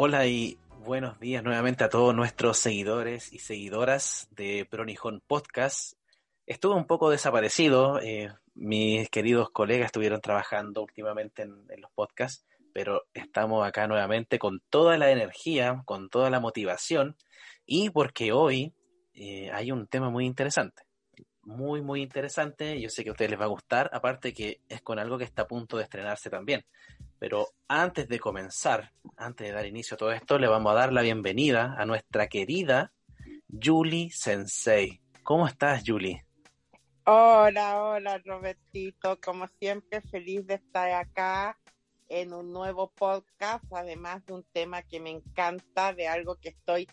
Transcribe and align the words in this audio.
Hola 0.00 0.28
y 0.28 0.60
buenos 0.84 1.18
días 1.18 1.42
nuevamente 1.42 1.82
a 1.82 1.88
todos 1.88 2.14
nuestros 2.14 2.56
seguidores 2.56 3.32
y 3.32 3.40
seguidoras 3.40 4.28
de 4.30 4.64
Pronijón 4.70 5.20
Podcast. 5.26 5.94
Estuve 6.46 6.76
un 6.76 6.86
poco 6.86 7.10
desaparecido, 7.10 7.98
eh, 8.00 8.32
mis 8.54 9.10
queridos 9.10 9.50
colegas 9.50 9.86
estuvieron 9.86 10.20
trabajando 10.20 10.82
últimamente 10.82 11.42
en, 11.42 11.66
los 11.80 11.90
podcasts, 11.90 12.46
pero 12.72 13.06
estamos 13.12 13.66
acá 13.66 13.88
nuevamente 13.88 14.38
con 14.38 14.60
toda 14.70 14.98
la 14.98 15.10
energía, 15.10 15.82
con 15.84 16.08
toda 16.10 16.30
la 16.30 16.38
motivación 16.38 17.16
y 17.66 17.90
porque 17.90 18.30
hoy 18.30 18.72
eh, 19.14 19.50
hay 19.52 19.72
un 19.72 19.88
tema 19.88 20.10
muy 20.10 20.26
interesante 20.26 20.84
muy, 21.48 21.80
muy 21.80 22.02
interesante. 22.02 22.78
Yo 22.78 22.90
sé 22.90 23.02
que 23.02 23.08
a 23.08 23.12
ustedes 23.12 23.30
les 23.30 23.40
va 23.40 23.46
a 23.46 23.48
gustar, 23.48 23.90
aparte 23.94 24.34
que 24.34 24.60
es 24.68 24.82
con 24.82 24.98
algo 24.98 25.16
que 25.16 25.24
está 25.24 25.42
a 25.42 25.48
punto 25.48 25.78
de 25.78 25.84
estrenarse 25.84 26.28
también. 26.28 26.64
Pero 27.18 27.48
antes 27.66 28.08
de 28.08 28.18
comenzar, 28.18 28.92
antes 29.16 29.46
de 29.46 29.52
dar 29.52 29.66
inicio 29.66 29.94
a 29.94 29.98
todo 29.98 30.12
esto, 30.12 30.38
le 30.38 30.46
vamos 30.46 30.72
a 30.72 30.76
dar 30.76 30.92
la 30.92 31.02
bienvenida 31.02 31.74
a 31.76 31.84
nuestra 31.84 32.28
querida 32.28 32.92
Julie 33.48 34.10
Sensei. 34.10 35.00
¿Cómo 35.22 35.46
estás, 35.46 35.82
Julie? 35.86 36.24
Hola, 37.04 37.82
hola, 37.82 38.18
Robertito. 38.18 39.18
Como 39.20 39.48
siempre, 39.58 40.00
feliz 40.02 40.46
de 40.46 40.54
estar 40.54 40.90
acá 40.92 41.58
en 42.08 42.32
un 42.32 42.52
nuevo 42.52 42.90
podcast, 42.90 43.64
además 43.72 44.24
de 44.26 44.34
un 44.34 44.44
tema 44.52 44.82
que 44.82 45.00
me 45.00 45.10
encanta, 45.10 45.92
de 45.92 46.08
algo 46.08 46.36
que 46.36 46.50
estoy 46.50 46.88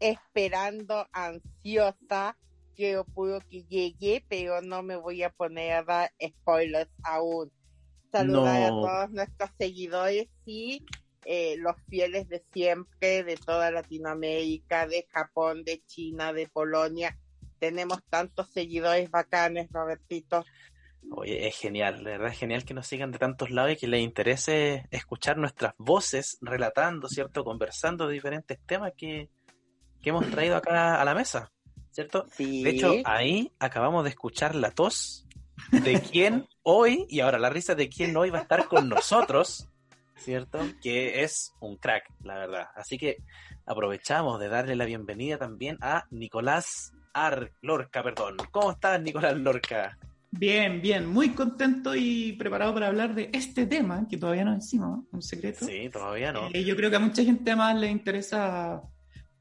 esperando 0.00 1.06
ansiosa 1.12 2.36
yo 2.78 3.04
puedo 3.04 3.40
que 3.40 3.64
llegue, 3.64 4.24
pero 4.28 4.62
no 4.62 4.82
me 4.82 4.96
voy 4.96 5.24
a 5.24 5.30
poner 5.30 5.72
a 5.72 5.82
dar 5.82 6.12
spoilers 6.24 6.90
aún. 7.02 7.50
Saludar 8.10 8.62
a 8.62 8.68
todos 8.68 9.10
nuestros 9.10 9.50
seguidores 9.58 10.28
y 10.46 10.84
eh, 11.24 11.56
los 11.58 11.76
fieles 11.88 12.28
de 12.28 12.42
siempre, 12.52 13.22
de 13.22 13.36
toda 13.36 13.70
Latinoamérica, 13.70 14.86
de 14.86 15.06
Japón, 15.10 15.62
de 15.64 15.82
China, 15.86 16.32
de 16.32 16.46
Polonia. 16.48 17.18
Tenemos 17.58 18.02
tantos 18.08 18.50
seguidores 18.50 19.10
bacanes, 19.10 19.68
Robertito. 19.70 20.44
Oye, 21.10 21.46
es 21.48 21.56
genial, 21.56 22.04
de 22.04 22.12
verdad 22.12 22.32
es 22.32 22.38
genial 22.38 22.64
que 22.64 22.74
nos 22.74 22.86
sigan 22.86 23.12
de 23.12 23.18
tantos 23.18 23.50
lados 23.50 23.72
y 23.72 23.76
que 23.76 23.88
les 23.88 24.02
interese 24.02 24.86
escuchar 24.90 25.36
nuestras 25.36 25.74
voces 25.78 26.38
relatando, 26.40 27.08
¿cierto? 27.08 27.44
Conversando 27.44 28.06
de 28.06 28.14
diferentes 28.14 28.58
temas 28.66 28.92
que, 28.96 29.28
que 30.00 30.10
hemos 30.10 30.30
traído 30.30 30.56
acá 30.56 31.00
a 31.00 31.04
la 31.04 31.14
mesa. 31.14 31.50
¿cierto? 31.98 32.26
De 32.38 32.70
hecho, 32.70 32.94
ahí 33.04 33.50
acabamos 33.58 34.04
de 34.04 34.10
escuchar 34.10 34.54
la 34.54 34.70
tos 34.70 35.26
de 35.70 36.00
quién 36.00 36.46
hoy, 36.62 37.06
y 37.08 37.20
ahora 37.20 37.38
la 37.38 37.50
risa 37.50 37.74
de 37.74 37.88
quién 37.88 38.16
hoy 38.16 38.30
va 38.30 38.38
a 38.38 38.42
estar 38.42 38.66
con 38.66 38.88
nosotros, 38.88 39.68
¿cierto? 40.16 40.58
Que 40.82 41.22
es 41.22 41.52
un 41.60 41.76
crack, 41.76 42.04
la 42.22 42.34
verdad. 42.34 42.68
Así 42.74 42.98
que 42.98 43.18
aprovechamos 43.66 44.40
de 44.40 44.48
darle 44.48 44.76
la 44.76 44.84
bienvenida 44.84 45.38
también 45.38 45.78
a 45.80 46.06
Nicolás 46.10 46.92
Ar 47.12 47.52
Lorca, 47.62 48.02
perdón. 48.02 48.36
¿Cómo 48.50 48.72
estás, 48.72 49.00
Nicolás 49.00 49.36
Lorca? 49.36 49.98
Bien, 50.30 50.82
bien, 50.82 51.06
muy 51.06 51.30
contento 51.30 51.94
y 51.96 52.32
preparado 52.32 52.74
para 52.74 52.88
hablar 52.88 53.14
de 53.14 53.30
este 53.32 53.66
tema, 53.66 54.06
que 54.08 54.18
todavía 54.18 54.44
no 54.44 54.54
decimos, 54.54 55.04
un 55.10 55.22
secreto. 55.22 55.64
Sí, 55.64 55.88
todavía 55.90 56.32
no. 56.32 56.48
Eh, 56.52 56.64
yo 56.64 56.76
creo 56.76 56.90
que 56.90 56.96
a 56.96 57.00
mucha 57.00 57.24
gente 57.24 57.56
más 57.56 57.76
le 57.76 57.88
interesa 57.88 58.82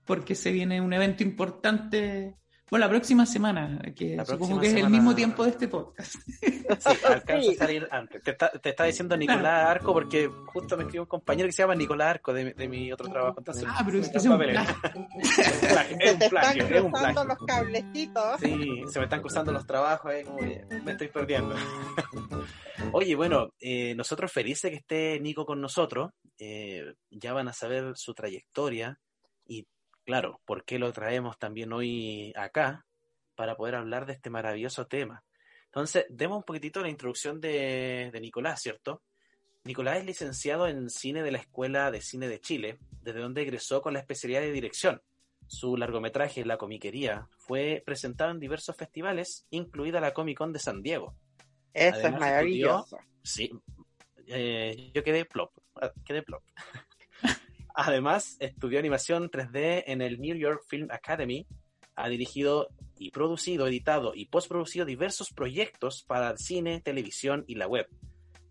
porque 0.05 0.33
se 0.33 0.51
viene 0.51 0.79
un 0.79 0.93
evento 0.93 1.23
importante 1.23 2.35
bueno, 2.69 2.85
la 2.85 2.89
próxima 2.89 3.25
semana, 3.25 3.79
que 3.95 4.17
supongo 4.25 4.59
que 4.59 4.67
es 4.67 4.73
el 4.75 4.89
mismo 4.89 5.15
tiempo 5.15 5.43
de 5.43 5.51
este 5.51 5.67
podcast. 5.67 6.15
Sí, 6.67 6.89
alcanza 7.05 7.51
a 7.51 7.55
salir 7.55 7.87
antes. 7.91 8.21
Te 8.21 8.69
está, 8.69 8.83
diciendo 8.83 9.15
Nicolás 9.15 9.69
Arco 9.69 9.93
porque 9.93 10.29
justo 10.47 10.75
me 10.75 10.83
escribió 10.83 11.03
un 11.03 11.07
compañero 11.07 11.47
que 11.47 11.53
se 11.53 11.63
llama 11.63 11.75
Nicolás 11.75 12.09
Arco 12.09 12.33
de, 12.33 12.53
de 12.53 12.67
mi 12.67 12.91
otro 12.91 13.07
trabajo. 13.09 13.35
Entonces, 13.37 13.63
ah, 13.65 13.81
pero 13.85 13.99
es 13.99 14.09
que 14.09 14.17
es 14.17 14.25
un 14.25 14.37
plagio. 14.37 14.75
Es 15.99 16.13
un 16.13 16.29
plagio, 16.29 16.65
es 16.65 16.81
un 16.81 16.91
plagio. 16.91 17.23
los 17.23 17.37
cablecitos. 17.47 18.39
Sí, 18.41 18.83
se 18.91 18.99
me 18.99 19.05
están 19.05 19.21
cruzando 19.21 19.51
los 19.51 19.65
trabajos, 19.65 20.11
eh, 20.13 20.65
me 20.83 20.91
estoy 20.91 21.07
perdiendo. 21.07 21.55
Oye, 22.91 23.15
bueno, 23.15 23.53
eh, 23.59 23.95
nosotros 23.95 24.31
felices 24.31 24.71
que 24.71 24.77
esté 24.77 25.19
Nico 25.19 25.45
con 25.45 25.61
nosotros. 25.61 26.11
Eh, 26.39 26.93
ya 27.09 27.33
van 27.33 27.47
a 27.47 27.53
saber 27.53 27.93
su 27.95 28.13
trayectoria 28.13 28.99
y 29.45 29.65
claro, 30.07 30.39
¿por 30.45 30.63
qué 30.63 30.79
lo 30.79 30.93
traemos 30.93 31.37
también 31.37 31.73
hoy 31.73 32.33
acá? 32.37 32.85
Para 33.35 33.57
poder 33.57 33.75
hablar 33.75 34.05
de 34.05 34.13
este 34.13 34.29
maravilloso 34.29 34.87
tema. 34.87 35.23
Entonces, 35.65 36.05
demos 36.09 36.37
un 36.37 36.43
poquitito 36.43 36.81
la 36.81 36.89
introducción 36.89 37.41
de, 37.41 38.09
Nicolás, 38.21 38.61
¿cierto? 38.61 39.03
Nicolás 39.65 39.97
es 39.97 40.05
licenciado 40.05 40.69
en 40.69 40.89
cine 40.89 41.23
de 41.23 41.31
la 41.31 41.39
Escuela 41.39 41.91
de 41.91 41.99
Cine 41.99 42.29
de 42.29 42.39
Chile, 42.39 42.79
desde 43.01 43.19
donde 43.19 43.41
egresó 43.41 43.81
con 43.81 43.93
la 43.93 43.99
especialidad 43.99 44.39
de 44.39 44.53
dirección. 44.53 45.01
Su 45.45 45.75
largometraje 45.75 46.45
La 46.45 46.57
Comiquería 46.57 47.27
fue 47.37 47.83
presentado 47.85 48.31
en 48.31 48.39
diversos 48.39 48.77
festivales, 48.77 49.45
incluida 49.49 49.99
la 49.99 50.13
Comic 50.13 50.37
Con 50.37 50.53
de 50.53 50.59
San 50.59 50.81
Diego. 50.81 51.15
Eso 51.73 52.07
es 52.07 52.13
maravilloso. 52.13 52.97
sí, 53.23 53.51
eh, 54.27 54.89
yo 54.93 55.03
quedé 55.03 55.25
plop, 55.25 55.51
ah, 55.75 55.91
quedé 56.05 56.23
plop. 56.23 56.43
Además, 57.79 58.37
estudió 58.39 58.79
animación 58.79 59.29
3D 59.29 59.83
en 59.85 60.01
el 60.01 60.19
New 60.19 60.35
York 60.35 60.63
Film 60.67 60.87
Academy. 60.89 61.45
Ha 61.95 62.09
dirigido 62.09 62.69
y 62.97 63.11
producido, 63.11 63.67
editado 63.67 64.13
y 64.15 64.25
postproducido 64.25 64.83
diversos 64.83 65.31
proyectos 65.31 66.01
para 66.01 66.35
cine, 66.37 66.81
televisión 66.81 67.45
y 67.45 67.53
la 67.53 67.67
web. 67.67 67.87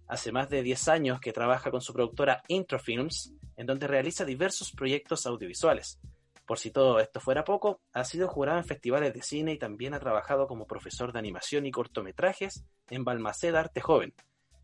Hace 0.06 0.30
más 0.30 0.48
de 0.48 0.62
10 0.62 0.86
años 0.86 1.20
que 1.20 1.32
trabaja 1.32 1.72
con 1.72 1.80
su 1.80 1.92
productora 1.92 2.44
Introfilms, 2.46 3.32
en 3.56 3.66
donde 3.66 3.88
realiza 3.88 4.24
diversos 4.24 4.70
proyectos 4.70 5.26
audiovisuales. 5.26 5.98
Por 6.46 6.60
si 6.60 6.70
todo 6.70 7.00
esto 7.00 7.18
fuera 7.18 7.42
poco, 7.42 7.80
ha 7.92 8.04
sido 8.04 8.28
jurado 8.28 8.58
en 8.58 8.64
festivales 8.64 9.12
de 9.12 9.22
cine 9.22 9.54
y 9.54 9.58
también 9.58 9.92
ha 9.94 9.98
trabajado 9.98 10.46
como 10.46 10.68
profesor 10.68 11.12
de 11.12 11.18
animación 11.18 11.66
y 11.66 11.72
cortometrajes 11.72 12.64
en 12.90 13.02
Balmaceda 13.02 13.58
Arte 13.58 13.80
Joven. 13.80 14.14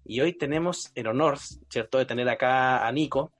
Y 0.04 0.20
hoy 0.20 0.34
tenemos 0.34 0.92
el 0.94 1.08
honor, 1.08 1.38
¿cierto?, 1.68 1.98
de 1.98 2.06
tener 2.06 2.28
acá 2.28 2.86
a 2.86 2.92
Nico, 2.92 3.32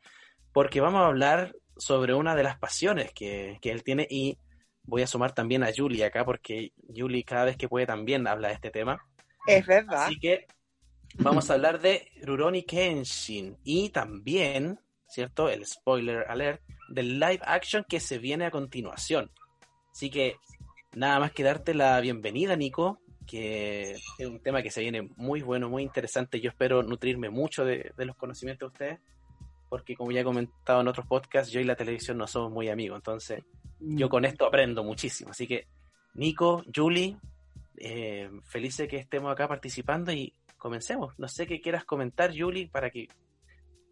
porque 0.53 0.81
vamos 0.81 1.01
a 1.01 1.07
hablar 1.07 1.55
sobre 1.77 2.15
una 2.15 2.35
de 2.35 2.43
las 2.43 2.59
pasiones 2.59 3.13
que, 3.13 3.59
él 3.63 3.83
tiene 3.83 4.07
y 4.09 4.39
voy 4.85 5.03
a 5.03 5.07
sumar 5.07 5.33
también 5.33 5.63
a 5.63 5.71
Julie 5.75 6.05
acá 6.05 6.25
porque 6.25 6.73
Julie 6.95 7.25
cada 7.25 7.45
vez 7.45 7.57
que 7.57 7.69
puede 7.69 7.87
también 7.87 8.27
habla 8.27 8.49
de 8.49 8.55
este 8.55 8.71
tema. 8.71 9.05
Es 9.47 9.67
verdad. 9.67 10.05
Así 10.05 10.19
que 10.19 10.47
vamos 11.17 11.51
a 11.51 11.55
hablar 11.55 11.81
de 11.81 12.09
Rurouni 12.23 12.65
Kenshin 12.65 13.57
y 13.65 13.91
también, 13.91 14.79
¿cierto? 15.09 15.49
El 15.49 15.67
spoiler 15.67 16.27
alert 16.29 16.63
del 16.89 17.19
live 17.19 17.41
action 17.43 17.85
que 17.89 18.01
se 18.01 18.19
viene 18.19 18.47
a 18.47 18.51
continuación. 18.51 19.31
Así 19.91 20.11
que 20.11 20.37
nada 20.93 21.19
más 21.19 21.33
que 21.33 21.43
darte 21.43 21.75
la 21.75 22.01
bienvenida, 22.01 22.55
Nico, 22.57 23.01
que 23.27 23.93
es 23.93 24.27
un 24.27 24.41
tema 24.41 24.63
que 24.63 24.71
se 24.71 24.83
viene 24.83 25.09
muy 25.17 25.43
bueno, 25.43 25.71
muy 25.71 25.83
interesante. 25.83 26.41
Yo 26.41 26.51
espero 26.51 26.83
nutrirme 26.83 27.31
mucho 27.31 27.65
de, 27.65 27.93
de 27.97 28.05
los 28.05 28.17
conocimientos 28.17 28.69
de 28.69 28.73
ustedes 28.73 29.13
porque 29.73 29.97
como 29.97 30.13
ya 30.13 30.21
he 30.21 30.25
comentado 30.25 30.83
en 30.83 30.89
otros 30.89 31.07
podcasts, 31.07 31.51
yo 31.51 31.59
y 31.59 31.65
la 31.65 31.77
televisión 31.77 32.19
no 32.19 32.27
somos 32.27 32.53
muy 32.53 32.69
amigos, 32.69 32.99
entonces 32.99 33.43
yo 33.81 34.11
con 34.11 34.27
esto 34.27 34.45
aprendo 34.45 34.85
muchísimo. 34.85 35.31
Así 35.31 35.47
que, 35.47 35.67
Nico, 36.13 36.63
Julie, 36.77 37.17
eh, 37.79 38.31
felices 38.45 38.87
que 38.87 38.99
estemos 38.99 39.33
acá 39.33 39.49
participando 39.49 40.13
y 40.13 40.35
comencemos. 40.59 41.19
No 41.19 41.27
sé 41.27 41.47
qué 41.47 41.63
quieras 41.63 41.87
comentar, 41.87 42.35
Julie, 42.37 42.69
para 42.69 42.91
que 42.91 43.09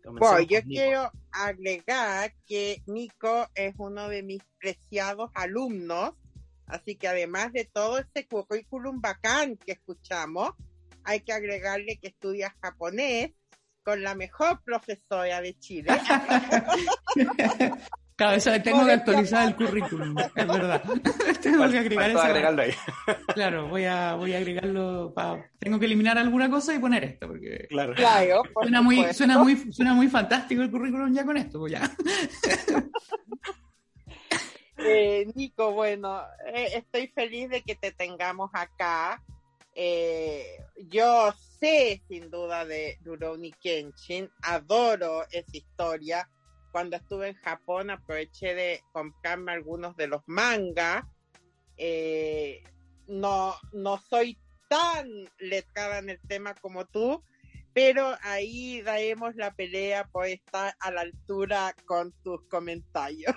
bueno, 0.04 0.41
yo 0.41 0.60
quiero 0.64 1.10
agregar 1.32 2.34
que 2.47 2.82
Nico 2.84 3.48
es 3.54 3.74
uno 3.78 4.10
de 4.10 4.22
mis 4.22 4.42
preciados 4.59 5.30
alumnos, 5.34 6.12
así 6.66 6.97
que 6.97 7.09
además 7.09 7.54
de 7.54 7.65
todo 7.65 7.97
ese 8.00 8.28
currículum 8.28 9.00
bacán 9.00 9.56
que 9.56 9.72
escuchamos, 9.72 10.50
hay 11.04 11.21
que 11.21 11.32
agregarle 11.32 11.97
que 11.97 12.09
estudia 12.09 12.54
japonés 12.60 13.32
con 13.82 14.03
la 14.03 14.15
mejor 14.15 14.62
profesora 14.62 15.41
de 15.41 15.59
Chile. 15.59 15.91
Claro, 18.21 18.36
eso, 18.36 18.50
tengo 18.60 18.84
que 18.84 18.92
actualizar 18.92 19.48
el 19.48 19.56
currículum, 19.56 20.15
es 20.18 20.47
verdad. 20.47 20.82
tengo 21.42 21.66
que 21.71 21.78
agregar 21.78 22.10
eso. 22.10 22.21
agregarlo 22.21 22.60
ahí. 22.60 22.72
claro, 23.32 23.68
voy 23.68 23.86
a, 23.86 24.15
voy 24.15 24.34
a 24.34 24.36
agregarlo. 24.36 25.15
tengo 25.59 25.78
que 25.78 25.86
eliminar 25.86 26.18
alguna 26.18 26.50
cosa 26.50 26.74
y 26.74 26.78
poner 26.78 27.03
esto, 27.03 27.28
porque 27.28 27.66
claro. 27.71 27.94
suena, 28.60 28.82
muy, 28.82 29.15
suena, 29.15 29.38
muy, 29.38 29.72
suena 29.72 29.94
muy 29.94 30.09
fantástico 30.09 30.60
el 30.60 30.71
currículum 30.71 31.15
ya 31.15 31.24
con 31.24 31.38
esto, 31.38 31.60
pues 31.60 31.72
ya. 31.72 31.91
Eh, 34.77 35.27
Nico, 35.34 35.72
bueno, 35.72 36.22
eh, 36.54 36.72
estoy 36.74 37.09
feliz 37.09 37.48
de 37.48 37.62
que 37.62 37.74
te 37.74 37.91
tengamos 37.92 38.50
acá. 38.53 39.22
Eh, 39.82 40.59
yo 40.91 41.32
sé 41.59 42.03
sin 42.06 42.30
duda 42.30 42.66
de 42.66 42.98
Rurouni 43.03 43.50
Kenshin, 43.50 44.28
adoro 44.42 45.22
esa 45.30 45.56
historia. 45.56 46.28
Cuando 46.71 46.97
estuve 46.97 47.28
en 47.28 47.34
Japón 47.36 47.88
aproveché 47.88 48.54
de 48.54 48.82
comprarme 48.92 49.53
algunos 49.53 49.97
de 49.97 50.06
los 50.06 50.21
mangas. 50.27 51.04
Eh, 51.78 52.62
no, 53.09 53.54
no 53.72 53.97
soy 53.97 54.38
tan 54.68 55.09
letrada 55.38 56.00
en 56.00 56.10
el 56.10 56.21
tema 56.28 56.54
como 56.56 56.84
tú, 56.84 57.24
pero 57.72 58.18
ahí 58.21 58.82
daremos 58.82 59.34
la 59.36 59.54
pelea 59.54 60.06
por 60.09 60.27
estar 60.27 60.74
a 60.78 60.91
la 60.91 61.00
altura 61.00 61.74
con 61.86 62.12
tus 62.22 62.47
comentarios. 62.50 63.34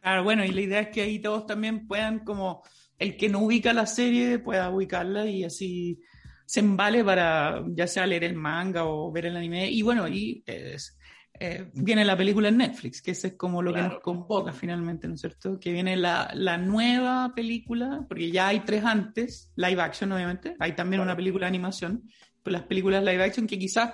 Claro, 0.00 0.24
bueno, 0.24 0.44
y 0.44 0.48
la 0.48 0.60
idea 0.60 0.80
es 0.80 0.88
que 0.88 1.02
ahí 1.02 1.20
todos 1.20 1.46
también 1.46 1.86
puedan, 1.86 2.24
como 2.24 2.64
el 2.98 3.16
que 3.16 3.28
no 3.28 3.40
ubica 3.40 3.72
la 3.72 3.86
serie, 3.86 4.38
pueda 4.38 4.70
ubicarla 4.70 5.26
y 5.26 5.44
así 5.44 6.00
se 6.46 6.60
embale 6.60 7.04
para 7.04 7.64
ya 7.68 7.86
sea 7.86 8.06
leer 8.06 8.24
el 8.24 8.34
manga 8.34 8.84
o 8.84 9.10
ver 9.10 9.26
el 9.26 9.36
anime. 9.36 9.70
Y 9.70 9.82
bueno, 9.82 10.08
y 10.08 10.42
es, 10.46 10.96
eh, 11.38 11.70
viene 11.74 12.04
la 12.04 12.16
película 12.16 12.48
en 12.48 12.56
Netflix, 12.56 13.02
que 13.02 13.10
ese 13.10 13.28
es 13.28 13.34
como 13.34 13.60
lo 13.60 13.74
que 13.74 13.82
nos 13.82 14.00
convoca 14.00 14.52
finalmente, 14.52 15.06
¿no 15.08 15.14
es 15.14 15.20
cierto? 15.20 15.58
Que 15.60 15.72
viene 15.72 15.96
la, 15.96 16.30
la, 16.34 16.56
nueva 16.56 17.32
película, 17.34 18.04
porque 18.08 18.30
ya 18.30 18.48
hay 18.48 18.60
tres 18.60 18.84
antes, 18.84 19.52
live 19.56 19.82
action 19.82 20.12
obviamente, 20.12 20.54
hay 20.58 20.74
también 20.74 21.02
una 21.02 21.16
película 21.16 21.46
de 21.46 21.48
animación, 21.48 22.04
pero 22.42 22.56
las 22.56 22.66
películas 22.66 23.04
live 23.04 23.24
action 23.24 23.46
que 23.46 23.58
quizás 23.58 23.92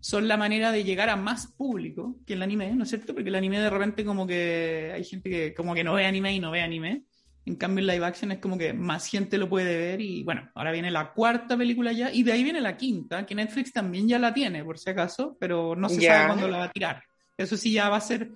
son 0.00 0.28
la 0.28 0.36
manera 0.36 0.70
de 0.70 0.84
llegar 0.84 1.08
a 1.08 1.16
más 1.16 1.46
público 1.46 2.18
que 2.26 2.34
el 2.34 2.42
anime, 2.42 2.74
¿no 2.76 2.82
es 2.82 2.90
cierto? 2.90 3.14
Porque 3.14 3.30
el 3.30 3.34
anime 3.34 3.58
de 3.58 3.70
repente 3.70 4.04
como 4.04 4.26
que 4.26 4.92
hay 4.94 5.02
gente 5.02 5.30
que 5.30 5.54
como 5.54 5.74
que 5.74 5.82
no 5.82 5.94
ve 5.94 6.04
anime 6.04 6.34
y 6.34 6.40
no 6.40 6.50
ve 6.50 6.60
anime. 6.60 7.04
En 7.46 7.56
cambio, 7.56 7.80
el 7.80 7.86
live 7.86 8.06
action 8.06 8.32
es 8.32 8.38
como 8.38 8.56
que 8.56 8.72
más 8.72 9.06
gente 9.06 9.36
lo 9.36 9.48
puede 9.48 9.76
ver 9.76 10.00
y 10.00 10.22
bueno, 10.24 10.50
ahora 10.54 10.72
viene 10.72 10.90
la 10.90 11.12
cuarta 11.12 11.56
película 11.56 11.92
ya 11.92 12.10
y 12.10 12.22
de 12.22 12.32
ahí 12.32 12.42
viene 12.42 12.60
la 12.60 12.76
quinta, 12.76 13.26
que 13.26 13.34
Netflix 13.34 13.72
también 13.72 14.08
ya 14.08 14.18
la 14.18 14.32
tiene, 14.32 14.64
por 14.64 14.78
si 14.78 14.88
acaso, 14.88 15.36
pero 15.38 15.76
no 15.76 15.88
se 15.88 16.00
sabe 16.00 16.26
cuándo 16.26 16.48
la 16.48 16.58
va 16.58 16.64
a 16.64 16.72
tirar. 16.72 17.02
Eso 17.36 17.56
sí 17.56 17.72
ya 17.72 17.88
va 17.90 17.96
a 17.96 18.00
ser 18.00 18.30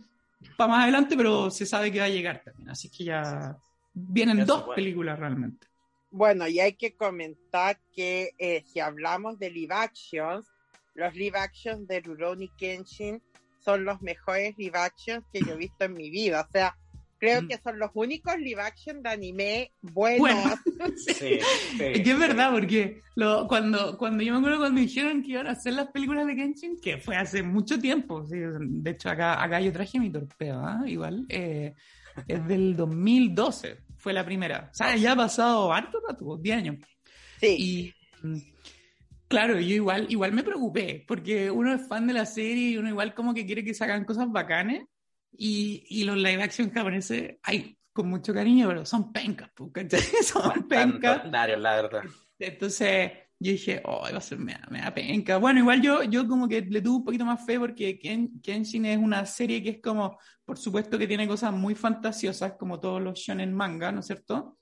para 0.56 0.68
más 0.68 0.82
adelante, 0.82 1.16
pero 1.16 1.50
se 1.50 1.66
sabe 1.66 1.90
que 1.90 2.00
va 2.00 2.06
a 2.06 2.10
llegar 2.10 2.42
también. 2.44 2.68
Así 2.70 2.90
que 2.90 3.04
ya 3.04 3.56
vienen 3.94 4.44
dos 4.44 4.66
películas 4.74 5.18
realmente. 5.18 5.66
Bueno, 6.10 6.48
y 6.48 6.60
hay 6.60 6.74
que 6.74 6.96
comentar 6.96 7.78
que 7.94 8.30
eh, 8.38 8.62
si 8.66 8.80
hablamos 8.80 9.38
de 9.38 9.50
live 9.50 9.74
actions, 9.74 10.46
los 10.94 11.14
live 11.14 11.38
actions 11.38 11.86
de 11.86 12.00
Rurouni 12.00 12.50
Kenshin 12.56 13.22
son 13.60 13.84
los 13.84 14.00
mejores 14.00 14.56
live 14.56 14.78
actions 14.78 15.24
que 15.32 15.40
yo 15.40 15.52
he 15.52 15.56
visto 15.56 15.84
en 15.84 15.94
mi 15.94 16.10
vida. 16.10 16.46
O 16.48 16.50
sea, 16.50 16.76
Creo 17.18 17.42
mm. 17.42 17.48
que 17.48 17.58
son 17.58 17.78
los 17.78 17.90
únicos 17.94 18.38
live 18.38 18.60
action 18.60 19.02
de 19.02 19.10
anime 19.10 19.72
buenos. 19.82 20.20
Bueno, 20.20 20.56
sí, 20.96 21.38
Es 21.80 22.00
que 22.00 22.10
es 22.10 22.18
verdad, 22.18 22.52
porque 22.52 23.02
lo, 23.16 23.46
cuando, 23.48 23.98
cuando 23.98 24.22
yo 24.22 24.32
me 24.32 24.38
acuerdo 24.38 24.58
cuando 24.58 24.80
dijeron 24.80 25.22
que 25.22 25.32
iban 25.32 25.48
a 25.48 25.52
hacer 25.52 25.72
las 25.72 25.88
películas 25.88 26.26
de 26.26 26.36
Kenshin, 26.36 26.80
que 26.80 26.98
fue 26.98 27.16
hace 27.16 27.42
mucho 27.42 27.78
tiempo, 27.78 28.22
de 28.22 28.90
hecho 28.90 29.10
acá, 29.10 29.42
acá 29.42 29.60
yo 29.60 29.72
traje 29.72 29.98
mi 29.98 30.10
torpedo, 30.10 30.60
¿ah? 30.64 30.82
igual, 30.86 31.26
eh, 31.28 31.74
es 32.26 32.46
del 32.46 32.76
2012, 32.76 33.78
fue 33.96 34.12
la 34.12 34.24
primera. 34.24 34.68
O 34.70 34.74
sea, 34.74 34.96
ya 34.96 35.12
ha 35.12 35.16
pasado 35.16 35.72
harto 35.72 36.00
rato, 36.06 36.36
10 36.36 36.56
años. 36.56 36.76
Sí. 37.40 37.94
Y 38.22 38.26
mm, 38.26 38.38
claro, 39.26 39.58
yo 39.58 39.74
igual, 39.74 40.06
igual 40.08 40.32
me 40.32 40.44
preocupé, 40.44 41.04
porque 41.06 41.50
uno 41.50 41.74
es 41.74 41.86
fan 41.88 42.06
de 42.06 42.12
la 42.12 42.26
serie 42.26 42.70
y 42.70 42.76
uno 42.78 42.88
igual 42.88 43.14
como 43.14 43.34
que 43.34 43.44
quiere 43.44 43.64
que 43.64 43.74
sacan 43.74 44.04
cosas 44.04 44.30
bacanes. 44.30 44.84
Y, 45.32 45.84
y 45.88 46.04
los 46.04 46.16
live 46.16 46.42
action 46.42 46.70
japoneses, 46.70 47.36
hay 47.42 47.76
con 47.92 48.08
mucho 48.08 48.32
cariño, 48.32 48.68
pero 48.68 48.86
son 48.86 49.12
pencas, 49.12 49.50
¿cachai? 49.72 50.00
Son 50.22 50.68
pencas. 50.68 51.24
la 51.30 51.46
verdad. 51.46 52.02
Entonces 52.38 53.10
yo 53.40 53.52
dije, 53.52 53.82
oh, 53.84 54.02
va 54.02 54.18
a 54.18 54.20
ser 54.20 54.38
me 54.38 54.54
da 54.54 54.94
penca. 54.94 55.38
Bueno, 55.38 55.60
igual 55.60 55.82
yo, 55.82 56.04
yo 56.04 56.26
como 56.28 56.48
que 56.48 56.60
le 56.60 56.80
tuve 56.80 56.98
un 56.98 57.04
poquito 57.04 57.24
más 57.24 57.44
fe 57.44 57.58
porque 57.58 57.98
Ken, 57.98 58.40
Kenshin 58.40 58.84
es 58.84 58.98
una 58.98 59.26
serie 59.26 59.62
que 59.62 59.70
es 59.70 59.80
como, 59.80 60.18
por 60.44 60.58
supuesto 60.58 60.98
que 60.98 61.08
tiene 61.08 61.26
cosas 61.26 61.52
muy 61.52 61.74
fantasiosas, 61.74 62.52
como 62.52 62.78
todos 62.78 63.02
los 63.02 63.18
shonen 63.18 63.52
manga, 63.52 63.90
¿no 63.90 64.00
es 64.00 64.06
cierto? 64.06 64.58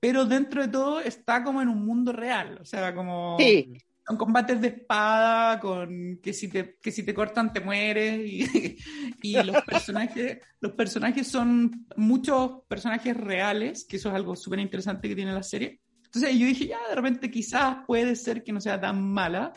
Pero 0.00 0.24
dentro 0.24 0.62
de 0.62 0.68
todo 0.68 1.00
está 1.00 1.44
como 1.44 1.62
en 1.62 1.68
un 1.68 1.84
mundo 1.84 2.12
real, 2.12 2.58
o 2.60 2.64
sea, 2.64 2.94
como... 2.94 3.36
Sí 3.38 3.76
con 4.04 4.16
combates 4.16 4.60
de 4.60 4.68
espada, 4.68 5.60
con 5.60 6.18
que 6.22 6.32
si 6.32 6.48
te, 6.48 6.76
que 6.82 6.90
si 6.90 7.04
te 7.04 7.14
cortan 7.14 7.52
te 7.52 7.60
mueres 7.60 8.20
y, 8.26 8.76
y 9.22 9.42
los 9.42 9.62
personajes, 9.62 10.38
los 10.60 10.72
personajes 10.72 11.28
son 11.28 11.86
muchos 11.96 12.62
personajes 12.68 13.16
reales, 13.16 13.84
que 13.88 13.96
eso 13.96 14.08
es 14.08 14.14
algo 14.14 14.34
súper 14.36 14.58
interesante 14.58 15.08
que 15.08 15.14
tiene 15.14 15.32
la 15.32 15.42
serie. 15.42 15.80
Entonces 16.04 16.38
yo 16.38 16.46
dije, 16.46 16.66
ya, 16.66 16.78
de 16.88 16.94
repente 16.94 17.30
quizás 17.30 17.78
puede 17.86 18.16
ser 18.16 18.42
que 18.42 18.52
no 18.52 18.60
sea 18.60 18.80
tan 18.80 19.02
mala, 19.02 19.52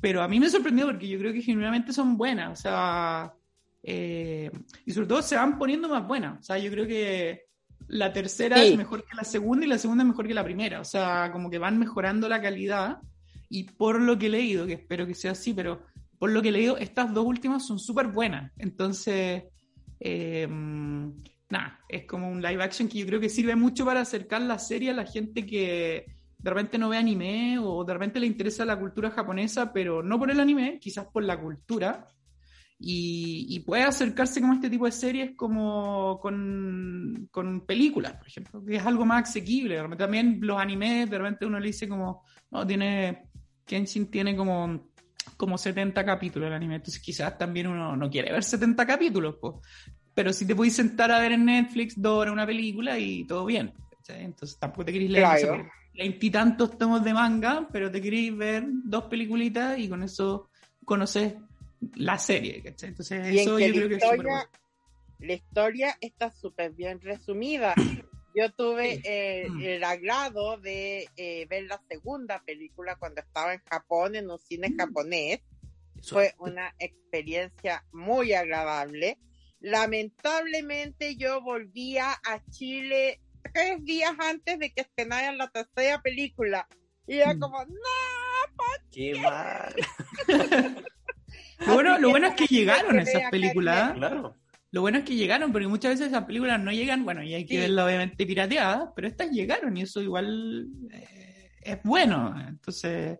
pero 0.00 0.22
a 0.22 0.28
mí 0.28 0.38
me 0.38 0.48
sorprendió 0.48 0.86
porque 0.86 1.08
yo 1.08 1.18
creo 1.18 1.32
que 1.32 1.42
genuinamente 1.42 1.92
son 1.92 2.16
buenas, 2.16 2.58
o 2.58 2.62
sea, 2.62 3.32
eh, 3.82 4.50
y 4.86 4.92
sobre 4.92 5.08
todo 5.08 5.22
se 5.22 5.36
van 5.36 5.58
poniendo 5.58 5.88
más 5.88 6.06
buenas, 6.06 6.38
o 6.38 6.42
sea, 6.42 6.58
yo 6.58 6.70
creo 6.70 6.86
que 6.86 7.44
la 7.88 8.12
tercera 8.12 8.62
es 8.62 8.76
mejor 8.76 9.04
que 9.04 9.16
la 9.16 9.24
segunda 9.24 9.66
y 9.66 9.68
la 9.68 9.78
segunda 9.78 10.04
es 10.04 10.08
mejor 10.08 10.28
que 10.28 10.34
la 10.34 10.44
primera, 10.44 10.80
o 10.80 10.84
sea, 10.84 11.30
como 11.32 11.50
que 11.50 11.58
van 11.58 11.78
mejorando 11.78 12.28
la 12.28 12.40
calidad 12.40 12.98
y 13.50 13.64
por 13.64 14.00
lo 14.00 14.16
que 14.16 14.26
he 14.26 14.30
leído, 14.30 14.64
que 14.64 14.74
espero 14.74 15.06
que 15.06 15.14
sea 15.14 15.32
así, 15.32 15.52
pero 15.52 15.82
por 16.18 16.30
lo 16.30 16.40
que 16.40 16.50
he 16.50 16.52
leído, 16.52 16.78
estas 16.78 17.12
dos 17.12 17.26
últimas 17.26 17.66
son 17.66 17.80
súper 17.80 18.06
buenas. 18.06 18.52
Entonces, 18.56 19.42
em, 19.98 21.12
nada, 21.50 21.80
es 21.88 22.04
como 22.06 22.30
un 22.30 22.40
live 22.40 22.62
action 22.62 22.88
que 22.88 22.98
yo 22.98 23.06
creo 23.06 23.20
que 23.20 23.28
sirve 23.28 23.56
mucho 23.56 23.84
para 23.84 24.02
acercar 24.02 24.40
la 24.42 24.58
serie 24.58 24.90
a 24.90 24.94
la 24.94 25.04
gente 25.04 25.44
que 25.44 26.06
de 26.38 26.50
repente 26.50 26.78
no 26.78 26.88
ve 26.88 26.96
anime 26.96 27.58
o 27.58 27.84
de 27.84 27.92
repente 27.92 28.20
le 28.20 28.26
interesa 28.26 28.64
la 28.64 28.78
cultura 28.78 29.10
japonesa, 29.10 29.72
pero 29.72 30.00
no 30.00 30.16
por 30.18 30.30
el 30.30 30.38
anime, 30.38 30.78
quizás 30.80 31.06
por 31.06 31.24
la 31.24 31.38
cultura. 31.38 32.06
Y, 32.82 33.60
puede 33.66 33.82
acercarse 33.82 34.40
como 34.40 34.54
este 34.54 34.70
tipo 34.70 34.86
de 34.86 34.92
series 34.92 35.36
como 35.36 36.18
con, 36.18 37.28
con, 37.30 37.66
películas, 37.66 38.14
por 38.14 38.26
ejemplo, 38.26 38.64
que 38.64 38.76
es 38.76 38.86
algo 38.86 39.04
más 39.04 39.28
asequible. 39.28 39.82
También 39.98 40.38
los 40.40 40.58
animes, 40.58 41.10
de 41.10 41.18
repente 41.18 41.44
uno 41.44 41.60
le 41.60 41.66
dice 41.66 41.86
como, 41.86 42.24
no, 42.50 42.66
tiene 42.66 43.29
Kenshin 43.70 44.10
tiene 44.10 44.34
como, 44.34 44.90
como 45.36 45.56
70 45.56 46.04
capítulos 46.04 46.48
el 46.48 46.54
anime, 46.54 46.74
entonces 46.74 47.00
quizás 47.00 47.38
también 47.38 47.68
uno 47.68 47.96
no 47.96 48.10
quiere 48.10 48.32
ver 48.32 48.42
70 48.42 48.84
capítulos, 48.84 49.36
pues. 49.40 49.54
pero 50.12 50.32
si 50.32 50.44
te 50.44 50.56
puedes 50.56 50.74
sentar 50.74 51.12
a 51.12 51.20
ver 51.20 51.30
en 51.30 51.44
Netflix 51.44 51.94
dos 51.96 52.18
horas 52.18 52.32
una 52.32 52.44
película 52.44 52.98
y 52.98 53.24
todo 53.24 53.46
bien. 53.46 53.72
Entonces 54.08 54.58
tampoco 54.58 54.86
te 54.86 54.92
queréis 54.92 55.12
leer 55.12 55.24
claro. 55.24 55.70
veintitantos 55.94 56.76
tomos 56.76 57.04
de 57.04 57.14
manga, 57.14 57.68
pero 57.70 57.88
te 57.92 58.02
queréis 58.02 58.36
ver 58.36 58.64
dos 58.66 59.04
peliculitas 59.04 59.78
y 59.78 59.88
con 59.88 60.02
eso 60.02 60.50
conoces 60.84 61.34
la 61.94 62.18
serie. 62.18 62.60
Entonces 62.64 63.24
eso 63.24 63.60
yo 63.60 63.72
creo 63.72 63.88
que 63.88 63.94
es 63.94 64.04
La 65.20 65.32
historia 65.32 65.96
está 66.00 66.32
súper 66.32 66.72
bien 66.72 67.00
resumida. 67.00 67.76
Yo 68.34 68.50
tuve 68.52 69.00
eh, 69.04 69.48
mm. 69.48 69.62
el 69.62 69.84
agrado 69.84 70.56
de 70.56 71.08
eh, 71.16 71.46
ver 71.48 71.64
la 71.64 71.80
segunda 71.88 72.42
película 72.44 72.96
cuando 72.96 73.20
estaba 73.20 73.54
en 73.54 73.60
Japón, 73.64 74.14
en 74.14 74.30
un 74.30 74.38
cine 74.38 74.70
mm. 74.70 74.76
japonés. 74.76 75.40
Fue 76.02 76.34
una 76.38 76.74
experiencia 76.78 77.84
muy 77.92 78.32
agradable. 78.32 79.18
Lamentablemente 79.60 81.16
yo 81.16 81.42
volvía 81.42 82.12
a 82.12 82.42
Chile 82.50 83.20
tres 83.52 83.84
días 83.84 84.12
antes 84.18 84.58
de 84.58 84.72
que 84.72 84.82
estrenaran 84.82 85.36
la 85.36 85.48
tercera 85.50 86.00
película. 86.00 86.66
Y 87.06 87.16
era 87.16 87.34
mm. 87.34 87.40
como, 87.40 87.64
no, 87.64 88.54
¿por 88.56 88.90
qué? 88.90 89.14
mal. 89.20 89.74
lo, 91.66 91.74
bueno, 91.74 91.98
lo 91.98 92.10
bueno 92.10 92.28
es 92.28 92.34
que 92.34 92.46
llegaron 92.46 92.98
esas 92.98 93.30
películas. 93.30 93.92
Claro. 93.94 94.36
Lo 94.72 94.82
bueno 94.82 94.98
es 94.98 95.04
que 95.04 95.16
llegaron, 95.16 95.50
porque 95.50 95.66
muchas 95.66 95.92
veces 95.92 96.08
esas 96.08 96.24
películas 96.24 96.60
no 96.60 96.70
llegan, 96.70 97.04
bueno, 97.04 97.22
y 97.24 97.34
hay 97.34 97.44
que 97.44 97.58
verla 97.58 97.84
obviamente 97.84 98.24
pirateadas, 98.24 98.90
pero 98.94 99.08
estas 99.08 99.30
llegaron 99.30 99.76
y 99.76 99.82
eso 99.82 100.00
igual 100.00 100.68
eh, 100.92 101.50
es 101.60 101.82
bueno. 101.82 102.34
Entonces, 102.48 103.18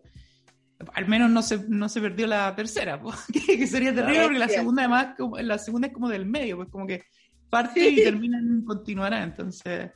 al 0.93 1.07
menos 1.07 1.29
no 1.29 1.41
se, 1.41 1.59
no 1.67 1.89
se 1.89 1.99
perdió 1.99 2.25
la 2.25 2.55
tercera, 2.55 3.01
que, 3.33 3.67
sería 3.67 3.93
terrible 3.93 4.23
porque 4.23 4.39
la 4.39 4.47
segunda 4.47 4.83
además, 4.83 5.15
como, 5.17 5.37
la 5.39 5.57
segunda 5.57 5.87
es 5.87 5.93
como 5.93 6.07
del 6.07 6.25
medio, 6.25 6.55
pues 6.55 6.69
como 6.69 6.87
que 6.87 7.03
parte 7.49 7.89
y 7.89 8.03
termina 8.03 8.39
continuará, 8.65 9.23
entonces... 9.23 9.91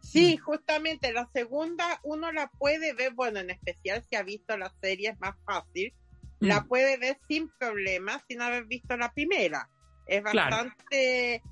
Sí, 0.00 0.36
justamente 0.36 1.12
la 1.12 1.28
segunda 1.32 2.00
uno 2.04 2.30
la 2.30 2.48
puede 2.58 2.94
ver, 2.94 3.12
bueno, 3.12 3.40
en 3.40 3.50
especial 3.50 4.02
si 4.08 4.16
ha 4.16 4.22
visto 4.22 4.56
la 4.56 4.72
serie 4.80 5.10
es 5.10 5.20
más 5.20 5.34
fácil, 5.44 5.92
la 6.38 6.60
mm. 6.60 6.68
puede 6.68 6.96
ver 6.96 7.18
sin 7.26 7.50
problemas 7.58 8.22
sin 8.28 8.40
haber 8.40 8.66
visto 8.66 8.96
la 8.96 9.12
primera 9.12 9.68
es 10.06 10.22
bastante 10.22 11.42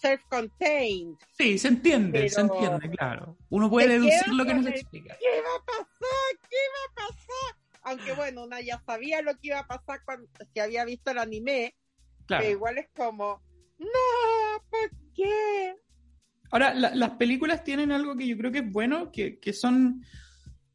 self-contained. 0.00 1.16
Sí, 1.36 1.58
se 1.58 1.68
entiende, 1.68 2.28
se 2.28 2.40
entiende, 2.40 2.90
claro. 2.90 3.36
Uno 3.50 3.70
puede 3.70 3.88
deducir 3.88 4.32
lo 4.32 4.44
que 4.44 4.54
nos 4.54 4.66
explica. 4.66 5.16
¿Qué 5.18 5.40
va 5.40 5.56
a 5.56 5.64
pasar? 5.64 6.48
¿Qué 6.48 6.56
va 6.74 7.04
a 7.04 7.08
pasar? 7.08 7.56
Aunque 7.82 8.12
bueno, 8.12 8.44
una 8.44 8.60
ya 8.60 8.82
sabía 8.84 9.22
lo 9.22 9.32
que 9.34 9.48
iba 9.48 9.60
a 9.60 9.66
pasar 9.66 10.02
cuando 10.04 10.28
si 10.52 10.60
había 10.60 10.84
visto 10.84 11.10
el 11.10 11.18
anime, 11.18 11.74
claro. 12.26 12.42
pero 12.42 12.52
igual 12.52 12.78
es 12.78 12.88
como, 12.94 13.40
no, 13.78 14.62
¿por 14.70 14.90
qué? 15.14 15.74
Ahora, 16.50 16.74
las 16.74 17.10
películas 17.12 17.62
tienen 17.62 17.92
algo 17.92 18.16
que 18.16 18.26
yo 18.26 18.36
creo 18.36 18.50
que 18.50 18.58
es 18.58 18.72
bueno, 18.72 19.12
que, 19.12 19.38
que 19.38 19.52
son, 19.52 20.02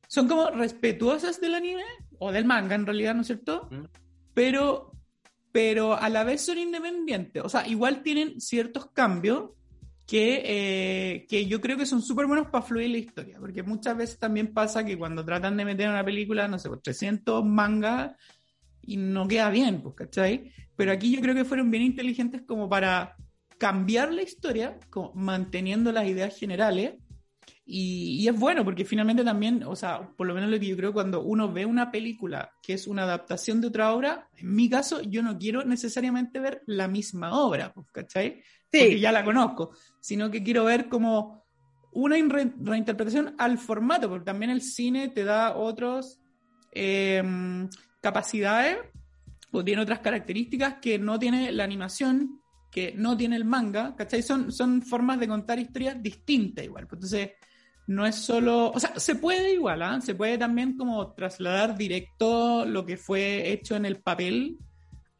son 0.07 0.27
como 0.27 0.49
respetuosas 0.51 1.41
del 1.41 1.55
anime, 1.55 1.83
o 2.19 2.31
del 2.31 2.45
manga 2.45 2.75
en 2.75 2.85
realidad, 2.85 3.15
¿no 3.15 3.21
es 3.21 3.27
cierto? 3.27 3.67
Mm. 3.71 3.85
Pero, 4.33 4.92
pero 5.53 5.93
a 5.93 6.09
la 6.09 6.25
vez 6.25 6.41
son 6.41 6.57
independientes. 6.57 7.43
O 7.43 7.47
sea, 7.47 7.65
igual 7.67 8.01
tienen 8.01 8.41
ciertos 8.41 8.87
cambios 8.87 9.51
que, 10.07 10.41
eh, 10.45 11.27
que 11.29 11.45
yo 11.45 11.61
creo 11.61 11.77
que 11.77 11.85
son 11.85 12.01
súper 12.01 12.25
buenos 12.25 12.47
para 12.47 12.65
fluir 12.65 12.89
la 12.89 12.97
historia, 12.97 13.37
porque 13.39 13.63
muchas 13.63 13.95
veces 13.95 14.19
también 14.19 14.51
pasa 14.53 14.83
que 14.83 14.97
cuando 14.97 15.23
tratan 15.23 15.55
de 15.55 15.63
meter 15.63 15.87
una 15.87 16.03
película, 16.03 16.47
no 16.47 16.57
sé, 16.57 16.69
300 16.69 17.41
pues, 17.41 17.53
mangas, 17.53 18.15
y 18.81 18.97
no 18.97 19.27
queda 19.27 19.51
bien, 19.51 19.81
pues, 19.81 19.95
¿cachai? 19.95 20.51
Pero 20.75 20.91
aquí 20.91 21.15
yo 21.15 21.21
creo 21.21 21.35
que 21.35 21.45
fueron 21.45 21.69
bien 21.69 21.83
inteligentes 21.83 22.41
como 22.41 22.67
para 22.67 23.15
cambiar 23.59 24.11
la 24.11 24.23
historia, 24.23 24.77
manteniendo 25.13 25.91
las 25.91 26.07
ideas 26.07 26.35
generales. 26.35 26.95
Y, 27.65 28.27
es 28.27 28.37
bueno 28.37 28.65
porque 28.65 28.83
finalmente 28.83 29.23
también, 29.23 29.63
o 29.63 29.75
sea, 29.75 30.09
por 30.17 30.27
lo 30.27 30.33
menos 30.33 30.49
lo 30.49 30.59
que 30.59 30.67
yo 30.67 30.75
creo, 30.75 30.91
cuando 30.91 31.21
uno 31.21 31.51
ve 31.51 31.65
una 31.65 31.91
película 31.91 32.51
que 32.61 32.73
es 32.73 32.87
una 32.87 33.03
adaptación 33.03 33.61
de 33.61 33.67
otra 33.67 33.93
obra, 33.93 34.27
en 34.35 34.53
mi 34.53 34.69
caso 34.69 35.01
yo 35.01 35.23
no 35.23 35.37
quiero 35.37 35.63
necesariamente 35.63 36.39
ver 36.39 36.61
la 36.65 36.87
misma 36.87 37.39
obra, 37.39 37.73
pues, 37.73 37.87
¿cachai? 37.91 38.41
Sí. 38.71 38.79
Porque 38.79 38.99
ya 38.99 39.11
la 39.11 39.23
conozco, 39.23 39.71
sino 40.01 40.29
que 40.29 40.43
quiero 40.43 40.65
ver 40.65 40.89
como 40.89 41.43
una 41.93 42.15
reinterpretación 42.17 43.35
al 43.37 43.57
formato, 43.57 44.09
porque 44.09 44.25
también 44.25 44.51
el 44.51 44.61
cine 44.61 45.09
te 45.09 45.23
da 45.23 45.55
otras 45.55 46.19
em, 46.71 47.69
capacidades 48.01 48.77
o 49.51 49.63
tiene 49.63 49.83
otras 49.83 49.99
características 49.99 50.75
que 50.81 50.97
no 50.97 51.19
tiene 51.19 51.51
la 51.51 51.63
animación, 51.63 52.41
que 52.71 52.93
no 52.97 53.15
tiene 53.15 53.35
el 53.35 53.45
manga, 53.45 53.95
¿cachai? 53.95 54.23
Son, 54.23 54.51
son 54.51 54.81
formas 54.81 55.19
de 55.19 55.27
contar 55.27 55.59
historias 55.59 56.01
distintas 56.01 56.65
igual. 56.65 56.87
Pues 56.87 56.97
entonces, 56.97 57.31
no 57.87 58.05
es 58.05 58.15
solo, 58.15 58.71
o 58.71 58.79
sea, 58.79 58.97
se 58.97 59.15
puede 59.15 59.53
igual, 59.53 59.81
¿ah? 59.81 59.99
Se 60.01 60.15
puede 60.15 60.37
también 60.37 60.77
como 60.77 61.13
trasladar 61.13 61.77
directo 61.77 62.65
lo 62.65 62.85
que 62.85 62.97
fue 62.97 63.51
hecho 63.51 63.75
en 63.75 63.85
el 63.85 63.97
papel 63.97 64.57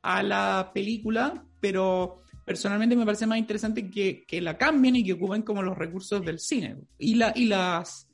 a 0.01 0.23
la 0.23 0.71
película, 0.73 1.45
pero 1.59 2.21
personalmente 2.45 2.95
me 2.95 3.05
parece 3.05 3.27
más 3.27 3.37
interesante 3.37 3.89
que, 3.89 4.25
que, 4.25 4.41
la 4.41 4.57
cambien 4.57 4.95
y 4.95 5.03
que 5.03 5.13
ocupen 5.13 5.41
como 5.41 5.61
los 5.61 5.77
recursos 5.77 6.23
del 6.23 6.39
cine. 6.39 6.77
Y, 6.97 7.15
la, 7.15 7.33
y, 7.35 7.45
las, 7.45 8.07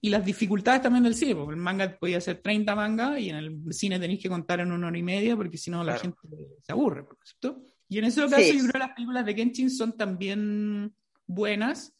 y 0.00 0.10
las 0.10 0.24
dificultades 0.24 0.82
también 0.82 1.04
del 1.04 1.14
cine, 1.14 1.34
porque 1.34 1.54
el 1.54 1.60
manga 1.60 1.96
podía 1.98 2.20
ser 2.20 2.38
30 2.38 2.74
mangas 2.74 3.18
y 3.18 3.30
en 3.30 3.36
el 3.36 3.72
cine 3.72 3.98
tenéis 3.98 4.22
que 4.22 4.28
contar 4.28 4.60
en 4.60 4.72
una 4.72 4.88
hora 4.88 4.98
y 4.98 5.02
media 5.02 5.36
porque 5.36 5.58
si 5.58 5.70
no 5.70 5.84
la 5.84 5.98
gente 5.98 6.18
se 6.62 6.72
aburre, 6.72 7.04
¿cierto? 7.24 7.62
Y 7.88 7.98
en 7.98 8.04
ese 8.04 8.22
caso 8.22 8.40
yo 8.40 8.60
creo 8.60 8.72
que 8.72 8.78
las 8.78 8.94
películas 8.94 9.26
de 9.26 9.34
Kenshin 9.34 9.70
son 9.70 9.96
también 9.96 10.94
buenas 11.26 11.94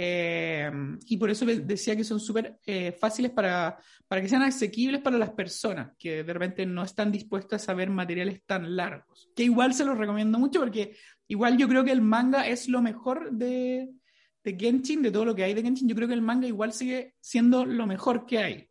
eh, 0.00 0.70
y 1.06 1.16
por 1.16 1.28
eso 1.28 1.44
decía 1.44 1.96
que 1.96 2.04
son 2.04 2.20
súper 2.20 2.60
eh, 2.64 2.92
fáciles 2.92 3.32
para, 3.32 3.76
para 4.06 4.22
que 4.22 4.28
sean 4.28 4.42
asequibles 4.42 5.02
para 5.02 5.18
las 5.18 5.30
personas 5.30 5.90
que 5.98 6.22
de 6.22 6.32
repente 6.32 6.64
no 6.64 6.84
están 6.84 7.10
dispuestas 7.10 7.68
a 7.68 7.74
ver 7.74 7.90
materiales 7.90 8.44
tan 8.46 8.76
largos. 8.76 9.28
Que 9.34 9.42
igual 9.42 9.74
se 9.74 9.84
los 9.84 9.98
recomiendo 9.98 10.38
mucho 10.38 10.60
porque 10.60 10.96
igual 11.26 11.58
yo 11.58 11.66
creo 11.66 11.82
que 11.82 11.90
el 11.90 12.00
manga 12.00 12.46
es 12.46 12.68
lo 12.68 12.80
mejor 12.80 13.32
de, 13.32 13.88
de 14.44 14.56
Genshin, 14.56 15.02
de 15.02 15.10
todo 15.10 15.24
lo 15.24 15.34
que 15.34 15.42
hay 15.42 15.52
de 15.52 15.62
Genshin. 15.62 15.88
Yo 15.88 15.96
creo 15.96 16.06
que 16.06 16.14
el 16.14 16.22
manga 16.22 16.46
igual 16.46 16.72
sigue 16.72 17.16
siendo 17.20 17.64
lo 17.64 17.84
mejor 17.88 18.24
que 18.24 18.38
hay. 18.38 18.70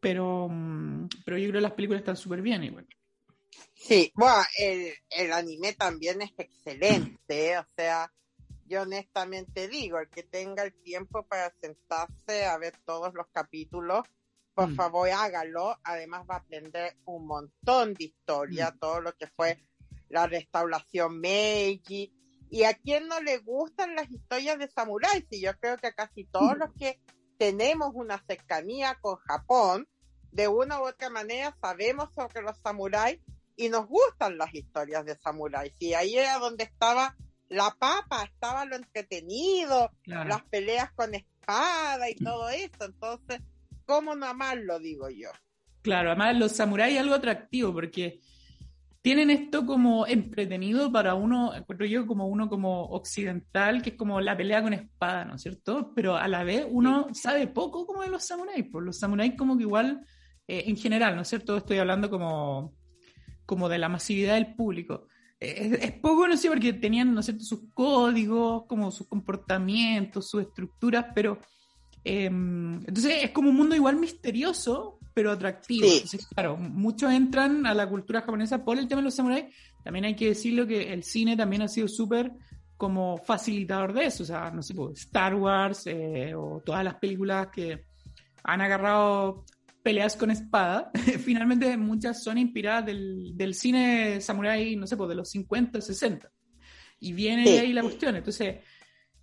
Pero, 0.00 0.48
mm, 0.50 1.08
pero 1.26 1.36
yo 1.36 1.50
creo 1.50 1.58
que 1.58 1.68
las 1.68 1.72
películas 1.72 2.00
están 2.00 2.16
súper 2.16 2.40
bien 2.40 2.64
igual. 2.64 2.86
Sí, 3.74 4.10
bueno, 4.14 4.42
el, 4.58 4.94
el 5.10 5.32
anime 5.34 5.74
también 5.74 6.22
es 6.22 6.32
excelente, 6.38 7.58
o 7.58 7.66
sea, 7.76 8.10
yo 8.72 8.82
honestamente 8.82 9.68
digo, 9.68 9.98
el 9.98 10.08
que 10.08 10.22
tenga 10.22 10.62
el 10.62 10.72
tiempo 10.72 11.24
para 11.24 11.52
sentarse 11.60 12.46
a 12.46 12.56
ver 12.56 12.74
todos 12.86 13.12
los 13.12 13.26
capítulos, 13.30 14.06
por 14.54 14.70
mm. 14.70 14.76
favor 14.76 15.10
hágalo. 15.10 15.78
Además 15.84 16.24
va 16.28 16.36
a 16.36 16.38
aprender 16.38 16.96
un 17.04 17.26
montón 17.26 17.92
de 17.92 18.04
historia, 18.04 18.70
mm. 18.70 18.78
todo 18.78 19.02
lo 19.02 19.12
que 19.14 19.26
fue 19.26 19.62
la 20.08 20.26
restauración 20.26 21.20
Meiji. 21.20 22.14
Y 22.48 22.64
a 22.64 22.72
quien 22.72 23.08
no 23.08 23.20
le 23.20 23.38
gustan 23.38 23.94
las 23.94 24.10
historias 24.10 24.58
de 24.58 24.70
samuráis, 24.70 25.26
y 25.30 25.42
yo 25.42 25.52
creo 25.58 25.76
que 25.76 25.88
a 25.88 25.92
casi 25.92 26.24
todos 26.24 26.56
mm. 26.56 26.60
los 26.60 26.72
que 26.72 26.98
tenemos 27.36 27.90
una 27.92 28.24
cercanía 28.26 28.98
con 29.02 29.16
Japón, 29.16 29.86
de 30.30 30.48
una 30.48 30.80
u 30.80 30.86
otra 30.86 31.10
manera 31.10 31.54
sabemos 31.60 32.08
sobre 32.14 32.40
los 32.40 32.56
samuráis 32.56 33.20
y 33.54 33.68
nos 33.68 33.86
gustan 33.86 34.38
las 34.38 34.54
historias 34.54 35.04
de 35.04 35.14
samuráis. 35.18 35.74
Y 35.78 35.92
ahí 35.92 36.16
era 36.16 36.38
donde 36.38 36.64
estaba 36.64 37.14
la 37.52 37.76
papa, 37.78 38.24
estaba 38.24 38.64
lo 38.64 38.76
entretenido, 38.76 39.90
las 40.04 40.42
peleas 40.44 40.90
con 40.92 41.14
espada 41.14 42.08
y 42.08 42.14
todo 42.14 42.48
eso. 42.48 42.84
Entonces, 42.84 43.40
¿cómo 43.84 44.14
no 44.14 44.26
amarlo, 44.26 44.78
digo 44.78 45.08
yo? 45.10 45.30
Claro, 45.82 46.10
además 46.10 46.36
los 46.36 46.52
samuráis 46.52 46.94
es 46.94 47.00
algo 47.00 47.14
atractivo 47.14 47.72
porque 47.72 48.20
tienen 49.02 49.30
esto 49.30 49.66
como 49.66 50.06
entretenido 50.06 50.90
para 50.92 51.14
uno, 51.14 51.54
encuentro 51.54 51.86
yo 51.86 52.06
como 52.06 52.28
uno 52.28 52.48
como 52.48 52.84
occidental, 52.84 53.82
que 53.82 53.90
es 53.90 53.96
como 53.96 54.20
la 54.20 54.36
pelea 54.36 54.62
con 54.62 54.72
espada, 54.72 55.24
¿no 55.24 55.34
es 55.34 55.42
cierto? 55.42 55.92
Pero 55.94 56.16
a 56.16 56.28
la 56.28 56.44
vez 56.44 56.64
uno 56.70 57.08
sabe 57.12 57.48
poco 57.48 57.84
como 57.84 58.02
de 58.02 58.08
los 58.08 58.24
samuráis, 58.24 58.66
por 58.70 58.82
los 58.82 58.98
samuráis 58.98 59.34
como 59.36 59.56
que 59.56 59.64
igual, 59.64 60.06
eh, 60.46 60.64
en 60.66 60.76
general, 60.76 61.16
¿no 61.16 61.22
es 61.22 61.28
cierto? 61.28 61.56
Estoy 61.56 61.78
hablando 61.78 62.08
como, 62.08 62.74
como 63.44 63.68
de 63.68 63.78
la 63.78 63.88
masividad 63.88 64.34
del 64.34 64.54
público 64.54 65.08
es, 65.42 65.92
poco 65.92 66.28
no 66.28 66.36
sé, 66.36 66.48
porque 66.48 66.72
tenían, 66.72 67.14
¿no 67.14 67.22
sus 67.22 67.60
códigos, 67.74 68.64
como 68.66 68.90
sus 68.90 69.06
comportamientos, 69.08 70.30
sus 70.30 70.42
estructuras, 70.42 71.06
pero 71.14 71.38
em, 72.04 72.76
entonces 72.78 73.24
es 73.24 73.30
como 73.30 73.50
un 73.50 73.56
mundo 73.56 73.74
igual 73.74 73.96
misterioso, 73.96 74.98
pero 75.14 75.30
atractivo. 75.30 75.86
Entonces, 75.86 76.26
claro, 76.28 76.56
muchos 76.56 77.12
entran 77.12 77.66
a 77.66 77.74
la 77.74 77.88
cultura 77.88 78.20
japonesa 78.20 78.64
por 78.64 78.78
el 78.78 78.88
tema 78.88 79.00
de 79.00 79.06
los 79.06 79.14
samuráis. 79.14 79.46
También 79.84 80.04
hay 80.04 80.16
que 80.16 80.28
decirlo 80.28 80.66
que 80.66 80.92
el 80.92 81.02
cine 81.02 81.36
también 81.36 81.62
ha 81.62 81.68
sido 81.68 81.88
súper 81.88 82.32
como 82.76 83.18
facilitador 83.18 83.92
de 83.92 84.06
eso. 84.06 84.22
O 84.22 84.26
sea, 84.26 84.50
no 84.50 84.62
sé, 84.62 84.74
pues, 84.74 85.00
Star 85.00 85.34
Wars 85.34 85.86
eh, 85.86 86.34
o 86.34 86.62
todas 86.64 86.84
las 86.84 86.94
películas 86.94 87.48
que 87.48 87.84
han 88.44 88.60
agarrado 88.60 89.44
peleas 89.82 90.16
con 90.16 90.30
espada, 90.30 90.90
finalmente 91.24 91.76
muchas 91.76 92.22
son 92.22 92.38
inspiradas 92.38 92.86
del, 92.86 93.32
del 93.36 93.54
cine 93.54 94.20
samurai, 94.20 94.76
no 94.76 94.86
sé, 94.86 94.96
pues 94.96 95.08
de 95.08 95.14
los 95.16 95.30
50, 95.30 95.80
60. 95.80 96.30
Y 97.00 97.12
viene 97.12 97.58
ahí 97.58 97.72
la 97.72 97.82
cuestión. 97.82 98.16
Entonces, 98.16 98.58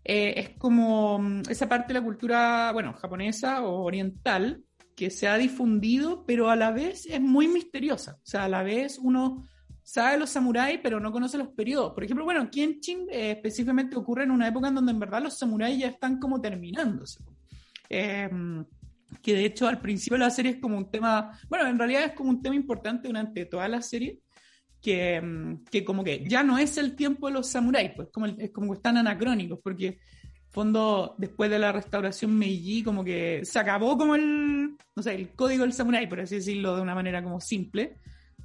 eh, 0.03 0.33
es 0.37 0.49
como 0.57 1.19
mm, 1.19 1.43
esa 1.49 1.69
parte 1.69 1.93
de 1.93 1.99
la 1.99 2.05
cultura, 2.05 2.71
bueno, 2.73 2.93
japonesa 2.93 3.61
o 3.63 3.83
oriental, 3.83 4.63
que 4.95 5.09
se 5.09 5.27
ha 5.27 5.37
difundido, 5.37 6.25
pero 6.25 6.49
a 6.49 6.57
la 6.57 6.71
vez 6.71 7.05
es 7.05 7.21
muy 7.21 7.47
misteriosa. 7.47 8.17
O 8.17 8.25
sea, 8.25 8.43
a 8.45 8.49
la 8.49 8.63
vez 8.63 8.99
uno 9.01 9.47
sabe 9.81 10.19
los 10.19 10.29
samuráis, 10.29 10.79
pero 10.83 10.99
no 10.99 11.11
conoce 11.11 11.37
los 11.37 11.47
periodos. 11.49 11.93
Por 11.93 12.03
ejemplo, 12.03 12.25
bueno, 12.25 12.49
Kenshin 12.51 13.07
eh, 13.09 13.31
específicamente 13.31 13.95
ocurre 13.95 14.23
en 14.23 14.31
una 14.31 14.47
época 14.47 14.67
en 14.67 14.75
donde 14.75 14.91
en 14.91 14.99
verdad 14.99 15.23
los 15.23 15.37
samuráis 15.37 15.79
ya 15.79 15.87
están 15.87 16.19
como 16.19 16.41
terminándose. 16.41 17.23
Eh, 17.89 18.29
que 19.21 19.33
de 19.33 19.45
hecho 19.45 19.67
al 19.67 19.81
principio 19.81 20.17
de 20.17 20.23
la 20.25 20.29
serie 20.29 20.53
es 20.53 20.57
como 20.59 20.77
un 20.77 20.89
tema, 20.91 21.37
bueno, 21.49 21.67
en 21.67 21.77
realidad 21.77 22.03
es 22.03 22.13
como 22.13 22.29
un 22.29 22.41
tema 22.41 22.55
importante 22.55 23.07
durante 23.07 23.45
toda 23.45 23.67
la 23.67 23.81
serie, 23.81 24.19
que, 24.81 25.21
mm, 25.21 25.65
que 25.65 25.83
como 25.83 26.03
que 26.03 26.25
ya 26.27 26.43
no 26.43 26.57
es 26.57 26.77
el 26.77 26.95
tiempo 26.95 27.27
de 27.27 27.33
los 27.33 27.47
samuráis, 27.47 27.91
pues 27.95 28.09
como, 28.11 28.27
es 28.27 28.51
como 28.51 28.71
que 28.71 28.77
están 28.77 28.97
anacrónicos, 28.97 29.59
porque 29.63 29.99
fondo 30.49 31.15
después 31.17 31.49
de 31.49 31.59
la 31.59 31.71
restauración 31.71 32.37
Meiji 32.37 32.83
como 32.83 33.03
que 33.03 33.41
se 33.43 33.59
acabó 33.59 33.97
como 33.97 34.15
el, 34.15 34.75
no 34.95 35.03
sé, 35.03 35.15
el 35.15 35.29
código 35.33 35.63
del 35.63 35.73
samurái, 35.73 36.07
por 36.07 36.21
así 36.21 36.35
decirlo 36.35 36.75
de 36.75 36.81
una 36.81 36.95
manera 36.95 37.23
como 37.23 37.39
simple. 37.39 37.97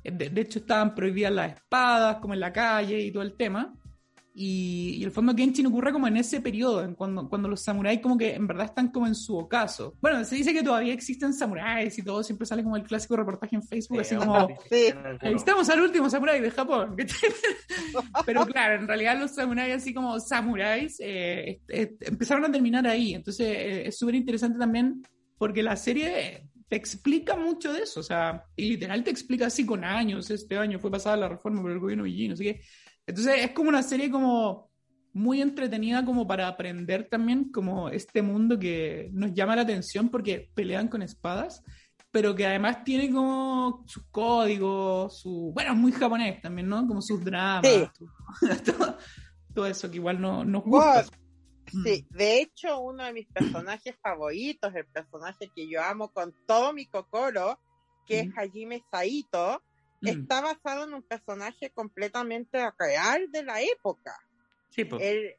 De, 0.03 0.29
de 0.29 0.41
hecho 0.43 0.59
estaban 0.59 0.95
prohibidas 0.95 1.33
las 1.33 1.55
espadas 1.55 2.19
como 2.19 2.35
en 2.35 2.41
la 2.41 2.53
calle 2.53 3.01
y 3.01 3.11
todo 3.11 3.23
el 3.23 3.37
tema. 3.37 3.75
Y, 4.37 4.97
y, 4.99 5.05
el 5.05 5.13
fondo 5.13 5.33
Kenshin 5.33 5.67
ocurre 5.67 5.93
como 5.93 6.09
en 6.09 6.17
ese 6.17 6.41
periodo, 6.41 6.83
en 6.83 6.97
cuando, 6.97 7.29
cuando 7.29 7.49
los 7.49 7.63
samuráis 7.63 8.01
como 8.01 8.19
que 8.19 8.35
en 8.35 8.49
verdad 8.49 8.67
están 8.67 8.89
como 8.89 9.07
en 9.07 9.15
su 9.15 9.37
ocaso. 9.37 9.95
Bueno, 10.01 10.25
se 10.25 10.35
dice 10.35 10.53
que 10.53 10.65
todavía 10.65 10.93
existen 10.93 11.33
samuráis 11.33 11.97
y 11.97 12.03
todo, 12.03 12.21
siempre 12.25 12.45
sale 12.45 12.65
como 12.65 12.77
el 12.77 12.83
clásico 12.83 13.15
reportaje 13.15 13.55
en 13.55 13.63
Facebook, 13.63 14.01
así 14.01 14.17
como, 14.17 14.49
sí. 14.69 14.93
estamos 15.23 15.69
al 15.69 15.83
último 15.83 16.11
samurái 16.11 16.41
de 16.41 16.51
Japón. 16.51 16.97
Pero 18.27 18.45
claro, 18.45 18.81
en 18.81 18.89
realidad 18.89 19.17
los 19.21 19.31
samuráis 19.31 19.77
así 19.77 19.95
como 19.95 20.19
samuráis 20.19 20.97
eh, 20.99 21.61
empezaron 21.69 22.45
a 22.45 22.51
terminar 22.51 22.89
ahí. 22.89 23.15
Entonces 23.15 23.47
eh, 23.47 23.87
es 23.87 23.97
súper 23.97 24.17
interesante 24.17 24.59
también 24.59 25.01
porque 25.39 25.63
la 25.63 25.77
serie 25.77 26.49
te 26.69 26.77
explica 26.77 27.37
mucho 27.37 27.73
de 27.73 27.83
eso, 27.83 28.01
o 28.01 28.03
sea, 28.03 28.45
y 28.57 28.69
literal 28.69 29.05
te 29.05 29.11
explica 29.11 29.47
así 29.47 29.67
con 29.67 29.85
años, 29.85 30.31
este 30.31 30.57
año 30.57 30.79
fue 30.79 30.91
pasada 30.91 31.17
la 31.17 31.29
reforma 31.29 31.63
por 31.63 31.71
el 31.71 31.79
gobierno 31.79 32.05
villino, 32.05 32.35
así 32.35 32.45
que 32.45 32.63
entonces 33.07 33.45
es 33.45 33.51
como 33.53 33.69
una 33.69 33.83
serie 33.83 34.11
como 34.11 34.71
muy 35.15 35.41
entretenida 35.41 36.05
como 36.05 36.27
para 36.27 36.49
aprender 36.49 37.09
también 37.09 37.51
como 37.51 37.89
este 37.89 38.21
mundo 38.21 38.59
que 38.59 39.11
nos 39.13 39.33
llama 39.33 39.57
la 39.57 39.63
atención 39.63 40.09
porque 40.09 40.51
pelean 40.55 40.89
con 40.89 41.03
espadas, 41.03 41.63
pero 42.11 42.35
que 42.35 42.47
además 42.47 42.83
tiene 42.85 43.11
como 43.13 43.85
sus 43.87 44.05
códigos, 44.11 45.21
su 45.21 45.53
bueno, 45.55 45.75
muy 45.77 45.93
japonés 45.93 46.43
también, 46.43 46.69
¿no? 46.69 46.87
Como 46.87 47.01
sus 47.01 47.25
dramas, 47.25 47.93
todo, 49.55 49.67
eso 49.67 49.89
que 49.89 49.97
igual 49.97 50.21
no 50.21 50.45
nos 50.45 50.65
gusta. 50.65 51.07
Sí, 51.85 52.07
de 52.11 52.41
hecho 52.41 52.81
uno 52.81 53.05
de 53.05 53.13
mis 53.13 53.27
personajes 53.29 53.97
favoritos, 54.03 54.75
el 54.75 54.87
personaje 54.87 55.51
que 55.55 55.69
yo 55.69 55.81
amo 55.81 56.13
con 56.13 56.35
todo 56.47 56.73
mi 56.73 56.87
cocoro, 56.87 57.59
que 58.05 58.21
es 58.21 58.29
Hajime 58.37 58.83
Saito, 58.91 59.63
Mm. 60.01 60.09
está 60.09 60.41
basado 60.41 60.85
en 60.85 60.95
un 60.95 61.03
personaje 61.03 61.71
completamente 61.71 62.71
real 62.79 63.31
de 63.31 63.43
la 63.43 63.61
época. 63.63 64.15
Sí, 64.71 64.85
pues. 64.85 65.03
él, 65.03 65.35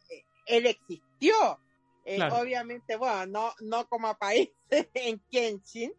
él, 0.46 0.66
existió. 0.66 1.60
Eh, 2.06 2.20
obviamente, 2.32 2.96
bueno, 2.96 3.26
no, 3.26 3.54
no 3.62 3.88
como 3.88 4.08
aparece 4.08 4.54
en 4.94 5.20
Kenshin, 5.32 5.94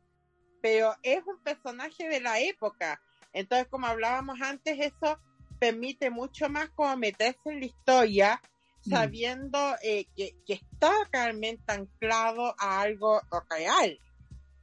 pero 0.62 0.94
es 1.02 1.22
un 1.26 1.38
personaje 1.42 2.08
de 2.08 2.20
la 2.20 2.40
época. 2.40 3.00
Entonces, 3.32 3.68
como 3.68 3.86
hablábamos 3.86 4.40
antes, 4.40 4.78
eso 4.78 5.20
permite 5.58 6.10
mucho 6.10 6.48
más 6.48 6.70
como 6.70 6.96
meterse 6.96 7.50
en 7.50 7.60
la 7.60 7.66
historia 7.66 8.40
mm. 8.84 8.90
sabiendo 8.90 9.58
eh, 9.82 10.06
que, 10.16 10.34
que, 10.46 10.54
está 10.54 10.92
realmente 11.12 11.64
anclado 11.72 12.54
a 12.58 12.80
algo 12.80 13.20
real. 13.50 13.98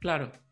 Claro. 0.00 0.43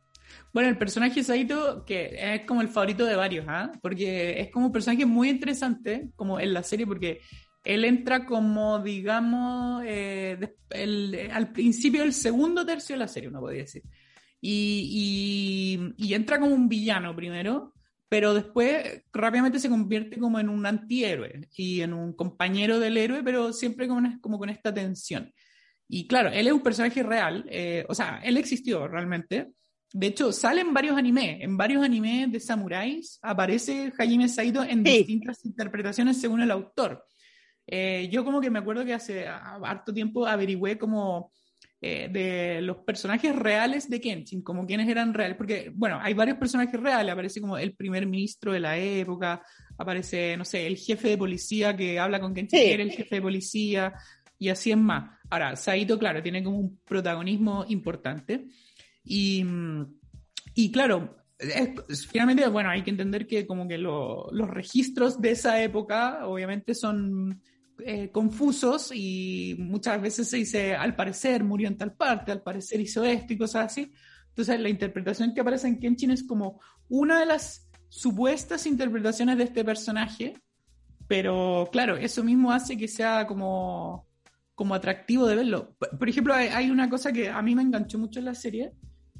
Bueno, 0.52 0.68
el 0.68 0.78
personaje 0.78 1.22
Saito, 1.22 1.84
que 1.84 2.16
es 2.18 2.46
como 2.46 2.60
el 2.60 2.68
favorito 2.68 3.04
de 3.04 3.16
varios, 3.16 3.46
¿ah? 3.48 3.72
Porque 3.80 4.40
es 4.40 4.50
como 4.50 4.66
un 4.66 4.72
personaje 4.72 5.06
muy 5.06 5.28
interesante, 5.30 6.10
como 6.14 6.38
en 6.38 6.52
la 6.52 6.62
serie, 6.62 6.86
porque 6.86 7.20
él 7.64 7.84
entra 7.84 8.26
como, 8.26 8.80
digamos, 8.80 9.82
eh, 9.86 10.38
al 11.32 11.52
principio 11.52 12.02
del 12.02 12.12
segundo 12.12 12.66
tercio 12.66 12.94
de 12.94 13.00
la 13.00 13.08
serie, 13.08 13.28
uno 13.28 13.40
podría 13.40 13.62
decir. 13.62 13.82
Y, 14.40 15.94
y, 15.96 16.14
entra 16.14 16.40
como 16.40 16.54
un 16.54 16.68
villano 16.68 17.14
primero, 17.14 17.72
pero 18.08 18.34
después 18.34 19.04
rápidamente 19.12 19.60
se 19.60 19.68
convierte 19.68 20.18
como 20.18 20.40
en 20.40 20.48
un 20.48 20.66
antihéroe 20.66 21.48
y 21.56 21.80
en 21.80 21.92
un 21.92 22.12
compañero 22.12 22.80
del 22.80 22.96
héroe, 22.96 23.22
pero 23.22 23.52
siempre 23.52 23.86
como, 23.86 24.20
como 24.20 24.38
con 24.38 24.50
esta 24.50 24.74
tensión. 24.74 25.32
Y 25.88 26.08
claro, 26.08 26.30
él 26.30 26.46
es 26.46 26.52
un 26.52 26.62
personaje 26.62 27.02
real, 27.02 27.44
eh, 27.48 27.84
o 27.88 27.94
sea, 27.94 28.20
él 28.24 28.36
existió 28.36 28.88
realmente. 28.88 29.52
De 29.92 30.06
hecho, 30.06 30.32
sale 30.32 30.62
en 30.62 30.72
varios 30.72 30.96
animes, 30.96 31.42
en 31.42 31.56
varios 31.56 31.84
animes 31.84 32.32
de 32.32 32.40
samuráis 32.40 33.18
aparece 33.22 33.92
Hajime 33.98 34.28
Saito 34.28 34.62
en 34.62 34.82
distintas 34.82 35.44
interpretaciones 35.44 36.20
según 36.20 36.40
el 36.40 36.50
autor. 36.50 37.04
Eh, 37.66 38.08
yo 38.10 38.24
como 38.24 38.40
que 38.40 38.50
me 38.50 38.58
acuerdo 38.58 38.84
que 38.84 38.94
hace 38.94 39.26
harto 39.26 39.92
tiempo 39.92 40.26
averigüé 40.26 40.78
como 40.78 41.30
eh, 41.84 42.08
de 42.10 42.62
los 42.62 42.78
personajes 42.78 43.34
reales 43.34 43.90
de 43.90 44.00
Kenshin, 44.00 44.42
como 44.42 44.66
quienes 44.66 44.88
eran 44.88 45.12
reales, 45.12 45.36
porque, 45.36 45.72
bueno, 45.74 45.98
hay 46.00 46.14
varios 46.14 46.38
personajes 46.38 46.78
reales, 46.78 47.12
aparece 47.12 47.40
como 47.40 47.58
el 47.58 47.74
primer 47.74 48.06
ministro 48.06 48.52
de 48.52 48.60
la 48.60 48.78
época, 48.78 49.42
aparece, 49.76 50.36
no 50.36 50.44
sé, 50.44 50.66
el 50.66 50.76
jefe 50.76 51.08
de 51.08 51.18
policía 51.18 51.76
que 51.76 51.98
habla 51.98 52.20
con 52.20 52.34
Kenshin, 52.34 52.58
que 52.58 52.72
era 52.74 52.82
el 52.84 52.92
jefe 52.92 53.16
de 53.16 53.22
policía, 53.22 53.94
y 54.38 54.48
así 54.48 54.70
es 54.70 54.76
más. 54.76 55.10
Ahora, 55.28 55.56
Saito, 55.56 55.98
claro, 55.98 56.22
tiene 56.22 56.44
como 56.44 56.58
un 56.60 56.78
protagonismo 56.84 57.64
importante, 57.68 58.46
y, 59.04 59.44
y 60.54 60.72
claro, 60.72 61.16
finalmente, 62.10 62.46
bueno, 62.48 62.70
hay 62.70 62.82
que 62.82 62.90
entender 62.90 63.26
que 63.26 63.46
como 63.46 63.66
que 63.66 63.78
los 63.78 64.48
registros 64.48 65.20
de 65.20 65.32
esa 65.32 65.62
época 65.62 66.26
obviamente 66.26 66.74
son 66.74 67.40
eh, 67.84 68.10
confusos 68.10 68.92
y 68.94 69.56
muchas 69.58 70.00
veces 70.00 70.28
se 70.28 70.36
dice, 70.36 70.76
al 70.76 70.94
parecer 70.94 71.42
murió 71.42 71.68
en 71.68 71.78
tal 71.78 71.94
parte, 71.94 72.30
al 72.30 72.42
parecer 72.42 72.80
hizo 72.80 73.02
esto 73.04 73.32
y 73.32 73.38
cosas 73.38 73.66
así. 73.66 73.92
Entonces 74.28 74.60
la 74.60 74.68
interpretación 74.68 75.34
que 75.34 75.40
aparece 75.40 75.68
en 75.68 75.80
Kenshin 75.80 76.10
es 76.10 76.22
como 76.22 76.60
una 76.88 77.20
de 77.20 77.26
las 77.26 77.68
supuestas 77.88 78.66
interpretaciones 78.66 79.36
de 79.36 79.44
este 79.44 79.64
personaje, 79.64 80.34
pero 81.08 81.68
claro, 81.72 81.96
eso 81.96 82.22
mismo 82.22 82.52
hace 82.52 82.76
que 82.76 82.88
sea 82.88 83.26
como, 83.26 84.06
como 84.54 84.74
atractivo 84.74 85.26
de 85.26 85.36
verlo. 85.36 85.76
Por, 85.98 86.08
ejemplo, 86.08 86.34
hay, 86.34 86.70
una 86.70 86.88
cosa 86.88 87.12
que 87.12 87.28
a 87.28 87.42
mí 87.42 87.54
me 87.54 87.62
enganchó 87.62 87.98
mucho 87.98 88.20
en 88.20 88.26
la 88.26 88.34
serie, 88.34 88.72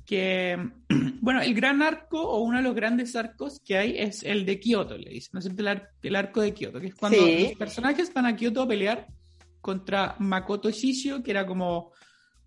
que, 0.06 0.70
bueno, 1.20 1.40
el 1.40 1.54
gran 1.54 1.82
arco 1.82 2.20
o 2.20 2.40
uno 2.40 2.58
de 2.58 2.62
los 2.62 2.74
grandes 2.74 3.14
arcos 3.16 3.60
que 3.64 3.76
hay 3.76 3.98
es 3.98 4.22
el 4.22 4.44
de 4.44 4.60
Kioto, 4.60 4.96
le 4.96 5.10
dicen, 5.10 5.30
¿no 5.34 5.40
es 5.40 5.46
el, 6.02 6.16
arco 6.16 6.40
de 6.40 6.54
Kioto, 6.54 6.80
que 6.80 6.88
es 6.88 6.94
cuando 6.94 7.18
los 7.18 7.52
personajes 7.52 8.12
van 8.12 8.26
a 8.26 8.36
Kioto 8.36 8.62
a 8.62 8.68
pelear 8.68 9.06
contra 9.60 10.16
Makoto 10.18 10.70
Shishio, 10.70 11.22
que 11.22 11.30
era 11.30 11.46
como 11.46 11.92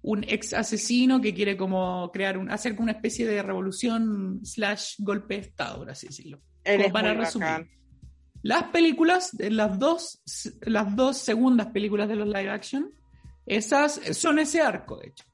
un 0.02 0.24
ex 0.24 0.54
asesino 0.54 1.20
que 1.20 1.34
quiere 1.34 1.58
como 1.58 2.12
crear 2.12 2.38
un, 2.38 2.52
hacer 2.52 2.76
como 2.76 2.84
una 2.84 2.92
especie 2.92 3.26
de 3.26 3.42
revolución 3.42 4.42
slash 4.44 4.96
golpe 5.00 5.36
de 5.36 5.42
estado, 5.42 5.80
por 5.80 5.90
así 5.90 6.08
decirlo. 6.08 6.42
para 6.92 7.14
resumir. 7.14 7.70
Las 8.44 8.66
películas, 8.66 9.32
las 9.40 9.80
dos, 9.80 10.22
las 10.62 10.96
dos 10.96 11.18
segundas 11.18 11.68
películas 11.68 12.08
de 12.08 12.16
los 12.16 12.28
live 12.28 12.50
action, 12.50 12.92
esas 13.48 14.00
son 14.16 14.38
ese 14.38 14.62
arco, 14.62 14.98
de 15.00 15.08
hecho 15.08 15.26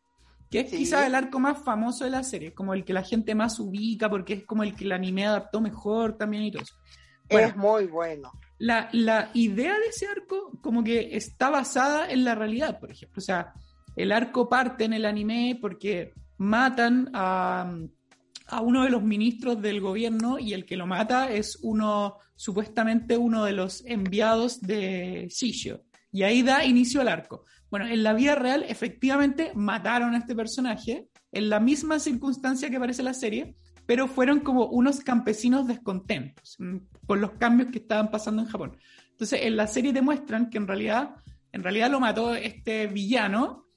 que 0.52 0.60
es 0.60 0.70
quizás 0.70 1.08
el 1.08 1.16
arco 1.16 1.40
más 1.40 1.64
famoso 1.64 2.04
de 2.04 2.10
la 2.10 2.24
serie, 2.24 2.54
como 2.54 2.74
el 2.74 2.84
que 2.84 2.92
la 2.92 3.04
gente 3.04 3.34
más 3.34 3.58
ubica, 3.58 4.10
porque 4.10 4.34
es 4.34 4.46
como 4.46 4.64
el 4.64 4.76
que 4.76 4.84
el 4.84 4.92
anime 4.92 5.26
adaptó 5.26 5.62
mejor 5.62 6.18
también 6.18 6.44
y 6.44 6.52
todo 6.52 6.64
eso. 6.64 6.76
es 7.30 7.56
muy 7.56 7.86
bueno. 7.86 8.34
La, 8.60 8.90
la, 8.92 9.32
idea 9.34 9.74
de 9.80 9.86
ese 9.88 10.08
arco 10.08 10.52
como 10.62 10.84
que 10.84 11.16
está 11.16 11.50
basada 11.50 12.12
en 12.12 12.26
la 12.26 12.36
realidad, 12.36 12.82
por 12.82 12.92
ejemplo. 12.92 13.20
O 13.20 13.22
sea, 13.22 13.54
el 13.96 14.12
arco 14.12 14.50
parte 14.50 14.84
en 14.84 14.92
el 14.92 15.06
anime 15.06 15.58
porque 15.60 16.14
matan 16.38 17.10
a, 17.14 17.74
a 18.48 18.62
uno 18.62 18.84
de 18.84 18.90
los 18.90 19.04
ministros 19.04 19.62
del 19.62 19.80
gobierno 19.80 20.38
y 20.38 20.54
el 20.54 20.66
que 20.66 20.76
lo 20.76 20.86
mata 20.86 21.32
es 21.32 21.60
uno, 21.62 22.18
supuestamente 22.36 23.16
uno 23.16 23.46
de 23.46 23.54
los 23.54 23.86
enviados 23.86 24.60
de 24.60 25.30
Shishio. 25.30 25.86
Y 26.12 26.24
ahí 26.24 26.44
da 26.44 26.66
inicio 26.66 27.00
al 27.00 27.08
arco. 27.08 27.46
Bueno, 27.72 27.88
en 27.88 28.04
la 28.04 28.14
vida 28.14 28.36
real 28.36 28.66
efectivamente 28.68 29.54
mataron 29.56 30.14
a 30.14 30.18
este 30.18 30.36
personaje 30.36 31.08
en 31.32 31.50
la 31.50 31.62
misma 31.62 32.00
circunstancia 32.00 32.70
que 32.70 32.76
aparece 32.76 33.02
en 33.02 33.06
la 33.06 33.14
serie, 33.14 33.56
pero 33.86 34.10
fueron 34.10 34.42
como 34.42 34.66
unos 34.68 35.00
campesinos 35.00 35.68
descontentos 35.68 36.58
mm, 36.60 36.78
por 37.08 37.18
los 37.18 37.32
cambios 37.32 37.72
que 37.72 37.80
estaban 37.80 38.12
pasando 38.12 38.42
en 38.42 38.50
Japón. 38.50 38.78
Entonces, 39.12 39.40
en 39.44 39.56
la 39.56 39.68
serie 39.68 39.94
demuestran 39.94 40.50
que 40.50 40.58
en 40.58 40.68
realidad, 40.68 41.16
en 41.54 41.64
realidad 41.64 41.90
lo 41.90 42.02
mató 42.02 42.36
este 42.36 42.88
villano, 42.88 43.68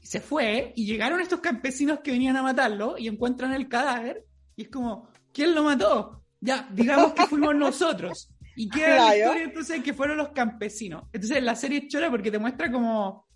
y 0.00 0.06
se 0.06 0.20
fue, 0.20 0.72
y 0.74 0.86
llegaron 0.86 1.20
estos 1.20 1.40
campesinos 1.40 2.00
que 2.00 2.12
venían 2.12 2.36
a 2.38 2.42
matarlo 2.42 2.96
y 2.96 3.08
encuentran 3.08 3.52
el 3.52 3.68
cadáver, 3.68 4.24
y 4.56 4.62
es 4.62 4.68
como, 4.68 5.10
¿quién 5.34 5.54
lo 5.54 5.64
mató? 5.64 6.24
Ya, 6.40 6.66
digamos 6.72 7.12
que 7.12 7.26
fuimos 7.26 7.54
nosotros. 7.54 8.30
Y 8.56 8.70
queda 8.70 8.96
la 8.96 9.16
historia 9.16 9.44
entonces 9.44 9.82
que 9.82 9.92
fueron 9.92 10.16
los 10.16 10.28
campesinos. 10.28 11.02
Entonces 11.12 11.42
la 11.42 11.56
serie 11.56 11.80
es 11.80 11.88
chora 11.88 12.10
porque 12.10 12.30
te 12.30 12.38
muestra 12.38 12.70
como 12.70 13.26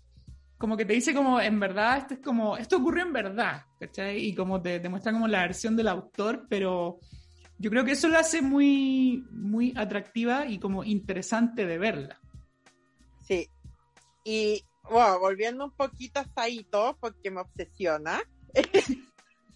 como 0.59 0.75
que 0.75 0.83
te 0.83 0.91
dice 0.91 1.13
como, 1.13 1.39
en 1.39 1.57
verdad, 1.57 1.99
esto 1.99 2.15
es 2.15 2.19
como, 2.19 2.57
esto 2.57 2.77
ocurrió 2.77 3.03
en 3.03 3.13
verdad, 3.13 3.65
¿cachai? 3.79 4.25
Y 4.25 4.35
como 4.35 4.61
te, 4.61 4.87
muestra 4.89 5.13
como 5.13 5.27
la 5.27 5.43
versión 5.43 5.77
del 5.77 5.87
autor, 5.87 6.47
pero 6.49 6.99
yo 7.57 7.69
creo 7.69 7.85
que 7.85 7.93
eso 7.93 8.09
la 8.09 8.19
hace 8.19 8.41
muy, 8.41 9.25
muy 9.31 9.73
atractiva 9.77 10.47
y 10.47 10.59
como 10.59 10.83
interesante 10.83 11.65
de 11.65 11.77
verla. 11.77 12.19
Sí. 13.25 13.47
Y, 14.25 14.65
bueno, 14.83 15.19
volviendo 15.19 15.63
un 15.63 15.71
poquito 15.71 16.19
a 16.19 16.27
Saito, 16.35 16.97
porque 16.99 17.31
me 17.31 17.39
obsesiona, 17.39 18.21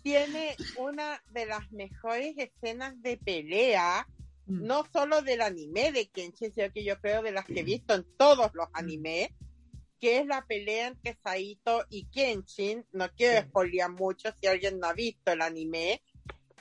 tiene 0.04 0.56
una 0.78 1.22
de 1.32 1.46
las 1.48 1.70
mejores 1.74 2.34
escenas 2.38 2.94
de 3.02 3.18
pelea, 3.18 4.08
mm. 4.46 4.66
no 4.66 4.86
solo 4.94 5.22
del 5.22 5.42
anime 5.42 5.92
de 5.92 6.08
Kenshin, 6.08 6.54
sino 6.54 6.72
que 6.72 6.86
yo 6.86 6.98
creo 7.02 7.22
de 7.22 7.34
las 7.34 7.44
que 7.44 7.60
he 7.60 7.64
visto 7.64 7.94
en 7.94 8.06
todos 8.16 8.52
los 8.54 8.70
animes, 8.72 9.32
que 10.04 10.18
es 10.18 10.26
la 10.28 10.46
pelea 10.46 10.88
entre 10.88 11.18
Saito 11.24 11.86
y 11.90 12.08
Kenshin. 12.08 12.86
No 12.92 13.10
quiero 13.16 13.48
sí. 13.48 13.80
mucho 13.98 14.34
si 14.38 14.48
alguien 14.48 14.78
no 14.78 14.88
ha 14.88 14.94
visto 14.94 15.32
el 15.32 15.42
anime, 15.42 16.04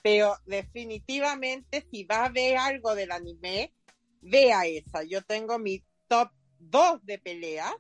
pero 0.01 0.37
definitivamente 0.47 1.85
si 1.91 2.05
va 2.05 2.27
a 2.27 2.29
ver 2.29 2.57
algo 2.57 2.95
del 2.95 3.11
anime, 3.11 3.75
vea 4.21 4.65
esa. 4.67 5.03
Yo 5.03 5.23
tengo 5.23 5.59
mi 5.59 5.83
top 6.07 6.31
2 6.61 7.05
de 7.05 7.19
peleas. 7.19 7.75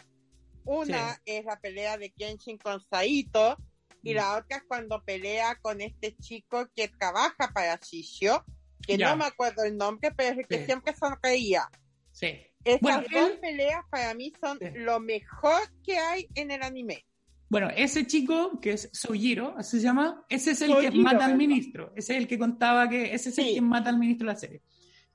Una 0.64 1.22
es 1.24 1.44
la 1.44 1.60
pelea 1.60 1.96
de 1.96 2.10
Kenshin 2.10 2.58
con 2.58 2.80
Saito 2.80 3.56
y 4.02 4.14
mm. 4.14 4.16
la 4.16 4.38
otra 4.38 4.56
es 4.56 4.64
cuando 4.64 5.04
pelea 5.04 5.60
con 5.62 5.80
este 5.80 6.16
chico 6.16 6.66
que 6.74 6.88
trabaja 6.88 7.52
para 7.54 7.76
Shishio, 7.76 8.44
que 8.84 8.98
no 8.98 9.16
me 9.16 9.26
acuerdo 9.26 9.62
el 9.62 9.76
nombre, 9.76 10.10
pero 10.10 10.30
es 10.30 10.38
el 10.38 10.46
que 10.48 10.66
siempre 10.66 10.92
sonreía. 10.92 11.70
Sí. 12.10 12.51
Estas 12.64 13.04
dos 13.10 13.30
peleas 13.40 13.84
para 13.90 14.14
mí 14.14 14.32
son 14.40 14.58
lo 14.74 15.00
mejor 15.00 15.60
que 15.84 15.98
hay 15.98 16.28
en 16.34 16.50
el 16.50 16.62
anime. 16.62 17.04
Bueno, 17.48 17.68
ese 17.76 18.06
chico 18.06 18.58
que 18.60 18.72
es 18.72 18.88
Sojiro, 18.92 19.54
así 19.58 19.78
se 19.78 19.84
llama, 19.84 20.24
ese 20.28 20.52
es 20.52 20.62
el 20.62 20.74
que 20.76 20.90
mata 20.92 21.26
al 21.26 21.36
ministro. 21.36 21.92
Ese 21.94 22.14
es 22.14 22.20
el 22.20 22.26
que 22.26 22.38
contaba 22.38 22.88
que 22.88 23.12
ese 23.14 23.28
es 23.28 23.38
el 23.38 23.54
que 23.54 23.60
mata 23.60 23.90
al 23.90 23.98
ministro 23.98 24.26
de 24.26 24.32
la 24.32 24.38
serie. 24.38 24.62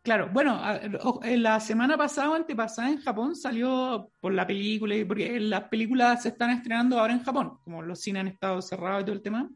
Claro, 0.03 0.29
bueno, 0.31 0.61
la 1.23 1.59
semana 1.59 1.97
pasada 1.97 2.29
o 2.29 2.35
antepasada 2.35 2.89
en 2.89 3.01
Japón 3.01 3.35
salió 3.35 4.11
por 4.21 4.33
la 4.33 4.45
película, 4.45 4.95
porque 5.07 5.39
las 5.39 5.63
películas 5.63 6.23
se 6.23 6.29
están 6.29 6.51
estrenando 6.51 6.99
ahora 6.99 7.13
en 7.13 7.23
Japón, 7.23 7.57
como 7.63 7.81
los 7.81 7.99
cines 7.99 8.21
han 8.21 8.27
estado 8.27 8.61
cerrados 8.61 9.01
y 9.01 9.05
todo 9.05 9.15
el 9.15 9.21
tema. 9.21 9.49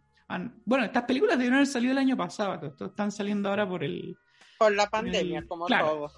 Bueno, 0.66 0.86
estas 0.86 1.04
películas 1.04 1.38
debieron 1.38 1.58
haber 1.58 1.68
salido 1.68 1.92
el 1.92 2.00
año 2.00 2.18
pasado, 2.18 2.74
están 2.80 3.12
saliendo 3.12 3.48
ahora 3.50 3.70
por 3.70 3.84
el... 3.84 4.18
Por 4.58 4.74
la 4.74 4.88
pandemia, 4.88 5.46
como 5.48 5.68
todos. 5.68 6.14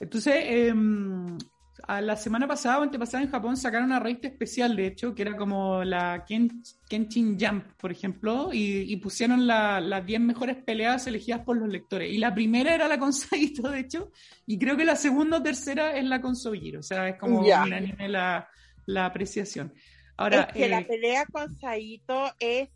Entonces, 0.00 0.34
em, 0.44 1.38
a 1.86 2.00
la 2.00 2.16
semana 2.16 2.48
pasada 2.48 2.80
o 2.80 2.82
antepasada 2.82 3.22
en 3.22 3.30
Japón 3.30 3.56
sacaron 3.56 3.86
una 3.86 4.00
revista 4.00 4.28
especial, 4.28 4.74
de 4.74 4.86
hecho, 4.86 5.14
que 5.14 5.22
era 5.22 5.36
como 5.36 5.84
la 5.84 6.24
Kenshin 6.26 7.38
Jump, 7.38 7.64
por 7.76 7.92
ejemplo, 7.92 8.50
y, 8.52 8.96
pusieron 8.96 9.46
las 9.46 10.04
10 10.04 10.20
mejores 10.20 10.56
peleas 10.56 11.06
elegidas 11.06 11.42
por 11.44 11.56
los 11.56 11.68
lectores. 11.68 12.12
Y 12.12 12.18
la 12.18 12.34
primera 12.34 12.74
era 12.74 12.88
la 12.88 12.98
con 12.98 13.12
Saito, 13.12 13.70
de 13.70 13.80
hecho, 13.80 14.10
y 14.46 14.58
creo 14.58 14.76
que 14.76 14.84
la 14.84 14.96
segunda 14.96 15.38
o 15.38 15.42
tercera 15.42 15.96
es 15.96 16.04
la 16.04 16.20
con 16.20 16.34
Sojiro. 16.34 16.80
O 16.80 16.82
sea, 16.82 17.08
es 17.08 17.16
como 17.18 17.42
anime 17.52 18.08
la, 18.08 18.48
la, 18.86 19.06
apreciación. 19.06 19.72
Ahora, 20.16 20.42
es 20.42 20.54
que 20.54 20.68
la 20.68 20.80
eh, 20.80 20.84
pelea 20.84 21.26
con 21.26 21.54
Saito 21.58 22.32
es, 22.40 22.68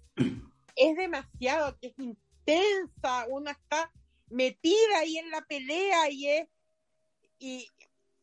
es 0.76 0.96
demasiado, 0.96 1.76
que 1.80 1.88
es 1.88 1.94
intensa, 1.98 3.26
uno 3.28 3.50
está 3.50 3.90
metida 4.28 4.98
ahí 5.00 5.16
en 5.18 5.30
la 5.30 5.40
pelea 5.42 6.11
y 6.11 6.28
es, 6.28 6.48
y 7.40 7.66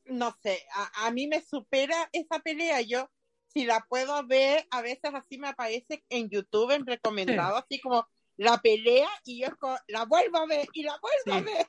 no 0.06 0.34
sé, 0.42 0.60
a, 1.04 1.12
mí 1.12 1.28
me 1.28 1.42
supera 1.42 2.10
esa 2.14 2.40
pelea. 2.40 2.82
Yo, 2.82 3.10
si 3.54 3.66
la 3.66 3.86
puedo 3.90 4.26
ver, 4.26 4.66
a 4.72 4.82
veces 4.82 5.12
así 5.14 5.38
me 5.38 5.50
aparece 5.50 6.06
en 6.10 6.30
YouTube 6.30 6.72
en 6.72 6.86
recomendado, 6.86 7.58
así 7.58 7.82
como 7.82 8.08
la 8.38 8.58
pelea 8.60 9.10
y 9.26 9.42
yo 9.42 9.48
la 9.88 10.06
vuelvo 10.06 10.38
a 10.38 10.46
ver 10.46 10.68
y 10.74 10.84
la 10.84 10.98
vuelvo 11.02 11.40
a 11.40 11.42
ver. 11.42 11.68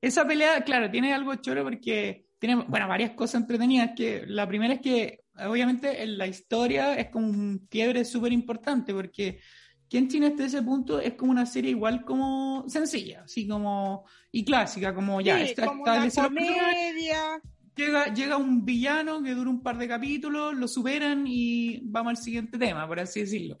Esa 0.00 0.26
pelea, 0.26 0.62
claro, 0.62 0.90
tiene 0.90 1.14
algo 1.14 1.34
choro 1.36 1.62
porque 1.64 2.26
tiene, 2.38 2.56
bueno, 2.56 2.88
varias 2.88 3.12
cosas 3.12 3.42
entretenidas. 3.42 3.92
Que 3.96 4.24
la 4.26 4.46
primera 4.46 4.74
es 4.74 4.80
que, 4.80 5.24
obviamente, 5.34 6.02
en 6.02 6.18
la 6.18 6.26
historia 6.26 6.96
es 6.98 7.08
como 7.10 7.28
un 7.28 7.66
quiebre 7.70 8.04
súper 8.04 8.32
importante 8.32 8.92
porque 8.92 9.40
Kenshin 9.88 10.24
hasta 10.24 10.44
ese 10.44 10.62
punto 10.62 11.00
es 11.00 11.14
como 11.14 11.32
una 11.32 11.46
serie 11.46 11.70
igual 11.70 12.04
como 12.04 12.64
sencilla, 12.68 13.22
así 13.24 13.48
como 13.48 14.04
y 14.30 14.44
clásica, 14.44 14.94
como 14.94 15.20
ya 15.20 15.40
está, 15.40 15.66
como 15.66 15.82
una 15.82 16.10
comedia. 16.10 17.40
Llega, 17.74 18.12
llega 18.12 18.36
un 18.36 18.64
villano 18.64 19.22
que 19.22 19.34
dura 19.34 19.50
un 19.50 19.62
par 19.62 19.78
de 19.78 19.86
capítulos, 19.86 20.54
lo 20.54 20.66
superan 20.66 21.24
y 21.26 21.80
vamos 21.84 22.10
al 22.10 22.16
siguiente 22.16 22.58
tema, 22.58 22.86
por 22.86 23.00
así 23.00 23.20
decirlo. 23.20 23.56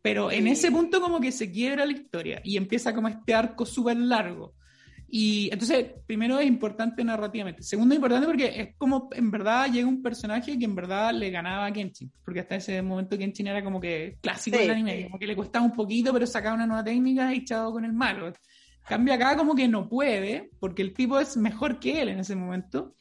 Pero 0.00 0.30
en 0.30 0.46
ese 0.46 0.70
punto 0.70 1.00
como 1.00 1.20
que 1.20 1.32
se 1.32 1.50
quiebra 1.50 1.84
la 1.84 1.92
historia 1.92 2.40
y 2.44 2.56
empieza 2.56 2.94
como 2.94 3.08
este 3.08 3.34
arco 3.34 3.66
súper 3.66 3.96
largo. 3.96 4.54
Y 5.10 5.48
entonces, 5.50 5.86
primero 6.06 6.38
es 6.38 6.46
importante 6.46 7.02
narrativamente. 7.02 7.62
Segundo, 7.62 7.94
es 7.94 7.96
importante 7.96 8.26
porque 8.26 8.60
es 8.60 8.76
como 8.76 9.08
en 9.12 9.30
verdad 9.30 9.72
llega 9.72 9.88
un 9.88 10.02
personaje 10.02 10.58
que 10.58 10.64
en 10.66 10.74
verdad 10.74 11.14
le 11.14 11.30
ganaba 11.30 11.64
a 11.64 11.72
Kenshin. 11.72 12.12
Porque 12.22 12.40
hasta 12.40 12.56
ese 12.56 12.82
momento 12.82 13.16
Kenshin 13.16 13.46
era 13.46 13.64
como 13.64 13.80
que 13.80 14.18
clásico 14.20 14.58
del 14.58 14.70
anime, 14.70 15.04
como 15.04 15.18
que 15.18 15.26
le 15.26 15.34
costaba 15.34 15.64
un 15.64 15.72
poquito, 15.72 16.12
pero 16.12 16.26
sacaba 16.26 16.56
una 16.56 16.66
nueva 16.66 16.84
técnica 16.84 17.32
y 17.32 17.38
echado 17.38 17.72
con 17.72 17.86
el 17.86 17.94
malo. 17.94 18.30
Cambia 18.86 19.14
acá 19.14 19.36
como 19.36 19.54
que 19.54 19.66
no 19.66 19.88
puede, 19.88 20.50
porque 20.60 20.82
el 20.82 20.92
tipo 20.92 21.18
es 21.18 21.36
mejor 21.38 21.78
que 21.78 22.02
él 22.02 22.10
en 22.10 22.20
ese 22.20 22.36
momento. 22.36 22.94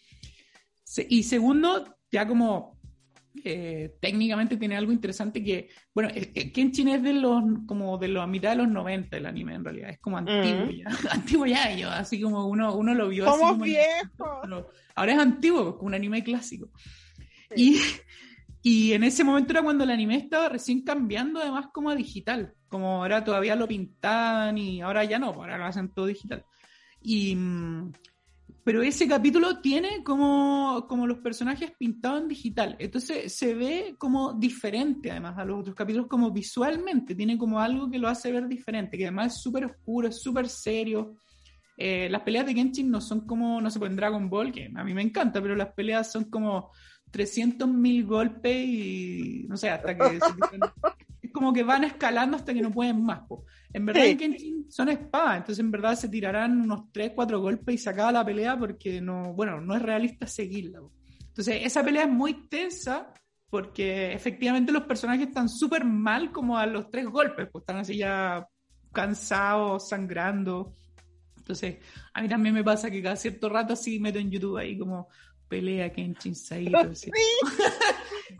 Y 1.09 1.23
segundo, 1.23 1.97
ya 2.09 2.25
como 2.25 2.76
eh, 3.43 3.95
técnicamente 3.99 4.57
tiene 4.57 4.77
algo 4.77 4.91
interesante 4.91 5.43
que, 5.43 5.69
bueno, 5.93 6.09
Kenshin 6.53 6.87
es 6.89 7.03
de 7.03 7.13
los, 7.13 7.43
como 7.65 7.97
de 7.97 8.07
la 8.07 8.27
mitad 8.27 8.51
de 8.51 8.57
los 8.57 8.67
90 8.67 9.17
el 9.17 9.25
anime 9.25 9.55
en 9.55 9.63
realidad, 9.63 9.89
es 9.89 9.99
como 9.99 10.17
antiguo 10.17 10.65
mm. 10.65 10.69
ya, 10.69 10.85
antiguo 11.11 11.45
ya 11.45 11.75
yo, 11.75 11.89
así 11.89 12.21
como 12.21 12.45
uno, 12.47 12.75
uno 12.75 12.93
lo 12.93 13.09
vio 13.09 13.29
así. 13.29 13.39
Como 13.39 13.63
viejo. 13.63 14.41
ahora 14.95 15.13
es 15.13 15.19
antiguo, 15.19 15.77
como 15.77 15.87
un 15.87 15.93
anime 15.93 16.23
clásico. 16.23 16.69
Y, 17.55 17.79
y 18.61 18.93
en 18.93 19.03
ese 19.03 19.23
momento 19.23 19.53
era 19.53 19.63
cuando 19.63 19.83
el 19.83 19.91
anime 19.91 20.17
estaba 20.17 20.49
recién 20.49 20.83
cambiando 20.83 21.39
además 21.39 21.67
como 21.73 21.89
a 21.89 21.95
digital, 21.95 22.53
como 22.67 23.03
ahora 23.03 23.23
todavía 23.23 23.55
lo 23.55 23.67
pintaban 23.67 24.57
y 24.57 24.81
ahora 24.81 25.03
ya 25.03 25.19
no, 25.19 25.27
ahora 25.27 25.57
lo 25.57 25.65
hacen 25.65 25.93
todo 25.93 26.05
digital. 26.05 26.45
Y, 27.01 27.35
mm, 27.35 27.93
pero 28.67 28.81
ese 28.81 29.07
capítulo 29.07 29.61
tiene 29.61 30.03
como, 30.03 30.87
como 30.89 31.07
los 31.07 31.19
personajes 31.19 31.71
pintados 31.79 32.23
en 32.23 32.27
digital. 32.27 32.75
Entonces 32.79 33.33
se 33.33 33.53
ve 33.53 33.95
como 33.97 34.33
diferente, 34.33 35.09
además, 35.09 35.37
a 35.37 35.45
los 35.45 35.61
otros 35.61 35.73
capítulos, 35.73 36.07
como 36.07 36.31
visualmente. 36.31 37.15
Tiene 37.15 37.37
como 37.37 37.61
algo 37.61 37.89
que 37.89 37.97
lo 37.97 38.09
hace 38.09 38.29
ver 38.29 38.45
diferente, 38.45 38.97
que 38.97 39.05
además 39.05 39.35
es 39.35 39.41
súper 39.41 39.63
oscuro, 39.63 40.09
es 40.09 40.21
súper 40.21 40.49
serio. 40.49 41.15
Eh, 41.77 42.09
las 42.09 42.23
peleas 42.23 42.45
de 42.45 42.55
Genshin 42.55 42.91
no 42.91 42.99
son 42.99 43.21
como, 43.25 43.61
no 43.61 43.69
sé, 43.69 43.79
pues 43.79 43.89
en 43.89 43.95
Dragon 43.95 44.29
Ball, 44.29 44.51
que 44.51 44.69
a 44.75 44.83
mí 44.83 44.93
me 44.93 45.01
encanta, 45.01 45.41
pero 45.41 45.55
las 45.55 45.71
peleas 45.71 46.11
son 46.11 46.25
como 46.25 46.71
300.000 47.09 48.05
golpes 48.05 48.67
y 48.67 49.45
no 49.47 49.55
sé, 49.55 49.69
hasta 49.69 49.97
que 49.97 50.19
como 51.37 51.53
que 51.53 51.63
van 51.63 51.83
escalando 51.83 52.35
hasta 52.35 52.53
que 52.53 52.61
no 52.61 52.71
pueden 52.71 53.03
más. 53.03 53.21
En 53.71 53.85
verdad 53.85 54.03
son 54.69 54.89
espadas, 54.89 55.37
entonces 55.37 55.59
en 55.59 55.71
verdad 55.71 55.95
se 55.95 56.09
tirarán 56.09 56.61
unos 56.61 56.91
3, 56.91 57.11
4 57.13 57.39
golpes 57.39 57.75
y 57.75 57.77
se 57.77 57.89
acaba 57.89 58.11
la 58.11 58.25
pelea 58.25 58.57
porque 58.57 58.99
no, 58.99 59.33
bueno, 59.33 59.61
no 59.61 59.75
es 59.75 59.81
realista 59.81 60.25
seguirla. 60.25 60.79
Entonces 61.27 61.59
esa 61.63 61.83
pelea 61.83 62.03
es 62.03 62.09
muy 62.09 62.47
tensa 62.47 63.13
porque 63.49 64.13
efectivamente 64.13 64.71
los 64.71 64.83
personajes 64.83 65.27
están 65.27 65.47
súper 65.47 65.85
mal 65.85 66.31
como 66.31 66.57
a 66.57 66.65
los 66.65 66.89
tres 66.89 67.05
golpes, 67.05 67.47
pues 67.51 67.61
están 67.61 67.77
así 67.77 67.97
ya 67.97 68.47
cansados, 68.91 69.87
sangrando. 69.89 70.75
Entonces, 71.37 71.77
a 72.13 72.21
mí 72.21 72.27
también 72.27 72.55
me 72.55 72.63
pasa 72.63 72.91
que 72.91 73.01
cada 73.01 73.15
cierto 73.15 73.47
rato 73.47 73.73
así 73.73 73.99
meto 73.99 74.19
en 74.19 74.31
YouTube 74.31 74.57
ahí 74.57 74.77
como 74.77 75.07
pelea 75.47 75.91
Kenshin 75.93 76.35
Saito. 76.35 76.77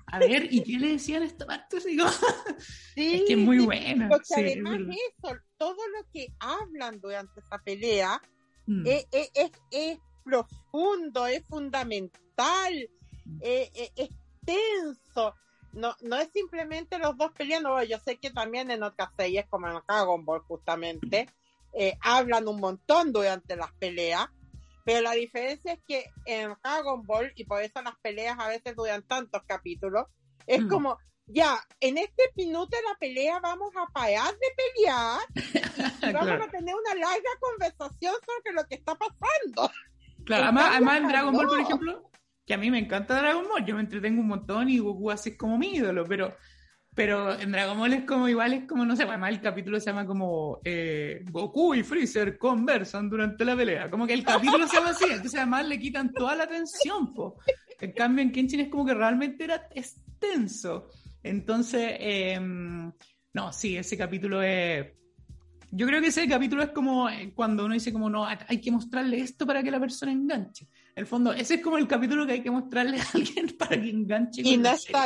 A 0.09 0.19
ver, 0.19 0.47
¿y 0.51 0.63
qué 0.63 0.79
le 0.79 0.93
decían 0.93 1.23
esta 1.23 1.45
parte? 1.45 1.81
sí, 1.81 1.97
es 2.95 3.21
que 3.23 3.33
es 3.33 3.37
muy 3.37 3.59
buena. 3.59 4.07
Porque 4.07 4.33
además 4.35 4.79
eso, 4.79 5.35
todo 5.57 5.75
lo 5.89 6.09
que 6.13 6.33
hablan 6.39 7.01
durante 7.01 7.41
esa 7.41 7.57
pelea 7.59 8.21
mm. 8.65 8.87
es, 8.87 9.07
es, 9.11 9.99
profundo, 10.23 11.27
es 11.27 11.43
fundamental, 11.45 12.89
mm. 13.25 13.39
es, 13.41 14.09
tenso. 14.45 15.35
No, 15.73 15.93
no 16.01 16.15
es 16.15 16.29
simplemente 16.33 16.97
los 16.99 17.17
dos 17.17 17.33
peleando. 17.33 17.83
Yo 17.83 17.99
sé 17.99 18.15
que 18.15 18.29
también 18.29 18.71
en 18.71 18.83
otras 18.83 19.09
series, 19.17 19.45
como 19.47 19.67
en 19.67 19.77
Dragon 19.85 20.23
Ball, 20.23 20.39
justamente, 20.39 21.27
eh, 21.73 21.97
hablan 22.01 22.47
un 22.47 22.61
montón 22.61 23.11
durante 23.11 23.57
las 23.57 23.73
peleas 23.73 24.29
pero 24.87 25.01
la 25.01 25.11
diferencia 25.11 25.73
es 25.73 25.81
que 25.85 26.05
en 26.25 26.53
Dragon 26.63 27.03
Ball, 27.05 27.33
y 27.35 27.43
por 27.43 27.61
eso 27.61 27.81
las 27.81 27.97
peleas 27.97 28.39
a 28.39 28.47
veces 28.47 28.73
duran 28.73 29.03
tantos 29.03 29.41
capítulos, 29.45 30.05
es 30.45 30.63
mm. 30.63 30.69
como, 30.69 30.97
ya, 31.25 31.59
en 31.81 31.97
este 31.97 32.23
minuto 32.37 32.69
de 32.71 32.83
la 32.83 32.97
pelea 32.97 33.41
vamos 33.41 33.73
a 33.75 33.91
parar 33.91 34.33
de 34.33 34.47
pelear 34.55 35.19
y, 36.09 36.13
vamos 36.13 36.47
a 36.47 36.51
tener 36.51 36.73
una 36.73 36.95
larga 36.95 37.29
conversación 37.37 38.13
sobre 38.25 38.55
lo 38.55 38.65
que 38.65 38.75
está 38.75 38.95
pasando. 38.95 39.69
Claro, 40.23 40.57
además, 40.57 41.01
en 41.01 41.07
Dragon 41.09 41.33
Ball, 41.33 41.47
por 41.47 41.59
ejemplo, 41.59 42.09
que 42.45 42.53
a 42.53 42.57
mí 42.57 42.71
me 42.71 42.79
encanta 42.79 43.19
Dragon 43.19 43.45
Ball, 43.45 43.65
yo 43.65 43.75
me 43.75 43.81
entretengo 43.81 44.21
un 44.21 44.29
montón 44.29 44.69
y 44.69 44.79
Goku 44.79 45.11
así 45.11 45.31
es 45.31 45.37
como 45.37 45.57
mi 45.57 45.75
ídolo, 45.75 46.05
pero 46.05 46.33
pero 46.97 47.39
en 47.39 47.51
Dragon 47.51 47.77
Ball 47.77 47.93
es 47.93 48.05
como 48.05 48.27
igual, 48.27 48.53
es 48.53 48.67
como, 48.67 48.83
no 48.83 48.95
sé, 48.95 49.03
además 49.03 49.29
el 49.29 49.39
capítulo 49.39 49.79
se 49.79 49.85
llama 49.85 50.07
como 50.07 50.59
eh, 50.63 51.23
Goku 51.29 51.75
y 51.75 51.83
Freezer 51.83 52.39
conversan 52.39 53.07
durante 53.07 53.45
la 53.45 53.55
pelea. 53.55 53.87
Como 53.87 54.07
que 54.07 54.15
el 54.15 54.23
capítulo 54.23 54.67
se 54.67 54.77
llama 54.77 54.89
así, 54.89 55.03
entonces 55.03 55.35
además 55.35 55.67
le 55.67 55.77
quitan 55.77 56.11
toda 56.11 56.35
la 56.35 56.45
atención, 56.45 57.13
po. 57.13 57.37
En 57.79 57.91
cambio 57.91 58.23
en 58.23 58.31
Kenshin 58.31 58.61
es 58.61 58.69
como 58.69 58.83
que 58.83 58.95
realmente 58.95 59.43
era 59.43 59.69
extenso. 59.75 60.89
Entonces, 61.21 61.97
em, 61.99 62.91
no, 63.31 63.53
sí, 63.53 63.77
ese 63.77 63.95
capítulo 63.95 64.41
es... 64.41 64.87
Yo 65.69 65.85
creo 65.85 66.01
que 66.01 66.07
ese 66.07 66.27
capítulo 66.27 66.63
es 66.63 66.69
como 66.69 67.09
eh, 67.09 67.31
cuando 67.35 67.65
uno 67.65 67.75
dice 67.75 67.93
como, 67.93 68.09
no, 68.09 68.25
hay 68.25 68.59
que 68.59 68.71
mostrarle 68.71 69.19
esto 69.19 69.45
para 69.45 69.61
que 69.61 69.69
la 69.69 69.79
persona 69.79 70.11
enganche. 70.11 70.67
En 70.95 71.01
el 71.01 71.05
fondo, 71.05 71.31
ese 71.31 71.55
es 71.55 71.61
como 71.61 71.77
el 71.77 71.87
capítulo 71.87 72.25
que 72.25 72.33
hay 72.33 72.41
que 72.41 72.49
mostrarle 72.49 72.99
a 72.99 73.05
alguien 73.13 73.49
para 73.59 73.79
que 73.79 73.87
enganche. 73.87 74.41
Y 74.43 74.57
no 74.57 74.71
está 74.71 75.03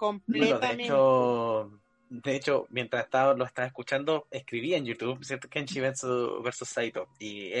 completamente. 0.00 0.76
de, 0.76 0.82
hecho, 0.84 1.70
de 2.08 2.36
hecho, 2.36 2.66
mientras 2.70 3.04
estaba, 3.04 3.34
lo 3.34 3.44
estaba 3.44 3.66
escuchando, 3.66 4.26
escribí 4.30 4.74
en 4.74 4.86
YouTube, 4.86 5.22
¿cierto? 5.22 5.48
Kenshi 5.48 5.78
versus, 5.80 6.68
Saito. 6.68 7.08
Y, 7.18 7.52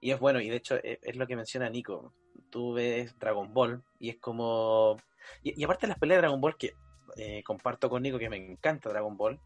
y 0.00 0.10
es 0.10 0.18
bueno, 0.18 0.40
y 0.40 0.48
de 0.48 0.56
hecho 0.56 0.76
es, 0.82 1.16
lo 1.16 1.26
que 1.26 1.36
menciona 1.36 1.70
Nico. 1.70 2.12
Tú 2.50 2.74
ves 2.74 3.16
Dragon 3.18 3.52
Ball 3.54 3.82
y 4.00 4.10
es 4.10 4.16
como... 4.16 4.96
Y, 5.42 5.62
aparte 5.62 5.86
las 5.86 5.98
peleas 5.98 6.18
de 6.18 6.22
Dragon 6.22 6.40
Ball 6.40 6.56
que 6.56 6.74
eh, 7.16 7.42
comparto 7.44 7.88
con 7.88 8.02
Nico 8.02 8.18
que 8.18 8.28
me 8.28 8.36
encanta 8.36 8.90
Dragon 8.90 9.16
Ball, 9.16 9.40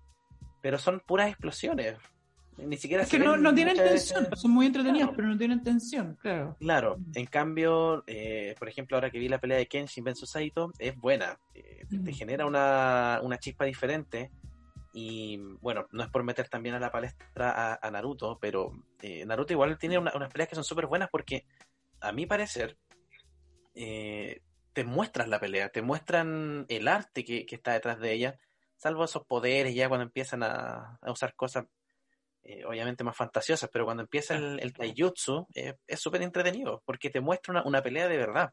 pero 0.63 0.79
son 0.79 1.01
puras 1.01 1.29
explosiones. 1.29 1.97
Ni 2.66 2.77
siquiera 2.77 3.03
es 3.03 3.09
que 3.09 3.18
no, 3.18 3.37
no 3.37 3.55
tienen 3.55 3.77
tensión, 3.77 4.29
son 4.35 4.51
muy 4.51 4.66
entretenidos, 4.66 5.11
pero 5.14 5.29
no 5.29 5.38
tienen 5.38 5.62
tensión, 5.62 6.16
claro. 6.16 6.57
Claro, 6.59 6.99
en 7.14 7.27
cambio, 7.27 8.05
eh, 8.07 8.55
por 8.59 8.68
ejemplo, 8.68 8.96
ahora 8.96 9.11
que 9.11 9.18
vi 9.18 9.29
la 9.29 9.40
pelea 9.40 9.59
de 9.59 9.66
Kenshin 9.66 10.05
versus 10.05 10.31
Saito, 10.31 10.73
es 10.79 10.96
buena, 10.96 11.38
eh, 11.55 11.87
te, 12.05 12.12
genera 12.12 12.46
una, 12.46 13.20
una, 13.23 13.38
chispa 13.38 13.64
diferente. 13.64 14.31
Y 14.92 15.38
bueno, 15.61 15.87
no 15.92 16.03
es 16.03 16.11
por 16.11 16.25
meter 16.25 16.49
también 16.49 16.75
a 16.75 16.81
la 16.81 16.90
palestra 16.90 17.79
a, 17.81 17.90
Naruto, 17.90 18.38
pero 18.40 18.73
eh, 19.01 19.25
Naruto 19.25 19.53
igual 19.53 19.79
tiene 19.79 19.99
unas 19.99 20.33
peleas 20.33 20.49
que 20.49 20.57
son 20.57 20.64
súper 20.64 20.87
buenas 20.87 21.09
porque, 21.11 21.46
a 22.01 22.11
mi 22.12 22.27
parecer, 22.27 22.77
te 23.73 24.85
muestran 24.85 25.31
la 25.31 25.38
pelea, 25.38 25.68
te 25.68 25.83
muestran 25.83 26.66
el 26.68 26.88
arte 26.88 27.25
que, 27.25 27.46
que, 27.46 27.55
está 27.55 27.73
detrás 27.73 28.01
de 28.01 28.12
ella, 28.12 28.38
salvo 28.77 29.05
esos 29.05 29.25
poderes 29.27 29.75
ya 29.75 29.88
cuando 29.88 30.05
empiezan 30.05 30.42
a, 30.42 30.99
a 31.01 31.12
usar 31.12 31.35
cosas 31.37 31.66
eh, 32.42 32.64
obviamente 32.64 33.05
más 33.05 33.16
fantasiosas, 33.16 33.68
pero 33.72 33.85
cuando 33.85 34.03
empieza 34.03 34.35
el, 34.35 34.59
el 34.61 34.72
taijutsu 34.72 35.46
eh, 35.55 35.74
es 35.87 36.00
súper 36.00 36.22
entretenido 36.22 36.83
porque 36.87 37.11
te 37.11 37.20
muestra 37.20 37.62
una, 37.64 37.83
pelea 37.83 38.09
de 38.09 38.16
verdad. 38.16 38.53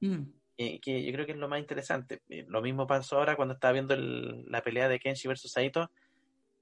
Mm. 0.00 0.22
Eh, 0.56 0.78
que 0.80 1.04
yo 1.04 1.12
creo 1.12 1.26
que 1.26 1.32
es 1.32 1.38
lo 1.38 1.48
más 1.48 1.58
interesante. 1.58 2.22
lo 2.28 2.62
mismo 2.62 2.86
pasó 2.86 3.18
ahora 3.18 3.34
cuando 3.34 3.54
estaba 3.54 3.72
viendo 3.72 3.96
la 3.96 4.62
pelea 4.62 4.88
de 4.88 5.00
Kenshi 5.00 5.26
versus 5.26 5.50
Saito, 5.50 5.90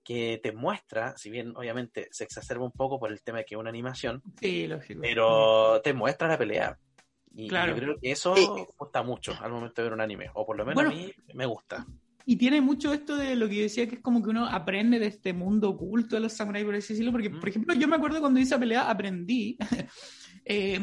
que 0.02 0.40
te 0.42 0.52
muestra, 0.52 1.16
si 1.18 1.30
bien 1.30 1.54
obviamente 1.56 2.08
se 2.10 2.24
exacerba 2.24 2.64
un 2.64 2.72
poco 2.72 2.98
por 2.98 3.12
el 3.12 3.22
tema 3.22 3.38
de 3.38 3.44
que 3.44 3.54
es 3.54 3.60
una 3.60 3.68
animación, 3.70 4.22
pero 5.00 5.80
te 5.82 5.92
muestra 5.92 6.26
la 6.28 6.38
pelea. 6.38 6.78
Y 7.34 7.48
yo 7.48 7.74
creo 7.74 7.98
que 8.00 8.10
eso 8.10 8.34
gusta 8.78 9.02
mucho 9.02 9.34
al 9.40 9.52
momento 9.52 9.80
de 9.80 9.88
ver 9.88 9.92
un 9.94 10.00
anime, 10.00 10.30
o 10.34 10.44
por 10.44 10.56
lo 10.56 10.64
menos 10.64 10.84
a 10.84 10.88
mí 10.88 11.12
me 11.34 11.46
gusta. 11.46 11.86
Y 12.24 12.36
tiene 12.36 12.60
mucho 12.60 12.92
esto 12.92 13.16
de 13.16 13.36
lo 13.36 13.48
que 13.48 13.56
yo 13.56 13.62
decía, 13.62 13.88
que 13.88 13.96
es 13.96 14.00
como 14.00 14.22
que 14.22 14.30
uno 14.30 14.46
aprende 14.46 14.98
de 14.98 15.06
este 15.06 15.32
mundo 15.32 15.70
oculto 15.70 16.16
de 16.16 16.20
los 16.20 16.32
samuráis, 16.32 16.64
por 16.64 16.74
así 16.74 16.92
decirlo, 16.92 17.12
porque, 17.12 17.30
por 17.30 17.48
ejemplo, 17.48 17.74
yo 17.74 17.88
me 17.88 17.96
acuerdo 17.96 18.20
cuando 18.20 18.40
hice 18.40 18.48
esa 18.48 18.58
pelea, 18.58 18.88
aprendí 18.90 19.56
eh, 20.44 20.80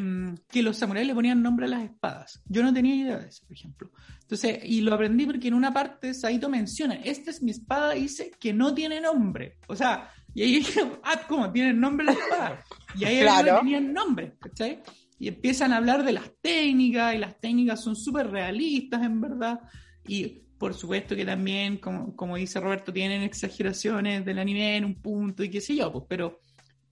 que 0.50 0.64
los 0.64 0.78
samuráis 0.78 1.08
le 1.08 1.16
ponían 1.16 1.42
nombre 1.42 1.66
a 1.66 1.70
las 1.70 1.84
espadas. 1.84 2.42
Yo 2.48 2.64
no 2.64 2.74
tenía 2.74 2.96
idea 2.96 3.20
de 3.20 3.30
eso, 3.30 3.44
por 3.46 3.56
ejemplo. 3.56 3.92
Entonces, 4.22 4.60
y 4.64 4.82
lo 4.82 4.94
aprendí 4.94 5.26
porque 5.26 5.48
en 5.48 5.56
una 5.56 5.74
parte 5.74 6.14
Saito 6.14 6.50
menciona, 6.50 6.96
esta 6.96 7.32
es 7.32 7.42
mi 7.42 7.52
espada, 7.52 7.94
dice 7.94 8.32
que 8.40 8.54
no 8.54 8.74
tiene 8.74 9.02
nombre. 9.02 9.58
O 9.68 9.76
sea, 9.76 10.12
y 10.34 10.44
ahí 10.44 10.56
dije, 10.58 10.82
ah, 11.04 11.22
¿cómo? 11.28 11.52
¿Tienen 11.52 11.80
nombre 11.80 12.06
la 12.06 12.14
espada? 12.14 12.64
Y 12.96 13.06
ahí 13.06 13.22
claro. 13.22 13.60
tenían 13.60 13.94
nombre, 13.94 14.36
¿cachai? 14.40 14.82
Y 15.18 15.28
empiezan 15.28 15.74
a 15.74 15.78
hablar 15.78 16.04
de 16.04 16.14
las 16.14 16.32
técnicas, 16.42 17.16
y 17.16 17.18
las 17.18 17.40
técnicas 17.40 17.84
son 17.84 17.96
súper 17.96 18.30
realistas, 18.30 19.04
en 19.04 19.20
verdad. 19.20 19.60
Y 20.08 20.44
por 20.60 20.74
supuesto 20.74 21.16
que 21.16 21.26
también, 21.26 21.78
como, 21.78 22.16
como, 22.16 22.36
dice 22.36 22.60
Roberto, 22.60 22.92
tienen 22.92 23.24
exageraciones 23.24 24.26
del 24.26 24.40
anime 24.40 24.76
en 24.76 24.86
un 24.86 25.02
punto 25.02 25.42
y 25.42 25.50
qué 25.50 25.62
sé 25.62 25.74
yo, 25.74 25.92
pues, 25.92 26.04
pero, 26.08 26.42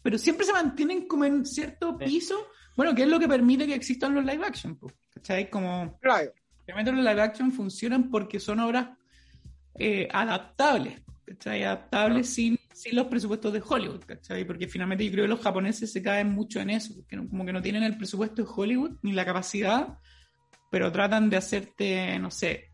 pero 0.02 0.18
siempre 0.18 0.46
se 0.46 0.54
mantienen 0.54 1.06
como 1.06 1.26
en 1.26 1.46
cierto 1.46 1.98
piso, 1.98 2.48
bueno, 2.78 2.96
que 2.96 3.04
es 3.04 3.10
lo 3.10 3.20
que 3.20 3.28
permite 3.28 3.68
que 3.68 3.76
existan 3.76 4.16
los 4.16 4.24
live 4.24 4.46
action, 4.46 4.78
pues, 4.78 4.94
¿cachai? 5.14 5.50
Como, 5.50 6.00
claro. 6.00 6.32
Realmente 6.66 6.94
los 6.94 7.04
live 7.04 7.22
action 7.22 7.52
funcionan 7.52 8.10
porque 8.10 8.40
son 8.40 8.62
obras 8.62 8.88
eh, 9.76 10.08
adaptables, 10.14 11.02
¿cachai? 11.26 11.64
Adaptables 11.64 12.30
sin, 12.30 12.58
sin 12.74 12.96
los 12.96 13.08
presupuestos 13.08 13.52
de 13.52 13.62
Hollywood, 13.68 14.06
¿cachai? 14.06 14.46
Porque 14.46 14.70
finalmente 14.70 15.04
yo 15.04 15.12
creo 15.12 15.26
que 15.26 15.30
los 15.30 15.42
japoneses 15.42 15.92
se 15.92 16.02
caen 16.02 16.32
mucho 16.32 16.62
en 16.62 16.70
eso, 16.70 16.96
porque 16.96 17.18
como 17.18 17.46
que 17.46 17.52
no 17.52 17.62
tienen 17.62 17.84
el 17.84 17.98
presupuesto 17.98 18.44
de 18.44 18.50
Hollywood 18.50 18.92
ni 19.02 19.12
la 19.12 19.26
capacidad, 19.26 19.98
pero 20.72 20.90
tratan 20.90 21.30
de 21.30 21.36
hacerte, 21.36 22.18
no 22.20 22.32
sé, 22.32 22.70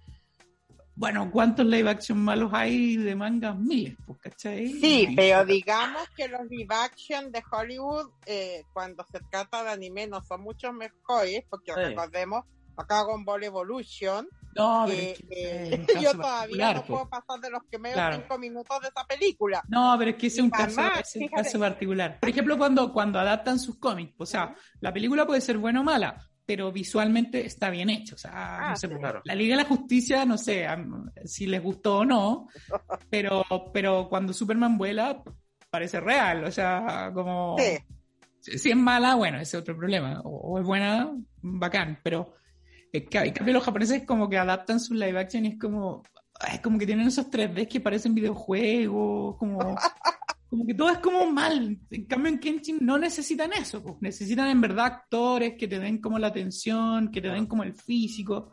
bueno, 0.96 1.32
¿cuántos 1.32 1.66
live 1.66 1.90
action 1.90 2.20
malos 2.20 2.52
hay 2.54 2.98
de 2.98 3.16
mangas? 3.16 3.58
Miles, 3.58 3.96
pues, 4.06 4.20
¿cachai? 4.20 4.68
Sí, 4.68 5.12
pero 5.16 5.44
digamos 5.44 6.08
que 6.16 6.28
los 6.28 6.46
live 6.50 6.74
action 6.76 7.32
de 7.32 7.44
Hollywood, 7.52 8.10
eh, 8.26 8.64
cuando 8.74 9.04
se 9.12 9.20
trata 9.32 9.64
de 9.64 9.72
anime, 9.72 10.08
no 10.08 10.24
son 10.24 10.42
mucho 10.42 10.72
mejores, 10.72 11.44
porque 11.50 11.74
recordemos 11.74 12.46
acá 12.78 13.06
con 13.06 13.26
Ball 13.26 13.44
Evolution. 13.44 14.28
No, 14.56 14.88
eh, 14.88 15.18
eh, 15.32 15.86
yo 16.02 16.12
todavía 16.12 16.76
no 16.76 16.86
puedo 16.86 17.10
pasar 17.10 17.40
de 17.40 17.50
los 17.50 17.64
primeros 17.66 18.16
cinco 18.16 18.38
minutos 18.38 18.82
de 18.82 18.90
esa 18.90 19.04
película. 19.06 19.64
No, 19.68 19.96
pero 19.98 20.12
es 20.12 20.18
que 20.18 20.28
ese 20.28 20.38
es 20.38 20.44
un, 20.44 20.50
caso, 20.52 20.82
es 21.00 21.16
un 21.16 21.28
caso 21.28 21.60
particular. 21.60 22.20
Por 22.20 22.30
ejemplo, 22.30 22.56
cuando, 22.56 22.94
cuando 22.94 23.20
adaptan 23.20 23.58
sus 23.58 23.78
cómics, 23.78 24.14
o 24.20 24.28
sea, 24.28 24.56
la 24.80 24.94
película 24.94 25.26
puede 25.26 25.42
ser 25.42 25.58
buena 25.58 25.82
o 25.82 25.84
mala, 25.84 26.24
pero 26.46 26.72
visualmente 26.72 27.46
está 27.46 27.70
bien 27.70 27.90
hecho. 27.90 28.16
O 28.16 28.18
sea, 28.18 28.32
no 28.32 28.38
ah, 28.38 28.76
sé, 28.76 28.90
la 29.24 29.36
Liga 29.36 29.56
de 29.56 29.64
la 29.64 29.70
Justicia, 29.70 30.26
no 30.26 30.38
sé 30.38 30.68
si 31.26 31.46
les 31.46 31.62
gustó 31.62 32.00
o 32.00 32.06
no, 32.06 32.48
pero, 33.10 33.46
pero 33.74 34.08
cuando 34.10 34.34
Superman 34.34 34.78
vuela, 34.78 35.24
parece 35.74 36.00
real. 36.00 36.44
O 36.44 36.52
sea, 36.52 37.12
como. 37.14 37.58
Si 38.40 38.70
es 38.70 38.76
mala, 38.76 39.16
bueno, 39.16 39.38
ese 39.38 39.58
es 39.58 39.62
otro 39.62 39.76
problema. 39.76 40.22
O, 40.24 40.60
es 40.60 40.66
buena, 40.66 41.12
bacán. 41.42 42.00
Pero 42.04 42.34
es 42.92 43.08
que, 43.10 43.18
en 43.18 43.34
cambio, 43.34 43.54
los 43.56 43.64
japoneses 43.64 44.04
como 44.06 44.30
que 44.30 44.38
adaptan 44.38 44.80
su 44.80 44.94
live 44.94 45.20
action 45.20 45.46
y 45.46 45.50
es 45.50 45.60
como. 45.60 46.04
Es 46.52 46.60
como 46.60 46.78
que 46.78 46.86
tienen 46.86 47.08
esos 47.08 47.30
3D 47.30 47.68
que 47.68 47.80
parecen 47.80 48.14
videojuegos, 48.14 49.38
como. 49.38 49.76
como 50.54 50.68
que 50.68 50.76
todo 50.76 50.92
es 50.92 51.00
como 51.00 51.26
mal. 51.32 51.80
En 51.90 52.06
cambio, 52.06 52.32
en 52.32 52.40
Kenshin 52.40 52.78
no 52.80 53.00
necesitan 53.00 53.52
eso. 53.54 53.82
Pues. 53.82 53.96
Necesitan 54.02 54.50
en 54.50 54.62
verdad 54.62 54.86
actores 54.86 55.56
que 55.58 55.68
te 55.68 55.80
den 55.80 56.00
como 56.00 56.20
la 56.20 56.28
atención, 56.28 57.10
que 57.10 57.22
te 57.22 57.30
den 57.30 57.48
como 57.48 57.64
el 57.64 57.74
físico. 57.74 58.52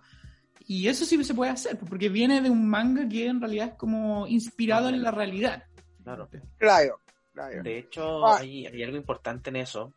Y 0.66 0.88
eso 0.88 1.04
sí 1.04 1.22
se 1.22 1.34
puede 1.34 1.50
hacer, 1.50 1.78
porque 1.78 2.08
viene 2.08 2.40
de 2.40 2.48
un 2.48 2.66
manga 2.66 3.06
que 3.06 3.26
en 3.26 3.38
realidad 3.38 3.68
es 3.72 3.74
como 3.74 4.26
inspirado 4.26 4.88
en 4.88 5.02
la 5.02 5.10
realidad. 5.10 5.64
Claro. 6.02 6.30
Claro. 6.56 7.62
De 7.62 7.78
hecho, 7.78 8.24
ah. 8.26 8.38
hay, 8.38 8.82
algo 8.82 8.96
importante 8.96 9.50
en 9.50 9.56
eso. 9.56 9.92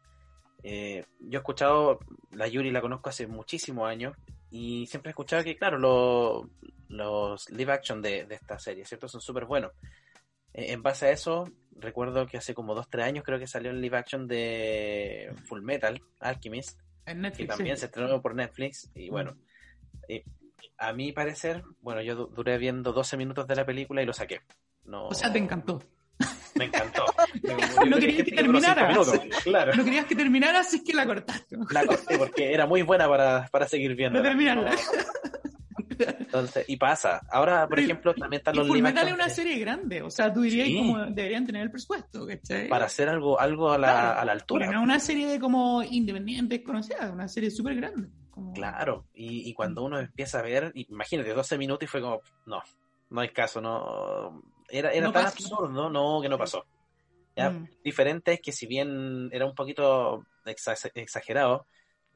Eh, 0.62 1.06
yo 1.22 1.40
he 1.40 1.42
escuchado, 1.42 2.00
la 2.32 2.50
Yuri 2.50 2.70
la 2.70 2.82
conozco 2.82 3.12
hace 3.12 3.28
muchísimos 3.28 3.90
años 3.90 4.14
y 4.52 4.88
siempre 4.88 5.12
he 5.12 5.14
escuchado 5.14 5.42
que, 5.46 5.56
claro, 5.56 5.78
los 6.90 7.50
live 7.50 7.72
action 7.72 8.02
de, 8.02 8.26
de 8.26 8.36
esta 8.36 8.60
serie, 8.60 8.84
¿cierto? 8.84 9.08
Son 9.08 9.22
súper 9.22 9.46
buenos. 9.46 9.72
Eh, 10.54 10.72
en 10.72 10.84
base 10.84 11.08
a 11.08 11.12
eso, 11.12 11.50
recuerdo 11.80 12.26
que 12.28 12.38
hace 12.38 12.54
como 12.54 12.76
2-3 12.76 13.04
años 13.04 13.24
creo 13.24 13.40
que 13.40 13.48
salió 13.48 13.72
el 13.72 13.82
live 13.82 13.98
action 13.98 14.28
de 14.28 15.34
Full 15.46 15.62
Metal 15.62 16.02
Alchemist, 16.20 16.80
en 17.06 17.22
Netflix, 17.22 17.50
que 17.50 17.56
también 17.56 17.78
se 17.78 17.86
estrenó 17.86 18.22
por 18.22 18.36
Netflix. 18.36 18.90
Y 18.96 19.10
bueno, 19.10 19.36
eh, 20.08 20.24
a 20.78 20.94
mi 20.94 21.12
parecer, 21.12 21.64
bueno, 21.82 22.02
yo 22.02 22.16
duré 22.28 22.58
viendo 22.58 22.94
12 22.94 23.18
minutos 23.18 23.48
de 23.48 23.56
la 23.56 23.66
película 23.66 24.02
y 24.02 24.06
lo 24.06 24.14
saqué. 24.14 24.42
No, 24.86 25.08
o 25.08 25.14
sea, 25.14 25.32
te 25.32 25.40
encantó. 25.40 25.82
Me 26.56 26.66
encantó. 26.66 27.06
no 27.88 27.98
querías 27.98 28.24
que 28.24 28.32
terminara. 28.32 28.96
claro. 29.44 29.74
No 29.76 29.84
querías 29.84 30.06
que 30.06 30.16
terminara, 30.16 30.60
así 30.60 30.84
que 30.84 30.94
la 30.94 31.06
cortaste. 31.06 31.58
La 31.72 31.86
corté 31.86 32.18
porque 32.18 32.54
era 32.54 32.66
muy 32.66 32.84
buena 32.84 33.08
para, 33.08 33.48
para 33.52 33.68
seguir 33.68 33.96
viendo. 33.96 34.20
No 34.20 34.24
terminarla. 34.24 34.76
Entonces, 36.20 36.66
y 36.68 36.78
pasa. 36.78 37.22
Ahora, 37.32 37.68
por 37.68 37.80
ejemplo, 37.80 38.14
también 38.14 38.40
están 38.40 38.56
los 38.56 38.68
live 38.70 38.90
es 38.90 39.14
una 39.14 39.30
serie 39.30 39.58
grande, 39.60 40.02
o 40.02 40.10
sea, 40.10 40.32
tú 40.32 40.42
dirías 40.42 40.70
como 40.70 41.06
deberían 41.06 41.46
tener 41.46 41.64
el 41.64 41.72
presupuesto, 41.72 42.28
Para 42.70 42.86
hacer 42.86 43.10
algo, 43.10 43.40
algo 43.40 43.72
a 43.72 43.78
la, 43.78 44.14
a 44.14 44.26
la 44.26 44.32
altura. 44.32 44.72
no 44.72 44.82
una 44.82 45.00
serie 45.00 45.28
de 45.28 45.40
como 45.40 45.84
independientes 45.84 46.62
conocida, 46.62 47.12
una 47.12 47.28
serie 47.28 47.52
súper 47.52 47.76
grande. 47.76 48.10
Claro, 48.56 49.06
y, 49.14 49.48
y, 49.48 49.54
cuando 49.54 49.84
uno 49.84 50.00
empieza 50.00 50.40
a 50.40 50.42
ver, 50.42 50.72
imagínate, 50.74 51.34
12 51.34 51.58
minutos 51.58 51.84
y 51.84 51.88
fue 51.88 52.02
como, 52.02 52.20
no, 52.48 52.64
no 53.12 53.22
hay 53.22 53.30
caso, 53.30 53.62
no. 53.62 54.42
Era, 54.70 54.92
era 54.92 55.12
tan 55.12 55.28
absurdo, 55.28 55.90
no, 55.90 56.20
que 56.22 56.30
no 56.30 56.38
pasó. 56.38 56.66
¿Ya? 57.36 57.52
Mm. 57.52 57.68
Diferente 57.84 58.34
es 58.34 58.42
que 58.42 58.52
si 58.52 58.66
bien 58.66 59.30
era 59.32 59.46
un 59.46 59.54
poquito 59.54 60.26
exagerado, 60.46 61.68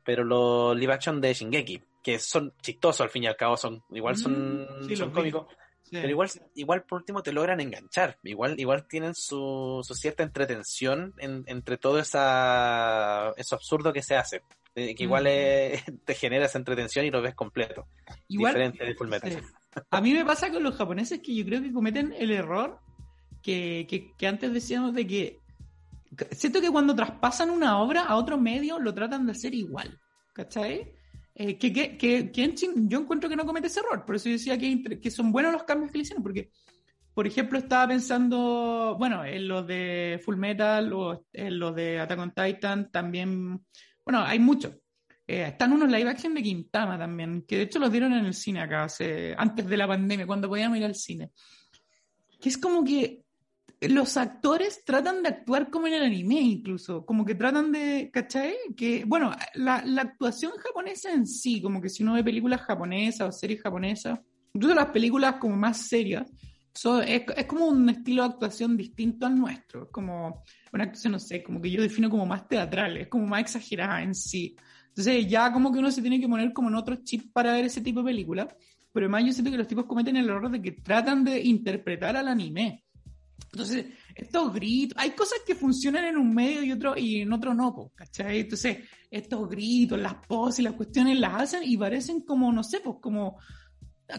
pero 0.04 0.24
los 0.24 0.76
live 0.76 0.94
action 0.94 1.22
de 1.22 1.34
Shingeki, 1.34 1.84
que 2.08 2.20
son 2.20 2.54
chistosos 2.62 3.02
al 3.02 3.10
fin 3.10 3.24
y 3.24 3.28
al 3.28 3.36
cabo, 3.36 3.58
son 3.58 3.84
igual 3.89 4.15
son, 4.15 4.62
mm, 4.62 4.96
son 4.96 5.12
cómicos. 5.12 5.46
Pero 5.91 6.08
igual, 6.08 6.30
igual 6.56 6.84
por 6.84 7.00
último 7.00 7.22
te 7.22 7.34
logran 7.34 7.60
enganchar. 7.60 8.17
Igual, 8.24 8.58
igual 8.58 8.88
tienen 8.88 9.13
su, 9.13 9.82
su 9.86 9.93
cierta 9.93 10.24
entretención 10.24 11.13
entre 11.17 11.76
todo 11.78 12.00
esa, 12.00 13.34
eso 13.36 13.56
absurdo 13.56 13.91
que 13.91 14.02
se 14.02 14.15
hace. 14.15 14.41
Que 14.74 14.96
igual 15.00 15.26
mm. 15.26 15.98
te 16.06 16.13
genera 16.13 16.46
esa 16.46 16.58
entretención 16.58 17.04
y 17.04 17.12
lo 17.12 17.22
ves 17.22 17.36
completo. 17.36 17.88
diferente 18.30 18.86
de 18.86 18.96
Full 18.96 19.10
Metal. 19.10 19.43
A 19.89 20.00
mí 20.00 20.13
me 20.13 20.24
pasa 20.24 20.50
con 20.50 20.63
los 20.63 20.76
japoneses 20.76 21.20
que 21.20 21.36
yo 21.36 21.43
creo 21.43 21.62
que 21.62 21.74
cometen 21.74 22.15
el 22.17 22.32
error 22.32 22.80
que, 23.43 23.86
que, 23.89 24.13
que 24.17 24.28
antes 24.28 24.54
decíamos 24.54 24.93
de 24.93 25.06
que 25.06 25.39
siento 26.32 26.62
que 26.62 26.72
cuando 26.72 26.96
traspasan 26.96 27.50
una 27.50 27.80
obra 27.82 28.06
a 28.06 28.15
otro 28.15 28.38
medio 28.38 28.80
lo 28.80 28.93
tratan 28.93 29.26
de 29.26 29.34
hacer 29.34 29.54
igual. 29.54 30.00
¿Cachai? 30.32 30.93
Eh, 31.39 31.56
que, 31.60 31.71
que, 31.71 32.32
que, 32.32 32.56
yo 32.88 33.00
encuentro 33.00 33.30
que 33.30 33.36
no 33.36 33.45
comete 33.45 33.67
ese 33.67 33.82
error, 33.82 34.04
por 34.04 34.15
eso 34.15 34.28
yo 34.28 34.34
decía 34.34 34.58
que, 34.58 35.00
que 35.00 35.12
son 35.12 35.32
buenos 35.32 35.54
los 35.54 35.65
cambios 35.65 35.91
que 35.91 36.00
le 36.00 36.02
hicieron, 36.02 36.23
porque, 36.23 36.50
por 37.13 37.28
ejemplo, 37.28 37.60
estaba 37.60 37.89
pensando, 37.89 38.95
bueno, 38.97 39.23
en 39.23 39.47
los 39.47 39.67
de 39.67 40.19
Full 40.26 40.36
Metal 40.36 40.91
o 40.93 41.28
en 41.32 41.60
los 41.60 41.76
de 41.76 42.00
Attack 42.00 42.19
on 42.19 42.34
Titan 42.34 42.91
también, 42.91 43.63
bueno, 44.04 44.23
hay 44.23 44.39
muchos. 44.39 44.73
Eh, 45.28 45.43
están 45.43 45.73
unos 45.73 45.91
live 45.91 46.10
action 46.10 46.34
de 46.34 46.41
Quintama 46.41 46.97
también, 46.97 47.43
que 47.47 47.58
de 47.58 47.63
hecho 47.63 47.78
los 47.78 47.91
dieron 47.91 48.13
en 48.13 48.26
el 48.26 48.34
cine 48.34 48.62
acá, 48.62 48.86
hace, 48.86 49.36
antes 49.38 49.67
de 49.67 49.78
la 49.78 49.88
pandemia, 49.88 50.26
cuando 50.26 50.50
podíamos 50.50 50.80
ir 50.80 50.86
al 50.86 50.95
cine. 50.95 51.30
Que 52.41 52.50
es 52.50 52.58
como 52.58 52.84
que 52.84 53.27
los 53.82 54.18
actores 54.18 54.84
tratan 54.86 55.22
de 55.22 55.30
actuar 55.30 55.70
como 55.70 55.88
en 55.88 55.94
el 55.94 56.04
anime 56.04 56.42
incluso, 56.42 57.06
como 57.06 57.26
que 57.26 57.36
tratan 57.36 57.72
de, 57.72 58.10
¿cachai? 58.12 58.56
Que, 58.76 59.06
bueno, 59.06 59.32
la, 59.56 59.84
la 59.86 60.02
actuación 60.02 60.52
japonesa 60.58 61.12
en 61.12 61.28
sí, 61.28 61.62
como 61.62 61.82
que 61.82 61.90
si 61.90 62.04
uno 62.04 62.13
ve 62.13 62.24
películas 62.24 62.62
japonesas 62.62 63.28
o 63.28 63.32
series 63.32 63.62
japonesas, 63.62 64.20
incluso 64.54 64.76
las 64.76 64.88
películas 64.88 65.36
como 65.36 65.56
más 65.56 65.78
serias, 65.88 66.26
es, 67.06 67.24
es, 67.36 67.46
como 67.46 67.68
un 67.68 67.90
estilo 67.90 68.22
de 68.24 68.30
actuación 68.30 68.78
distinto 68.78 69.26
al 69.26 69.38
nuestro, 69.38 69.84
es 69.84 69.90
como 69.92 70.44
una 70.72 70.84
actuación, 70.84 71.13
no 71.13 71.20
sé, 71.20 71.42
como 71.42 71.60
que 71.60 71.72
yo 71.72 71.82
defino 71.82 72.10
como 72.10 72.26
más 72.26 72.48
teatral, 72.48 72.98
es 72.98 73.08
como 73.08 73.26
más 73.26 73.42
exagerada 73.42 74.04
en 74.04 74.13
sí. 74.13 74.56
Entonces 74.90 75.28
ya 75.28 75.52
como 75.52 75.72
que 75.72 75.80
uno 75.80 75.92
se 75.92 76.02
tiene 76.02 76.20
que 76.20 76.28
poner 76.28 76.54
como 76.54 76.70
en 76.70 76.76
otro 76.76 76.96
chip 77.04 77.32
para 77.34 77.54
ver 77.54 77.66
ese 77.66 77.82
tipo 77.82 78.02
de 78.02 78.12
película, 78.12 78.48
pero 78.94 79.06
además 79.06 79.26
yo 79.26 79.34
siento 79.34 79.52
que 79.52 79.58
los 79.58 79.68
tipos 79.68 79.86
cometen 79.86 80.18
el 80.18 80.30
error 80.30 80.52
de 80.52 80.62
que 80.62 80.72
tratan 80.72 81.24
de 81.24 81.42
interpretar 81.42 82.16
al 82.16 82.28
anime. 82.28 82.84
Entonces, 83.52 83.86
estos 84.13 84.54
gritos, 84.54 84.97
hay 85.02 85.12
cosas 85.12 85.39
que 85.45 85.56
funcionan 85.56 86.06
en 86.06 86.17
un 86.17 86.34
medio 86.34 86.63
y 86.63 86.71
otro 86.71 86.97
y 86.97 87.21
en 87.21 87.34
otro 87.34 87.54
no, 87.54 87.91
¿cachai? 87.95 88.41
Entonces, 88.41 88.80
estos 89.10 89.50
gritos, 89.50 90.00
las 90.00 90.15
poses 90.28 90.63
las 90.63 90.73
cuestiones 90.73 91.19
las 91.19 91.41
hacen 91.41 91.62
y 91.63 91.78
parecen 91.78 92.21
como, 92.21 92.52
no 92.52 92.63
sé, 92.63 92.80
pues 92.82 92.97
como, 93.02 93.38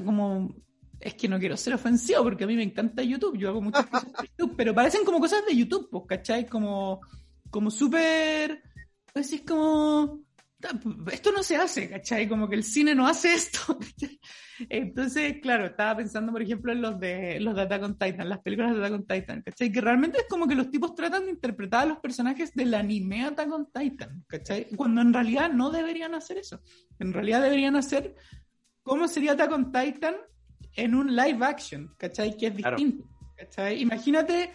como, 0.05 0.55
es 1.01 1.15
que 1.15 1.29
no 1.29 1.39
quiero 1.39 1.57
ser 1.57 1.75
ofensivo 1.75 2.23
porque 2.23 2.45
a 2.45 2.47
mí 2.47 2.57
me 2.57 2.63
encanta 2.63 3.03
YouTube, 3.03 3.39
yo 3.39 3.51
hago 3.51 3.61
muchas 3.61 3.87
cosas 3.87 4.13
de 4.13 4.29
YouTube, 4.29 4.55
pero 4.57 4.75
parecen 4.75 5.05
como 5.05 5.21
cosas 5.21 5.45
de 5.47 5.57
YouTube, 5.57 5.89
pues, 5.91 6.05
¿cachai? 6.09 6.47
Como, 6.47 7.01
como 7.51 7.71
súper, 7.71 8.63
pues 9.13 9.33
es 9.33 9.43
como, 9.43 10.21
esto 11.13 11.31
no 11.31 11.43
se 11.43 11.57
hace, 11.57 11.89
¿cachai? 11.89 12.29
Como 12.29 12.49
que 12.49 12.57
el 12.57 12.65
cine 12.65 12.95
no 12.95 13.07
hace 13.07 13.33
esto. 13.35 13.79
Entonces, 14.69 15.37
claro, 15.41 15.67
estaba 15.67 15.99
pensando, 15.99 16.33
por 16.33 16.43
ejemplo, 16.43 16.73
en 16.73 16.83
los 16.83 16.99
de 16.99 17.39
los 17.39 17.55
de 17.55 17.63
Attack 17.63 17.83
on 17.85 17.97
Titan, 17.97 18.29
las 18.29 18.41
películas 18.41 18.73
de 18.73 18.79
Attack 18.79 18.93
on 18.93 19.07
Titan, 19.07 19.43
¿cachai? 19.43 19.71
Que 19.71 19.81
realmente 19.81 20.19
es 20.19 20.27
como 20.29 20.49
que 20.49 20.57
los 20.57 20.71
tipos 20.71 20.95
tratan 20.97 21.27
de 21.27 21.31
interpretar 21.31 21.83
a 21.83 21.87
los 21.87 21.99
personajes 21.99 22.53
del 22.55 22.75
anime 22.75 23.25
Attack 23.25 23.53
on 23.53 23.69
Titan, 23.73 24.25
¿cachai? 24.27 24.67
Cuando 24.77 25.01
en 25.01 25.13
realidad 25.13 25.51
no 25.53 25.71
deberían 25.71 26.15
hacer 26.15 26.39
eso. 26.39 26.61
En 26.99 27.13
realidad 27.13 27.41
deberían 27.41 27.77
hacer 27.77 28.17
cómo 28.83 29.07
sería 29.07 29.33
Attack 29.33 29.53
on 29.53 29.71
Titan 29.71 30.17
en 30.75 30.95
un 30.97 31.15
live 31.15 31.45
action, 31.45 31.95
¿cachai? 31.97 32.37
Que 32.37 32.49
es 32.49 32.57
distinto, 32.57 33.09
¿cachai? 33.37 33.81
Imagínate 33.81 34.51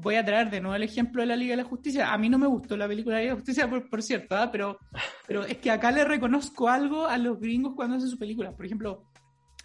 voy 0.00 0.16
a 0.16 0.24
traer 0.24 0.50
de 0.50 0.60
nuevo 0.60 0.74
el 0.74 0.82
ejemplo 0.82 1.22
de 1.22 1.26
la 1.26 1.36
Liga 1.36 1.52
de 1.56 1.62
la 1.62 1.68
Justicia. 1.68 2.12
A 2.12 2.18
mí 2.18 2.28
no 2.28 2.38
me 2.38 2.46
gustó 2.46 2.76
la 2.76 2.88
película 2.88 3.16
de 3.16 3.20
la 3.20 3.22
Liga 3.22 3.34
de 3.34 3.40
la 3.40 3.44
Justicia, 3.44 3.88
por, 3.90 4.02
cierto, 4.02 4.36
¿ah? 4.36 4.50
pero, 4.50 4.78
pero 5.26 5.44
es 5.44 5.58
que 5.58 5.70
acá 5.70 5.90
le 5.90 6.04
reconozco 6.04 6.68
algo 6.68 7.06
a 7.06 7.18
los 7.18 7.38
gringos 7.38 7.74
cuando 7.74 7.96
hacen 7.96 8.08
sus 8.08 8.18
películas. 8.18 8.54
Por 8.54 8.66
ejemplo, 8.66 9.10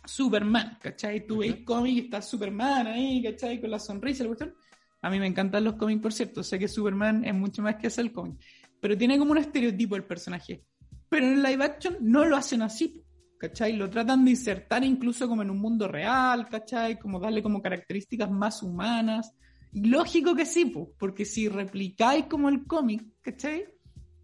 Superman, 0.05 0.77
¿cachai? 0.81 1.25
Tú 1.25 1.37
veis 1.37 1.57
cómic 1.65 1.93
y 1.93 1.99
está 1.99 2.21
Superman 2.21 2.87
ahí, 2.87 3.23
¿cachai? 3.23 3.59
Con 3.59 3.71
la 3.71 3.79
sonrisa, 3.79 4.23
la 4.23 4.29
cuestión. 4.29 4.53
A 5.01 5.09
mí 5.09 5.19
me 5.19 5.27
encantan 5.27 5.63
los 5.63 5.75
cómics, 5.75 6.01
por 6.01 6.13
cierto. 6.13 6.43
Sé 6.43 6.59
que 6.59 6.67
Superman 6.67 7.23
es 7.25 7.33
mucho 7.33 7.61
más 7.61 7.75
que 7.75 7.87
hacer 7.87 8.05
el 8.05 8.13
cómic. 8.13 8.39
Pero 8.81 8.97
tiene 8.97 9.17
como 9.17 9.31
un 9.31 9.37
estereotipo 9.37 9.95
el 9.95 10.05
personaje. 10.05 10.63
Pero 11.09 11.25
en 11.25 11.33
el 11.33 11.43
live 11.43 11.63
action 11.63 11.97
no 12.01 12.25
lo 12.25 12.37
hacen 12.37 12.61
así, 12.61 13.03
¿cachai? 13.37 13.73
Lo 13.73 13.89
tratan 13.89 14.23
de 14.25 14.31
insertar 14.31 14.83
incluso 14.83 15.27
como 15.27 15.41
en 15.41 15.49
un 15.49 15.59
mundo 15.59 15.87
real, 15.87 16.47
¿cachai? 16.49 16.99
Como 16.99 17.19
darle 17.19 17.41
como 17.41 17.61
características 17.61 18.29
más 18.29 18.61
humanas. 18.61 19.33
Lógico 19.73 20.35
que 20.35 20.45
sí, 20.45 20.65
pues, 20.65 20.87
porque 20.97 21.25
si 21.25 21.47
replicáis 21.47 22.25
como 22.25 22.49
el 22.49 22.65
cómic, 22.65 23.03
¿cachai? 23.21 23.65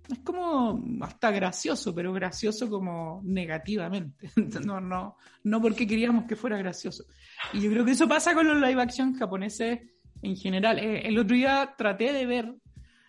Es 0.10 0.20
como 0.20 0.84
hasta 1.02 1.32
gracioso, 1.32 1.94
pero 1.94 2.14
gracioso 2.14 2.70
como 2.70 3.22
negativamente. 3.24 4.30
no, 4.66 4.80
no, 4.80 5.18
no 5.44 5.62
porque 5.62 5.88
queríamos 5.88 6.26
que 6.26 6.36
fuera 6.36 6.58
gracioso. 6.58 7.06
Y 7.54 7.62
yo 7.62 7.72
creo 7.72 7.86
que 7.86 7.92
eso 7.92 8.08
pasa 8.08 8.34
con 8.34 8.48
los 8.48 8.58
live 8.58 8.82
action 8.82 9.14
japoneses 9.14 9.80
en 10.22 10.36
general. 10.36 10.80
Eh, 10.80 11.08
el 11.08 11.18
otro 11.18 11.36
día 11.36 11.74
traté 11.78 12.14
de 12.14 12.26
ver 12.26 12.56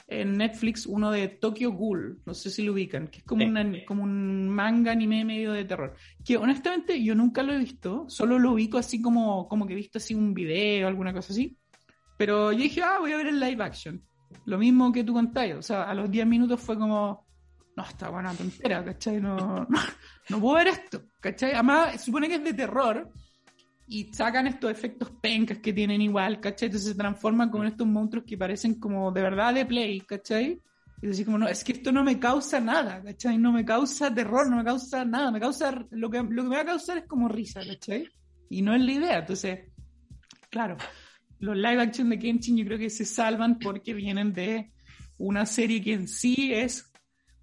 en 0.09 0.37
Netflix 0.37 0.87
uno 0.87 1.11
de 1.11 1.29
Tokyo 1.29 1.72
Ghoul, 1.72 2.20
no 2.25 2.33
sé 2.33 2.51
si 2.51 2.62
lo 2.62 2.72
ubican, 2.72 3.09
que 3.09 3.18
es 3.18 3.25
como, 3.25 3.44
como 3.87 4.05
un 4.05 4.49
manga 4.49 4.92
anime 4.92 5.25
medio 5.25 5.53
de 5.53 5.64
terror. 5.64 5.94
Que 6.25 6.37
honestamente 6.37 7.03
yo 7.03 7.14
nunca 7.14 7.42
lo 7.42 7.53
he 7.53 7.59
visto, 7.59 8.07
solo 8.09 8.38
lo 8.38 8.53
ubico 8.53 8.79
así 8.79 9.03
como, 9.03 9.49
como 9.49 9.66
que 9.66 9.72
he 9.72 9.77
visto 9.77 9.99
así 9.99 10.14
un 10.14 10.33
video, 10.33 10.87
alguna 10.87 11.12
cosa 11.12 11.33
así. 11.33 11.57
Pero 12.16 12.52
yo 12.52 12.59
dije, 12.59 12.83
ah, 12.83 12.98
voy 13.00 13.12
a 13.12 13.16
ver 13.16 13.26
el 13.26 13.40
live 13.40 13.62
action. 13.62 14.02
Lo 14.46 14.59
mismo 14.59 14.92
que 14.92 15.05
tú 15.05 15.12
contáis. 15.12 15.55
O 15.55 15.62
sea, 15.62 15.85
a 15.85 15.94
los 15.94 16.11
10 16.11 16.26
minutos 16.26 16.61
fue 16.61 16.79
como, 16.79 17.26
no, 17.76 17.83
está 17.83 18.09
buena 18.09 18.33
tontera, 18.33 18.85
¿cachai? 18.85 19.20
No, 19.20 19.66
no, 20.29 20.40
puedo 20.40 20.55
ver 20.55 20.68
esto, 20.68 21.02
¿cachai? 21.20 21.52
Además, 21.52 22.02
supone 22.02 22.29
que 22.29 22.37
es 22.37 22.44
de 22.44 22.55
terror 22.55 23.11
y 23.88 24.12
sacan 24.12 24.46
estos 24.46 24.70
efectos 24.70 25.11
pencas 25.20 25.59
que 25.59 25.72
tienen 25.72 26.00
igual, 26.00 26.40
¿cachai? 26.40 26.66
Entonces 26.66 26.90
se 26.90 26.96
transforman 26.96 27.50
como 27.50 27.64
en 27.64 27.70
estos 27.70 27.87
monstruos 27.87 28.24
que 28.26 28.38
parecen 28.38 28.81
como 28.81 29.12
de 29.12 29.20
verdad 29.20 29.52
de 29.52 29.66
play, 29.66 30.00
¿cachai? 30.00 30.61
Y 31.02 31.07
decir 31.07 31.26
como, 31.26 31.37
no, 31.37 31.48
es 31.48 31.62
que 31.62 31.72
esto 31.72 31.92
no 31.92 32.02
me 32.02 32.18
causa 32.18 32.59
nada, 32.61 33.02
¿cachai? 33.02 33.37
No 33.37 33.52
me 33.52 33.64
causa 33.64 34.12
terror, 34.12 34.48
no 34.48 34.57
me 34.57 34.64
causa 34.64 35.05
nada, 35.05 35.31
me 35.31 35.38
causa, 35.38 35.70
lo 35.90 36.11
que, 36.11 36.22
lo 36.22 36.42
que 36.42 36.48
me 36.48 36.57
va 36.57 36.62
a 36.62 36.66
causar 36.66 36.98
es 36.98 37.05
como 37.05 37.29
risa, 37.29 37.61
¿cachai? 37.66 38.09
Y 38.48 38.62
no 38.62 38.74
es 38.74 38.81
la 38.81 38.92
idea, 38.92 39.18
entonces, 39.18 39.70
claro, 40.48 40.79
los 41.38 41.57
live 41.57 41.83
action 41.83 42.09
de 42.11 42.18
Kenshin 42.18 42.57
yo 42.57 42.64
creo 42.64 42.79
que 42.79 42.90
se 42.90 43.05
salvan 43.05 43.59
porque 43.59 43.94
vienen 43.94 44.33
de 44.33 44.72
una 45.18 45.46
serie 45.46 45.83
que 45.83 45.92
en 45.92 46.09
sí 46.09 46.53
es 46.53 46.92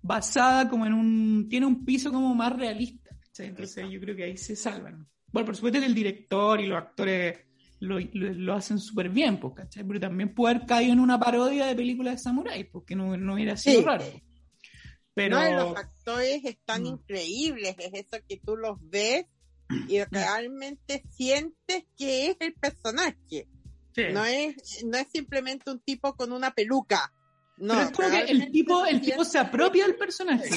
basada 0.01 0.69
como 0.69 0.85
en 0.85 0.93
un, 0.93 1.47
tiene 1.49 1.65
un 1.65 1.85
piso 1.85 2.11
como 2.11 2.33
más 2.35 2.55
realista. 2.55 3.09
Entonces 3.37 3.89
yo 3.89 3.99
creo 3.99 4.15
que 4.15 4.25
ahí 4.25 4.37
se 4.37 4.55
salvan. 4.55 5.07
Bueno, 5.31 5.45
por 5.47 5.55
supuesto 5.55 5.79
que 5.79 5.85
el 5.85 5.95
director 5.95 6.59
y 6.61 6.67
los 6.67 6.77
actores 6.77 7.39
lo, 7.79 7.99
lo, 7.99 8.53
hacen 8.53 8.79
súper 8.79 9.09
bien, 9.09 9.39
pues, 9.39 9.55
¿cachai? 9.55 9.83
Pero 9.83 9.99
también 9.99 10.33
puede 10.33 10.55
haber 10.55 10.67
caído 10.67 10.93
en 10.93 10.99
una 10.99 11.19
parodia 11.19 11.65
de 11.65 11.75
películas 11.75 12.15
de 12.15 12.19
samurái, 12.19 12.65
porque 12.65 12.95
no, 12.95 13.17
no 13.17 13.33
hubiera 13.33 13.57
sido 13.57 13.81
raro. 13.81 14.05
Pero... 15.13 15.39
No, 15.39 15.51
los 15.51 15.77
actores 15.77 16.45
están 16.45 16.83
mm. 16.83 16.87
increíbles, 16.87 17.75
es 17.79 17.93
eso 17.93 18.23
que 18.27 18.37
tú 18.37 18.55
los 18.55 18.77
ves 18.89 19.25
y 19.89 20.03
realmente 20.03 21.03
sientes 21.09 21.85
que 21.97 22.29
es 22.29 22.37
el 22.39 22.53
personaje. 22.53 23.47
No, 23.95 24.25
es, 24.25 24.83
no 24.85 24.97
es 24.97 25.07
simplemente 25.11 25.69
un 25.69 25.79
tipo 25.79 26.15
con 26.15 26.31
una 26.31 26.51
peluca. 26.51 27.11
No, 27.57 27.79
es 27.79 27.91
como 27.91 28.09
que 28.09 28.21
el 28.21 28.51
tipo, 28.51 28.85
el 28.85 29.01
tipo 29.01 29.23
se 29.23 29.39
apropia 29.39 29.85
del 29.85 29.95
personaje. 29.95 30.49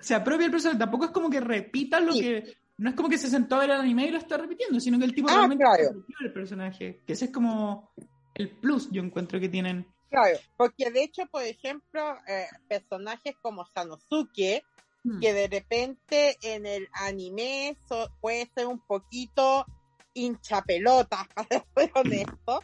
Se 0.00 0.14
apropia 0.14 0.44
del 0.44 0.50
personaje. 0.50 0.78
Tampoco 0.78 1.06
es 1.06 1.10
como 1.10 1.30
que 1.30 1.40
repita 1.40 2.00
lo 2.00 2.14
que. 2.14 2.56
No 2.76 2.90
es 2.90 2.96
como 2.96 3.08
que 3.08 3.18
se 3.18 3.28
sentó 3.28 3.56
a 3.56 3.60
ver 3.60 3.70
el 3.70 3.80
anime 3.80 4.06
y 4.06 4.10
lo 4.10 4.18
está 4.18 4.36
repitiendo, 4.36 4.80
sino 4.80 4.98
que 4.98 5.04
el 5.04 5.14
tipo 5.14 5.28
ah, 5.30 5.34
realmente 5.34 5.64
se 5.64 5.86
apropia 5.86 6.16
del 6.20 6.32
personaje. 6.32 7.02
Que 7.06 7.12
ese 7.12 7.26
es 7.26 7.30
como 7.30 7.92
el 8.34 8.50
plus, 8.50 8.90
yo 8.90 9.02
encuentro 9.02 9.38
que 9.38 9.48
tienen. 9.48 9.86
Claro, 10.10 10.38
porque 10.56 10.90
de 10.90 11.04
hecho, 11.04 11.26
por 11.26 11.42
ejemplo, 11.42 12.16
eh, 12.26 12.46
personajes 12.68 13.34
como 13.40 13.64
Sanosuke, 13.66 14.64
hmm. 15.04 15.20
que 15.20 15.32
de 15.32 15.48
repente 15.48 16.36
en 16.42 16.66
el 16.66 16.88
anime 16.92 17.76
puede 18.20 18.50
ser 18.54 18.66
un 18.66 18.80
poquito 18.80 19.66
hinchapelotas, 20.14 21.26
para 21.34 21.48
ser 21.48 21.90
honesto. 21.94 22.60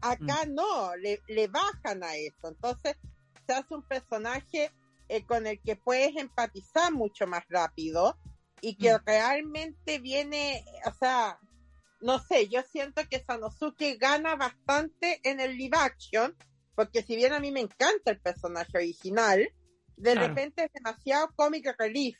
Acá 0.00 0.44
mm. 0.46 0.54
no, 0.54 0.96
le, 0.96 1.20
le, 1.28 1.48
bajan 1.48 2.02
a 2.04 2.16
eso. 2.16 2.48
Entonces 2.48 2.96
se 3.46 3.52
hace 3.54 3.74
un 3.74 3.82
personaje 3.82 4.70
eh, 5.08 5.24
con 5.24 5.46
el 5.46 5.60
que 5.60 5.76
puedes 5.76 6.14
empatizar 6.16 6.92
mucho 6.92 7.26
más 7.26 7.44
rápido 7.48 8.18
y 8.60 8.76
que 8.76 8.94
mm. 8.94 9.00
realmente 9.06 9.98
viene, 9.98 10.64
o 10.84 10.92
sea, 10.92 11.38
no 12.00 12.18
sé, 12.20 12.48
yo 12.48 12.62
siento 12.62 13.02
que 13.08 13.24
Sanosuke 13.24 13.96
gana 13.98 14.36
bastante 14.36 15.20
en 15.24 15.40
el 15.40 15.56
live 15.56 15.76
action, 15.76 16.36
porque 16.74 17.02
si 17.02 17.16
bien 17.16 17.32
a 17.32 17.40
mí 17.40 17.50
me 17.50 17.60
encanta 17.60 18.10
el 18.10 18.20
personaje 18.20 18.76
original, 18.76 19.48
de 19.96 20.14
repente 20.14 20.64
es 20.64 20.72
demasiado 20.72 21.32
comic 21.34 21.74
relief. 21.76 22.16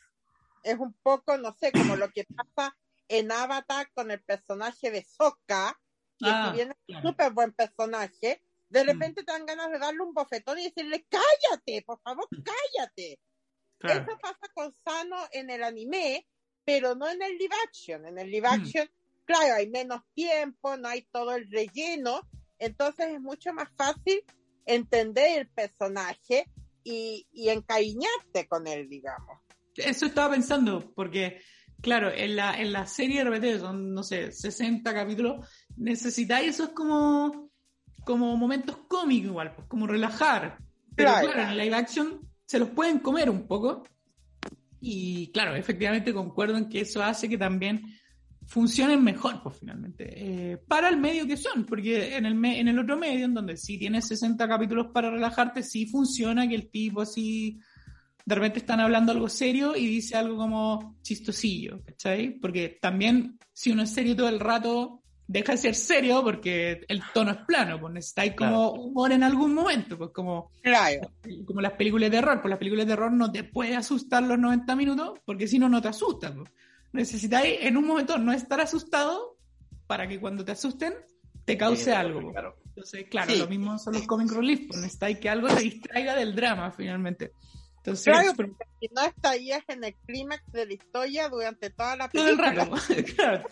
Es 0.63 0.77
un 0.77 0.93
poco, 1.01 1.37
no 1.37 1.53
sé, 1.53 1.71
como 1.71 1.95
lo 1.95 2.09
que 2.09 2.25
pasa 2.25 2.75
en 3.09 3.31
Avatar 3.31 3.91
con 3.93 4.11
el 4.11 4.21
personaje 4.21 4.91
de 4.91 5.03
Sokka, 5.03 5.77
que 6.17 6.25
si 6.25 6.31
ah, 6.31 6.51
bien 6.53 6.75
es 6.87 6.95
un 6.95 7.01
súper 7.01 7.31
buen 7.33 7.51
personaje, 7.51 8.41
de 8.69 8.83
mm. 8.83 8.87
repente 8.87 9.23
te 9.23 9.31
dan 9.31 9.45
ganas 9.45 9.71
de 9.71 9.79
darle 9.79 10.01
un 10.01 10.13
bofetón 10.13 10.59
y 10.59 10.65
decirle, 10.65 11.05
cállate, 11.09 11.81
por 11.81 11.99
favor, 12.01 12.27
cállate. 12.29 13.19
Eso 13.81 14.17
pasa 14.21 14.47
con 14.53 14.73
Sano 14.85 15.17
en 15.31 15.49
el 15.49 15.63
anime, 15.63 16.27
pero 16.63 16.95
no 16.95 17.09
en 17.09 17.21
el 17.21 17.37
live 17.37 17.55
action. 17.65 18.05
En 18.05 18.19
el 18.19 18.29
live 18.29 18.47
mm. 18.47 18.61
action, 18.61 18.89
claro, 19.25 19.55
hay 19.55 19.69
menos 19.69 20.01
tiempo, 20.13 20.77
no 20.77 20.87
hay 20.87 21.01
todo 21.11 21.35
el 21.35 21.49
relleno, 21.49 22.21
entonces 22.59 23.07
es 23.07 23.21
mucho 23.21 23.53
más 23.53 23.69
fácil 23.75 24.23
entender 24.65 25.39
el 25.39 25.49
personaje 25.49 26.45
y, 26.83 27.27
y 27.31 27.49
encariñarte 27.49 28.47
con 28.47 28.67
él, 28.67 28.87
digamos. 28.87 29.39
Eso 29.75 30.05
estaba 30.05 30.31
pensando, 30.31 30.93
porque 30.93 31.41
Claro, 31.81 32.11
en 32.13 32.35
la, 32.35 32.59
en 32.59 32.73
la 32.73 32.85
serie 32.85 33.19
de 33.19 33.23
repente 33.25 33.59
son, 33.59 33.93
no 33.93 34.03
sé, 34.03 34.31
60 34.31 34.93
capítulos, 34.93 35.47
necesitáis 35.77 36.49
esos 36.49 36.69
como, 36.69 37.51
como 38.03 38.35
momentos 38.35 38.77
cómicos 38.87 39.29
igual, 39.29 39.53
pues 39.55 39.67
como 39.67 39.87
relajar. 39.87 40.57
Pero 40.95 41.11
claro. 41.21 41.51
en 41.51 41.57
live 41.57 41.75
action 41.75 42.29
se 42.45 42.59
los 42.59 42.69
pueden 42.69 42.99
comer 42.99 43.29
un 43.29 43.47
poco. 43.47 43.83
Y 44.81 45.31
claro, 45.31 45.55
efectivamente 45.55 46.13
concuerdo 46.13 46.57
en 46.57 46.67
que 46.67 46.81
eso 46.81 47.01
hace 47.01 47.29
que 47.29 47.37
también 47.37 47.83
funcionen 48.49 49.03
mejor, 49.03 49.43
pues 49.43 49.57
finalmente, 49.59 50.05
eh, 50.15 50.57
para 50.57 50.89
el 50.89 50.97
medio 50.97 51.27
que 51.27 51.37
son, 51.37 51.65
porque 51.65 52.17
en 52.17 52.25
el, 52.25 52.43
en 52.43 52.67
el 52.67 52.79
otro 52.79 52.97
medio, 52.97 53.25
en 53.25 53.33
donde 53.35 53.55
sí 53.55 53.77
tienes 53.77 54.07
60 54.07 54.47
capítulos 54.47 54.87
para 54.91 55.11
relajarte, 55.11 55.61
sí 55.61 55.85
funciona 55.85 56.47
que 56.47 56.55
el 56.55 56.71
tipo 56.71 57.01
así 57.01 57.59
de 58.29 58.35
repente 58.35 58.59
están 58.59 58.79
hablando 58.79 59.11
algo 59.11 59.27
serio 59.27 59.75
y 59.75 59.87
dice 59.87 60.15
algo 60.15 60.37
como 60.37 60.97
chistosillo, 61.01 61.81
¿cachai? 61.83 62.39
Porque 62.39 62.77
también 62.79 63.39
si 63.51 63.71
uno 63.71 63.81
es 63.81 63.89
serio 63.89 64.15
todo 64.15 64.29
el 64.29 64.39
rato, 64.39 65.01
deja 65.25 65.53
de 65.53 65.57
ser 65.57 65.73
serio 65.73 66.21
porque 66.23 66.85
el 66.87 67.01
tono 67.11 67.31
es 67.31 67.37
plano, 67.47 67.79
pues 67.79 67.91
necesitáis 67.91 68.35
como 68.35 68.69
humor 68.73 69.13
en 69.13 69.23
algún 69.23 69.55
momento, 69.55 69.97
pues 69.97 70.11
como, 70.11 70.51
como 71.43 71.59
las 71.59 71.71
películas 71.71 72.11
de 72.11 72.17
terror, 72.17 72.39
pues 72.39 72.51
las 72.51 72.59
películas 72.59 72.85
de 72.85 72.91
terror 72.91 73.11
no 73.11 73.31
te 73.31 73.45
puede 73.45 73.75
asustar 73.75 74.21
los 74.21 74.37
90 74.37 74.75
minutos 74.75 75.19
porque 75.25 75.47
si 75.47 75.57
no, 75.57 75.67
no 75.67 75.81
te 75.81 75.87
asustan. 75.87 76.35
Pues. 76.35 76.51
Necesitáis 76.93 77.57
en 77.61 77.77
un 77.77 77.87
momento 77.87 78.19
no 78.19 78.31
estar 78.31 78.61
asustado 78.61 79.37
para 79.87 80.07
que 80.07 80.19
cuando 80.19 80.45
te 80.45 80.51
asusten 80.51 80.93
te 81.45 81.57
cause 81.57 81.95
algo. 81.95 82.31
Claro. 82.31 82.57
Entonces, 82.67 83.07
claro, 83.09 83.35
lo 83.35 83.47
mismo 83.47 83.79
son 83.79 83.95
los 83.95 84.05
comic 84.05 84.31
relief, 84.31 84.67
pues 84.67 84.79
necesitáis 84.81 85.17
que 85.17 85.29
algo 85.29 85.47
te 85.47 85.63
distraiga 85.63 86.13
del 86.13 86.35
drama 86.35 86.71
finalmente 86.71 87.31
claro, 88.03 88.33
porque 88.35 88.65
si 88.79 88.89
no 88.93 89.01
estarías 89.03 89.63
en 89.67 89.83
el 89.83 89.95
clímax 90.05 90.51
de 90.51 90.65
la 90.65 90.73
historia 90.73 91.29
durante 91.29 91.69
toda 91.69 91.95
la 91.95 92.09
película. 92.09 92.53
Todo 92.53 92.75
el 92.75 92.81
rato, 92.97 93.13
claro. 93.15 93.49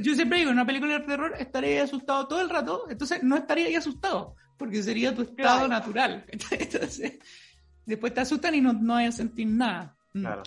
Yo 0.00 0.14
siempre 0.14 0.38
digo, 0.38 0.50
en 0.50 0.56
una 0.56 0.66
película 0.66 0.98
de 0.98 1.06
terror 1.06 1.34
estaría 1.38 1.82
asustado 1.82 2.26
todo 2.28 2.40
el 2.40 2.50
rato, 2.50 2.86
entonces 2.88 3.22
no 3.22 3.36
estaría 3.36 3.66
ahí 3.66 3.74
asustado, 3.74 4.36
porque 4.56 4.82
sería 4.82 5.14
tu 5.14 5.22
estado 5.22 5.68
natural. 5.68 6.24
Entonces, 6.50 7.18
después 7.84 8.14
te 8.14 8.20
asustan 8.20 8.54
y 8.54 8.60
no, 8.60 8.72
no 8.72 8.96
hay 8.96 9.06
a 9.06 9.12
sentir 9.12 9.46
nada. 9.46 9.96
Mm. 10.14 10.20
Claro. 10.20 10.42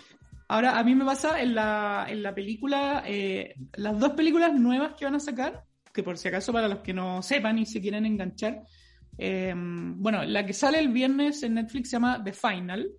Ahora, 0.47 0.79
a 0.79 0.83
mí 0.83 0.95
me 0.95 1.05
pasa 1.05 1.39
en 1.41 1.53
la, 1.53 2.07
en 2.09 2.23
la 2.23 2.33
película, 2.33 3.03
eh, 3.05 3.53
las 3.73 3.99
dos 3.99 4.13
películas 4.13 4.51
nuevas 4.53 4.95
que 4.95 5.05
van 5.05 5.13
a 5.13 5.19
sacar, 5.19 5.63
que 5.93 6.01
por 6.01 6.17
si 6.17 6.27
acaso 6.27 6.51
para 6.51 6.67
los 6.67 6.79
que 6.79 6.91
no 6.91 7.21
sepan 7.21 7.59
y 7.59 7.67
se 7.67 7.79
quieren 7.79 8.07
enganchar, 8.07 8.63
eh, 9.21 9.53
bueno, 9.55 10.23
la 10.23 10.45
que 10.45 10.53
sale 10.53 10.79
el 10.79 10.89
viernes 10.89 11.43
en 11.43 11.53
Netflix 11.55 11.89
se 11.89 11.97
llama 11.97 12.23
The 12.23 12.33
Final, 12.33 12.89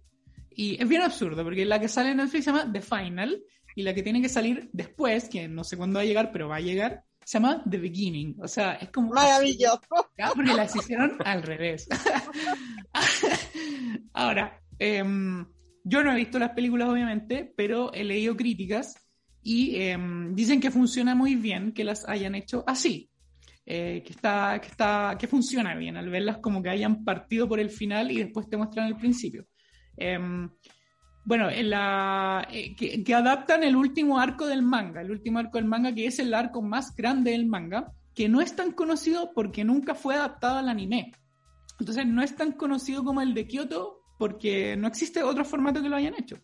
y 0.61 0.77
es 0.79 0.87
bien 0.87 1.01
absurdo, 1.01 1.43
porque 1.43 1.65
la 1.65 1.81
que 1.81 1.89
sale 1.89 2.11
en 2.11 2.19
Netflix 2.19 2.45
se 2.45 2.51
llama 2.51 2.71
The 2.71 2.83
Final, 2.83 3.43
y 3.75 3.83
la 3.83 3.95
que 3.95 4.03
tiene 4.03 4.21
que 4.21 4.29
salir 4.29 4.69
después, 4.75 5.31
que 5.31 5.49
no 5.49 5.65
sé 5.65 5.79
cuándo 5.79 5.97
va 5.97 6.03
a 6.03 6.05
llegar, 6.05 6.33
pero 6.33 6.49
va 6.49 6.57
a 6.57 6.61
llegar, 6.61 7.03
se 7.25 7.39
llama 7.39 7.63
The 7.65 7.79
Beginning. 7.79 8.37
O 8.43 8.47
sea, 8.47 8.75
es 8.75 8.91
como... 8.91 9.15
Maravilloso. 9.15 9.81
Porque 10.35 10.53
las 10.53 10.77
hicieron 10.77 11.17
al 11.25 11.43
revés. 11.45 11.89
Ahora, 14.13 14.61
em, 14.79 15.47
yo 15.83 16.05
no 16.05 16.13
he 16.13 16.17
visto 16.17 16.39
las 16.39 16.51
películas, 16.51 16.91
obviamente, 16.91 17.51
pero 17.57 17.91
he 17.95 18.05
leído 18.05 18.37
críticas 18.37 19.03
y 19.43 19.77
em, 19.77 20.35
dicen 20.35 20.61
que 20.61 20.71
funciona 20.71 21.15
muy 21.15 21.37
bien 21.37 21.73
que 21.73 21.85
las 21.85 22.07
hayan 22.07 22.35
hecho 22.35 22.65
así. 22.67 23.11
Eh, 23.65 24.03
que, 24.05 24.13
está, 24.13 24.61
que, 24.61 24.69
está, 24.69 25.17
que 25.19 25.27
funciona 25.27 25.75
bien, 25.75 25.97
al 25.97 26.11
verlas 26.11 26.37
como 26.39 26.63
que 26.63 26.69
hayan 26.69 27.03
partido 27.03 27.49
por 27.49 27.61
el 27.61 27.71
final 27.71 28.11
y 28.11 28.19
después 28.19 28.47
te 28.51 28.59
muestran 28.59 28.87
el 28.89 28.97
principio. 28.97 29.47
Em, 30.01 30.51
bueno, 31.25 31.49
eh, 31.51 32.75
que, 32.75 33.15
adaptan 33.15 33.63
el 33.63 33.77
último 33.77 34.19
arco 34.19 34.47
del 34.47 34.63
manga, 34.63 35.03
el 35.03 35.11
último 35.11 35.39
arco 35.39 35.59
del 35.59 35.67
manga 35.67 35.95
que 35.95 36.07
es 36.07 36.19
el 36.19 36.33
arco 36.35 36.63
más 36.63 36.97
grande 36.97 37.33
del 37.33 37.47
manga, 37.47 37.93
que 38.15 38.29
no 38.29 38.41
es 38.41 38.57
tan 38.57 38.73
conocido 38.73 39.33
porque 39.35 39.63
nunca 39.63 39.95
fue 39.95 40.15
adaptado 40.15 40.59
al 40.59 40.69
anime. 40.69 41.13
Entonces 41.79 42.07
no 42.07 42.23
es 42.23 42.35
tan 42.35 42.53
conocido 42.53 43.05
como 43.05 43.21
el 43.21 43.35
de 43.35 43.47
Kyoto 43.47 44.01
porque 44.19 44.77
no 44.77 44.89
existe 44.89 45.23
otro 45.23 45.45
formato 45.45 45.83
que 45.83 45.89
lo 45.89 45.97
hayan 45.97 46.15
hecho. 46.19 46.39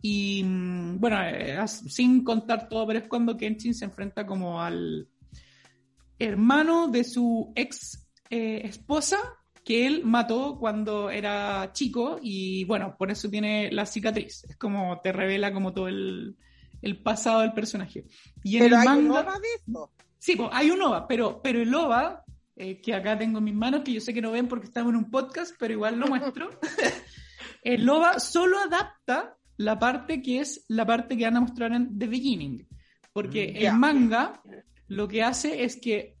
Y 0.00 0.42
mm, 0.44 1.00
bueno, 1.00 1.18
eh, 1.22 1.58
sin 1.66 2.22
contar 2.22 2.68
todo, 2.68 2.86
pero 2.86 3.00
es 3.00 3.08
cuando 3.08 3.36
Kenshin 3.36 3.74
se 3.74 3.84
enfrenta 3.84 4.24
como 4.24 4.62
al 4.62 5.08
hermano 6.18 6.88
de 6.88 7.04
su 7.04 7.52
ex 7.54 8.08
eh, 8.30 8.62
esposa 8.64 9.18
que 9.68 9.86
él 9.86 10.00
mató 10.02 10.56
cuando 10.58 11.10
era 11.10 11.74
chico 11.74 12.18
y 12.22 12.64
bueno, 12.64 12.96
por 12.96 13.10
eso 13.10 13.28
tiene 13.28 13.70
la 13.70 13.84
cicatriz. 13.84 14.44
Es 14.44 14.56
como 14.56 14.98
te 15.02 15.12
revela 15.12 15.52
como 15.52 15.74
todo 15.74 15.88
el, 15.88 16.38
pasado 17.04 17.42
del 17.42 17.52
personaje. 17.52 18.06
Y 18.42 18.56
en 18.56 18.62
pero 18.62 18.76
el 18.76 18.80
hay 18.80 18.88
manga, 18.88 19.00
un 19.02 19.10
OVA 19.10 19.38
de 19.40 19.48
eso. 19.58 19.92
Sí, 20.16 20.36
pues, 20.36 20.48
hay 20.54 20.70
un 20.70 20.80
OVA, 20.80 21.06
pero, 21.06 21.42
pero 21.42 21.60
el 21.60 21.74
OVA, 21.74 22.24
eh, 22.56 22.80
que 22.80 22.94
acá 22.94 23.18
tengo 23.18 23.40
en 23.40 23.44
mis 23.44 23.54
manos, 23.54 23.82
que 23.84 23.92
yo 23.92 24.00
sé 24.00 24.14
que 24.14 24.22
no 24.22 24.32
ven 24.32 24.48
porque 24.48 24.68
estamos 24.68 24.88
en 24.88 24.96
un 24.96 25.10
podcast, 25.10 25.54
pero 25.58 25.74
igual 25.74 25.98
lo 25.98 26.06
muestro. 26.06 26.48
el 27.62 27.86
OVA 27.86 28.20
solo 28.20 28.58
adapta 28.60 29.36
la 29.58 29.78
parte 29.78 30.22
que 30.22 30.40
es 30.40 30.64
la 30.68 30.86
parte 30.86 31.14
que 31.14 31.24
van 31.24 31.36
a 31.36 31.40
mostrar 31.42 31.74
en 31.74 31.98
The 31.98 32.06
Beginning. 32.06 32.66
Porque 33.12 33.52
mm, 33.52 33.66
el 33.66 33.72
manga 33.74 34.40
lo 34.86 35.06
que 35.08 35.22
hace 35.22 35.62
es 35.62 35.76
que 35.76 36.16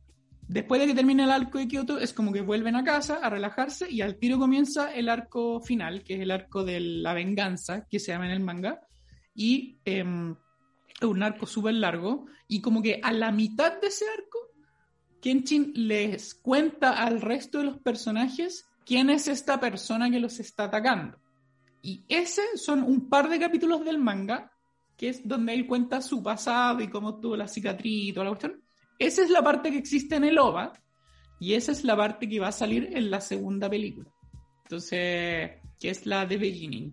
Después 0.48 0.80
de 0.80 0.86
que 0.86 0.94
termine 0.94 1.24
el 1.24 1.30
arco 1.30 1.58
de 1.58 1.68
Kyoto, 1.68 1.98
es 1.98 2.14
como 2.14 2.32
que 2.32 2.40
vuelven 2.40 2.74
a 2.74 2.82
casa 2.82 3.16
a 3.22 3.28
relajarse 3.28 3.90
y 3.90 4.00
al 4.00 4.16
tiro 4.16 4.38
comienza 4.38 4.94
el 4.94 5.10
arco 5.10 5.60
final, 5.60 6.02
que 6.02 6.14
es 6.14 6.20
el 6.20 6.30
arco 6.30 6.64
de 6.64 6.80
la 6.80 7.12
venganza, 7.12 7.86
que 7.86 8.00
se 8.00 8.12
llama 8.12 8.26
en 8.26 8.32
el 8.32 8.40
manga. 8.40 8.80
Y 9.34 9.78
em, 9.84 10.34
es 11.00 11.06
un 11.06 11.22
arco 11.22 11.46
súper 11.46 11.74
largo. 11.74 12.24
Y 12.48 12.62
como 12.62 12.80
que 12.80 12.98
a 13.02 13.12
la 13.12 13.30
mitad 13.30 13.78
de 13.78 13.88
ese 13.88 14.06
arco, 14.08 14.38
Kenshin 15.20 15.72
les 15.74 16.34
cuenta 16.34 16.92
al 16.92 17.20
resto 17.20 17.58
de 17.58 17.64
los 17.64 17.78
personajes 17.78 18.66
quién 18.86 19.10
es 19.10 19.28
esta 19.28 19.60
persona 19.60 20.10
que 20.10 20.18
los 20.18 20.40
está 20.40 20.64
atacando. 20.64 21.18
Y 21.82 22.04
ese 22.08 22.56
son 22.56 22.82
un 22.82 23.10
par 23.10 23.28
de 23.28 23.38
capítulos 23.38 23.84
del 23.84 23.98
manga, 23.98 24.50
que 24.96 25.10
es 25.10 25.28
donde 25.28 25.52
él 25.52 25.66
cuenta 25.66 26.00
su 26.00 26.22
pasado 26.22 26.80
y 26.80 26.88
cómo 26.88 27.20
tuvo 27.20 27.36
la 27.36 27.48
cicatriz 27.48 28.08
y 28.08 28.12
toda 28.14 28.24
la 28.24 28.30
cuestión. 28.30 28.62
Esa 28.98 29.22
es 29.22 29.30
la 29.30 29.42
parte 29.42 29.70
que 29.70 29.78
existe 29.78 30.16
en 30.16 30.24
el 30.24 30.38
OVA 30.38 30.72
y 31.40 31.54
esa 31.54 31.72
es 31.72 31.84
la 31.84 31.96
parte 31.96 32.28
que 32.28 32.40
va 32.40 32.48
a 32.48 32.52
salir 32.52 32.90
en 32.92 33.10
la 33.10 33.20
segunda 33.20 33.70
película. 33.70 34.10
Entonces, 34.64 35.50
que 35.78 35.90
es 35.90 36.04
la 36.04 36.26
de 36.26 36.36
Beginning. 36.36 36.92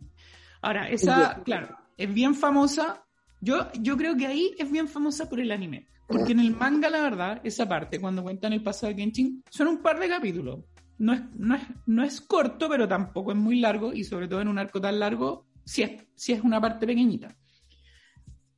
Ahora, 0.61 0.89
esa, 0.89 1.41
claro, 1.43 1.75
es 1.97 2.13
bien 2.13 2.35
famosa. 2.35 3.03
Yo, 3.41 3.71
yo 3.81 3.97
creo 3.97 4.15
que 4.15 4.27
ahí 4.27 4.55
es 4.57 4.71
bien 4.71 4.87
famosa 4.87 5.27
por 5.27 5.39
el 5.39 5.51
anime. 5.51 5.87
Porque 6.07 6.33
en 6.33 6.39
el 6.39 6.55
manga, 6.55 6.89
la 6.89 7.01
verdad, 7.01 7.41
esa 7.43 7.67
parte, 7.67 7.99
cuando 7.99 8.21
cuentan 8.21 8.53
el 8.53 8.61
pasado 8.61 8.93
de 8.93 8.95
Kenshin, 8.95 9.43
son 9.49 9.67
un 9.67 9.81
par 9.81 9.99
de 9.99 10.07
capítulos. 10.07 10.59
No 10.99 11.13
es, 11.13 11.21
no 11.35 11.55
es, 11.55 11.63
no 11.87 12.03
es 12.03 12.21
corto, 12.21 12.69
pero 12.69 12.87
tampoco 12.87 13.31
es 13.31 13.37
muy 13.37 13.59
largo, 13.59 13.91
y 13.91 14.03
sobre 14.03 14.27
todo 14.27 14.41
en 14.41 14.47
un 14.47 14.59
arco 14.59 14.79
tan 14.79 14.99
largo, 14.99 15.47
si 15.65 15.81
es, 15.81 16.05
si 16.15 16.33
es 16.33 16.41
una 16.41 16.61
parte 16.61 16.85
pequeñita. 16.85 17.35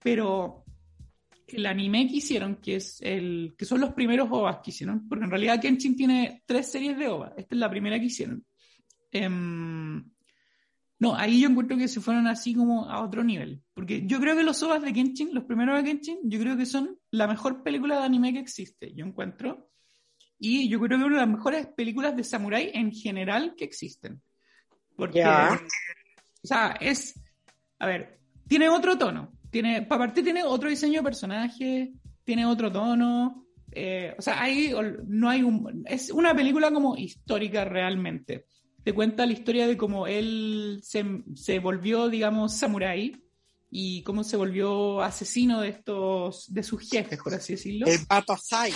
Pero 0.03 0.65
el 1.47 1.65
anime 1.65 2.07
que 2.07 2.17
hicieron, 2.17 2.57
que, 2.57 2.75
es 2.75 2.99
el, 3.01 3.55
que 3.57 3.65
son 3.65 3.79
los 3.79 3.93
primeros 3.93 4.27
OVAs 4.29 4.59
que 4.63 4.71
hicieron, 4.71 5.07
porque 5.07 5.25
en 5.25 5.31
realidad 5.31 5.61
Kenshin 5.61 5.95
tiene 5.95 6.43
tres 6.45 6.71
series 6.71 6.97
de 6.97 7.07
OVA, 7.07 7.33
esta 7.37 7.55
es 7.55 7.59
la 7.59 7.69
primera 7.69 7.99
que 7.99 8.05
hicieron. 8.05 8.45
Em, 9.11 10.03
no, 10.99 11.15
ahí 11.15 11.39
yo 11.39 11.49
encuentro 11.49 11.77
que 11.77 11.87
se 11.87 12.01
fueron 12.01 12.27
así 12.27 12.53
como 12.53 12.89
a 12.89 13.01
otro 13.01 13.23
nivel, 13.23 13.61
porque 13.73 14.05
yo 14.05 14.19
creo 14.19 14.35
que 14.35 14.43
los 14.43 14.61
OVAs 14.61 14.81
de 14.81 14.93
Kenshin, 14.93 15.33
los 15.33 15.45
primeros 15.45 15.77
de 15.77 15.83
Kenshin, 15.83 16.19
yo 16.23 16.39
creo 16.39 16.57
que 16.57 16.65
son 16.65 16.99
la 17.11 17.27
mejor 17.27 17.63
película 17.63 17.99
de 17.99 18.05
anime 18.05 18.33
que 18.33 18.39
existe, 18.39 18.93
yo 18.93 19.05
encuentro, 19.05 19.69
y 20.39 20.69
yo 20.69 20.79
creo 20.79 20.99
que 20.99 21.05
una 21.05 21.15
de 21.15 21.25
las 21.25 21.35
mejores 21.35 21.67
películas 21.67 22.15
de 22.15 22.23
samurai 22.23 22.71
en 22.73 22.91
general 22.91 23.55
que 23.57 23.65
existen. 23.65 24.21
Porque, 24.95 25.23
o 25.23 26.47
sea, 26.47 26.77
es, 26.79 27.19
a 27.79 27.85
ver, 27.85 28.19
tiene 28.47 28.69
otro 28.69 28.97
tono, 28.97 29.36
tiene, 29.49 29.81
para 29.83 30.05
partir 30.05 30.23
tiene 30.23 30.43
otro 30.43 30.69
diseño 30.69 30.99
de 30.99 31.03
personaje, 31.03 31.93
tiene 32.23 32.45
otro 32.45 32.71
tono. 32.71 33.45
Eh, 33.71 34.15
o 34.17 34.21
sea, 34.21 34.41
hay, 34.41 34.73
no 35.05 35.29
hay 35.29 35.43
un, 35.43 35.83
es 35.85 36.09
una 36.11 36.35
película 36.35 36.71
como 36.71 36.95
histórica 36.97 37.65
realmente. 37.65 38.45
Te 38.83 38.93
cuenta 38.93 39.25
la 39.25 39.33
historia 39.33 39.67
de 39.67 39.77
cómo 39.77 40.07
él 40.07 40.79
se, 40.83 41.05
se 41.35 41.59
volvió, 41.59 42.09
digamos, 42.09 42.53
samurái 42.53 43.21
y 43.69 44.01
cómo 44.03 44.23
se 44.23 44.37
volvió 44.37 45.01
asesino 45.01 45.61
de 45.61 45.69
estos, 45.69 46.51
de 46.53 46.63
sus 46.63 46.89
jefes, 46.89 47.19
por 47.21 47.33
así 47.33 47.53
decirlo. 47.53 47.87
El 47.87 47.99
Sai. 48.41 48.71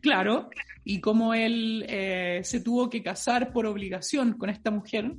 Claro, 0.00 0.50
y 0.84 1.00
cómo 1.00 1.34
él 1.34 1.84
eh, 1.88 2.40
se 2.44 2.60
tuvo 2.60 2.90
que 2.90 3.02
casar 3.02 3.52
por 3.52 3.66
obligación 3.66 4.34
con 4.34 4.50
esta 4.50 4.70
mujer, 4.70 5.14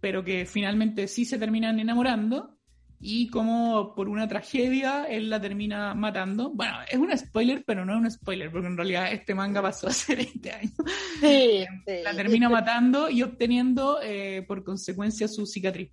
pero 0.00 0.24
que 0.24 0.46
finalmente 0.46 1.06
sí 1.08 1.24
se 1.24 1.38
terminan 1.38 1.78
enamorando 1.78 2.58
y 3.00 3.28
como 3.28 3.94
por 3.94 4.08
una 4.08 4.26
tragedia 4.26 5.04
él 5.04 5.28
la 5.28 5.40
termina 5.40 5.94
matando. 5.94 6.50
Bueno, 6.50 6.74
es 6.90 6.98
un 6.98 7.16
spoiler, 7.16 7.64
pero 7.66 7.84
no 7.84 7.94
es 7.94 8.00
un 8.00 8.10
spoiler, 8.10 8.50
porque 8.50 8.66
en 8.66 8.76
realidad 8.76 9.12
este 9.12 9.34
manga 9.34 9.60
pasó 9.60 9.88
hace 9.88 10.14
20 10.16 10.52
años. 10.52 10.72
Sí, 11.20 11.64
La 12.04 12.14
termina 12.14 12.48
matando 12.48 13.10
y 13.10 13.22
obteniendo 13.22 14.00
eh, 14.02 14.44
por 14.46 14.64
consecuencia 14.64 15.28
su 15.28 15.46
cicatriz. 15.46 15.90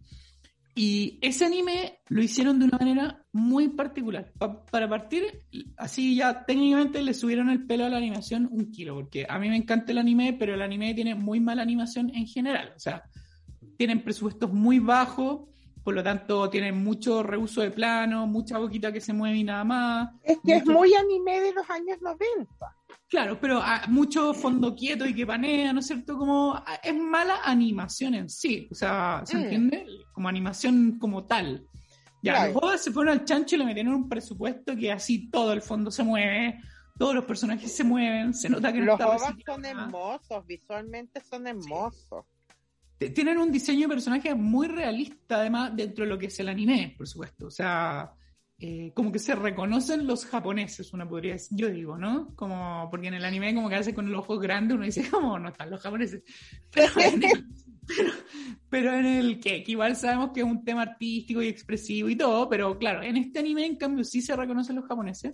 Y 0.73 1.19
ese 1.21 1.45
anime 1.45 1.99
lo 2.07 2.23
hicieron 2.23 2.57
de 2.57 2.65
una 2.65 2.77
manera 2.77 3.25
muy 3.33 3.69
particular. 3.69 4.31
para 4.71 4.87
partir, 4.87 5.43
así 5.75 6.15
ya 6.15 6.45
técnicamente 6.45 7.03
le 7.03 7.13
subieron 7.13 7.49
el 7.49 7.65
pelo 7.65 7.85
a 7.85 7.89
la 7.89 7.97
animación 7.97 8.47
un 8.49 8.71
kilo, 8.71 8.95
porque 8.95 9.25
a 9.27 9.37
mí 9.37 9.49
me 9.49 9.57
encanta 9.57 9.91
el 9.91 9.97
anime, 9.97 10.33
pero 10.39 10.53
el 10.53 10.61
anime 10.61 10.93
tiene 10.93 11.13
muy 11.13 11.41
mala 11.41 11.61
animación 11.61 12.09
en 12.15 12.25
general. 12.25 12.71
O 12.75 12.79
sea, 12.79 13.03
tienen 13.77 14.01
presupuestos 14.01 14.53
muy 14.53 14.79
bajos, 14.79 15.49
por 15.83 15.95
lo 15.95 16.03
tanto 16.03 16.49
tiene 16.49 16.71
mucho 16.71 17.23
reuso 17.23 17.61
de 17.61 17.71
plano, 17.71 18.27
mucha 18.27 18.57
boquita 18.57 18.91
que 18.91 19.01
se 19.01 19.13
mueve 19.13 19.37
y 19.37 19.43
nada 19.43 19.63
más. 19.63 20.09
Es 20.23 20.37
que 20.45 20.57
es 20.57 20.65
muy 20.65 20.93
anime 20.93 21.41
de 21.41 21.53
los 21.53 21.69
años 21.69 21.99
90. 22.01 22.47
Claro, 23.07 23.37
pero 23.41 23.59
ah, 23.61 23.81
mucho 23.87 24.33
fondo 24.33 24.75
quieto 24.75 25.05
y 25.05 25.15
que 25.15 25.25
panea, 25.25 25.73
¿no 25.73 25.79
es 25.79 25.87
cierto? 25.87 26.17
Como 26.17 26.53
ah, 26.55 26.79
es 26.83 26.95
mala 26.95 27.41
animación 27.43 28.13
en 28.13 28.29
sí, 28.29 28.67
o 28.71 28.75
sea, 28.75 29.21
¿se 29.25 29.37
mm. 29.37 29.41
entiende? 29.41 29.87
Como 30.13 30.29
animación 30.29 30.97
como 30.99 31.25
tal. 31.25 31.67
Ya, 32.23 32.45
los 32.45 32.53
juegos 32.53 32.81
se 32.81 32.91
fueron 32.91 33.13
al 33.13 33.25
chancho 33.25 33.55
y 33.55 33.59
le 33.59 33.65
metieron 33.65 33.95
un 33.95 34.07
presupuesto 34.07 34.75
que 34.75 34.91
así 34.91 35.29
todo 35.31 35.53
el 35.53 35.63
fondo 35.63 35.89
se 35.89 36.03
mueve, 36.03 36.61
todos 36.99 37.15
los 37.15 37.25
personajes 37.25 37.75
se 37.75 37.83
mueven, 37.83 38.35
se 38.35 38.47
nota 38.47 38.71
que 38.71 38.79
no 38.79 38.85
Los 38.85 38.97
juegos 38.97 39.23
son 39.43 39.65
hermosos, 39.65 40.45
visualmente 40.45 41.19
son 41.19 41.47
hermosos 41.47 42.25
tienen 43.09 43.37
un 43.37 43.51
diseño 43.51 43.81
de 43.81 43.95
personaje 43.95 44.35
muy 44.35 44.67
realista, 44.67 45.37
además, 45.37 45.75
dentro 45.75 46.05
de 46.05 46.09
lo 46.09 46.19
que 46.19 46.27
es 46.27 46.39
el 46.39 46.49
anime, 46.49 46.93
por 46.97 47.07
supuesto. 47.07 47.47
O 47.47 47.51
sea, 47.51 48.13
eh, 48.59 48.91
como 48.93 49.11
que 49.11 49.17
se 49.17 49.33
reconocen 49.33 50.05
los 50.05 50.25
japoneses, 50.25 50.93
uno 50.93 51.09
podría 51.09 51.33
decir, 51.33 51.57
yo 51.57 51.69
digo, 51.69 51.97
¿no? 51.97 52.35
Como, 52.35 52.87
porque 52.91 53.07
en 53.07 53.15
el 53.15 53.25
anime, 53.25 53.55
como 53.55 53.69
que 53.69 53.75
hace 53.75 53.95
con 53.95 54.07
el 54.07 54.13
ojo 54.13 54.37
grande, 54.37 54.75
uno 54.75 54.85
dice, 54.85 55.03
¿cómo 55.11 55.39
no 55.39 55.49
están 55.49 55.71
los 55.71 55.81
japoneses? 55.81 56.21
Pero 56.71 56.91
en 57.01 57.23
el, 57.23 57.47
pero, 58.69 58.93
en 58.93 59.05
el 59.07 59.39
que, 59.39 59.63
que, 59.63 59.71
igual 59.71 59.95
sabemos 59.95 60.29
que 60.31 60.41
es 60.41 60.45
un 60.45 60.63
tema 60.63 60.83
artístico 60.83 61.41
y 61.41 61.47
expresivo 61.47 62.07
y 62.07 62.15
todo, 62.15 62.47
pero 62.47 62.77
claro, 62.77 63.01
en 63.01 63.17
este 63.17 63.39
anime, 63.39 63.65
en 63.65 63.77
cambio, 63.77 64.03
sí 64.03 64.21
se 64.21 64.35
reconocen 64.35 64.75
los 64.75 64.85
japoneses. 64.85 65.33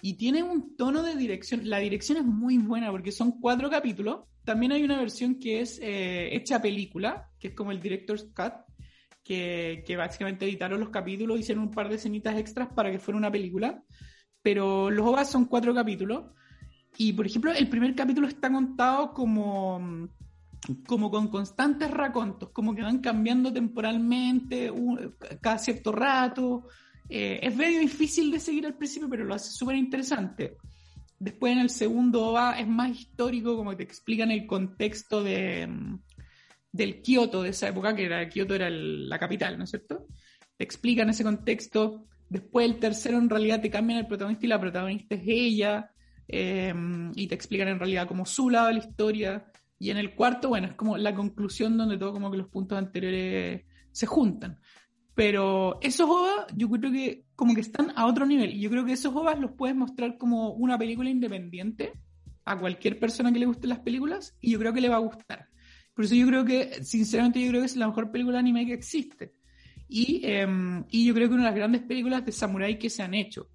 Y 0.00 0.14
tiene 0.14 0.42
un 0.42 0.76
tono 0.76 1.02
de 1.02 1.16
dirección, 1.16 1.68
la 1.68 1.78
dirección 1.78 2.18
es 2.18 2.24
muy 2.24 2.58
buena 2.58 2.90
porque 2.90 3.12
son 3.12 3.40
cuatro 3.40 3.70
capítulos 3.70 4.20
también 4.44 4.72
hay 4.72 4.82
una 4.82 4.98
versión 4.98 5.38
que 5.38 5.60
es 5.60 5.78
eh, 5.80 6.34
hecha 6.34 6.60
película, 6.60 7.30
que 7.38 7.48
es 7.48 7.54
como 7.54 7.70
el 7.70 7.80
director's 7.80 8.24
cut, 8.34 8.52
que, 9.24 9.94
básicamente 9.96 10.44
editaron 10.44 10.80
los 10.80 10.90
capítulos, 10.90 11.38
hicieron 11.38 11.64
un 11.64 11.70
par 11.70 11.88
de 11.88 11.94
escenitas 11.94 12.36
extras 12.36 12.68
para 12.74 12.90
que 12.90 12.98
fuera 12.98 13.18
una 13.18 13.30
película, 13.30 13.82
pero 14.42 14.90
los 14.90 15.06
OVAs 15.06 15.30
son 15.30 15.46
cuatro 15.46 15.74
capítulos. 15.74 16.24
Y, 16.98 17.12
por 17.12 17.26
ejemplo, 17.26 17.52
el 17.52 17.68
primer 17.68 17.94
capítulo 17.94 18.26
está 18.26 18.52
contado 18.52 19.14
como, 19.14 20.08
como 20.86 21.10
con 21.10 21.28
constantes 21.28 21.90
racontos, 21.90 22.50
como 22.50 22.74
que 22.74 22.82
van 22.82 22.98
cambiando 22.98 23.52
temporalmente 23.52 24.70
cada 25.40 25.58
cierto 25.58 25.92
rato. 25.92 26.66
Eh, 27.08 27.40
es 27.42 27.56
medio 27.56 27.80
difícil 27.80 28.30
de 28.30 28.40
seguir 28.40 28.66
al 28.66 28.76
principio, 28.76 29.08
pero 29.08 29.24
lo 29.24 29.34
hace 29.34 29.50
súper 29.50 29.76
interesante. 29.76 30.58
Después 31.22 31.52
en 31.52 31.60
el 31.60 31.70
segundo 31.70 32.26
OVA 32.30 32.58
es 32.58 32.66
más 32.66 32.90
histórico, 32.90 33.56
como 33.56 33.76
te 33.76 33.84
explican 33.84 34.32
el 34.32 34.44
contexto 34.44 35.22
de, 35.22 35.68
del 36.72 37.00
Kioto 37.00 37.44
de 37.44 37.50
esa 37.50 37.68
época, 37.68 37.94
que 37.94 38.06
era 38.06 38.28
Kioto 38.28 38.56
era 38.56 38.68
la 38.68 39.20
capital, 39.20 39.56
¿no 39.56 39.62
es 39.62 39.70
cierto? 39.70 40.08
Te 40.56 40.64
explican 40.64 41.10
ese 41.10 41.22
contexto. 41.22 42.08
Después 42.28 42.66
el 42.66 42.80
tercero 42.80 43.18
en 43.18 43.30
realidad 43.30 43.60
te 43.60 43.70
cambian 43.70 44.00
el 44.00 44.08
protagonista 44.08 44.46
y 44.46 44.48
la 44.48 44.60
protagonista 44.60 45.14
es 45.14 45.22
ella. 45.24 45.92
Eh, 46.26 46.74
y 47.14 47.28
te 47.28 47.36
explican 47.36 47.68
en 47.68 47.78
realidad 47.78 48.08
como 48.08 48.26
su 48.26 48.50
lado 48.50 48.66
de 48.66 48.72
la 48.72 48.80
historia. 48.80 49.46
Y 49.78 49.90
en 49.90 49.98
el 49.98 50.16
cuarto, 50.16 50.48
bueno, 50.48 50.66
es 50.66 50.74
como 50.74 50.96
la 50.98 51.14
conclusión 51.14 51.76
donde 51.76 51.98
todo 51.98 52.12
como 52.12 52.32
que 52.32 52.38
los 52.38 52.48
puntos 52.48 52.76
anteriores 52.76 53.62
se 53.92 54.06
juntan. 54.06 54.58
Pero 55.14 55.78
esos 55.82 56.10
OVAs 56.10 56.46
yo 56.56 56.68
creo 56.68 56.90
que 56.90 57.26
como 57.42 57.56
que 57.56 57.60
están 57.60 57.92
a 57.96 58.06
otro 58.06 58.24
nivel. 58.24 58.54
Y 58.54 58.60
yo 58.60 58.70
creo 58.70 58.84
que 58.84 58.92
esos 58.92 59.12
OVAs 59.12 59.36
los 59.36 59.50
puedes 59.50 59.74
mostrar 59.74 60.16
como 60.16 60.52
una 60.52 60.78
película 60.78 61.10
independiente 61.10 61.92
a 62.44 62.56
cualquier 62.56 63.00
persona 63.00 63.32
que 63.32 63.40
le 63.40 63.46
gusten 63.46 63.70
las 63.70 63.80
películas 63.80 64.36
y 64.40 64.52
yo 64.52 64.60
creo 64.60 64.72
que 64.72 64.80
le 64.80 64.88
va 64.88 64.94
a 64.94 65.00
gustar. 65.00 65.48
Por 65.92 66.04
eso 66.04 66.14
yo 66.14 66.24
creo 66.28 66.44
que, 66.44 66.84
sinceramente, 66.84 67.42
yo 67.42 67.48
creo 67.48 67.62
que 67.62 67.66
es 67.66 67.74
la 67.74 67.88
mejor 67.88 68.12
película 68.12 68.34
de 68.34 68.38
anime 68.38 68.64
que 68.64 68.74
existe. 68.74 69.32
Y, 69.88 70.20
em, 70.22 70.84
y 70.88 71.04
yo 71.04 71.14
creo 71.14 71.26
que 71.26 71.34
una 71.34 71.42
de 71.42 71.48
las 71.50 71.56
grandes 71.56 71.82
películas 71.82 72.24
de 72.24 72.30
samurai 72.30 72.78
que 72.78 72.88
se 72.88 73.02
han 73.02 73.12
hecho. 73.12 73.48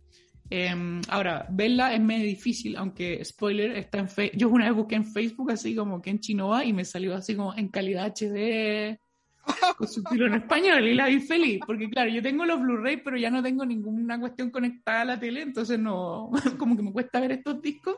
Em, 0.50 1.00
ahora, 1.08 1.48
verla 1.50 1.94
es 1.94 2.02
medio 2.02 2.26
difícil, 2.26 2.76
aunque, 2.76 3.24
spoiler, 3.24 3.72
está 3.78 4.00
en 4.00 4.10
Facebook. 4.10 4.38
Yo 4.38 4.50
una 4.50 4.66
vez 4.66 4.76
busqué 4.76 4.96
en 4.96 5.06
Facebook 5.06 5.50
así 5.50 5.74
como 5.76 6.02
que 6.02 6.10
en 6.10 6.20
Chinoa 6.20 6.66
y 6.66 6.74
me 6.74 6.84
salió 6.84 7.16
así 7.16 7.36
como 7.38 7.56
en 7.56 7.70
calidad 7.70 8.08
HD 8.08 9.00
con 9.78 9.88
subtítulo 9.88 10.28
en 10.28 10.36
español 10.36 10.88
y 10.88 10.94
la 10.94 11.08
vi 11.08 11.20
feliz, 11.20 11.60
porque 11.66 11.90
claro, 11.90 12.10
yo 12.10 12.22
tengo 12.22 12.46
los 12.46 12.60
Blu-ray, 12.60 12.98
pero 12.98 13.18
ya 13.18 13.30
no 13.30 13.42
tengo 13.42 13.66
ninguna 13.66 14.20
cuestión 14.20 14.50
conectada 14.52 15.02
a 15.02 15.06
la 15.06 15.20
tele, 15.20 15.42
entonces 15.42 15.80
no, 15.80 16.32
como 16.58 16.76
que 16.76 16.84
me 16.84 16.92
cuesta 16.92 17.20
ver 17.20 17.34
estos 17.34 17.62
discos. 17.62 17.96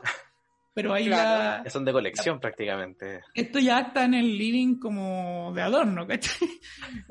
Pero 0.72 0.94
ahí 0.94 1.08
ya. 1.08 1.64
Son 1.68 1.84
de 1.84 1.92
colección 1.92 2.38
prácticamente. 2.38 3.22
Esto 3.34 3.58
ya 3.58 3.80
está 3.80 4.04
en 4.04 4.14
el 4.14 4.38
living 4.38 4.76
como 4.76 5.52
de 5.52 5.62
adorno, 5.62 6.06
¿cachai? 6.06 6.48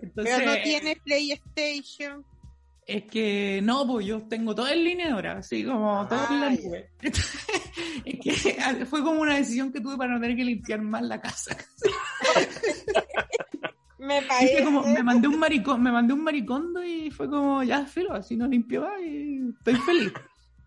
Entonces, 0.02 0.36
pero 0.38 0.56
no 0.56 0.62
tiene 0.64 0.96
PlayStation. 0.96 2.26
Es 2.90 3.04
que 3.04 3.60
no, 3.62 3.86
pues 3.86 4.08
yo 4.08 4.24
tengo 4.24 4.56
todo 4.56 4.68
en 4.68 4.84
línea 4.84 5.14
ahora, 5.14 5.38
así 5.38 5.64
como 5.64 6.08
todo 6.08 6.26
en 6.32 6.40
la 6.40 6.50
nube. 6.50 6.90
es 8.06 8.20
que 8.20 8.86
fue 8.88 9.04
como 9.04 9.22
una 9.22 9.36
decisión 9.36 9.72
que 9.72 9.80
tuve 9.80 9.96
para 9.96 10.14
no 10.14 10.20
tener 10.20 10.36
que 10.36 10.44
limpiar 10.44 10.82
más 10.82 11.04
la 11.04 11.22
casa. 11.22 11.56
Me 14.00 14.22
parece. 14.22 14.64
Como, 14.64 14.84
me 14.84 15.04
mandé 15.04 15.28
un 15.28 15.40
maricón, 15.40 15.84
me 15.84 15.92
mandé 15.92 16.14
un 16.14 16.24
maricondo 16.24 16.84
y 16.84 17.12
fue 17.12 17.30
como, 17.30 17.64
ya, 17.64 17.86
filo, 17.86 18.14
así 18.14 18.36
no 18.36 18.48
limpio 18.48 18.88
y 19.00 19.50
estoy 19.58 19.76
feliz. 19.76 20.14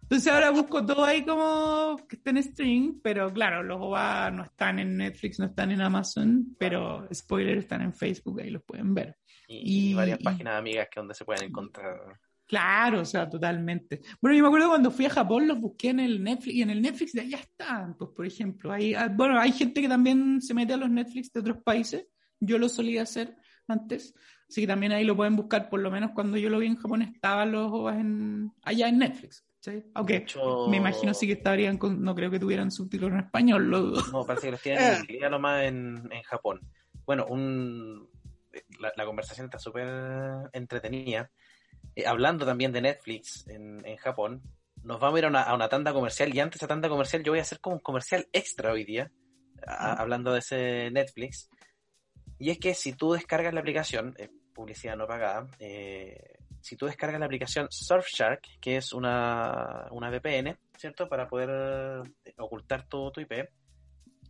Entonces 0.03 0.31
ahora 0.31 0.51
busco 0.51 0.85
todo 0.85 1.07
ahí 1.07 1.25
como 1.25 1.97
que 2.07 2.17
está 2.17 2.31
en 2.31 2.43
stream, 2.43 3.01
pero 3.03 3.33
claro, 3.33 3.63
los 3.63 3.81
OVA 3.81 4.31
no 4.31 4.45
están 4.45 4.79
en 4.79 4.99
Netflix, 4.99 5.39
no 5.39 5.47
están 5.47 5.71
en 5.71 5.81
Amazon, 5.81 6.55
pero 6.59 7.09
spoiler 7.15 7.57
están 7.57 7.81
en 7.81 7.95
Facebook, 7.95 8.41
ahí 8.41 8.51
los 8.51 8.63
pueden 8.63 8.93
ver. 8.93 9.17
Y, 9.49 9.95
varias 9.95 10.19
páginas 10.19 10.59
amigas 10.59 10.89
que 10.91 11.01
donde 11.01 11.15
se 11.15 11.25
pueden 11.25 11.45
encontrar. 11.45 12.21
Claro, 12.47 13.01
o 13.01 13.05
sea, 13.07 13.27
totalmente. 13.31 14.03
Bueno, 14.21 14.37
yo 14.37 14.43
me 14.43 14.49
acuerdo 14.49 14.69
cuando 14.69 14.91
fui 14.91 15.07
a 15.07 15.11
Japón, 15.11 15.49
los 15.49 15.59
busqué 15.59 15.89
en 15.89 16.01
el 16.01 16.23
Netflix, 16.23 16.55
y 16.57 16.61
en 16.61 16.69
el 16.69 16.83
Netflix 16.83 17.13
de 17.15 17.23
allá 17.23 17.39
están, 17.39 17.97
pues 17.97 18.11
por 18.15 18.27
ejemplo. 18.27 18.71
Hay, 18.71 18.93
ah, 18.93 19.09
bueno, 19.09 19.41
hay 19.41 19.53
gente 19.53 19.81
que 19.81 19.89
también 19.89 20.43
se 20.43 20.53
mete 20.53 20.75
a 20.75 20.77
los 20.77 20.91
Netflix 20.91 21.33
de 21.33 21.41
otros 21.41 21.63
países, 21.63 22.07
yo 22.43 22.59
lo 22.59 22.69
solía 22.69 23.03
hacer 23.03 23.37
antes, 23.69 24.15
así 24.49 24.63
que 24.63 24.67
también 24.67 24.93
ahí 24.93 25.05
lo 25.05 25.17
pueden 25.17 25.37
buscar, 25.37 25.69
por 25.71 25.81
lo 25.81 25.91
menos 25.91 26.11
cuando 26.15 26.37
yo 26.37 26.51
lo 26.51 26.59
vi 26.59 26.67
en 26.67 26.77
Japón 26.77 27.03
estaban 27.03 27.53
los 27.53 27.71
OVAs 27.73 27.99
en, 27.99 28.53
allá 28.63 28.89
en 28.89 28.99
Netflix. 28.99 29.45
Aunque 29.95 30.27
me 30.69 30.77
imagino 30.77 31.15
sí 31.15 31.27
que 31.27 31.35
estarían 31.35 31.79
con, 31.79 32.03
no 32.03 32.15
creo 32.15 32.31
que 32.31 32.41
tuvieran 32.41 32.73
subtítulos 32.73 33.15
en 33.15 33.21
español, 33.21 33.71
No, 33.71 34.27
parece 34.27 34.49
que 34.49 34.51
los 34.51 34.63
tienen 34.63 34.83
en 34.83 35.01
inglés 35.09 35.31
nomás 35.31 35.65
en, 35.65 36.09
en 36.11 36.23
Japón. 36.23 36.61
Bueno, 37.07 37.27
un, 37.27 38.09
la, 38.79 39.05
conversación 39.05 39.47
está 39.47 39.59
súper 39.59 39.89
entretenida. 40.53 41.31
Eh, 41.95 42.07
hablando 42.07 42.45
también 42.45 42.73
de 42.73 42.81
Netflix 42.81 43.47
en, 43.49 43.85
en, 43.87 43.97
Japón, 43.99 44.43
nos 44.83 44.99
vamos 44.99 45.17
a 45.17 45.19
ir 45.21 45.25
a 45.27 45.29
una, 45.29 45.43
a 45.43 45.55
una, 45.55 45.69
tanda 45.69 45.93
comercial 45.93 46.35
y 46.35 46.41
antes 46.41 46.59
de 46.59 46.65
esa 46.65 46.69
tanda 46.69 46.89
comercial 46.89 47.23
yo 47.23 47.33
voy 47.33 47.39
a 47.39 47.43
hacer 47.43 47.61
como 47.61 47.77
un 47.77 47.83
comercial 47.83 48.27
extra 48.33 48.73
hoy 48.73 48.85
día, 48.85 49.13
hablando 49.67 50.33
de 50.33 50.41
ese 50.41 50.91
Netflix. 50.91 51.49
Y 52.43 52.51
es 52.51 52.59
que 52.59 52.75
si 52.75 52.95
tú 52.95 53.13
descargas 53.13 53.55
la 53.55 53.61
aplicación, 53.61 54.17
publicidad 54.53 54.97
no 54.97 55.07
pagada, 55.07 55.47
eh, 55.61 56.39
si 56.61 56.77
tú 56.77 56.87
descargas 56.87 57.21
la 57.21 57.27
aplicación 57.27 57.69
Surfshark, 57.71 58.41
que 58.61 58.79
es 58.79 58.93
una, 58.93 59.87
una 59.93 60.11
VPN, 60.11 60.59
¿cierto? 60.77 61.09
Para 61.09 61.29
poder 61.29 62.03
eh, 62.25 62.35
ocultar 62.39 62.89
tu, 62.89 63.13
tu 63.13 63.21
IP, 63.21 63.49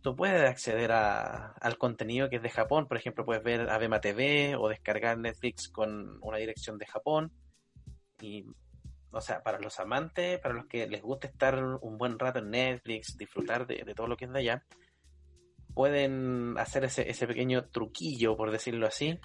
tú 0.03 0.15
puedes 0.15 0.47
acceder 0.47 0.91
a, 0.91 1.53
al 1.53 1.79
contenido 1.79 2.29
que 2.29 2.35
es 2.35 2.43
de 2.43 2.51
Japón. 2.51 2.87
Por 2.87 2.97
ejemplo, 2.97 3.25
puedes 3.25 3.41
ver 3.41 3.67
Abema 3.67 3.99
TV 3.99 4.55
o 4.57 4.69
descargar 4.69 5.17
Netflix 5.17 5.67
con 5.67 6.19
una 6.21 6.37
dirección 6.37 6.77
de 6.77 6.85
Japón. 6.85 7.31
Y, 8.21 8.45
o 9.09 9.21
sea, 9.21 9.41
para 9.41 9.57
los 9.57 9.79
amantes, 9.79 10.39
para 10.39 10.53
los 10.53 10.67
que 10.67 10.85
les 10.85 11.01
gusta 11.01 11.25
estar 11.25 11.63
un 11.81 11.97
buen 11.97 12.19
rato 12.19 12.37
en 12.37 12.51
Netflix, 12.51 13.17
disfrutar 13.17 13.65
de, 13.65 13.83
de 13.83 13.95
todo 13.95 14.05
lo 14.05 14.15
que 14.15 14.25
es 14.25 14.31
de 14.31 14.39
allá, 14.39 14.63
pueden 15.73 16.55
hacer 16.57 16.83
ese, 16.85 17.09
ese 17.09 17.27
pequeño 17.27 17.65
truquillo, 17.65 18.37
por 18.37 18.51
decirlo 18.51 18.87
así, 18.87 19.19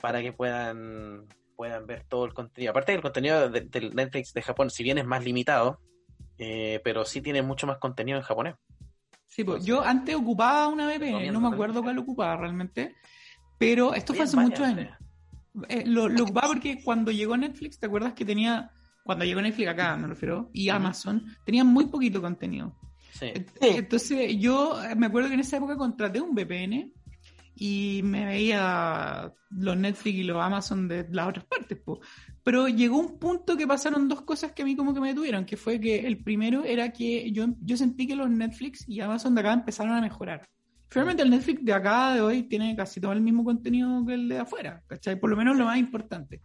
para 0.00 0.22
que 0.22 0.32
puedan 0.32 1.26
puedan 1.56 1.86
ver 1.86 2.04
todo 2.08 2.24
el 2.24 2.32
contenido. 2.32 2.70
Aparte 2.70 2.92
del 2.92 3.02
contenido 3.02 3.50
del 3.50 3.94
Netflix 3.94 4.32
de 4.32 4.40
Japón, 4.40 4.70
si 4.70 4.82
bien 4.82 4.96
es 4.96 5.04
más 5.04 5.22
limitado, 5.22 5.78
eh, 6.38 6.80
pero 6.82 7.04
sí 7.04 7.20
tiene 7.20 7.42
mucho 7.42 7.66
más 7.66 7.76
contenido 7.76 8.16
en 8.16 8.24
japonés. 8.24 8.54
Sí, 9.26 9.44
pues 9.44 9.62
yo 9.62 9.82
antes 9.82 10.14
ocupaba 10.14 10.68
una 10.68 10.86
VPN, 10.86 11.30
no 11.30 11.38
me 11.38 11.48
acuerdo 11.48 11.82
cuál 11.82 11.98
ocupaba 11.98 12.34
realmente, 12.38 12.96
pero 13.58 13.92
esto 13.92 14.14
fue 14.14 14.24
hace 14.24 14.38
muchos 14.38 14.60
años. 14.60 14.88
Eh, 15.68 15.84
lo, 15.84 16.06
ocupaba 16.06 16.48
porque 16.48 16.82
cuando 16.82 17.10
llegó 17.10 17.36
Netflix, 17.36 17.78
¿te 17.78 17.86
acuerdas 17.86 18.14
que 18.14 18.24
tenía, 18.24 18.70
cuando 19.04 19.26
llegó 19.26 19.42
Netflix 19.42 19.68
acá, 19.68 19.98
me 19.98 20.08
refiero, 20.08 20.48
y 20.54 20.70
Amazon, 20.70 21.26
tenía 21.44 21.62
muy 21.62 21.88
poquito 21.88 22.22
contenido. 22.22 22.74
Sí. 23.20 23.32
Entonces 23.60 24.36
yo 24.38 24.78
me 24.96 25.06
acuerdo 25.06 25.28
que 25.28 25.34
en 25.34 25.40
esa 25.40 25.58
época 25.58 25.76
contraté 25.76 26.20
un 26.20 26.34
VPN 26.34 26.92
y 27.54 28.00
me 28.02 28.24
veía 28.24 29.32
los 29.50 29.76
Netflix 29.76 30.18
y 30.18 30.22
los 30.22 30.42
Amazon 30.42 30.88
de 30.88 31.06
las 31.10 31.28
otras 31.28 31.44
partes. 31.44 31.78
Pero 32.42 32.68
llegó 32.68 32.98
un 32.98 33.18
punto 33.18 33.54
que 33.54 33.66
pasaron 33.66 34.08
dos 34.08 34.22
cosas 34.22 34.52
que 34.52 34.62
a 34.62 34.64
mí 34.64 34.74
como 34.74 34.94
que 34.94 35.00
me 35.00 35.08
detuvieron, 35.08 35.44
que 35.44 35.58
fue 35.58 35.78
que 35.78 36.06
el 36.06 36.22
primero 36.22 36.64
era 36.64 36.90
que 36.90 37.30
yo, 37.32 37.48
yo 37.60 37.76
sentí 37.76 38.06
que 38.06 38.16
los 38.16 38.30
Netflix 38.30 38.88
y 38.88 39.00
Amazon 39.00 39.34
de 39.34 39.42
acá 39.42 39.52
empezaron 39.52 39.92
a 39.92 40.00
mejorar. 40.00 40.48
Finalmente 40.88 41.22
el 41.22 41.30
Netflix 41.30 41.62
de 41.62 41.72
acá 41.74 42.14
de 42.14 42.22
hoy 42.22 42.44
tiene 42.44 42.74
casi 42.74 42.98
todo 42.98 43.12
el 43.12 43.20
mismo 43.20 43.44
contenido 43.44 44.04
que 44.06 44.14
el 44.14 44.28
de 44.28 44.38
afuera, 44.38 44.82
¿cachai? 44.86 45.20
Por 45.20 45.28
lo 45.28 45.36
menos 45.36 45.56
lo 45.56 45.66
más 45.66 45.78
importante. 45.78 46.40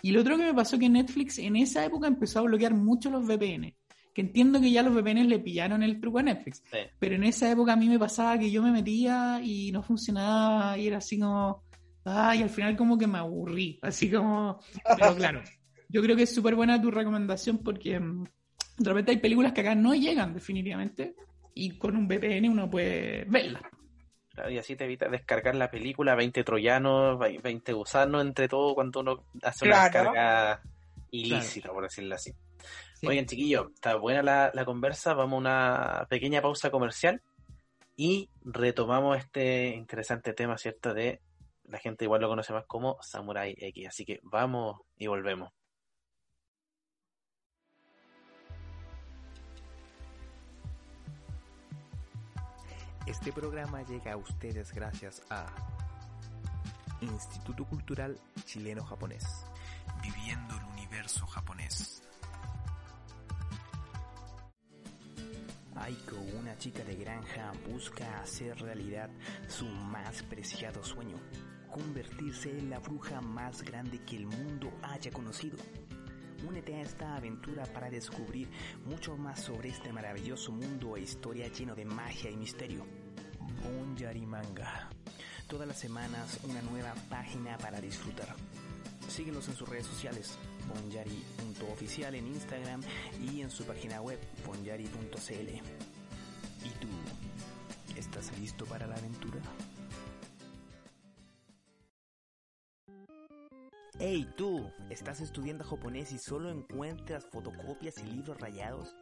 Y 0.00 0.12
lo 0.12 0.22
otro 0.22 0.38
que 0.38 0.44
me 0.44 0.54
pasó 0.54 0.78
que 0.78 0.88
Netflix 0.88 1.38
en 1.38 1.56
esa 1.56 1.84
época 1.84 2.08
empezó 2.08 2.38
a 2.38 2.42
bloquear 2.42 2.74
mucho 2.74 3.10
los 3.10 3.26
VPN 3.26 3.74
que 4.14 4.20
entiendo 4.20 4.60
que 4.60 4.70
ya 4.70 4.82
los 4.82 4.94
VPNs 4.94 5.26
le 5.26 5.40
pillaron 5.40 5.82
el 5.82 6.00
truco 6.00 6.20
a 6.20 6.22
Netflix. 6.22 6.62
Pero 7.00 7.16
en 7.16 7.24
esa 7.24 7.50
época 7.50 7.72
a 7.72 7.76
mí 7.76 7.88
me 7.88 7.98
pasaba 7.98 8.38
que 8.38 8.50
yo 8.50 8.62
me 8.62 8.70
metía 8.70 9.40
y 9.42 9.72
no 9.72 9.82
funcionaba 9.82 10.78
y 10.78 10.86
era 10.86 10.98
así 10.98 11.18
como, 11.18 11.64
ay, 12.04 12.42
al 12.42 12.50
final 12.50 12.76
como 12.76 12.96
que 12.96 13.08
me 13.08 13.18
aburrí, 13.18 13.78
así 13.82 14.10
como, 14.10 14.60
pero 14.96 15.16
claro, 15.16 15.42
yo 15.88 16.00
creo 16.00 16.16
que 16.16 16.22
es 16.22 16.34
súper 16.34 16.54
buena 16.54 16.80
tu 16.80 16.92
recomendación 16.92 17.58
porque 17.58 17.98
mm, 17.98 18.24
de 18.78 18.88
repente 18.88 19.10
hay 19.10 19.18
películas 19.18 19.52
que 19.52 19.62
acá 19.62 19.74
no 19.74 19.94
llegan 19.94 20.32
definitivamente 20.32 21.16
y 21.52 21.76
con 21.76 21.96
un 21.96 22.06
VPN 22.06 22.48
uno 22.48 22.70
puede 22.70 23.24
verlas. 23.24 23.62
y 24.48 24.58
así 24.58 24.76
te 24.76 24.84
evita 24.84 25.08
descargar 25.08 25.56
la 25.56 25.72
película, 25.72 26.14
20 26.14 26.44
troyanos, 26.44 27.18
20 27.18 27.72
gusanos, 27.72 28.24
entre 28.24 28.46
todo, 28.46 28.76
cuando 28.76 29.00
uno 29.00 29.24
hace 29.42 29.66
una 29.66 29.82
descarga 29.82 30.62
ilícita, 31.10 31.72
por 31.72 31.82
decirlo 31.82 32.14
así. 32.14 32.32
Oigan, 33.06 33.26
chiquillo, 33.26 33.70
está 33.74 33.96
buena 33.96 34.22
la, 34.22 34.50
la, 34.54 34.64
conversa. 34.64 35.14
Vamos 35.14 35.36
a 35.36 35.38
una 35.38 36.06
pequeña 36.08 36.42
pausa 36.42 36.70
comercial 36.70 37.22
y 37.96 38.28
retomamos 38.42 39.18
este 39.18 39.68
interesante 39.68 40.32
tema, 40.32 40.58
¿cierto? 40.58 40.94
De 40.94 41.20
la 41.64 41.78
gente 41.78 42.04
igual 42.04 42.20
lo 42.20 42.28
conoce 42.28 42.52
más 42.52 42.66
como 42.66 42.98
Samurai 43.02 43.54
X. 43.56 43.88
Así 43.88 44.04
que 44.04 44.20
vamos 44.22 44.80
y 44.96 45.06
volvemos. 45.06 45.50
Este 53.06 53.32
programa 53.32 53.82
llega 53.82 54.14
a 54.14 54.16
ustedes 54.16 54.72
gracias 54.72 55.22
a 55.28 55.46
Instituto 57.02 57.66
Cultural 57.66 58.18
Chileno-Japonés. 58.46 59.44
Viviendo 60.02 60.56
el 60.56 60.64
universo 60.64 61.26
japonés. 61.26 62.02
Aiko, 65.76 66.16
una 66.38 66.56
chica 66.56 66.84
de 66.84 66.94
granja, 66.94 67.52
busca 67.68 68.20
hacer 68.20 68.56
realidad 68.60 69.10
su 69.48 69.66
más 69.66 70.22
preciado 70.22 70.84
sueño, 70.84 71.16
convertirse 71.70 72.56
en 72.58 72.70
la 72.70 72.78
bruja 72.78 73.20
más 73.20 73.62
grande 73.62 73.98
que 74.04 74.16
el 74.16 74.26
mundo 74.26 74.72
haya 74.82 75.10
conocido. 75.10 75.58
Únete 76.46 76.76
a 76.76 76.82
esta 76.82 77.16
aventura 77.16 77.64
para 77.66 77.90
descubrir 77.90 78.48
mucho 78.84 79.16
más 79.16 79.40
sobre 79.40 79.70
este 79.70 79.92
maravilloso 79.92 80.52
mundo 80.52 80.96
e 80.96 81.00
historia 81.00 81.48
lleno 81.48 81.74
de 81.74 81.84
magia 81.84 82.30
y 82.30 82.36
misterio. 82.36 82.86
Bonjari 83.62 84.26
Manga. 84.26 84.90
Todas 85.48 85.66
las 85.66 85.78
semanas 85.78 86.38
una 86.44 86.62
nueva 86.62 86.94
página 87.08 87.58
para 87.58 87.80
disfrutar. 87.80 88.34
Síguenos 89.08 89.48
en 89.48 89.54
sus 89.54 89.68
redes 89.68 89.86
sociales, 89.86 90.38
bonyari.oficial 90.68 92.14
en 92.14 92.26
Instagram 92.26 92.82
y 93.22 93.42
en 93.42 93.50
su 93.50 93.64
página 93.64 94.00
web, 94.00 94.18
bonyari.cl. 94.46 95.48
¿Y 96.64 96.70
tú? 96.80 96.88
¿Estás 97.96 98.36
listo 98.38 98.64
para 98.66 98.86
la 98.86 98.96
aventura? 98.96 99.40
Hey 104.00 104.28
tú, 104.36 104.68
¿estás 104.90 105.20
estudiando 105.20 105.62
japonés 105.62 106.10
y 106.12 106.18
solo 106.18 106.50
encuentras 106.50 107.26
fotocopias 107.26 107.96
y 107.98 108.06
libros 108.06 108.40
rayados? 108.40 108.96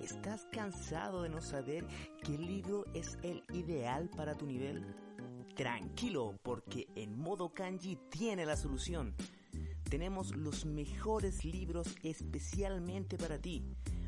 ¿Estás 0.00 0.46
cansado 0.52 1.22
de 1.22 1.28
no 1.28 1.40
saber 1.40 1.84
qué 2.22 2.38
libro 2.38 2.84
es 2.94 3.18
el 3.24 3.42
ideal 3.52 4.08
para 4.16 4.36
tu 4.36 4.46
nivel? 4.46 4.86
Tranquilo, 5.56 6.38
porque 6.42 6.86
en 6.94 7.18
modo 7.18 7.52
kanji 7.52 7.98
tiene 8.10 8.46
la 8.46 8.56
solución. 8.56 9.16
Tenemos 9.88 10.36
los 10.36 10.66
mejores 10.66 11.44
libros 11.44 11.94
especialmente 12.02 13.16
para 13.16 13.38
ti. 13.38 13.64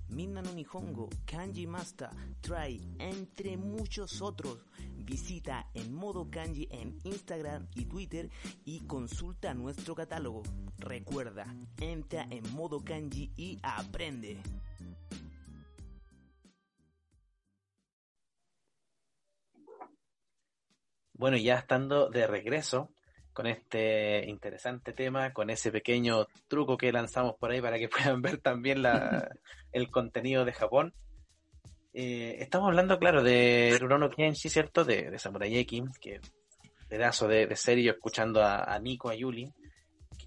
Minna 0.09 0.43
no 0.43 0.53
Nihongo, 0.53 1.09
Kanji 1.25 1.67
Master, 1.67 2.11
Try, 2.41 2.97
entre 2.99 3.57
muchos 3.57 4.21
otros. 4.21 4.59
Visita 4.99 5.71
en 5.73 5.95
modo 5.95 6.29
kanji 6.31 6.69
en 6.71 6.99
Instagram 7.05 7.67
y 7.75 7.87
Twitter 7.87 8.29
y 8.65 8.81
consulta 8.81 9.55
nuestro 9.55 9.95
catálogo. 9.95 10.43
Recuerda, 10.79 11.47
entra 11.81 12.27
en 12.29 12.43
modo 12.53 12.81
kanji 12.81 13.33
y 13.37 13.59
aprende. 13.63 14.39
Bueno, 21.15 21.37
ya 21.37 21.57
estando 21.57 22.11
de 22.11 22.27
regreso 22.27 22.91
con 23.41 23.47
este 23.47 24.23
interesante 24.29 24.93
tema, 24.93 25.33
con 25.33 25.49
ese 25.49 25.73
pequeño 25.73 26.27
truco 26.47 26.77
que 26.77 26.93
lanzamos 26.93 27.37
por 27.37 27.51
ahí 27.51 27.63
para 27.63 27.79
que 27.79 27.89
puedan 27.89 28.21
ver 28.21 28.37
también 28.37 28.83
la, 28.83 29.31
el 29.73 29.91
contenido 29.91 30.45
de 30.45 30.53
Japón. 30.53 30.93
Eh, 31.95 32.37
estamos 32.39 32.69
hablando, 32.69 32.99
claro, 32.99 33.23
de 33.23 33.79
Rurono 33.81 34.11
Kenshi, 34.11 34.51
¿cierto? 34.51 34.85
De, 34.85 35.11
de 35.11 35.19
Samurai 35.19 35.57
X, 35.57 35.85
que 35.99 36.21
pedazo 36.87 37.29
de, 37.29 37.47
de 37.47 37.57
serie, 37.57 37.93
escuchando 37.93 38.43
a, 38.43 38.63
a, 38.63 38.79
Nico, 38.79 39.09
a 39.09 39.15
Yuli, 39.15 39.51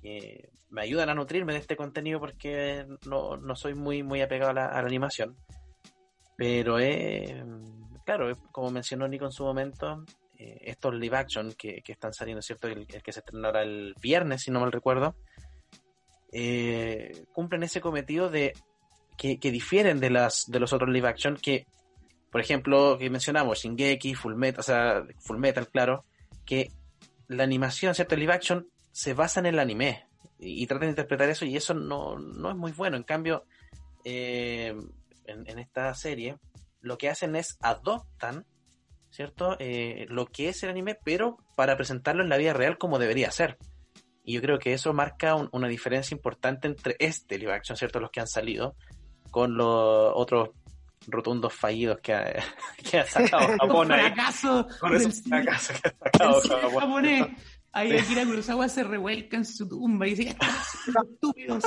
que 0.01 0.49
me 0.72 0.82
ayudan 0.82 1.09
a 1.09 1.14
nutrirme 1.14 1.53
de 1.53 1.59
este 1.59 1.76
contenido 1.76 2.20
porque 2.20 2.88
no, 3.05 3.38
no 3.38 3.55
soy 3.55 3.76
muy, 3.76 4.01
muy 4.01 4.22
apegado 4.22 4.49
a 4.49 4.55
la, 4.55 4.66
a 4.66 4.82
la 4.82 4.88
animación. 4.88 5.38
Pero, 6.36 6.80
eh, 6.80 7.45
claro, 8.07 8.36
como 8.51 8.72
mencionó 8.72 9.07
Nico 9.07 9.26
en 9.26 9.32
su 9.32 9.43
momento, 9.43 10.03
eh, 10.44 10.60
estos 10.66 10.94
live 10.94 11.16
action 11.16 11.54
que, 11.54 11.82
que, 11.82 11.94
están 11.94 12.14
saliendo, 12.14 12.41
¿cierto? 12.41 12.68
El, 12.68 12.86
que 12.86 13.14
se 13.14 13.20
estrenará 13.22 13.64
el 13.64 13.96
viernes, 14.02 14.41
si 14.41 14.52
no 14.52 14.60
mal 14.60 14.74
recuerdo, 14.74 15.16
eh, 16.34 17.26
cumplen 17.32 17.64
ese 17.64 17.80
cometido 17.80 18.30
de 18.30 18.54
que, 19.18 19.39
que, 19.39 19.52
difieren 19.52 20.02
de 20.02 20.10
las 20.10 20.46
de 20.48 20.60
los 20.60 20.74
otros 20.74 20.89
live 20.89 21.08
action 21.08 21.38
que, 21.38 21.66
por 22.30 22.41
ejemplo, 22.41 22.98
que 22.98 23.10
mencionamos, 23.10 23.60
Shingeki, 23.60 24.16
Full 24.16 24.36
Metal, 24.36 24.60
o 24.60 24.64
sea, 24.64 25.06
Full 25.20 25.38
Metal, 25.38 25.70
claro, 25.70 26.04
que 26.46 26.72
la 27.30 27.44
animación, 27.44 27.96
¿cierto? 27.96 28.16
El 28.16 28.22
live 28.22 28.34
action 28.34 28.68
se 28.91 29.14
basa 29.14 29.39
en 29.39 29.46
el 29.46 29.60
anime 29.60 30.08
y, 30.39 30.62
y 30.62 30.68
tratan 30.68 30.88
de 30.88 30.91
interpretar 30.91 31.30
eso 31.30 31.46
y 31.46 31.56
eso 31.56 31.74
no, 31.74 32.20
no 32.20 32.50
es 32.50 32.58
muy 32.58 32.74
bueno. 32.74 32.98
En 32.98 33.04
cambio, 33.04 33.46
eh, 34.04 34.76
en, 35.24 35.50
en, 35.50 35.60
esta 35.60 35.94
serie, 35.94 36.36
lo 36.82 36.98
que 36.98 37.10
hacen 37.10 37.38
es 37.38 37.58
adoptan, 37.62 38.46
¿cierto? 39.14 39.55
Eh, 39.59 40.07
lo 40.09 40.26
que 40.26 40.49
es 40.49 40.64
el 40.64 40.72
anime, 40.72 40.97
pero 41.03 41.38
para 41.55 41.78
presentarlo 41.78 42.24
en 42.24 42.30
la 42.30 42.38
vida 42.38 42.53
real 42.53 42.80
como 42.80 42.97
debería 42.97 43.30
ser. 43.30 43.57
Y 44.24 44.34
yo 44.34 44.41
creo 44.41 44.57
que 44.57 44.74
eso 44.74 44.91
marca 44.91 45.36
un, 45.36 45.49
una 45.51 45.68
diferencia 45.68 46.16
importante 46.16 46.68
entre 46.68 46.95
este 46.97 47.38
live 47.38 47.53
action, 47.53 47.78
¿cierto? 47.78 47.99
Los 47.99 48.09
que 48.09 48.22
han 48.22 48.28
salido, 48.28 48.76
con 49.30 49.55
los 49.55 50.11
otros 50.16 50.49
rotundos 51.05 51.53
fallidos 51.53 51.99
que 52.01 52.14
ha, 52.14 52.34
que 52.89 52.99
ha 52.99 53.05
sacado 53.05 53.47
Japón 53.61 53.91
ahí. 53.91 54.01
fracaso 54.01 54.68
Con 54.80 54.95
esos 54.95 55.22
fracasos 55.22 55.80
que 55.80 55.89
ha 55.89 55.91
sacado 55.91 56.41
Japón. 56.41 56.80
japonés. 56.80 57.28
Ahí 57.72 57.97
Akira 57.97 58.26
Kurosawa 58.26 58.68
se 58.70 58.84
revuelca 58.84 59.38
en 59.38 59.45
su 59.45 59.68
tumba 59.68 60.07
y 60.07 60.16
dice, 60.16 60.36
estúpidos. 60.88 61.64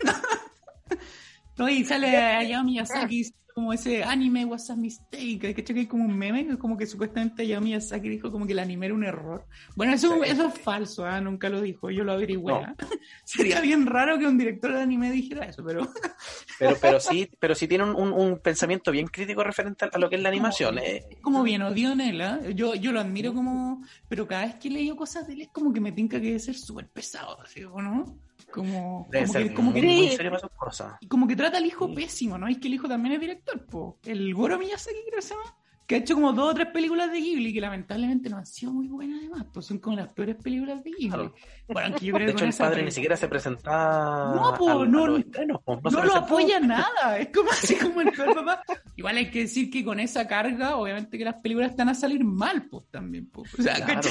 no, 1.56 1.68
y 1.68 1.84
sale 1.84 2.16
Hayao 2.16 2.62
Miyazaki 2.64 3.24
como 3.58 3.72
ese 3.72 4.04
anime 4.04 4.44
was 4.44 4.70
a 4.70 4.76
mistake, 4.76 5.52
que 5.52 5.72
hay 5.72 5.86
como 5.86 6.04
un 6.04 6.16
meme, 6.16 6.56
como 6.58 6.76
que 6.76 6.86
supuestamente 6.86 7.42
Hayao 7.42 7.60
Miyazaki 7.60 8.08
dijo 8.08 8.30
como 8.30 8.46
que 8.46 8.52
el 8.52 8.60
anime 8.60 8.86
era 8.86 8.94
un 8.94 9.02
error. 9.02 9.46
Bueno, 9.74 9.94
eso, 9.94 10.22
eso 10.22 10.46
es 10.46 10.60
falso, 10.60 11.04
¿eh? 11.08 11.20
nunca 11.20 11.48
lo 11.48 11.60
dijo, 11.60 11.90
yo 11.90 12.04
lo 12.04 12.12
averigüé. 12.12 12.52
No. 12.52 12.76
Sería 13.24 13.60
bien 13.60 13.86
raro 13.86 14.16
que 14.16 14.28
un 14.28 14.38
director 14.38 14.72
de 14.72 14.80
anime 14.80 15.10
dijera 15.10 15.46
eso, 15.46 15.64
pero... 15.64 15.88
pero, 16.60 16.76
pero 16.80 17.00
sí, 17.00 17.28
pero 17.40 17.56
sí 17.56 17.66
tiene 17.66 17.82
un, 17.82 17.96
un, 17.96 18.12
un 18.12 18.38
pensamiento 18.38 18.92
bien 18.92 19.08
crítico 19.08 19.42
referente 19.42 19.88
a 19.92 19.98
lo 19.98 20.08
que 20.08 20.14
es 20.14 20.22
la 20.22 20.28
animación. 20.28 20.76
Como, 20.76 20.86
eh. 20.86 21.18
como 21.20 21.42
bien 21.42 21.62
odio 21.62 21.90
en 21.90 22.00
él, 22.00 22.20
¿eh? 22.20 22.54
yo, 22.54 22.76
yo 22.76 22.92
lo 22.92 23.00
admiro 23.00 23.34
como... 23.34 23.82
Pero 24.08 24.28
cada 24.28 24.46
vez 24.46 24.54
que 24.54 24.70
leo 24.70 24.94
cosas 24.94 25.26
de 25.26 25.32
él 25.32 25.40
es 25.40 25.48
como 25.48 25.72
que 25.72 25.80
me 25.80 25.90
tinca 25.90 26.20
que 26.20 26.28
debe 26.28 26.38
ser 26.38 26.54
súper 26.54 26.86
pesado, 26.90 27.44
¿sí? 27.44 27.64
¿o 27.64 27.82
no? 27.82 28.20
Como 28.50 29.06
Debe 29.10 29.26
como 29.26 29.32
ser 29.32 29.48
que, 29.48 29.54
como 29.54 29.70
muy, 29.70 29.80
que, 29.80 29.86
muy 29.86 30.08
serio 30.08 30.30
para 30.30 30.40
sus 30.40 30.50
cosas. 30.50 30.92
como 31.08 31.26
que 31.26 31.36
trata 31.36 31.58
al 31.58 31.66
hijo 31.66 31.92
pésimo, 31.94 32.38
¿no? 32.38 32.48
Es 32.48 32.58
que 32.58 32.68
el 32.68 32.74
hijo 32.74 32.88
también 32.88 33.14
es 33.14 33.20
director, 33.20 33.64
po. 33.66 33.98
El 34.04 34.34
Goro 34.34 34.58
Miyazaki 34.58 34.98
creo 35.06 35.16
que 35.16 35.22
se 35.22 35.34
llama, 35.34 35.56
que 35.88 35.94
ha 35.94 35.98
hecho 35.98 36.14
como 36.14 36.34
dos 36.34 36.50
o 36.50 36.54
tres 36.54 36.68
películas 36.68 37.10
de 37.10 37.18
Ghibli 37.18 37.50
que 37.50 37.62
lamentablemente 37.62 38.28
no 38.28 38.36
han 38.36 38.44
sido 38.44 38.74
muy 38.74 38.88
buenas 38.88 39.20
además, 39.20 39.46
pues 39.54 39.64
son 39.64 39.78
como 39.78 39.96
las 39.96 40.12
peores 40.12 40.36
películas 40.36 40.84
de 40.84 40.90
Ghibli. 40.90 41.08
Claro. 41.08 41.34
Bueno, 41.66 41.96
yo 41.96 42.12
creo 42.12 42.26
de 42.26 42.34
que 42.34 42.44
hecho, 42.44 42.44
el 42.44 42.52
padre 42.52 42.82
ni 42.82 42.90
siquiera 42.90 43.16
se 43.16 43.26
presenta 43.26 44.34
no, 44.34 44.54
po, 44.58 44.82
al, 44.82 44.90
no, 44.90 45.16
estrenos, 45.16 45.60
no, 45.66 45.80
no 45.90 46.04
lo 46.04 46.14
apoya 46.14 46.60
nada, 46.60 47.18
es 47.18 47.28
como 47.34 47.50
así 47.50 47.74
como 47.76 48.02
el 48.02 48.12
peor 48.12 48.34
papá. 48.34 48.62
Igual 48.96 49.16
hay 49.16 49.30
que 49.30 49.40
decir 49.40 49.70
que 49.70 49.82
con 49.82 49.98
esa 49.98 50.28
carga, 50.28 50.76
obviamente 50.76 51.16
que 51.16 51.24
las 51.24 51.40
películas 51.40 51.70
están 51.70 51.88
a 51.88 51.94
salir 51.94 52.22
mal, 52.22 52.68
pues 52.68 52.86
también, 52.90 53.30
pues. 53.30 53.58
O 53.58 53.62
sea, 53.62 53.76
claro. 53.76 54.10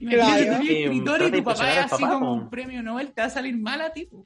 Imagínate 0.00 0.44
claro. 0.44 0.58
tener 0.60 0.82
escritor 0.82 1.22
y 1.22 1.30
tu 1.32 1.42
papá 1.42 1.72
es 1.72 1.78
así 1.78 2.02
papá, 2.02 2.14
como 2.14 2.32
un 2.32 2.48
premio 2.48 2.80
Nobel, 2.80 3.12
te 3.12 3.22
va 3.22 3.26
a 3.26 3.30
salir 3.30 3.56
mal 3.58 3.80
a 3.80 3.92
ti, 3.92 4.04
po. 4.04 4.24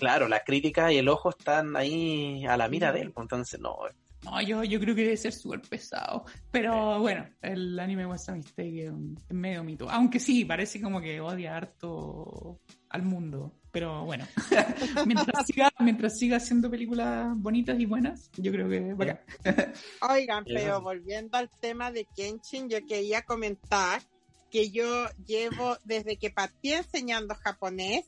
Claro, 0.00 0.26
la 0.26 0.42
crítica 0.42 0.92
y 0.92 0.98
el 0.98 1.08
ojo 1.08 1.30
están 1.30 1.76
ahí 1.76 2.44
a 2.46 2.56
la 2.56 2.68
mira 2.68 2.90
de 2.90 3.02
él, 3.02 3.12
entonces 3.16 3.60
no, 3.60 3.76
no, 4.24 4.40
yo, 4.40 4.62
yo 4.62 4.78
creo 4.78 4.94
que 4.94 5.02
debe 5.02 5.16
ser 5.16 5.32
súper 5.32 5.60
pesado. 5.62 6.24
Pero 6.50 7.00
bueno, 7.00 7.28
el 7.40 7.78
anime 7.78 8.06
West 8.06 8.28
Mistake 8.30 8.86
es, 8.86 8.92
medio 9.30 9.64
mito. 9.64 9.90
Aunque 9.90 10.20
sí, 10.20 10.44
parece 10.44 10.80
como 10.80 11.00
que 11.00 11.20
odia 11.20 11.56
harto 11.56 12.60
al 12.88 13.02
mundo. 13.02 13.52
Pero 13.72 14.04
bueno, 14.04 14.26
mientras, 15.06 15.46
siga, 15.46 15.72
mientras 15.80 16.18
siga 16.18 16.36
haciendo 16.36 16.70
películas 16.70 17.32
bonitas 17.36 17.78
y 17.80 17.86
buenas, 17.86 18.30
yo 18.36 18.52
creo 18.52 18.68
que. 18.68 18.94
Oigan, 20.08 20.44
pero 20.44 20.80
volviendo 20.80 21.38
al 21.38 21.48
tema 21.48 21.90
de 21.90 22.06
Kenshin, 22.14 22.68
yo 22.68 22.84
quería 22.86 23.22
comentar 23.22 24.02
que 24.50 24.70
yo 24.70 25.06
llevo 25.26 25.78
desde 25.84 26.18
que 26.18 26.30
partí 26.30 26.74
enseñando 26.74 27.34
japonés, 27.34 28.04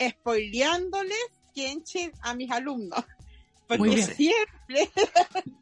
spoileándoles 0.00 1.16
Kenshin 1.54 2.12
a 2.20 2.34
mis 2.34 2.50
alumnos. 2.50 3.02
Porque 3.66 4.02
siempre, 4.02 4.90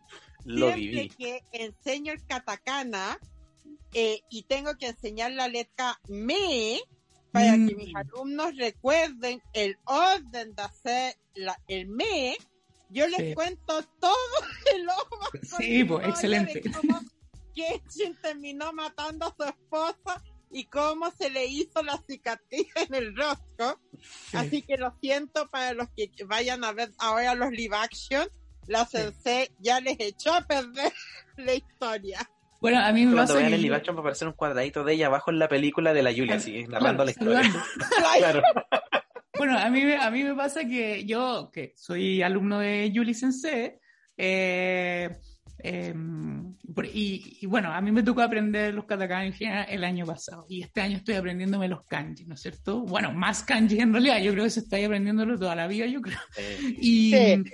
Lo 0.44 0.66
siempre 0.72 0.76
viví. 0.76 1.08
que 1.10 1.44
enseño 1.52 2.12
el 2.12 2.24
katakana 2.26 3.18
eh, 3.92 4.20
y 4.28 4.42
tengo 4.42 4.76
que 4.76 4.88
enseñar 4.88 5.32
la 5.32 5.48
letra 5.48 5.98
me 6.08 6.80
para 7.32 7.56
mm. 7.56 7.68
que 7.68 7.74
mis 7.74 7.94
alumnos 7.94 8.56
recuerden 8.56 9.42
el 9.52 9.76
orden 9.84 10.54
de 10.54 10.62
hacer 10.62 11.16
la, 11.34 11.58
el 11.66 11.88
me, 11.88 12.36
yo 12.90 13.08
les 13.08 13.20
sí. 13.20 13.34
cuento 13.34 13.82
todo 13.98 14.12
el 14.74 14.88
ojo. 14.88 15.30
Sí, 15.58 15.84
pues, 15.84 16.08
excelente. 16.08 16.62
Kenshin 17.54 18.16
terminó 18.20 18.72
matando 18.72 19.26
a 19.26 19.34
su 19.36 19.44
esposa 19.44 20.22
y 20.54 20.64
cómo 20.66 21.10
se 21.10 21.28
le 21.28 21.46
hizo 21.46 21.82
la 21.82 22.00
cicatriz 22.08 22.68
en 22.76 22.94
el 22.94 23.14
rostro. 23.16 23.80
Sí. 24.00 24.36
Así 24.36 24.62
que 24.62 24.76
lo 24.78 24.94
siento 25.00 25.48
para 25.48 25.74
los 25.74 25.88
que 25.96 26.10
vayan 26.24 26.64
a 26.64 26.72
ver 26.72 26.90
ahora 26.98 27.34
los 27.34 27.50
live 27.50 27.76
action. 27.76 28.26
La 28.66 28.86
sensei 28.86 29.46
sí. 29.46 29.52
ya 29.58 29.80
les 29.80 29.96
echó 30.00 30.32
a 30.32 30.40
perder 30.42 30.92
la 31.36 31.54
historia. 31.54 32.30
Bueno, 32.60 32.78
a 32.78 32.92
mí 32.92 33.04
me 33.04 33.12
Cuando 33.12 33.34
pasa 33.34 33.40
vean 33.40 33.52
el 33.52 33.60
live 33.60 33.76
action 33.76 33.94
va 33.94 33.98
a 33.98 34.02
aparecer 34.02 34.26
un 34.28 34.32
cuadradito 34.34 34.84
de 34.84 34.94
ella 34.94 35.06
abajo 35.08 35.30
en 35.30 35.38
la 35.38 35.48
película 35.48 35.92
de 35.92 36.02
la 36.02 36.12
Julia, 36.12 36.36
así, 36.36 36.62
narrando 36.66 37.04
claro, 37.04 37.04
la 37.04 37.10
historia. 37.10 37.64
claro. 38.18 38.42
Bueno, 39.36 39.58
a 39.58 39.68
mí, 39.68 39.82
me- 39.84 39.96
a 39.96 40.10
mí 40.12 40.22
me 40.22 40.32
pasa 40.36 40.64
que 40.64 41.04
yo, 41.04 41.50
que 41.52 41.74
soy 41.76 42.22
alumno 42.22 42.60
de 42.60 42.92
Yuli 42.92 43.14
Sensei, 43.14 43.80
eh, 44.16 45.10
por- 46.74 46.86
y, 46.86 47.38
y 47.40 47.46
bueno, 47.46 47.72
a 47.72 47.80
mí 47.80 47.92
me 47.92 48.02
tocó 48.02 48.22
aprender 48.22 48.74
los 48.74 48.84
katakana 48.84 49.26
en 49.26 49.32
general 49.32 49.66
el 49.68 49.84
año 49.84 50.04
pasado, 50.06 50.46
y 50.48 50.62
este 50.62 50.80
año 50.80 50.96
estoy 50.96 51.14
aprendiéndome 51.14 51.68
los 51.68 51.84
kanji, 51.86 52.24
¿no 52.26 52.34
es 52.34 52.40
cierto? 52.42 52.80
Bueno, 52.82 53.12
más 53.12 53.42
kanji 53.42 53.78
en 53.78 53.92
realidad, 53.92 54.18
yo 54.20 54.32
creo 54.32 54.44
que 54.44 54.50
se 54.50 54.60
está 54.60 54.76
aprendiéndolo 54.84 55.38
toda 55.38 55.54
la 55.54 55.66
vida, 55.66 55.86
yo 55.86 56.00
creo. 56.00 56.18
Eh, 56.36 56.58
Y, 56.80 57.10
Sí. 57.12 57.44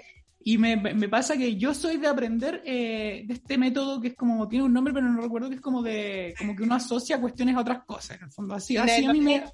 y 0.43 0.59
me, 0.59 0.77
me 0.77 1.09
pasa 1.09 1.37
que 1.37 1.57
yo 1.57 1.75
soy 1.75 1.99
de 1.99 2.07
aprender 2.09 2.63
eh, 2.65 3.25
de 3.27 3.35
este 3.35 3.59
método 3.59 4.01
que 4.01 4.09
es 4.09 4.15
como, 4.15 4.49
tiene 4.49 4.65
un 4.65 4.73
nombre, 4.73 4.93
pero 4.95 5.07
no 5.07 5.21
recuerdo, 5.21 5.49
que 5.49 5.57
es 5.57 5.61
como 5.61 5.83
de, 5.83 6.35
como 6.39 6.57
que 6.57 6.63
uno 6.63 6.75
asocia 6.77 7.21
cuestiones 7.21 7.55
a 7.57 7.61
otras 7.61 7.85
cosas, 7.85 8.17
en 8.17 8.25
el 8.25 8.33
fondo, 8.33 8.55
así, 8.55 8.77
así 8.77 9.05
a 9.05 9.13
mí 9.13 9.21
me. 9.21 9.45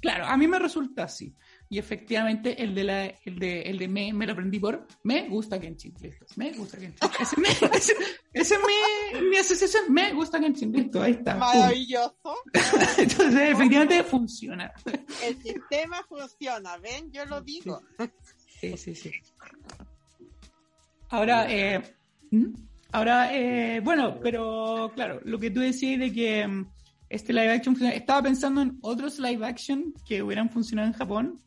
Claro, 0.00 0.24
a 0.26 0.36
mí 0.36 0.46
me 0.46 0.58
resulta 0.58 1.04
así. 1.04 1.34
Y 1.72 1.78
efectivamente, 1.78 2.60
el 2.60 2.74
de, 2.74 2.82
la, 2.82 3.04
el 3.06 3.38
de, 3.38 3.62
el 3.62 3.78
de 3.78 3.86
me, 3.86 4.12
me 4.12 4.26
lo 4.26 4.32
aprendí 4.32 4.58
por 4.58 4.88
me 5.04 5.28
gusta 5.28 5.60
Kenshin. 5.60 5.94
Listo. 6.00 6.26
Me 6.34 6.50
gusta 6.52 6.76
Kenshin. 6.76 6.98
Ese, 7.20 7.40
me, 7.40 7.48
ese, 7.76 7.92
ese 8.32 8.54
es 8.56 9.22
mi, 9.22 9.36
asociación. 9.36 9.84
Me 9.92 10.12
gusta 10.12 10.40
Kenshin. 10.40 10.72
Listo, 10.72 11.00
ahí 11.00 11.12
está. 11.12 11.36
Maravilloso. 11.36 12.34
Entonces, 12.98 13.52
efectivamente, 13.52 14.02
funciona. 14.02 14.72
El 15.24 15.40
sistema 15.40 16.04
funciona, 16.08 16.76
¿ven? 16.78 17.12
Yo 17.12 17.24
lo 17.26 17.40
digo. 17.40 17.80
Sí, 18.60 18.76
sí, 18.76 18.96
sí. 18.96 19.12
Ahora, 21.10 21.46
eh, 21.52 21.80
¿hmm? 22.32 22.52
ahora, 22.90 23.32
eh, 23.32 23.78
bueno, 23.78 24.18
pero 24.20 24.90
claro, 24.96 25.20
lo 25.22 25.38
que 25.38 25.52
tú 25.52 25.60
decías 25.60 26.00
de 26.00 26.12
que 26.12 26.48
mm, 26.48 26.68
este 27.08 27.32
live 27.32 27.52
action 27.52 27.76
funciona- 27.76 27.94
estaba 27.94 28.22
pensando 28.22 28.60
en 28.60 28.76
otros 28.82 29.20
live 29.20 29.46
action 29.46 29.94
que 30.04 30.20
hubieran 30.20 30.50
funcionado 30.50 30.88
en 30.88 30.94
Japón 30.94 31.40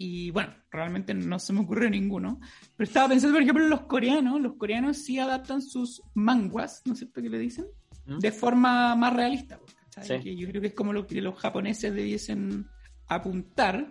y 0.00 0.30
bueno, 0.30 0.54
realmente 0.70 1.12
no 1.12 1.40
se 1.40 1.52
me 1.52 1.60
ocurre 1.60 1.90
ninguno, 1.90 2.38
pero 2.76 2.86
estaba 2.86 3.08
pensando, 3.08 3.34
por 3.34 3.42
ejemplo, 3.42 3.64
en 3.64 3.70
los 3.70 3.82
coreanos, 3.82 4.40
los 4.40 4.54
coreanos 4.54 4.98
sí 4.98 5.18
adaptan 5.18 5.60
sus 5.60 6.00
manguas, 6.14 6.82
¿no 6.84 6.92
es 6.92 7.00
cierto 7.00 7.20
que 7.20 7.28
le 7.28 7.38
dicen? 7.38 7.66
¿Mm? 8.06 8.18
De 8.20 8.30
forma 8.30 8.94
más 8.94 9.12
realista, 9.12 9.58
pues, 9.58 10.22
que 10.22 10.36
yo 10.36 10.48
creo 10.48 10.62
que 10.62 10.68
es 10.68 10.74
como 10.74 10.92
lo 10.92 11.04
que 11.04 11.20
los 11.20 11.36
japoneses 11.36 11.92
debiesen 11.92 12.68
apuntar. 13.08 13.88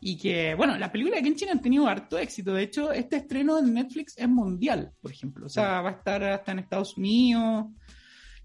Y 0.00 0.16
que, 0.16 0.54
bueno, 0.54 0.78
las 0.78 0.90
películas 0.90 1.18
de 1.18 1.24
Kenshin 1.24 1.48
han 1.48 1.60
tenido 1.60 1.88
harto 1.88 2.18
éxito. 2.18 2.52
De 2.52 2.62
hecho, 2.62 2.92
este 2.92 3.16
estreno 3.16 3.58
en 3.58 3.74
Netflix 3.74 4.16
es 4.16 4.28
mundial, 4.28 4.92
por 5.00 5.10
ejemplo. 5.10 5.46
O 5.46 5.48
sea, 5.48 5.80
va 5.80 5.88
a 5.88 5.92
estar 5.94 6.22
hasta 6.22 6.52
en 6.52 6.60
Estados 6.60 6.96
Unidos. 6.96 7.66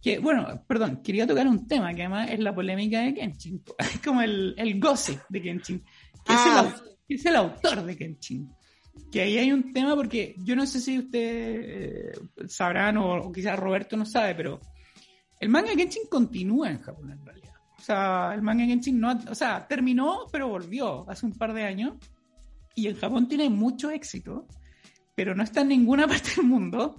Que, 0.01 0.17
bueno, 0.17 0.63
perdón, 0.67 1.03
quería 1.03 1.27
tocar 1.27 1.47
un 1.47 1.67
tema 1.67 1.93
que 1.93 2.01
además 2.01 2.31
es 2.31 2.39
la 2.39 2.55
polémica 2.55 3.01
de 3.01 3.13
Kenshin. 3.13 3.61
Es 3.77 3.99
como 4.03 4.23
el, 4.23 4.55
el 4.57 4.79
gossip 4.79 5.19
de 5.29 5.41
Kenshin. 5.43 5.83
Que 6.25 6.33
es, 6.33 6.45
el, 6.47 6.53
Ah. 6.53 6.73
Que 7.13 7.19
es 7.19 7.25
el 7.27 7.35
autor 7.35 7.83
de 7.83 7.95
Kenshin. 7.95 8.49
Que 9.11 9.21
ahí 9.21 9.37
hay 9.37 9.51
un 9.51 9.71
tema 9.71 9.95
porque 9.95 10.35
yo 10.39 10.55
no 10.55 10.65
sé 10.65 10.79
si 10.79 10.97
ustedes 10.99 12.15
eh, 12.17 12.47
sabrán 12.47 12.97
o, 12.97 13.17
o 13.17 13.31
quizás 13.31 13.57
Roberto 13.57 13.95
no 13.95 14.05
sabe, 14.05 14.33
pero 14.35 14.59
el 15.39 15.49
manga 15.49 15.75
Kenshin 15.75 16.07
continúa 16.09 16.71
en 16.71 16.79
Japón 16.79 17.11
en 17.11 17.25
realidad. 17.25 17.53
O 17.77 17.81
sea, 17.81 18.31
el 18.33 18.41
manga 18.41 18.63
de 18.63 18.69
Genshin 18.69 18.99
no, 18.99 19.19
o 19.29 19.35
sea, 19.35 19.67
terminó, 19.67 20.27
pero 20.31 20.47
volvió 20.47 21.07
hace 21.09 21.25
un 21.25 21.33
par 21.33 21.53
de 21.53 21.65
años. 21.65 21.95
Y 22.75 22.87
en 22.87 22.95
Japón 22.95 23.27
tiene 23.27 23.49
mucho 23.49 23.91
éxito, 23.91 24.47
pero 25.15 25.35
no 25.35 25.43
está 25.43 25.61
en 25.61 25.67
ninguna 25.67 26.07
parte 26.07 26.31
del 26.37 26.45
mundo. 26.45 26.95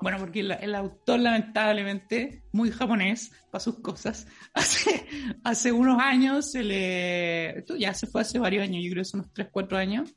Bueno, 0.00 0.18
porque 0.18 0.40
el, 0.40 0.52
el 0.52 0.74
autor, 0.74 1.20
lamentablemente, 1.20 2.42
muy 2.52 2.70
japonés 2.70 3.32
para 3.50 3.60
sus 3.60 3.80
cosas, 3.80 4.26
hace, 4.54 5.06
hace 5.42 5.72
unos 5.72 6.00
años 6.00 6.50
se 6.50 6.62
le. 6.62 7.64
Ya 7.78 7.94
se 7.94 8.06
fue 8.06 8.22
hace 8.22 8.38
varios 8.38 8.64
años, 8.64 8.82
yo 8.84 8.90
creo 8.90 9.02
que 9.02 9.08
son 9.08 9.20
unos 9.20 9.32
3, 9.32 9.48
4 9.50 9.78
años. 9.78 10.14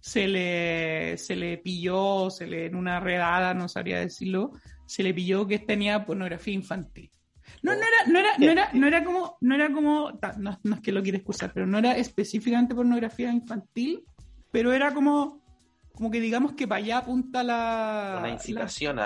Se 0.00 0.28
le, 0.28 1.16
se 1.16 1.34
le 1.34 1.56
pilló, 1.56 2.28
se 2.28 2.46
le, 2.46 2.66
en 2.66 2.74
una 2.74 3.00
redada, 3.00 3.54
no 3.54 3.68
sabría 3.68 4.00
decirlo, 4.00 4.52
se 4.86 5.02
le 5.02 5.14
pilló 5.14 5.46
que 5.46 5.58
tenía 5.58 6.04
pornografía 6.04 6.52
infantil. 6.52 7.10
No, 7.62 7.72
no 7.72 7.80
era, 7.80 8.12
no 8.12 8.18
era, 8.18 8.38
no 8.38 8.50
era, 8.50 8.70
no 8.74 8.86
era 8.86 9.04
como, 9.04 9.38
no 9.40 9.54
era 9.54 9.72
como, 9.72 10.12
no, 10.38 10.60
no 10.62 10.74
es 10.74 10.80
que 10.82 10.92
lo 10.92 11.02
quiera 11.02 11.18
excusar, 11.18 11.52
pero 11.54 11.66
no 11.66 11.78
era 11.78 11.96
específicamente 11.96 12.74
pornografía 12.74 13.32
infantil, 13.32 14.04
pero 14.50 14.72
era 14.72 14.92
como, 14.92 15.43
como 15.94 16.10
que 16.10 16.20
digamos 16.20 16.52
que 16.52 16.66
para 16.66 16.78
allá 16.84 16.98
apunta 16.98 17.42
la, 17.42 18.36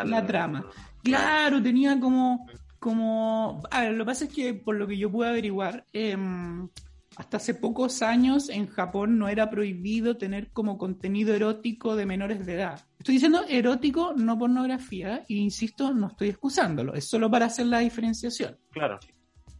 una 0.04 0.20
la- 0.20 0.26
trama. 0.26 0.66
Claro, 1.02 1.62
tenía 1.62 1.98
como, 2.00 2.46
como, 2.78 3.62
a 3.70 3.82
ver, 3.82 3.92
lo 3.92 4.04
que 4.04 4.06
pasa 4.08 4.24
es 4.24 4.32
que 4.32 4.54
por 4.54 4.76
lo 4.76 4.86
que 4.86 4.96
yo 4.98 5.10
pude 5.10 5.28
averiguar, 5.28 5.84
em, 5.92 6.68
hasta 7.16 7.36
hace 7.38 7.54
pocos 7.54 8.02
años 8.02 8.48
en 8.48 8.66
Japón 8.68 9.18
no 9.18 9.28
era 9.28 9.50
prohibido 9.50 10.16
tener 10.16 10.50
como 10.52 10.78
contenido 10.78 11.34
erótico 11.34 11.96
de 11.96 12.06
menores 12.06 12.46
de 12.46 12.54
edad. 12.54 12.80
Estoy 12.98 13.14
diciendo 13.16 13.44
erótico, 13.48 14.12
no 14.16 14.38
pornografía, 14.38 15.24
e 15.28 15.34
insisto, 15.34 15.92
no 15.92 16.08
estoy 16.08 16.28
excusándolo, 16.28 16.94
es 16.94 17.04
solo 17.08 17.30
para 17.30 17.46
hacer 17.46 17.66
la 17.66 17.80
diferenciación. 17.80 18.56
Claro. 18.70 18.98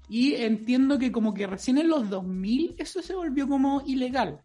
Y 0.08 0.34
entiendo 0.34 0.98
que 0.98 1.12
como 1.12 1.34
que 1.34 1.46
recién 1.46 1.78
en 1.78 1.88
los 1.88 2.08
2000 2.08 2.74
eso 2.78 3.02
se 3.02 3.14
volvió 3.14 3.46
como 3.48 3.82
ilegal. 3.86 4.40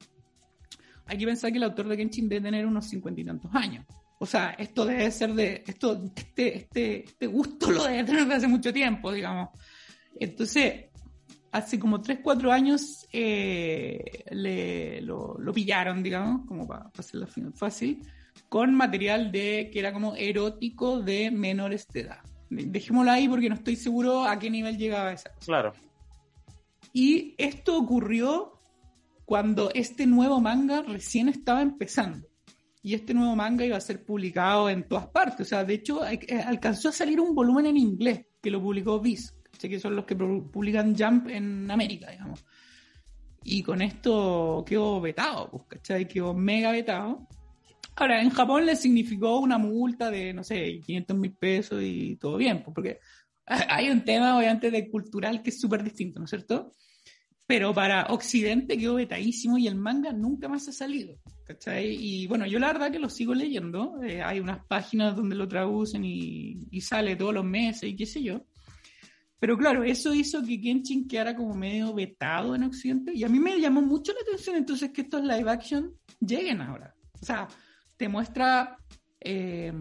Hay 1.05 1.17
que 1.17 1.25
pensar 1.25 1.51
que 1.51 1.57
el 1.57 1.63
autor 1.63 1.87
de 1.87 1.97
Kenshin 1.97 2.29
debe 2.29 2.41
tener 2.45 2.65
unos 2.65 2.85
cincuenta 2.87 3.19
y 3.21 3.25
tantos 3.25 3.51
años. 3.53 3.85
O 4.19 4.25
sea, 4.25 4.51
esto 4.51 4.85
debe 4.85 5.11
ser 5.11 5.33
de, 5.33 5.63
esto, 5.67 6.01
este, 6.15 6.57
este, 6.57 7.03
este 7.05 7.27
gusto 7.27 7.71
lo 7.71 7.83
debe 7.83 8.03
tener 8.05 8.25
de 8.25 8.35
hace 8.35 8.47
mucho 8.47 8.71
tiempo, 8.71 9.11
digamos. 9.11 9.49
Entonces, 10.17 10.85
hace 11.51 11.77
como 11.77 12.01
3, 12.01 12.19
4 12.23 12.51
años 12.51 13.05
eh, 13.11 14.23
le, 14.31 15.01
lo, 15.01 15.37
lo 15.37 15.53
pillaron, 15.53 16.01
digamos, 16.01 16.45
como 16.47 16.65
para 16.67 16.89
hacerlo 16.97 17.27
fin- 17.27 17.53
fácil, 17.53 17.99
con 18.47 18.73
material 18.73 19.31
de 19.31 19.69
que 19.73 19.79
era 19.79 19.91
como 19.91 20.15
erótico 20.15 21.01
de 21.01 21.29
menores 21.29 21.85
de 21.89 22.01
edad. 22.01 22.19
Dejémoslo 22.49 23.11
ahí 23.11 23.27
porque 23.27 23.49
no 23.49 23.55
estoy 23.55 23.75
seguro 23.75 24.23
a 24.23 24.39
qué 24.39 24.49
nivel 24.49 24.77
llegaba 24.77 25.11
esa 25.11 25.29
cosa. 25.33 25.45
Claro. 25.45 25.73
Y 26.93 27.33
esto 27.37 27.77
ocurrió 27.77 28.52
cuando 29.25 29.71
este 29.73 30.05
nuevo 30.05 30.39
manga 30.41 30.81
recién 30.81 31.29
estaba 31.29 31.61
empezando. 31.61 32.27
Y 32.81 32.95
este 32.95 33.13
nuevo 33.13 33.35
manga 33.35 33.65
iba 33.65 33.77
a 33.77 33.81
ser 33.81 34.03
publicado 34.03 34.69
en 34.69 34.87
todas 34.87 35.07
partes. 35.07 35.41
O 35.47 35.49
sea, 35.49 35.63
de 35.63 35.75
hecho, 35.75 36.05
eh, 36.05 36.19
alcanzó 36.45 36.89
a 36.89 36.91
salir 36.91 37.19
un 37.21 37.33
volumen 37.33 37.65
en 37.67 37.77
inglés 37.77 38.25
que 38.41 38.51
lo 38.51 38.61
publicó 38.61 38.99
Viz, 38.99 39.33
que 39.57 39.79
son 39.79 39.95
los 39.95 40.03
que 40.05 40.17
pu- 40.17 40.51
publican 40.51 40.93
Jump 40.97 41.29
en 41.29 41.71
América, 41.71 42.11
digamos. 42.11 42.43
Y 43.45 43.63
con 43.63 43.81
esto 43.81 44.63
quedó 44.67 44.99
vetado, 44.99 45.49
pues, 45.49 45.63
¿cachai? 45.69 46.07
Quedó 46.07 46.33
mega 46.33 46.71
vetado. 46.71 47.27
Ahora, 47.95 48.21
en 48.21 48.29
Japón 48.31 48.65
le 48.65 48.75
significó 48.75 49.39
una 49.39 49.57
multa 49.57 50.09
de, 50.09 50.33
no 50.33 50.43
sé, 50.43 50.79
500 50.85 51.17
mil 51.17 51.33
pesos 51.33 51.81
y 51.81 52.15
todo 52.17 52.37
bien, 52.37 52.63
pues, 52.63 52.73
porque 52.75 52.99
hay 53.45 53.89
un 53.89 54.03
tema, 54.03 54.37
obviamente, 54.37 54.71
de 54.71 54.89
cultural 54.89 55.41
que 55.41 55.51
es 55.51 55.59
súper 55.61 55.83
distinto, 55.83 56.19
¿no 56.19 56.25
es 56.25 56.29
cierto? 56.31 56.71
Pero 57.45 57.73
para 57.73 58.05
Occidente 58.05 58.77
quedó 58.77 58.95
vetadísimo 58.95 59.57
y 59.57 59.67
el 59.67 59.75
manga 59.75 60.11
nunca 60.13 60.47
más 60.47 60.67
ha 60.67 60.71
salido. 60.71 61.15
¿cachai? 61.45 61.93
Y 61.99 62.25
bueno, 62.27 62.45
yo 62.47 62.57
la 62.57 62.67
verdad 62.71 62.89
que 62.91 62.99
lo 62.99 63.09
sigo 63.09 63.33
leyendo. 63.35 64.01
eh, 64.01 64.21
hay 64.23 64.39
unas 64.39 64.65
páginas 64.65 65.15
donde 65.15 65.35
lo 65.35 65.47
traducen 65.47 66.05
y, 66.05 66.57
y 66.71 66.81
sale 66.81 67.15
todos 67.17 67.33
los 67.33 67.43
meses 67.43 67.83
y 67.89 67.95
qué 67.95 68.05
sé 68.05 68.23
yo. 68.23 68.45
Pero 69.39 69.57
claro, 69.57 69.83
eso 69.83 70.13
hizo 70.13 70.41
que 70.41 70.61
Kenshin 70.61 71.05
quedara 71.05 71.35
como 71.35 71.53
medio 71.53 71.93
vetado 71.93 72.55
en 72.55 72.63
Occidente. 72.63 73.11
Y 73.13 73.25
a 73.25 73.29
mí 73.29 73.39
me 73.39 73.59
llamó 73.59 73.81
mucho 73.81 74.13
la 74.13 74.21
atención 74.21 74.55
entonces 74.55 74.91
que 74.91 75.01
estos 75.01 75.21
live 75.21 75.49
action 75.51 75.93
lleguen 76.21 76.61
ahora. 76.61 76.95
O 77.21 77.25
sea, 77.25 77.49
te 77.97 78.07
muestra 78.07 78.77
eh, 79.19 79.73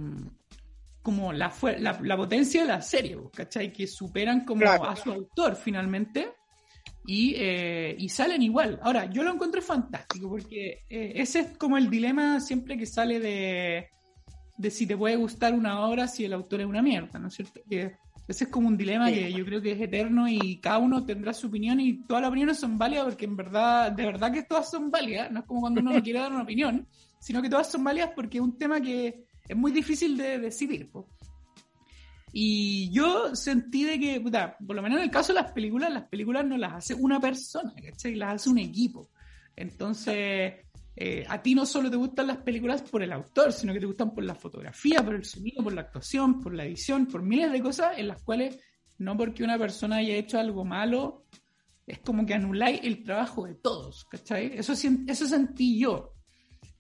como 1.00 1.32
la, 1.32 1.52
la, 1.78 2.00
la 2.02 2.16
potencia 2.16 2.62
de 2.62 2.68
la 2.68 2.82
serie, 2.82 3.16
¿cachai? 3.32 3.72
Que 3.72 3.86
superan 3.86 4.44
como 4.44 4.62
Claro. 4.62 4.84
a 4.84 4.96
su 4.96 5.12
autor 5.12 5.54
finalmente 5.54 6.32
y, 7.07 7.34
eh, 7.36 7.96
y 7.98 8.09
salen 8.09 8.42
igual. 8.42 8.78
Ahora, 8.82 9.07
yo 9.11 9.22
lo 9.22 9.32
encontré 9.32 9.61
fantástico 9.61 10.28
porque 10.28 10.78
eh, 10.88 11.12
ese 11.16 11.40
es 11.40 11.57
como 11.59 11.76
el 11.76 11.90
dilema 11.90 12.40
siempre 12.40 12.76
que 12.78 12.86
sale 12.86 13.18
de, 13.20 13.88
de 14.57 14.70
si 14.70 14.86
te 14.86 14.96
puede 14.96 15.16
gustar 15.16 15.53
una 15.55 15.80
obra 15.86 16.07
si 16.09 16.24
el 16.24 16.32
autor 16.32 16.61
es 16.61 16.66
una 16.66 16.82
mierda, 16.82 17.18
¿no 17.18 17.28
es 17.28 17.34
cierto? 17.34 17.61
Que 17.68 17.92
ese 18.28 18.44
es 18.44 18.50
como 18.50 18.68
un 18.68 18.76
dilema 18.76 19.09
Sí. 19.09 19.14
que 19.14 19.32
yo 19.32 19.44
creo 19.44 19.61
que 19.61 19.72
es 19.72 19.80
eterno 19.80 20.28
y 20.28 20.59
cada 20.61 20.78
uno 20.78 21.05
tendrá 21.05 21.32
su 21.32 21.48
opinión 21.48 21.80
y 21.80 22.05
todas 22.05 22.22
las 22.22 22.28
opiniones 22.30 22.59
son 22.59 22.78
válidas 22.78 23.05
porque 23.07 23.24
en 23.24 23.36
verdad, 23.36 23.90
de 23.92 24.05
verdad 24.07 24.32
que 24.32 24.44
todas 24.44 24.70
son 24.70 24.90
válidas, 24.90 25.30
no 25.32 25.40
es 25.40 25.46
como 25.46 25.61
cuando 25.62 25.80
uno 25.80 25.92
no 25.92 26.03
quiere 26.05 26.20
dar 26.20 26.32
una 26.32 26.42
opinión, 26.44 26.86
sino 27.18 27.42
que 27.42 27.48
todas 27.50 27.70
son 27.70 27.82
válidas 27.82 28.11
porque 28.14 28.38
es 28.38 28.44
un 28.44 28.57
tema 28.57 28.80
que 28.80 29.24
es 29.48 29.57
muy 29.57 29.72
difícil 29.72 30.16
de 30.16 30.38
decidir. 30.38 30.88
po. 30.90 31.09
Y 32.32 32.90
yo 32.90 33.36
sentí 33.36 33.84
de 33.84 34.00
que, 34.00 34.20
puta, 34.20 34.56
por 34.66 34.74
lo 34.74 34.82
menos 34.82 34.98
en 34.98 35.04
el 35.04 35.10
caso 35.10 35.34
de 35.34 35.40
las 35.42 35.52
películas, 35.52 35.92
las 35.92 36.08
películas 36.08 36.44
no 36.46 36.56
las 36.56 36.72
hace 36.72 36.94
una 36.94 37.20
persona, 37.20 37.74
¿cachai? 37.74 38.14
Las 38.14 38.36
hace 38.36 38.48
un 38.50 38.58
equipo. 38.58 39.10
Entonces, 39.54 40.54
eh, 40.96 41.24
a 41.28 41.42
ti 41.42 41.54
no 41.54 41.66
solo 41.66 41.90
te 41.90 41.96
gustan 41.96 42.28
las 42.28 42.38
películas 42.38 42.82
por 42.82 43.02
el 43.02 43.12
autor, 43.12 43.52
sino 43.52 43.74
que 43.74 43.80
te 43.80 43.86
gustan 43.86 44.14
por 44.14 44.24
la 44.24 44.34
fotografía, 44.34 45.04
por 45.04 45.14
el 45.14 45.24
sonido, 45.24 45.62
por 45.62 45.74
la 45.74 45.82
actuación, 45.82 46.40
por 46.40 46.54
la 46.54 46.64
edición, 46.64 47.06
por 47.06 47.22
miles 47.22 47.52
de 47.52 47.60
cosas 47.60 47.98
en 47.98 48.08
las 48.08 48.22
cuales 48.22 48.58
no 48.98 49.16
porque 49.16 49.44
una 49.44 49.58
persona 49.58 49.96
haya 49.96 50.14
hecho 50.14 50.38
algo 50.38 50.64
malo, 50.64 51.24
es 51.86 51.98
como 51.98 52.24
que 52.24 52.34
anuláis 52.34 52.80
el 52.84 53.02
trabajo 53.02 53.46
de 53.46 53.54
todos, 53.56 54.04
¿cachai? 54.04 54.52
Eso, 54.54 54.72
eso 54.72 55.26
sentí 55.26 55.78
yo. 55.78 56.14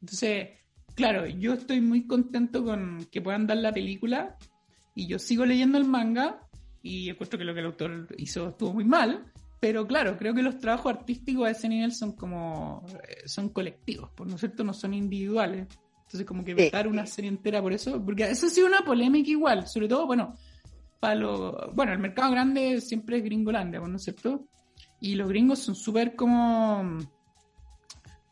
Entonces, 0.00 0.48
claro, 0.94 1.26
yo 1.26 1.54
estoy 1.54 1.80
muy 1.80 2.06
contento 2.06 2.64
con 2.64 3.06
que 3.10 3.20
puedan 3.20 3.46
dar 3.46 3.58
la 3.58 3.72
película 3.72 4.36
y 4.94 5.06
yo 5.06 5.18
sigo 5.18 5.44
leyendo 5.44 5.78
el 5.78 5.84
manga 5.84 6.40
y 6.82 7.08
encuentro 7.10 7.38
que 7.38 7.44
lo 7.44 7.54
que 7.54 7.60
el 7.60 7.66
autor 7.66 8.08
hizo 8.18 8.48
estuvo 8.48 8.72
muy 8.72 8.84
mal, 8.84 9.32
pero 9.60 9.86
claro, 9.86 10.18
creo 10.18 10.34
que 10.34 10.42
los 10.42 10.58
trabajos 10.58 10.92
artísticos 10.92 11.46
a 11.46 11.50
ese 11.50 11.68
nivel 11.68 11.92
son 11.92 12.12
como, 12.12 12.84
eh, 13.08 13.22
son 13.26 13.50
colectivos, 13.50 14.10
por 14.10 14.26
no 14.26 14.36
cierto, 14.36 14.64
no 14.64 14.74
son 14.74 14.92
individuales. 14.94 15.68
Entonces, 16.00 16.26
como 16.26 16.44
que 16.44 16.54
vetar 16.54 16.88
una 16.88 17.06
serie 17.06 17.30
entera 17.30 17.62
por 17.62 17.72
eso, 17.72 18.04
porque 18.04 18.24
eso 18.24 18.46
ha 18.46 18.50
sido 18.50 18.66
una 18.66 18.84
polémica 18.84 19.30
igual, 19.30 19.66
sobre 19.68 19.88
todo, 19.88 20.06
bueno, 20.06 20.34
para 21.00 21.14
lo, 21.14 21.72
bueno, 21.74 21.92
el 21.92 22.00
mercado 22.00 22.32
grande 22.32 22.80
siempre 22.80 23.18
es 23.18 23.24
Gringolandia, 23.24 23.80
¿no 23.80 23.96
es 23.96 24.02
cierto? 24.02 24.46
Y 25.00 25.14
los 25.14 25.28
gringos 25.28 25.60
son 25.60 25.74
súper 25.74 26.14
como 26.14 26.98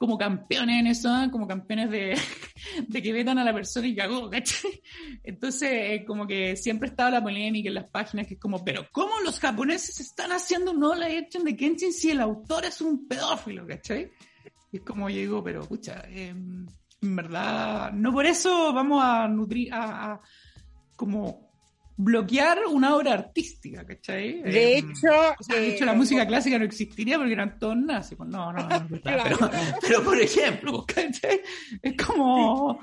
como 0.00 0.16
campeones 0.16 0.80
en 0.80 0.86
eso, 0.86 1.10
como 1.30 1.46
campeones 1.46 1.90
de, 1.90 2.16
de 2.88 3.02
que 3.02 3.12
vetan 3.12 3.36
a 3.36 3.44
la 3.44 3.52
persona 3.52 3.86
y 3.86 3.94
cagó, 3.94 4.30
¿cachai? 4.30 4.80
Entonces, 5.22 6.06
como 6.06 6.26
que 6.26 6.56
siempre 6.56 6.88
estaba 6.88 7.10
la 7.10 7.22
polémica 7.22 7.68
en 7.68 7.74
las 7.74 7.90
páginas, 7.90 8.26
que 8.26 8.32
es 8.34 8.40
como, 8.40 8.64
pero 8.64 8.86
¿cómo 8.92 9.20
los 9.22 9.38
japoneses 9.38 10.00
están 10.00 10.32
haciendo 10.32 10.72
no 10.72 10.94
la 10.94 11.04
action 11.04 11.44
de 11.44 11.54
Kenshin 11.54 11.92
si 11.92 12.12
el 12.12 12.22
autor 12.22 12.64
es 12.64 12.80
un 12.80 13.06
pedófilo, 13.06 13.66
¿cachai? 13.66 14.10
Y 14.72 14.78
es 14.78 14.82
como 14.84 15.10
yo 15.10 15.16
digo, 15.16 15.44
pero, 15.44 15.60
escucha, 15.60 16.02
em, 16.08 16.66
en 17.02 17.16
verdad, 17.16 17.92
no 17.92 18.10
por 18.10 18.24
eso 18.24 18.72
vamos 18.72 19.04
a 19.04 19.28
nutrir, 19.28 19.70
a, 19.70 20.12
a 20.12 20.20
como 20.96 21.49
bloquear 22.02 22.58
una 22.66 22.96
obra 22.96 23.12
artística, 23.12 23.84
¿cachai? 23.84 24.42
De 24.42 24.78
em, 24.78 24.90
hecho, 24.90 25.08
de 25.48 25.68
hecho 25.68 25.84
la 25.84 25.92
eh, 25.92 25.96
música 25.96 26.26
clásica 26.26 26.58
no 26.58 26.64
existiría 26.64 27.18
porque 27.18 27.32
eran 27.32 27.58
todos 27.58 27.76
nazis. 27.76 28.16
Pues 28.16 28.28
no, 28.28 28.52
no, 28.52 28.68
no, 28.68 28.88
pero, 29.80 30.02
por 30.02 30.20
ejemplo, 30.20 30.84
¿cachai? 30.86 31.40
Es 31.82 31.94
como 31.96 32.80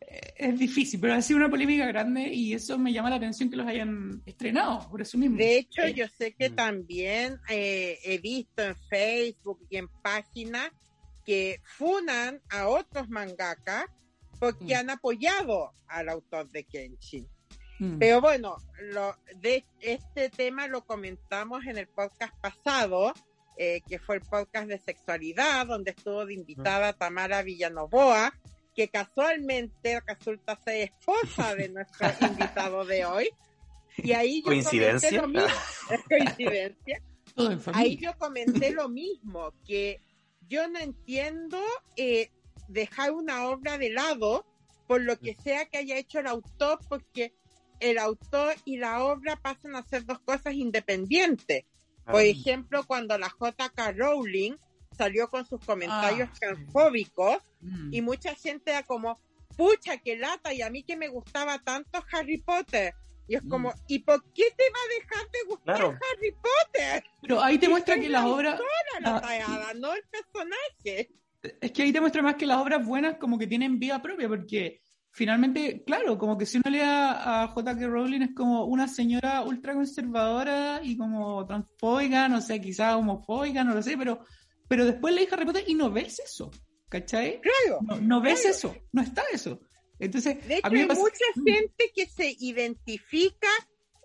eh, 0.00 0.34
es 0.36 0.58
difícil, 0.58 1.00
pero 1.00 1.14
ha 1.14 1.22
sido 1.22 1.38
una 1.38 1.48
polémica 1.48 1.86
grande 1.86 2.28
y 2.32 2.52
eso 2.52 2.78
me 2.78 2.92
llama 2.92 3.10
la 3.10 3.16
atención 3.16 3.48
que 3.48 3.56
los 3.56 3.66
hayan 3.66 4.22
estrenado, 4.26 4.88
por 4.90 5.00
eso 5.00 5.16
mismo. 5.16 5.38
De 5.38 5.58
hecho, 5.58 5.86
yo 5.88 6.06
sé 6.08 6.32
que 6.32 6.50
mm. 6.50 6.54
también 6.54 7.40
eh, 7.48 7.98
he 8.04 8.18
visto 8.18 8.62
en 8.62 8.76
Facebook 8.88 9.66
y 9.70 9.78
en 9.78 9.88
páginas 10.02 10.70
que 11.24 11.60
funan 11.64 12.40
a 12.50 12.68
otros 12.68 13.08
mangakas 13.08 13.86
porque 14.38 14.74
mm. 14.74 14.78
han 14.78 14.90
apoyado 14.90 15.72
al 15.86 16.08
autor 16.08 16.50
de 16.50 16.64
Kenshin. 16.64 17.26
Mm. 17.80 17.98
Pero 17.98 18.20
bueno, 18.20 18.58
lo, 18.78 19.16
de 19.36 19.64
este 19.80 20.28
tema 20.28 20.68
lo 20.68 20.84
comentamos 20.84 21.64
en 21.64 21.78
el 21.78 21.88
podcast 21.88 22.34
pasado, 22.40 23.14
eh, 23.56 23.80
que 23.88 23.98
fue 23.98 24.16
el 24.16 24.22
podcast 24.22 24.68
de 24.68 24.78
sexualidad, 24.78 25.66
donde 25.66 25.92
estuvo 25.92 26.26
de 26.26 26.34
invitada 26.34 26.92
Tamara 26.92 27.42
Villanovoa, 27.42 28.34
que 28.76 28.88
casualmente 28.88 30.00
resulta 30.06 30.56
ser 30.56 30.90
esposa 30.90 31.54
de 31.54 31.70
nuestro 31.70 32.08
invitado 32.20 32.84
de 32.84 33.06
hoy. 33.06 33.30
Y 33.96 34.12
ahí 34.12 34.42
yo 34.42 34.48
¿Coincidencia? 34.48 35.20
Comenté 35.20 35.26
lo 35.26 35.28
mismo. 35.28 35.60
¿Es 35.90 36.02
coincidencia? 36.04 37.02
Ahí 37.72 37.96
yo 37.96 38.12
comenté 38.18 38.72
lo 38.72 38.90
mismo, 38.90 39.54
que 39.66 40.02
yo 40.48 40.68
no 40.68 40.78
entiendo 40.78 41.58
eh, 41.96 42.30
dejar 42.68 43.12
una 43.12 43.48
obra 43.48 43.78
de 43.78 43.90
lado 43.90 44.44
por 44.86 45.00
lo 45.00 45.18
que 45.18 45.34
sea 45.34 45.66
que 45.66 45.78
haya 45.78 45.96
hecho 45.96 46.18
el 46.18 46.26
autor, 46.26 46.78
porque 46.88 47.32
el 47.80 47.98
autor 47.98 48.54
y 48.64 48.76
la 48.76 49.04
obra 49.04 49.36
pasan 49.36 49.74
a 49.74 49.82
ser 49.82 50.04
dos 50.04 50.20
cosas 50.20 50.54
independientes. 50.54 51.64
Por 52.04 52.20
ah. 52.20 52.24
ejemplo, 52.24 52.84
cuando 52.86 53.16
la 53.18 53.28
J.K. 53.28 53.92
Rowling 53.92 54.52
salió 54.96 55.28
con 55.28 55.46
sus 55.46 55.64
comentarios 55.64 56.28
ah, 56.30 56.36
transfóbicos 56.38 57.38
mm. 57.60 57.94
y 57.94 58.02
mucha 58.02 58.34
gente 58.34 58.70
era 58.70 58.82
como, 58.82 59.20
pucha, 59.56 59.98
qué 59.98 60.16
lata, 60.16 60.52
y 60.52 60.62
a 60.62 60.70
mí 60.70 60.82
que 60.82 60.96
me 60.96 61.08
gustaba 61.08 61.58
tanto 61.58 62.04
Harry 62.12 62.38
Potter. 62.38 62.94
Y 63.26 63.36
es 63.36 63.42
como, 63.48 63.70
mm. 63.70 63.74
¿y 63.86 64.00
por 64.00 64.22
qué 64.32 64.44
te 64.56 64.64
va 64.64 64.78
a 64.84 65.00
dejar 65.00 65.30
de 65.30 65.38
gustar 65.48 65.82
Harry 65.82 66.32
Potter? 66.32 67.04
Pero 67.22 67.40
ahí 67.42 67.58
te 67.58 67.68
muestra 67.68 67.98
que 67.98 68.08
las 68.08 68.24
obras... 68.24 68.60
Ah, 69.04 69.72
no 69.76 69.94
el 69.94 70.02
personaje. 70.10 71.10
Es 71.60 71.72
que 71.72 71.82
ahí 71.82 71.92
te 71.92 72.00
muestra 72.00 72.22
más 72.22 72.34
que 72.34 72.46
las 72.46 72.58
obras 72.58 72.84
buenas 72.84 73.16
como 73.16 73.38
que 73.38 73.46
tienen 73.46 73.78
vida 73.78 74.02
propia, 74.02 74.28
porque 74.28 74.82
finalmente, 75.12 75.82
claro, 75.84 76.18
como 76.18 76.38
que 76.38 76.46
si 76.46 76.58
uno 76.58 76.70
lee 76.70 76.82
a, 76.82 77.50
J.K. 77.52 77.86
Rowling 77.86 78.22
es 78.22 78.34
como 78.34 78.64
una 78.64 78.88
señora 78.88 79.42
ultra 79.42 79.74
conservadora 79.74 80.80
y 80.82 80.96
como 80.96 81.44
transfóbica, 81.46 82.28
no 82.28 82.40
sé, 82.40 82.60
quizás 82.60 82.94
homofóbica, 82.94 83.64
no 83.64 83.74
lo 83.74 83.82
sé, 83.82 83.96
pero, 83.96 84.24
pero 84.68 84.84
después 84.84 85.14
leí 85.14 85.28
Harry 85.30 85.44
Potter 85.44 85.64
y 85.66 85.74
no 85.74 85.90
ves 85.90 86.20
eso, 86.20 86.50
¿cachai? 86.88 87.40
Claro. 87.40 87.80
No, 88.02 88.20
ves 88.20 88.44
eso, 88.44 88.74
no 88.92 89.02
está 89.02 89.22
eso. 89.32 89.60
Entonces, 89.98 90.46
de 90.46 90.56
hecho, 90.56 90.68
hay 90.68 90.86
mucha 90.86 91.24
gente 91.44 91.92
que 91.94 92.06
se 92.06 92.34
identifica 92.38 93.48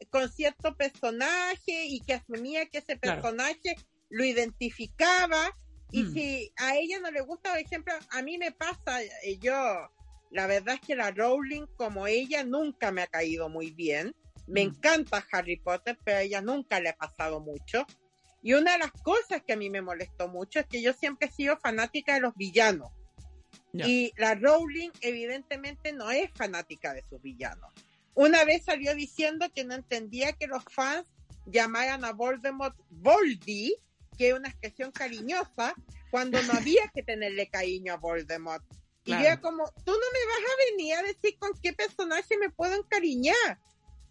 con 0.10 0.30
cierto 0.30 0.76
personaje 0.76 1.86
y 1.86 2.02
que 2.02 2.14
asumía 2.16 2.66
que 2.66 2.80
ese 2.80 2.98
personaje 2.98 3.76
lo 4.10 4.26
identificaba. 4.26 5.56
Y 5.92 6.04
mm. 6.04 6.14
si 6.14 6.54
a 6.58 6.76
ella 6.76 7.00
no 7.00 7.12
le 7.12 7.22
gusta, 7.22 7.52
por 7.52 7.60
ejemplo, 7.60 7.94
a 8.10 8.22
mí 8.22 8.38
me 8.38 8.52
pasa, 8.52 9.02
eh, 9.02 9.38
yo 9.40 9.54
la 10.36 10.48
verdad 10.48 10.76
es 10.76 10.82
que 10.82 10.98
la 10.98 11.12
Rowling, 11.12 11.66
como 11.78 12.08
ella, 12.08 12.44
nunca 12.44 12.92
me 12.92 13.02
ha 13.02 13.08
caído 13.08 13.48
muy 13.48 13.72
bien. 13.72 14.14
Me 14.48 14.66
mm. 14.66 14.68
encanta 14.68 15.26
Harry 15.32 15.56
Potter, 15.56 15.98
pero 16.04 16.18
a 16.18 16.22
ella 16.24 16.42
nunca 16.42 16.82
le 16.82 16.90
ha 16.90 16.98
pasado 16.98 17.40
mucho. 17.40 17.88
Y 18.44 18.54
una 18.54 18.74
de 18.74 18.80
las 18.80 18.92
cosas 18.92 19.44
que 19.48 19.54
a 19.54 19.56
mí 19.56 19.70
me 19.70 19.82
molestó 19.82 20.28
mucho 20.28 20.60
es 20.60 20.66
que 20.66 20.82
yo 20.82 20.92
siempre 20.92 21.30
he 21.30 21.32
sido 21.32 21.56
fanática 21.56 22.16
de 22.16 22.20
los 22.20 22.36
villanos. 22.36 22.92
Y 23.74 24.12
la 24.18 24.36
Rowling 24.36 24.90
evidentemente 25.00 25.94
no 25.94 26.12
es 26.12 26.30
fanática 26.34 26.94
de 26.94 27.04
sus 27.10 27.22
villanos. 27.22 27.72
Una 28.14 28.44
vez 28.44 28.66
salió 28.66 28.94
diciendo 28.94 29.48
que 29.56 29.64
no 29.64 29.74
entendía 29.74 30.34
que 30.34 30.48
los 30.48 30.66
fans 30.70 31.08
llamaran 31.46 32.04
a 32.04 32.12
Voldemort 32.12 32.76
Voldy, 32.90 33.74
que 34.18 34.30
es 34.30 34.34
una 34.34 34.50
expresión 34.50 34.92
cariñosa, 34.92 35.74
cuando 36.12 36.42
no 36.44 36.54
había 36.60 36.90
que 36.94 37.04
tenerle 37.04 37.48
cariño 37.48 37.94
a 37.94 37.98
Voldemort. 37.98 38.66
Y 39.06 39.12
yo 39.12 39.42
como, 39.42 39.66
tú 39.86 39.92
no 39.92 40.08
me 40.14 40.26
vas 40.26 40.52
a 40.52 40.72
venir 40.72 40.96
a 40.96 41.04
decir 41.04 41.38
con 41.38 41.52
qué 41.62 41.74
personaje 41.74 42.38
me 42.38 42.50
puedo 42.50 42.74
encariñar. 42.76 43.60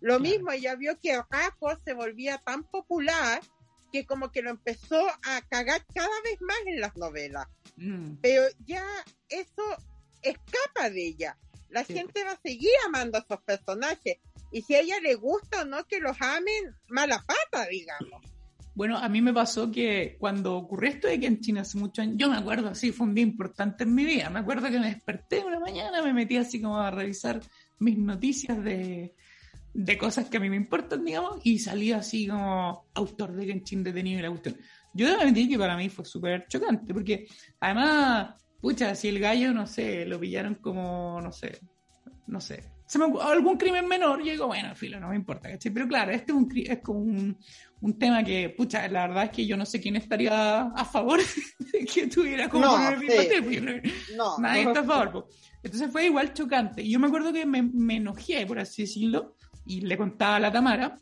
Lo 0.01 0.20
mismo, 0.20 0.53
ella 0.53 0.76
vio 0.76 0.99
que 1.01 1.16
Rafa 1.16 1.80
se 1.84 1.95
volvía 1.95 2.38
tan 2.38 2.62
popular 2.64 3.42
que 3.90 4.07
como 4.07 4.30
que 4.30 4.42
lo 4.42 4.51
empezó 4.51 5.01
a 5.22 5.42
cagar 5.49 5.84
cada 5.95 6.20
vez 6.22 6.40
más 6.40 6.59
en 6.66 6.80
las 6.80 6.97
novelas. 6.97 7.47
Mm. 7.76 8.16
Pero 8.20 8.42
ya 8.66 8.84
eso 9.28 9.62
escapa 10.22 10.90
de 10.90 11.07
ella. 11.07 11.38
La 11.70 11.84
gente 11.84 12.22
va 12.22 12.32
a 12.32 12.40
seguir 12.40 12.72
amando 12.86 13.18
a 13.18 13.22
esos 13.22 13.40
personajes. 13.42 14.18
Y 14.53 14.62
si 14.62 14.74
a 14.74 14.80
ella 14.80 15.01
le 15.01 15.14
gusta 15.14 15.62
o 15.62 15.64
no 15.64 15.84
que 15.86 15.99
los 15.99 16.16
amen, 16.20 16.76
mala 16.88 17.24
pata, 17.24 17.66
digamos. 17.66 18.34
Bueno, 18.75 18.99
a 18.99 19.09
mí 19.09 19.22
me 19.22 19.33
pasó 19.33 19.70
que 19.70 20.16
cuando 20.18 20.57
ocurrió 20.57 20.91
esto 20.91 21.07
de 21.07 21.20
que 21.20 21.27
en 21.27 21.41
China 21.41 21.61
hace 21.61 21.79
muchos 21.79 22.03
años, 22.03 22.16
yo 22.18 22.29
me 22.29 22.37
acuerdo 22.37 22.68
así, 22.68 22.91
fue 22.91 23.07
un 23.07 23.14
día 23.14 23.22
importante 23.22 23.85
en 23.85 23.95
mi 23.95 24.05
vida. 24.05 24.31
Me 24.31 24.41
acuerdo 24.41 24.68
que 24.68 24.81
me 24.81 24.87
desperté 24.87 25.45
una 25.45 25.61
mañana, 25.61 26.03
me 26.03 26.12
metí 26.12 26.37
así 26.37 26.61
como 26.61 26.79
a 26.79 26.91
revisar 26.91 27.41
mis 27.79 27.97
noticias 27.97 28.62
de, 28.64 29.14
de 29.72 29.99
cosas 29.99 30.29
que 30.29 30.39
a 30.39 30.41
mí 30.41 30.51
me 30.51 30.57
importan, 30.57 31.05
digamos, 31.05 31.41
y 31.45 31.61
salí 31.61 31.93
así 31.93 32.27
como 32.27 32.87
autor 32.95 33.33
de 33.35 33.47
Genshin 33.47 33.85
detenido 33.85 34.18
y 34.18 34.22
la 34.22 34.31
cuestión. 34.31 34.57
Yo 34.93 35.09
debo 35.09 35.20
admitir 35.20 35.49
que 35.49 35.59
para 35.59 35.77
mí 35.77 35.89
fue 35.89 36.05
súper 36.05 36.47
chocante, 36.49 36.93
porque 36.93 37.27
además, 37.61 38.35
pucha, 38.61 38.95
si 38.97 39.09
el 39.09 39.20
gallo, 39.20 39.53
no 39.53 39.68
sé, 39.68 40.05
lo 40.05 40.18
pillaron 40.18 40.57
como, 40.57 41.20
no 41.20 41.31
sé, 41.31 41.61
no 42.27 42.41
sé, 42.41 42.75
se 42.87 42.99
me, 42.99 43.07
algún 43.22 43.57
crimen 43.57 43.89
menor, 43.89 44.22
yo 44.22 44.33
digo, 44.33 44.47
bueno, 44.47 44.75
filo, 44.75 45.01
no 45.01 45.09
me 45.09 45.16
importa, 45.16 45.51
¿cachai? 45.51 45.72
Pero 45.72 45.89
claro, 45.89 46.12
este 46.12 46.33
es, 46.33 46.39
un, 46.39 46.53
es 46.55 46.79
como 46.81 47.01
un, 47.01 47.37
un, 47.85 47.99
tema 47.99 48.24
que, 48.24 48.51
pucha, 48.51 48.89
la 48.89 49.07
verdad 49.07 49.24
es 49.24 49.30
que 49.30 49.47
yo 49.47 49.57
no 49.57 49.66
sé 49.66 49.80
quién 49.80 49.97
estaría 49.97 50.62
a 50.62 50.85
favor 50.85 51.20
de 51.72 51.85
que 51.85 52.07
tuviera 52.07 52.49
como 52.49 52.64
no, 52.64 53.01
sí. 53.01 53.07
no, 54.16 54.39
nadie 54.39 54.62
está 54.62 54.80
a 54.80 54.85
favor. 54.85 55.28
Entonces 55.62 55.91
fue 55.91 56.07
igual 56.07 56.32
chocante. 56.32 56.82
Y 56.82 56.91
yo 56.91 56.99
me 56.99 57.07
acuerdo 57.07 57.32
que 57.32 57.47
me, 57.47 57.62
me 57.62 57.97
enojé, 57.97 58.47
por 58.47 58.59
así 58.59 58.82
decirlo, 58.82 59.37
y 59.64 59.80
le 59.80 59.97
contaba 59.97 60.37
a 60.37 60.41
la 60.41 60.53
Tamara 60.53 61.01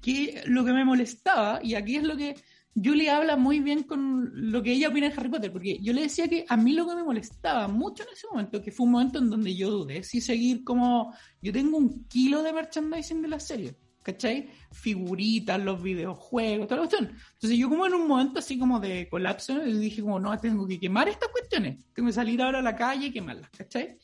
que 0.00 0.42
lo 0.46 0.64
que 0.64 0.72
me 0.72 0.84
molestaba, 0.84 1.60
y 1.62 1.74
aquí 1.74 1.96
es 1.96 2.04
lo 2.04 2.16
que 2.16 2.36
Julie 2.82 3.10
habla 3.10 3.36
muy 3.36 3.60
bien 3.60 3.82
con 3.82 4.30
lo 4.52 4.62
que 4.62 4.72
ella 4.72 4.88
opina 4.88 5.08
de 5.08 5.14
Harry 5.16 5.28
Potter, 5.28 5.52
porque 5.52 5.78
yo 5.80 5.92
le 5.92 6.02
decía 6.02 6.28
que 6.28 6.44
a 6.48 6.56
mí 6.56 6.72
lo 6.72 6.86
que 6.86 6.94
me 6.94 7.02
molestaba 7.02 7.66
mucho 7.68 8.04
en 8.04 8.10
ese 8.12 8.26
momento, 8.30 8.62
que 8.62 8.70
fue 8.70 8.86
un 8.86 8.92
momento 8.92 9.18
en 9.18 9.30
donde 9.30 9.54
yo 9.54 9.70
dudé 9.70 10.02
si 10.02 10.20
seguir 10.20 10.64
como, 10.64 11.14
yo 11.42 11.52
tengo 11.52 11.76
un 11.76 12.04
kilo 12.04 12.42
de 12.42 12.52
merchandising 12.52 13.22
de 13.22 13.28
la 13.28 13.40
serie, 13.40 13.76
¿cachai? 14.08 14.48
Figuritas, 14.72 15.62
los 15.62 15.82
videojuegos, 15.82 16.66
toda 16.66 16.80
la 16.80 16.88
cuestión. 16.88 17.14
Entonces 17.34 17.58
yo 17.58 17.68
como 17.68 17.86
en 17.86 17.94
un 17.94 18.08
momento 18.08 18.38
así 18.38 18.58
como 18.58 18.80
de 18.80 19.06
colapso, 19.10 19.58
dije 19.60 20.00
como, 20.00 20.18
no, 20.18 20.38
tengo 20.38 20.66
que 20.66 20.80
quemar 20.80 21.10
estas 21.10 21.28
cuestiones, 21.28 21.84
tengo 21.92 22.08
que 22.08 22.14
salir 22.14 22.40
ahora 22.40 22.60
a 22.60 22.62
la 22.62 22.74
calle 22.74 23.08
y 23.08 23.12
quemarlas, 23.12 23.50
¿cachai? 23.50 23.98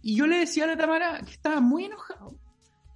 Y 0.00 0.16
yo 0.16 0.26
le 0.26 0.38
decía 0.38 0.64
a 0.64 0.68
la 0.68 0.76
Tamara 0.78 1.20
que 1.20 1.32
estaba 1.32 1.60
muy 1.60 1.84
enojado 1.84 2.38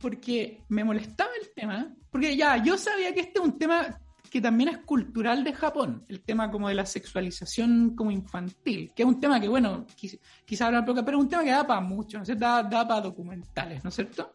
porque 0.01 0.64
me 0.70 0.85
molestaba 0.85 1.30
el 1.41 1.51
tema, 1.55 1.95
porque 2.11 2.35
ya, 2.35 2.57
yo 2.62 2.78
sabía 2.78 3.12
que 3.12 3.20
este 3.20 3.39
es 3.39 3.45
un 3.45 3.59
tema 3.59 4.01
que 4.30 4.41
también 4.41 4.70
es 4.70 4.78
cultural 4.78 5.45
de 5.45 5.53
Japón, 5.53 6.03
el 6.09 6.22
tema 6.22 6.51
como 6.51 6.68
de 6.68 6.74
la 6.74 6.87
sexualización 6.87 7.95
como 7.95 8.11
infantil, 8.11 8.91
que 8.97 9.03
es 9.03 9.07
un 9.07 9.20
tema 9.20 9.39
que, 9.39 9.49
bueno, 9.49 9.87
quizá, 9.95 10.16
quizá 10.47 10.66
habrá 10.68 10.83
poca, 10.83 11.05
pero 11.05 11.18
es 11.18 11.24
un 11.24 11.28
tema 11.28 11.45
que 11.45 11.51
da 11.51 11.66
para 11.66 11.83
mucho, 11.83 12.16
¿no 12.16 12.22
es 12.22 12.28
cierto? 12.28 12.43
Da, 12.43 12.62
da 12.62 12.89
para 12.89 13.03
documentales, 13.03 13.85
¿no 13.85 13.91
es 13.91 13.95
cierto? 13.95 14.35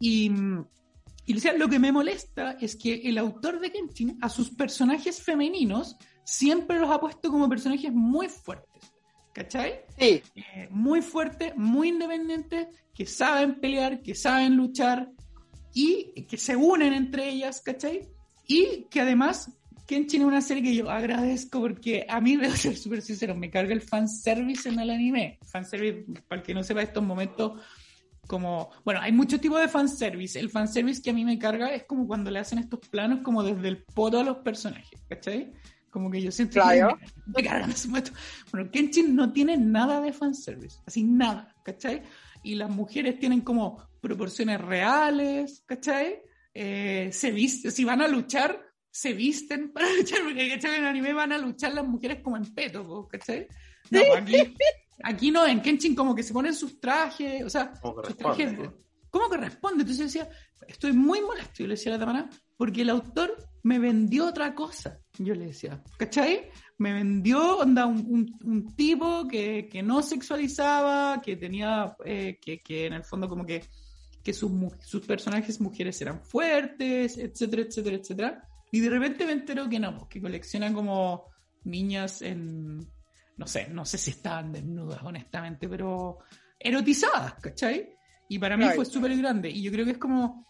Y, 0.00 0.32
y 1.26 1.34
lo 1.58 1.68
que 1.68 1.78
me 1.78 1.92
molesta 1.92 2.56
es 2.60 2.76
que 2.76 2.94
el 3.04 3.18
autor 3.18 3.60
de 3.60 3.72
Kenshin 3.72 4.18
a 4.20 4.28
sus 4.28 4.50
personajes 4.50 5.22
femeninos 5.22 5.96
siempre 6.24 6.78
los 6.78 6.90
ha 6.90 7.00
puesto 7.00 7.30
como 7.30 7.48
personajes 7.48 7.92
muy 7.92 8.28
fuertes. 8.28 8.92
¿Cachai? 9.32 9.80
Sí. 9.98 10.22
Eh, 10.36 10.68
muy 10.70 11.02
fuertes, 11.02 11.56
muy 11.56 11.88
independientes, 11.88 12.68
que 12.94 13.04
saben 13.04 13.58
pelear, 13.60 14.00
que 14.00 14.14
saben 14.14 14.56
luchar 14.56 15.10
y 15.72 16.22
que 16.26 16.36
se 16.36 16.54
unen 16.54 16.92
entre 16.92 17.28
ellas, 17.30 17.60
¿cachai? 17.60 18.08
Y 18.46 18.84
que 18.90 19.00
además 19.00 19.50
Kenshin 19.86 20.22
es 20.22 20.26
una 20.26 20.40
serie 20.40 20.62
que 20.62 20.74
yo 20.74 20.90
agradezco 20.90 21.60
porque 21.60 22.06
a 22.08 22.20
mí, 22.20 22.36
debo 22.40 22.54
ser 22.54 22.76
súper 22.76 23.02
sincero, 23.02 23.34
me 23.34 23.50
carga 23.50 23.74
el 23.74 23.82
fanservice 23.82 24.68
en 24.68 24.78
el 24.78 24.90
anime. 24.90 25.38
Fanservice, 25.42 26.04
para 26.28 26.40
el 26.40 26.46
que 26.46 26.54
no 26.54 26.62
sepa 26.62 26.82
estos 26.82 27.02
momentos, 27.02 27.60
como, 28.26 28.70
bueno, 28.84 29.00
hay 29.00 29.12
muchos 29.12 29.40
tipos 29.40 29.60
de 29.60 29.68
fanservice. 29.68 30.38
El 30.38 30.50
fanservice 30.50 31.02
que 31.02 31.10
a 31.10 31.12
mí 31.12 31.24
me 31.24 31.38
carga 31.38 31.72
es 31.74 31.84
como 31.84 32.06
cuando 32.06 32.30
le 32.30 32.38
hacen 32.38 32.58
estos 32.58 32.80
planos 32.88 33.20
como 33.22 33.42
desde 33.42 33.68
el 33.68 33.82
poto 33.84 34.20
a 34.20 34.24
los 34.24 34.38
personajes, 34.38 35.00
¿cachai? 35.08 35.52
Como 35.90 36.10
que 36.10 36.20
yo 36.20 36.32
siento 36.32 36.54
Claro. 36.54 36.98
que 36.98 37.06
me, 37.26 37.32
me 37.36 37.48
cargan 37.48 37.70
ese 37.70 37.88
momento. 37.88 38.10
Bueno, 38.50 38.70
Kenshin 38.70 39.14
no 39.14 39.32
tiene 39.32 39.56
nada 39.56 40.00
de 40.00 40.12
fanservice, 40.12 40.80
así 40.86 41.04
nada, 41.04 41.54
¿cachai? 41.64 42.02
Y 42.42 42.56
las 42.56 42.70
mujeres 42.70 43.18
tienen 43.18 43.40
como 43.42 43.86
proporciones 44.00 44.60
reales, 44.60 45.62
¿cachai? 45.66 46.20
Eh, 46.52 47.10
se 47.12 47.30
visten, 47.30 47.70
si 47.72 47.84
van 47.84 48.02
a 48.02 48.08
luchar, 48.08 48.60
se 48.90 49.12
visten 49.12 49.72
para 49.72 49.86
luchar, 49.96 50.20
porque 50.24 50.48
¿cachai? 50.50 50.74
en 50.76 50.80
el 50.82 50.86
anime 50.86 51.12
van 51.12 51.32
a 51.32 51.38
luchar 51.38 51.72
las 51.74 51.86
mujeres 51.86 52.20
como 52.22 52.36
en 52.36 52.52
peto, 52.54 53.08
¿cachai? 53.08 53.46
No, 53.90 54.00
aquí, 54.16 54.36
aquí 55.02 55.30
no, 55.30 55.46
en 55.46 55.60
Kenshin 55.62 55.94
como 55.94 56.14
que 56.14 56.22
se 56.22 56.32
ponen 56.32 56.54
sus 56.54 56.80
trajes, 56.80 57.42
o 57.44 57.50
sea, 57.50 57.72
sus 58.06 58.16
trajes, 58.16 58.52
¿no? 58.58 58.74
¿cómo 59.10 59.28
corresponde? 59.28 59.82
Entonces 59.82 59.98
yo 59.98 60.04
decía, 60.24 60.28
estoy 60.66 60.92
muy 60.92 61.20
molesto, 61.20 61.54
yo 61.58 61.66
le 61.68 61.74
decía 61.74 61.92
a 61.92 61.96
la 61.98 62.00
Tamara, 62.04 62.28
porque 62.56 62.82
el 62.82 62.90
autor 62.90 63.36
me 63.62 63.78
vendió 63.78 64.26
otra 64.26 64.54
cosa, 64.54 64.98
yo 65.18 65.34
le 65.34 65.46
decía, 65.46 65.82
¿cachai? 65.96 66.48
Me 66.78 66.92
vendió 66.92 67.58
onda, 67.58 67.86
un, 67.86 67.98
un- 68.08 68.38
un 68.44 68.74
tipo 68.74 69.26
que, 69.28 69.68
que 69.70 69.82
no 69.82 70.02
sexualizaba, 70.02 71.20
que 71.22 71.36
tenía, 71.36 71.96
eh, 72.04 72.38
que, 72.40 72.60
que 72.60 72.86
en 72.86 72.94
el 72.94 73.04
fondo 73.04 73.28
como 73.28 73.46
que, 73.46 73.64
que 74.22 74.32
sus, 74.32 74.50
sus 74.80 75.06
personajes 75.06 75.60
mujeres 75.60 76.00
eran 76.02 76.20
fuertes, 76.24 77.16
etcétera, 77.16 77.62
etcétera, 77.62 77.96
etcétera. 77.96 78.48
Y 78.72 78.80
de 78.80 78.90
repente 78.90 79.24
me 79.24 79.32
entero 79.32 79.68
que 79.68 79.78
no, 79.78 80.08
que 80.08 80.20
colecciona 80.20 80.72
como 80.74 81.26
niñas 81.62 82.20
en, 82.22 82.80
no 83.36 83.46
sé, 83.46 83.68
no 83.68 83.84
sé 83.84 83.98
si 83.98 84.10
estaban 84.10 84.52
desnudas, 84.52 85.02
honestamente, 85.02 85.68
pero 85.68 86.18
erotizadas, 86.58 87.34
¿cachai? 87.34 87.96
Y 88.28 88.38
para 88.38 88.56
mí 88.56 88.64
fue 88.74 88.84
súper 88.84 89.16
grande. 89.16 89.50
Y 89.50 89.62
yo 89.62 89.70
creo 89.70 89.84
que 89.84 89.92
es 89.92 89.98
como 89.98 90.46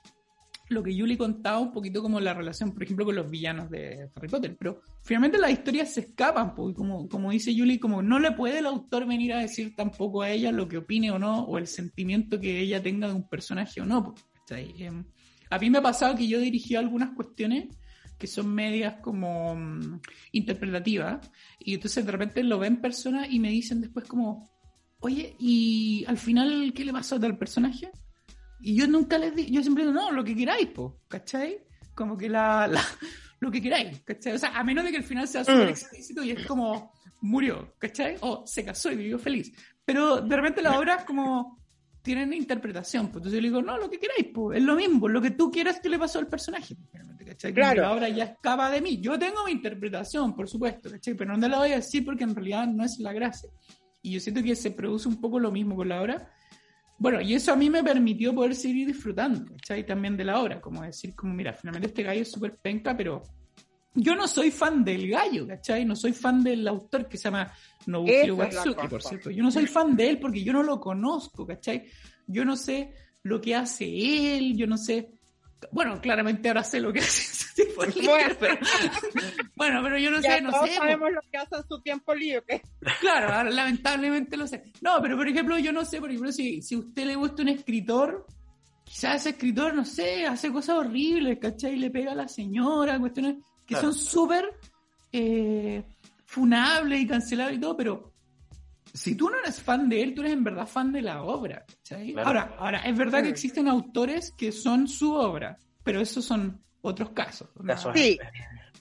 lo 0.69 0.83
que 0.83 0.99
Julie 0.99 1.19
contaba 1.19 1.59
un 1.59 1.73
poquito 1.73 2.03
como 2.03 2.21
la 2.21 2.33
relación, 2.33 2.73
por 2.73 2.83
ejemplo, 2.83 3.05
con 3.05 3.17
los 3.17 3.31
villanos 3.31 3.71
de 3.71 4.11
Harry 4.15 4.29
Potter. 4.29 4.57
Pero 4.59 4.81
finalmente 5.03 5.39
las 5.39 5.51
historias 5.51 5.93
se 5.93 6.01
escapan, 6.01 6.55
porque 6.55 6.75
como, 6.75 7.09
como 7.09 7.31
dice 7.31 7.55
Julie, 7.57 7.81
como 7.81 8.03
no 8.03 8.19
le 8.19 8.33
puede 8.33 8.59
el 8.59 8.67
autor 8.67 9.07
venir 9.07 9.33
a 9.33 9.41
decir 9.41 9.75
tampoco 9.75 10.23
a 10.23 10.31
ella 10.31 10.53
lo 10.53 10.69
que 10.69 10.79
opine 10.79 11.11
o 11.11 11.19
no, 11.19 11.45
o 11.45 11.59
el 11.59 11.67
sentimiento 11.67 12.41
que 12.41 12.61
ella 12.61 12.83
tenga 12.83 13.09
de 13.09 13.15
un 13.15 13.29
personaje 13.29 13.81
o 13.81 13.87
no. 13.87 14.05
pues, 14.05 14.25
¿cachai? 14.33 14.75
Em, 14.79 15.05
a 15.51 15.59
mí 15.59 15.71
me 15.71 15.79
ha 15.79 15.83
pasado 15.83 16.17
que 16.17 16.27
yo 16.27 16.39
dirigí 16.39 16.77
algunas 16.77 17.11
cuestiones 17.11 17.77
que 18.25 18.33
son 18.37 18.55
medias 18.55 18.95
como 19.03 19.55
mm, 19.55 20.01
interpretativas, 20.33 21.31
y 21.59 21.75
entonces 21.75 22.05
de 22.07 22.13
repente 22.13 22.43
lo 22.43 22.59
ven 22.59 22.81
personas 22.81 23.27
y 23.31 23.39
me 23.39 23.51
dicen 23.51 23.81
después 23.81 24.07
como, 24.07 24.49
oye, 25.01 25.37
¿y 25.39 26.05
al 26.07 26.17
final 26.19 26.73
qué 26.75 26.85
le 26.85 26.93
pasó 26.93 27.17
a 27.17 27.21
tal 27.21 27.37
personaje? 27.37 27.91
Y 28.61 28.77
yo 28.77 28.87
nunca 28.87 29.19
les 29.19 29.35
digo, 29.35 29.49
yo 29.51 29.61
siempre 29.63 29.85
digo, 29.85 29.93
no, 29.95 30.11
lo 30.11 30.25
que 30.25 30.35
queráis, 30.35 30.69
po, 30.69 31.01
¿cachai? 31.09 31.59
Como 31.95 32.17
que 32.17 32.29
la, 32.29 32.67
la- 32.67 32.83
lo 33.41 33.51
que 33.51 33.61
queráis, 33.61 34.01
¿cachai? 34.03 34.33
O 34.35 34.39
sea, 34.39 34.57
a 34.59 34.65
menos 34.65 34.85
de 34.85 34.91
que 34.91 34.97
el 34.99 35.05
final 35.05 35.29
sea 35.29 35.45
súper 35.45 35.67
Mm. 35.67 35.71
explícito 35.71 36.23
y 36.25 36.31
es 36.31 36.47
como, 36.47 36.93
murió, 37.21 37.75
¿cachai? 37.79 38.17
O 38.21 38.47
se 38.47 38.65
casó 38.65 38.91
y 38.91 38.97
vivió 38.97 39.19
feliz. 39.19 39.53
Pero 39.85 40.21
de 40.23 40.35
repente 40.37 40.63
las 40.63 40.77
obras 40.77 41.05
como 41.05 41.59
tienen 42.05 42.35
interpretación, 42.35 43.07
pues 43.07 43.17
entonces 43.17 43.39
yo 43.39 43.41
le 43.41 43.49
digo, 43.49 43.63
no, 43.63 43.79
lo 43.79 43.89
que 43.89 43.99
queráis, 43.99 44.27
pues, 44.33 44.59
es 44.59 44.65
lo 44.65 44.77
mismo, 44.77 45.09
lo 45.09 45.23
que 45.23 45.31
tú 45.31 45.51
quieras 45.51 45.81
que 45.81 45.89
le 45.89 45.99
pasó 45.99 46.19
al 46.19 46.29
personaje, 46.29 46.77
finalmente, 46.93 47.25
¿cachai? 47.25 47.55
Claro. 47.55 47.91
obra 47.91 48.11
ya 48.11 48.25
escapa 48.25 48.71
de 48.71 48.83
mí. 48.83 49.01
Yo 49.01 49.19
tengo 49.19 49.43
mi 49.47 49.53
interpretación, 49.53 50.37
por 50.37 50.47
supuesto, 50.47 50.91
¿cachai? 50.91 51.15
Pero 51.15 51.33
no 51.33 51.41
te 51.41 51.49
la 51.49 51.59
voy 51.59 51.73
a 51.73 51.77
decir 51.77 52.05
porque 52.05 52.25
en 52.25 52.35
realidad 52.35 52.67
no 52.67 52.85
es 52.85 52.99
la 52.99 53.15
gracia. 53.15 53.49
Y 54.03 54.13
yo 54.13 54.21
siento 54.21 54.43
que 54.43 54.55
se 54.55 54.71
produce 54.71 55.09
un 55.09 55.19
poco 55.19 55.41
lo 55.41 55.51
mismo 55.51 55.75
con 55.75 55.89
la 55.89 56.03
obra. 56.03 56.31
Bueno, 56.99 57.23
y 57.23 57.33
eso 57.33 57.55
a 57.55 57.57
mí 57.57 57.71
me 57.71 57.83
permitió 57.83 58.35
poder 58.35 58.55
seguir 58.55 58.87
disfrutando, 58.87 59.47
¿cachai? 59.47 59.87
También 59.87 60.15
de 60.15 60.25
la 60.25 60.39
obra, 60.41 60.61
como 60.61 60.83
decir, 60.83 61.15
como, 61.15 61.33
mira, 61.33 61.55
finalmente 61.55 61.89
este 61.89 62.03
gallo 62.03 62.21
es 62.21 62.31
súper 62.31 62.59
penca, 62.59 62.95
pero 62.95 63.23
yo 63.95 64.17
no 64.17 64.27
soy 64.27 64.51
fan 64.51 64.85
del 64.85 65.09
gallo, 65.09 65.47
¿cachai? 65.47 65.85
No 65.85 65.95
soy 65.95 66.13
fan 66.13 66.43
del 66.43 66.67
autor 66.67 67.09
que 67.09 67.17
se 67.17 67.25
llama 67.25 67.53
la 67.87 67.99
Watsuki, 68.01 68.89
por 68.89 69.03
cierto. 69.03 69.31
Yo 69.31 69.43
no 69.43 69.51
soy 69.51 69.67
fan 69.67 69.97
de 69.97 70.11
él 70.11 70.19
porque 70.19 70.43
yo 70.43 70.53
no 70.53 70.63
lo 70.63 70.81
conozco, 70.81 71.47
¿cachai? 71.47 71.85
Yo 72.27 72.45
no 72.45 72.57
sé 72.57 72.93
lo 73.23 73.41
que 73.41 73.55
hace 73.55 74.37
él, 74.37 74.57
yo 74.57 74.67
no 74.67 74.77
sé... 74.77 75.11
Bueno, 75.73 75.99
claramente 76.01 76.49
ahora 76.49 76.63
sé 76.63 76.81
lo 76.81 76.93
que 76.93 76.99
hace 77.01 77.23
ese 77.23 77.65
tipo 77.65 77.87
de 77.87 77.93
libros, 77.93 78.09
Bueno. 78.09 78.37
pero... 78.41 78.57
bueno, 79.57 79.83
pero 79.83 79.99
yo 79.99 80.11
no 80.11 80.21
ya 80.21 80.37
sé, 80.37 80.41
no 80.43 80.51
todos 80.51 80.69
sé. 80.69 80.77
sabemos 80.77 81.13
lo 81.13 81.21
que 81.31 81.39
hace 81.39 81.57
en 81.57 81.69
su 81.69 81.81
tiempo 81.81 82.15
libre. 82.15 82.63
Claro, 83.01 83.51
lamentablemente 83.51 84.37
lo 84.37 84.47
sé. 84.47 84.63
No, 84.83 85.01
pero 85.01 85.17
por 85.17 85.29
ejemplo, 85.29 85.57
yo 85.59 85.73
no 85.73 85.85
sé, 85.85 86.01
por 86.01 86.11
ejemplo, 86.11 86.33
si, 86.33 86.61
si 86.63 86.77
usted 86.77 87.07
le 87.07 87.15
gusta 87.15 87.43
un 87.43 87.49
escritor, 87.49 88.27
quizás 88.85 89.21
ese 89.23 89.31
escritor, 89.31 89.73
no 89.73 89.85
sé, 89.85 90.27
hace 90.27 90.53
cosas 90.53 90.77
horribles, 90.77 91.39
¿cachai? 91.39 91.77
Le 91.77 91.91
pega 91.91 92.13
a 92.13 92.17
la 92.17 92.29
señora, 92.29 92.99
cuestiones 92.99 93.37
que 93.67 93.75
Claro. 93.75 93.93
son 93.93 93.95
súper 93.95 94.59
eh, 95.13 95.83
funables 96.27 97.01
y 97.01 97.07
cancelables 97.07 97.59
y 97.59 97.61
todo, 97.61 97.77
pero 97.77 98.13
si 98.93 99.15
tú 99.17 99.31
no 99.31 99.39
eres 99.39 99.61
fan 99.63 99.89
de 99.89 100.03
él, 100.03 100.15
tú 100.15 100.23
eres 100.23 100.33
en 100.35 100.45
verdad 100.45 100.67
fan 100.67 100.93
de 100.93 101.03
la 101.03 101.23
obra. 101.23 101.65
Ahora, 102.25 102.55
ahora, 102.59 102.79
es 102.81 102.97
verdad 102.97 103.23
que 103.23 103.29
existen 103.29 103.69
autores 103.69 104.33
que 104.37 104.51
son 104.53 104.89
su 104.89 105.15
obra, 105.15 105.59
pero 105.83 106.01
esos 106.01 106.25
son 106.25 106.63
otros 106.83 107.11
casos. 107.11 107.49
Sí. 107.95 108.19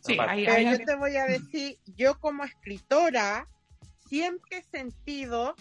Sí, 0.05 0.13
aparte. 0.15 0.31
hay- 0.33 0.45
Pero 0.45 0.53
hay- 0.69 0.77
yo 0.79 0.85
te 0.85 0.95
voy 0.95 1.15
a 1.15 1.25
decir, 1.25 1.77
yo 1.95 2.19
como 2.19 2.43
escritora 2.43 3.47
siempre 4.09 4.57
he 4.57 4.63
sentido 4.63 5.55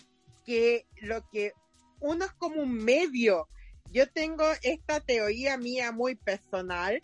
que 0.45 0.87
lo 1.01 1.23
que 1.31 1.53
uno 2.01 2.25
es 2.25 2.33
como 2.33 2.61
un 2.63 2.73
medio. 2.75 3.47
Yo 3.93 4.09
tengo 4.11 4.45
esta 4.63 4.99
teoría 5.01 5.57
mía 5.59 5.93
muy 5.93 6.17
personal, 6.17 7.01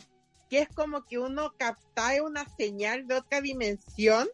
que 0.49 0.61
es 0.61 0.68
como 0.68 1.05
que 1.05 1.18
uno 1.18 1.53
capta 1.59 2.22
una 2.22 2.44
señal 2.57 3.07
de 3.07 3.16
otra 3.16 3.40
dimensión 3.40 4.28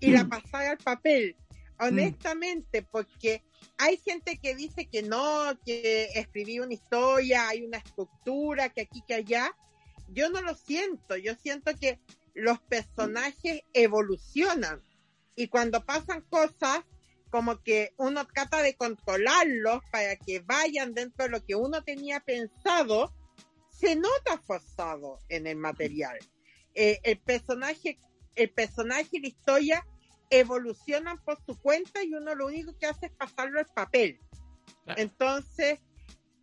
y 0.00 0.10
la 0.10 0.24
Mm. 0.24 0.28
pasa 0.28 0.70
al 0.70 0.78
papel. 0.78 1.36
Honestamente, 1.80 2.82
porque 2.82 3.42
hay 3.78 3.96
gente 3.96 4.38
que 4.38 4.54
dice 4.54 4.86
que 4.86 5.02
no, 5.02 5.58
que 5.64 6.08
escribí 6.14 6.60
una 6.60 6.74
historia, 6.74 7.48
hay 7.48 7.64
una 7.64 7.78
estructura, 7.78 8.68
que 8.68 8.82
aquí, 8.82 9.02
que 9.06 9.14
allá. 9.14 9.56
Yo 10.08 10.28
no 10.30 10.40
lo 10.42 10.54
siento, 10.54 11.16
yo 11.16 11.34
siento 11.34 11.72
que 11.80 11.98
los 12.34 12.60
personajes 12.60 13.62
evolucionan 13.72 14.80
y 15.34 15.48
cuando 15.48 15.84
pasan 15.84 16.20
cosas 16.22 16.84
como 17.30 17.60
que 17.62 17.92
uno 17.96 18.24
trata 18.26 18.62
de 18.62 18.76
controlarlos 18.76 19.82
para 19.90 20.14
que 20.14 20.38
vayan 20.40 20.94
dentro 20.94 21.24
de 21.24 21.30
lo 21.30 21.44
que 21.44 21.56
uno 21.56 21.82
tenía 21.82 22.20
pensado, 22.20 23.12
se 23.84 23.96
nota 23.96 24.38
forzado 24.46 25.18
en 25.28 25.46
el 25.46 25.56
material. 25.56 26.18
Eh, 26.74 27.00
el 27.02 27.18
personaje, 27.18 27.98
el 28.34 28.50
personaje 28.50 29.08
y 29.12 29.20
la 29.20 29.28
historia 29.28 29.86
evolucionan 30.30 31.22
por 31.22 31.38
su 31.44 31.60
cuenta 31.60 32.02
y 32.02 32.14
uno 32.14 32.34
lo 32.34 32.46
único 32.46 32.76
que 32.78 32.86
hace 32.86 33.06
es 33.06 33.12
pasarlo 33.12 33.60
al 33.60 33.66
papel. 33.66 34.18
Claro. 34.84 35.00
Entonces, 35.00 35.80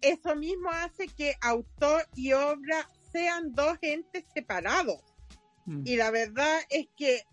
eso 0.01 0.35
mismo 0.35 0.69
hace 0.69 1.07
que 1.07 1.35
autor 1.41 2.07
y 2.15 2.33
obra 2.33 2.87
sean 3.11 3.53
dos 3.53 3.77
entes 3.81 4.23
separados. 4.33 5.01
Mm. 5.65 5.83
Y 5.85 5.95
la 5.95 6.11
verdad 6.11 6.59
es 6.69 6.87
que 6.95 7.23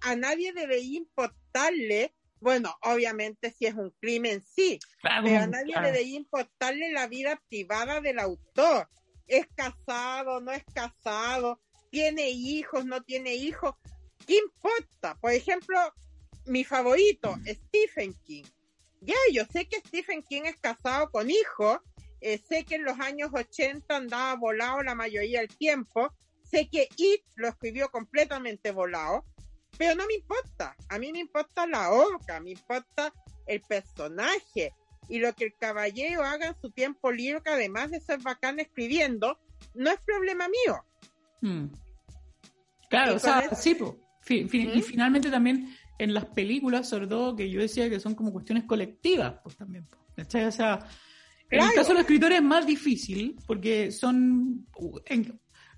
a 0.00 0.16
nadie 0.16 0.52
debería 0.52 0.96
importarle, 0.96 2.14
bueno, 2.40 2.74
obviamente 2.82 3.50
si 3.50 3.66
es 3.66 3.74
un 3.74 3.90
crimen, 4.00 4.42
sí, 4.42 4.80
Claro, 5.00 5.24
pero 5.24 5.42
a 5.42 5.46
nadie 5.46 5.74
claro. 5.74 5.86
debería 5.88 6.16
importarle 6.16 6.90
la 6.90 7.06
vida 7.06 7.40
privada 7.48 8.00
del 8.00 8.18
autor. 8.18 8.88
¿Es 9.32 9.46
casado, 9.54 10.40
no 10.40 10.52
es 10.52 10.62
casado? 10.74 11.58
¿Tiene 11.90 12.28
hijos, 12.28 12.84
no 12.84 13.02
tiene 13.02 13.34
hijos? 13.34 13.74
¿Qué 14.26 14.36
importa? 14.36 15.16
Por 15.20 15.32
ejemplo, 15.32 15.78
mi 16.44 16.64
favorito, 16.64 17.34
Stephen 17.46 18.14
King. 18.24 18.44
Ya, 19.00 19.14
yo 19.32 19.44
sé 19.50 19.66
que 19.66 19.78
Stephen 19.80 20.22
King 20.22 20.42
es 20.44 20.56
casado 20.58 21.10
con 21.10 21.30
hijos 21.30 21.80
eh, 22.24 22.40
sé 22.48 22.64
que 22.64 22.76
en 22.76 22.84
los 22.84 23.00
años 23.00 23.30
80 23.34 23.96
andaba 23.96 24.36
volado 24.36 24.80
la 24.84 24.94
mayoría 24.94 25.40
del 25.40 25.48
tiempo, 25.48 26.14
sé 26.44 26.68
que 26.70 26.88
It 26.96 27.24
lo 27.34 27.48
escribió 27.48 27.90
completamente 27.90 28.70
volado, 28.70 29.24
pero 29.76 29.96
no 29.96 30.06
me 30.06 30.14
importa, 30.14 30.76
a 30.88 30.98
mí 31.00 31.10
me 31.10 31.18
importa 31.18 31.66
la 31.66 31.90
obra, 31.90 32.38
me 32.38 32.50
importa 32.50 33.12
el 33.46 33.60
personaje 33.62 34.72
y 35.08 35.18
lo 35.18 35.32
que 35.34 35.44
el 35.44 35.54
caballero 35.54 36.22
haga 36.22 36.48
en 36.48 36.56
su 36.60 36.70
tiempo 36.70 37.12
libre, 37.12 37.42
que 37.42 37.50
además 37.50 37.90
de 37.90 38.00
ser 38.00 38.20
bacán 38.20 38.60
escribiendo, 38.60 39.38
no 39.74 39.90
es 39.90 40.00
problema 40.00 40.48
mío. 40.48 40.84
Mm. 41.40 41.66
Claro, 42.88 43.16
o 43.16 43.18
sea, 43.18 43.54
sí, 43.54 43.76
y 44.28 44.82
finalmente 44.82 45.30
también 45.30 45.74
en 45.98 46.14
las 46.14 46.26
películas, 46.26 46.88
sobre 46.88 47.06
todo, 47.06 47.36
que 47.36 47.48
yo 47.48 47.60
decía 47.60 47.88
que 47.88 48.00
son 48.00 48.14
como 48.14 48.32
cuestiones 48.32 48.64
colectivas, 48.64 49.34
pues 49.42 49.56
también. 49.56 49.86
O 50.16 50.50
sea, 50.50 50.86
en 51.50 51.60
el 51.60 51.72
caso 51.74 51.88
de 51.88 51.94
los 51.94 52.00
escritores 52.02 52.38
es 52.38 52.44
más 52.44 52.66
difícil, 52.66 53.36
porque 53.46 53.90
son. 53.90 54.66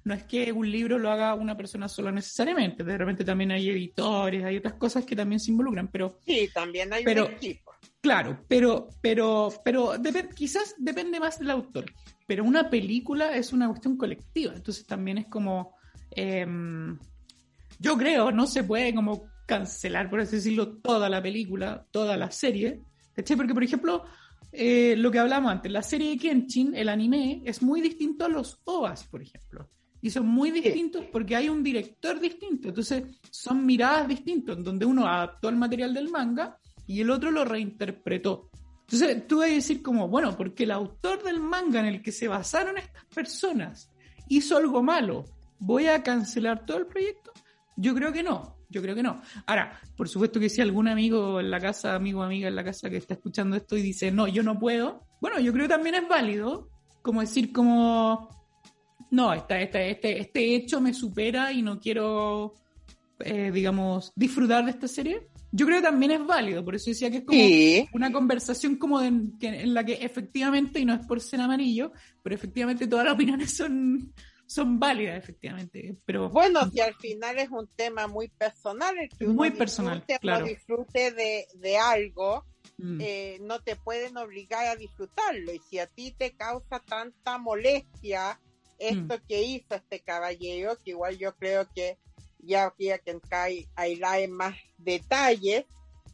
no 0.05 0.15
es 0.15 0.23
que 0.25 0.51
un 0.53 0.71
libro 0.71 0.99
lo 0.99 1.11
haga 1.11 1.35
una 1.35 1.57
persona 1.57 1.89
sola 1.89 2.11
necesariamente, 2.11 2.85
de 2.85 2.99
repente 2.99 3.25
también 3.25 3.53
hay 3.53 3.71
editores, 3.71 4.45
hay 4.45 4.57
otras 4.57 4.75
cosas 4.75 5.05
que 5.05 5.17
también 5.17 5.41
se 5.41 5.51
involucran, 5.51 5.89
pero. 5.89 6.19
Sí, 6.27 6.49
también 6.53 6.93
hay 6.93 7.05
un 7.05 7.19
equipo. 7.19 7.74
Claro, 8.05 8.45
pero, 8.49 8.91
pero, 9.01 9.51
pero 9.65 9.95
quizás 10.35 10.75
depende 10.77 11.19
más 11.19 11.39
del 11.39 11.49
autor. 11.49 11.87
Pero 12.27 12.45
una 12.45 12.69
película 12.69 13.35
es 13.35 13.51
una 13.55 13.67
cuestión 13.67 13.97
colectiva, 13.97 14.53
entonces 14.55 14.85
también 14.85 15.17
es 15.17 15.27
como. 15.27 15.75
Em, 16.11 16.99
yo 17.79 17.97
creo, 17.97 18.31
no 18.31 18.47
se 18.47 18.63
puede 18.63 18.95
como 18.95 19.25
cancelar, 19.47 20.11
por 20.11 20.21
así 20.21 20.37
decirlo, 20.37 20.77
toda 20.83 21.09
la 21.09 21.23
película, 21.23 21.87
toda 21.91 22.19
la 22.19 22.31
serie. 22.31 22.83
Porque, 23.15 23.55
por 23.55 23.65
ejemplo, 23.65 24.05
eh, 24.53 24.97
lo 24.99 25.11
que 25.11 25.21
hablamos 25.21 25.51
antes, 25.51 25.73
la 25.73 25.83
serie 25.83 26.11
de 26.11 26.19
Kenshin, 26.19 26.75
el 26.75 26.91
anime, 26.91 27.41
es 27.47 27.63
muy 27.63 27.81
distinto 27.81 28.27
a 28.27 28.29
los 28.29 28.61
OVAs, 28.65 29.05
por 29.05 29.23
ejemplo. 29.23 29.71
Y 30.03 30.11
son 30.11 30.27
muy 30.27 30.51
distintos 30.51 31.07
porque 31.11 31.37
hay 31.37 31.49
un 31.49 31.63
director 31.63 32.21
distinto. 32.21 32.69
Entonces, 32.69 33.03
son 33.31 33.65
miradas 33.65 34.07
distintas, 34.09 34.63
donde 34.63 34.85
uno 34.85 35.09
adaptó 35.09 35.49
el 35.49 35.57
material 35.57 35.95
del 35.95 36.11
manga 36.11 36.59
y 36.87 37.01
el 37.01 37.11
otro 37.11 37.31
lo 37.31 37.45
reinterpretó. 37.45 38.51
Entonces, 38.83 39.27
tú 39.27 39.39
vas 39.39 39.51
a 39.51 39.55
decir 39.55 39.83
como, 39.83 40.09
bueno, 40.09 40.37
porque 40.37 40.65
el 40.65 40.71
autor 40.71 41.23
del 41.23 41.41
manga 41.41 41.81
en 41.81 41.87
el 41.87 42.03
que 42.03 42.13
se 42.13 42.29
basaron 42.29 42.79
estas 42.79 43.05
personas 43.07 43.91
hizo 44.29 44.57
algo 44.57 44.83
malo, 44.83 45.25
¿voy 45.59 45.87
a 45.87 46.03
cancelar 46.03 46.67
todo 46.67 46.79
el 46.79 46.87
proyecto? 46.87 47.33
Yo 47.77 47.95
creo 47.95 48.13
que 48.13 48.23
no, 48.23 48.57
yo 48.69 48.83
creo 48.83 48.95
que 48.95 49.03
no. 49.03 49.21
Ahora, 49.47 49.81
por 49.97 50.09
supuesto 50.09 50.39
que 50.39 50.49
si 50.49 50.61
algún 50.61 50.89
amigo 50.89 51.41
en 51.41 51.51
la 51.51 51.61
casa, 51.61 51.95
amigo 51.95 52.21
o 52.21 52.23
amiga 52.23 52.49
en 52.49 52.57
la 52.57 52.65
casa 52.65 52.91
que 52.91 52.99
está 52.99 53.15
escuchando 53.15 53.57
esto 53.57 53.77
y 53.77 53.83
dice, 53.83 54.11
no, 54.11 54.29
yo 54.29 54.43
no 54.43 54.59
puedo, 54.59 55.03
bueno, 55.21 55.41
yo 55.41 55.53
creo 55.53 55.65
que 55.65 55.75
también 55.75 55.95
es 55.95 56.09
válido, 56.09 56.69
como 57.01 57.21
decir 57.21 57.53
como, 57.53 58.29
no, 59.11 59.33
esta, 59.33 59.61
este, 59.61 60.19
este 60.19 60.55
hecho 60.55 60.81
me 60.81 60.93
supera 60.93 61.53
y 61.53 61.63
no 61.63 61.81
quiero, 61.81 62.55
eh, 63.21 63.51
digamos, 63.53 64.13
disfrutar 64.15 64.65
de 64.65 64.73
esta 64.73 64.89
serie. 64.89 65.29
Yo 65.57 65.67
creo 65.67 65.79
que 65.79 65.87
también 65.87 66.11
es 66.11 66.27
válido, 66.27 66.65
por 66.65 66.75
eso 66.75 66.91
decía 66.91 67.13
que 67.13 67.19
es 67.19 67.25
como 67.25 67.89
una 67.93 68.11
conversación 68.11 68.75
como 68.75 69.01
en 69.01 69.39
la 69.73 69.85
que 69.85 69.93
efectivamente, 69.93 70.81
y 70.81 70.85
no 70.85 70.95
es 70.95 71.07
por 71.07 71.21
ser 71.21 71.41
amarillo, 71.41 71.93
pero 72.25 72.35
efectivamente 72.35 72.89
todas 72.89 73.05
las 73.05 73.15
opiniones 73.15 73.57
son, 73.57 74.13
son 74.47 74.81
válidas, 74.81 75.17
efectivamente. 75.17 75.97
Pero 76.05 76.29
bueno, 76.29 76.69
si 76.73 76.81
al 76.81 76.95
final 76.97 77.39
es 77.39 77.51
un 77.51 77.69
tema 77.69 78.09
muy 78.09 78.27
personal, 78.27 78.99
el 78.99 79.09
que 79.09 79.29
muy 79.29 79.53
personal, 79.53 80.05
claro. 80.21 80.45
disfrute 80.45 81.13
de, 81.13 81.77
algo, 81.77 82.45
mm. 82.79 83.01
eh, 83.01 83.39
no 83.41 83.61
te 83.61 83.77
pueden 83.77 84.17
obligar 84.17 84.67
a 84.67 84.75
disfrutarlo. 84.75 85.53
Y 85.53 85.61
si 85.71 85.79
a 85.79 85.87
ti 85.87 86.13
te 86.19 86.33
causa 86.33 86.81
tanta 86.81 87.39
molestia 87.39 88.41
esto 88.81 89.19
mm. 89.19 89.27
que 89.29 89.43
hizo 89.45 89.77
este 89.77 90.01
caballero, 90.01 90.77
que 90.85 90.91
igual 90.91 91.17
yo 91.17 91.33
creo 91.37 91.69
que 91.73 91.97
ya 92.45 92.65
habría 92.65 92.99
que 92.99 93.19
cae 93.29 93.69
en 93.77 94.33
más 94.33 94.55
detalles, 94.79 95.65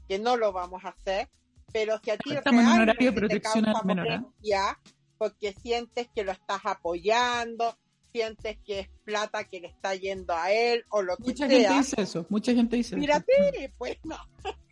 que 0.08 0.18
no 0.18 0.36
lo 0.36 0.52
vamos 0.52 0.84
a 0.84 0.88
hacer, 0.88 1.28
pero 1.72 1.98
si 2.02 2.10
a 2.10 2.16
ti 2.16 2.32
Estamos 2.32 2.62
en 2.62 2.80
horario 2.80 3.12
de 3.12 3.16
protección 3.16 3.64
te 3.64 3.94
molestia, 3.94 4.78
porque 5.18 5.52
sientes 5.52 6.08
que 6.14 6.24
lo 6.24 6.32
estás 6.32 6.60
apoyando, 6.64 7.76
sientes 8.12 8.58
que 8.64 8.80
es 8.80 8.88
plata 9.04 9.44
que 9.44 9.60
le 9.60 9.68
está 9.68 9.94
yendo 9.94 10.34
a 10.34 10.50
él 10.50 10.84
o 10.90 11.02
lo 11.02 11.16
que 11.16 11.34
sea. 11.34 11.46
Mucha 11.46 11.48
gente 11.48 11.74
dice 11.74 12.02
eso, 12.02 12.26
mucha 12.28 12.52
gente 12.52 12.76
dice 12.76 12.96
Mírate, 12.96 13.72
pues 13.78 13.98
no. 14.04 14.16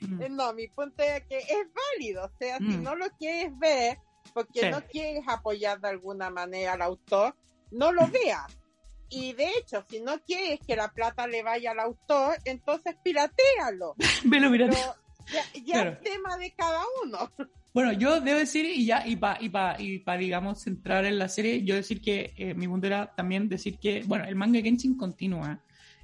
Mm. 0.00 0.18
No, 0.36 0.52
mi 0.54 0.68
punto 0.68 1.02
es 1.02 1.24
que 1.24 1.38
es 1.38 1.66
válido, 1.96 2.24
o 2.24 2.30
sea, 2.38 2.58
si 2.58 2.64
mm. 2.64 2.82
no 2.82 2.94
lo 2.94 3.08
quieres 3.10 3.56
ver 3.58 3.98
porque 4.32 4.70
no 4.70 4.80
quieres 4.82 5.24
apoyar 5.26 5.80
de 5.80 5.88
alguna 5.88 6.30
manera 6.30 6.74
al 6.74 6.82
autor, 6.82 7.34
no 7.70 7.92
lo 7.92 8.06
veas. 8.08 8.46
Y 9.10 9.32
de 9.32 9.48
hecho, 9.58 9.84
si 9.88 10.00
no 10.00 10.20
quieres 10.20 10.60
que 10.66 10.76
la 10.76 10.88
plata 10.88 11.26
le 11.26 11.42
vaya 11.42 11.72
al 11.72 11.80
autor, 11.80 12.36
entonces 12.44 12.96
piratealo. 13.02 13.94
Velo, 14.24 14.50
Pero 14.50 14.68
ya, 15.64 15.82
es 15.82 16.00
tema 16.00 16.36
de 16.36 16.52
cada 16.52 16.82
uno. 17.04 17.30
Bueno, 17.74 17.92
yo 17.92 18.20
debo 18.20 18.38
decir, 18.38 18.64
y 18.64 18.86
ya, 18.86 19.06
y 19.06 19.14
para, 19.14 19.40
y 19.40 19.50
pa, 19.50 19.76
y 19.78 19.98
pa, 19.98 20.16
digamos, 20.16 20.62
centrar 20.62 21.04
en 21.04 21.16
la 21.16 21.28
serie, 21.28 21.62
yo 21.62 21.76
decir 21.76 22.00
que 22.00 22.32
eh, 22.36 22.54
mi 22.54 22.66
punto 22.66 22.88
era 22.88 23.14
también 23.14 23.48
decir 23.48 23.78
que, 23.78 24.02
bueno, 24.04 24.24
el 24.24 24.34
manga 24.34 24.60
Genshin 24.60 24.96
continúa. 24.96 25.60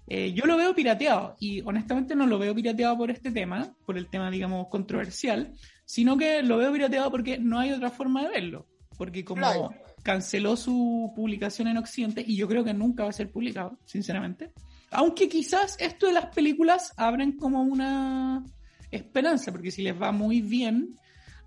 Eh, 0.07 0.33
yo 0.35 0.45
lo 0.45 0.57
veo 0.57 0.75
pirateado, 0.75 1.35
y 1.41 1.63
honestamente 1.63 2.15
no 2.15 2.27
lo 2.27 2.39
veo 2.39 2.55
pirateado 2.55 2.97
por 2.99 3.11
este 3.11 3.33
tema, 3.33 3.75
por 3.87 3.97
el 3.99 4.09
tema, 4.09 4.31
digamos, 4.31 4.69
controversial, 4.69 5.53
sino 5.85 6.17
que 6.17 6.43
lo 6.43 6.59
veo 6.59 6.71
pirateado 6.71 7.11
porque 7.11 7.39
no 7.39 7.59
hay 7.59 7.73
otra 7.73 7.91
forma 7.91 8.23
de 8.23 8.29
verlo. 8.29 8.67
Porque 8.97 9.25
como 9.25 9.75
canceló 10.05 10.55
su 10.55 11.13
publicación 11.17 11.67
en 11.67 11.79
Occidente, 11.79 12.23
y 12.25 12.37
yo 12.37 12.47
creo 12.47 12.63
que 12.63 12.75
nunca 12.75 13.03
va 13.05 13.09
a 13.09 13.13
ser 13.13 13.33
publicado, 13.33 13.79
sinceramente. 13.87 14.53
Aunque 14.91 15.29
quizás 15.29 15.77
esto 15.81 16.07
de 16.07 16.13
las 16.13 16.27
películas 16.27 16.93
abren 16.97 17.33
como 17.33 17.63
una 17.63 18.45
esperanza, 18.91 19.51
porque 19.51 19.71
si 19.71 19.83
les 19.83 20.01
va 20.01 20.13
muy 20.13 20.43
bien, 20.43 20.95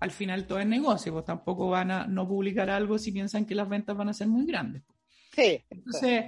al 0.00 0.10
final 0.10 0.46
todo 0.46 0.58
es 0.58 0.66
negocio, 0.66 1.12
pues 1.12 1.24
tampoco 1.24 1.70
van 1.70 1.92
a 1.92 2.06
no 2.06 2.26
publicar 2.26 2.68
algo 2.68 2.98
si 2.98 3.12
piensan 3.12 3.46
que 3.46 3.54
las 3.54 3.68
ventas 3.68 3.96
van 3.96 4.08
a 4.08 4.12
ser 4.12 4.26
muy 4.26 4.44
grandes. 4.44 4.82
Sí. 5.34 5.64
Entonces, 5.70 6.24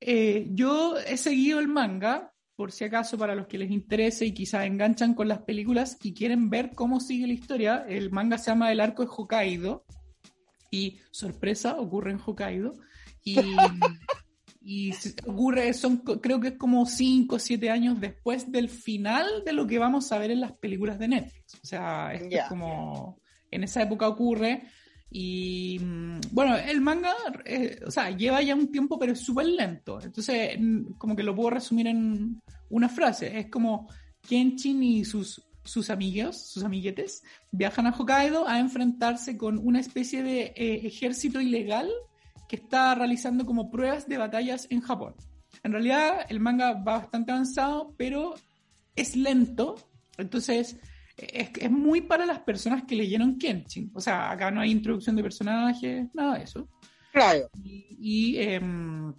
eh, 0.00 0.48
yo 0.52 0.96
he 0.96 1.18
seguido 1.18 1.60
el 1.60 1.68
manga, 1.68 2.32
por 2.56 2.72
si 2.72 2.84
acaso, 2.84 3.18
para 3.18 3.34
los 3.34 3.46
que 3.46 3.58
les 3.58 3.70
interese 3.70 4.24
y 4.24 4.32
quizás 4.32 4.64
enganchan 4.64 5.12
con 5.12 5.28
las 5.28 5.42
películas 5.42 5.98
y 6.02 6.14
quieren 6.14 6.48
ver 6.48 6.70
cómo 6.74 6.98
sigue 6.98 7.26
la 7.26 7.34
historia. 7.34 7.84
El 7.86 8.10
manga 8.10 8.38
se 8.38 8.50
llama 8.50 8.72
El 8.72 8.80
arco 8.80 9.02
de 9.02 9.10
Hokkaido 9.14 9.84
y, 10.72 10.98
sorpresa, 11.10 11.78
ocurre 11.78 12.10
en 12.10 12.18
Hokkaido. 12.18 12.72
Y, 13.22 13.36
y 14.64 14.92
ocurre, 15.26 15.72
son, 15.74 15.98
creo 15.98 16.40
que 16.40 16.48
es 16.48 16.56
como 16.56 16.86
5 16.86 17.36
o 17.36 17.38
7 17.38 17.70
años 17.70 18.00
después 18.00 18.50
del 18.50 18.68
final 18.68 19.26
de 19.44 19.52
lo 19.52 19.66
que 19.66 19.78
vamos 19.78 20.10
a 20.10 20.18
ver 20.18 20.30
en 20.30 20.40
las 20.40 20.52
películas 20.52 20.98
de 20.98 21.08
Netflix. 21.08 21.54
O 21.62 21.66
sea, 21.66 22.14
es 22.14 22.48
como 22.48 23.20
en 23.50 23.64
esa 23.64 23.82
época 23.82 24.08
ocurre. 24.08 24.62
Y 25.10 25.78
mm, 25.78 26.20
bueno, 26.30 26.56
el 26.56 26.80
manga, 26.80 27.14
eh, 27.44 27.78
o 27.86 27.90
sea, 27.90 28.10
lleva 28.10 28.40
ya 28.40 28.54
un 28.54 28.72
tiempo, 28.72 28.98
pero 28.98 29.12
es 29.12 29.20
súper 29.20 29.46
lento. 29.46 30.00
Entonces, 30.00 30.58
como 30.96 31.14
que 31.14 31.22
lo 31.22 31.36
puedo 31.36 31.50
resumir 31.50 31.88
en 31.88 32.40
una 32.70 32.88
frase. 32.88 33.38
Es 33.38 33.50
como 33.50 33.88
Kenshin 34.26 34.82
y 34.82 35.04
sus, 35.04 35.42
sus 35.64 35.90
amigos, 35.90 36.36
sus 36.50 36.64
amiguetes, 36.64 37.22
viajan 37.50 37.86
a 37.86 37.90
Hokkaido 37.90 38.48
a 38.48 38.58
enfrentarse 38.58 39.36
con 39.36 39.58
una 39.58 39.80
especie 39.80 40.22
de 40.22 40.52
eh, 40.56 40.86
ejército 40.86 41.40
ilegal 41.40 41.90
que 42.48 42.56
está 42.56 42.94
realizando 42.94 43.46
como 43.46 43.70
pruebas 43.70 44.08
de 44.08 44.18
batallas 44.18 44.66
en 44.70 44.80
Japón. 44.80 45.14
En 45.62 45.72
realidad 45.72 46.26
el 46.28 46.40
manga 46.40 46.72
va 46.72 46.98
bastante 46.98 47.32
avanzado, 47.32 47.94
pero 47.96 48.34
es 48.96 49.16
lento, 49.16 49.76
entonces 50.18 50.78
es, 51.16 51.50
es 51.58 51.70
muy 51.70 52.02
para 52.02 52.26
las 52.26 52.40
personas 52.40 52.84
que 52.84 52.96
leyeron 52.96 53.38
Kenshin. 53.38 53.90
O 53.94 54.00
sea, 54.00 54.30
acá 54.30 54.50
no 54.50 54.60
hay 54.60 54.70
introducción 54.70 55.16
de 55.16 55.22
personajes, 55.22 56.08
nada 56.14 56.38
de 56.38 56.44
eso. 56.44 56.68
Claro. 57.12 57.48
Y, 57.62 58.38
em, 58.38 59.14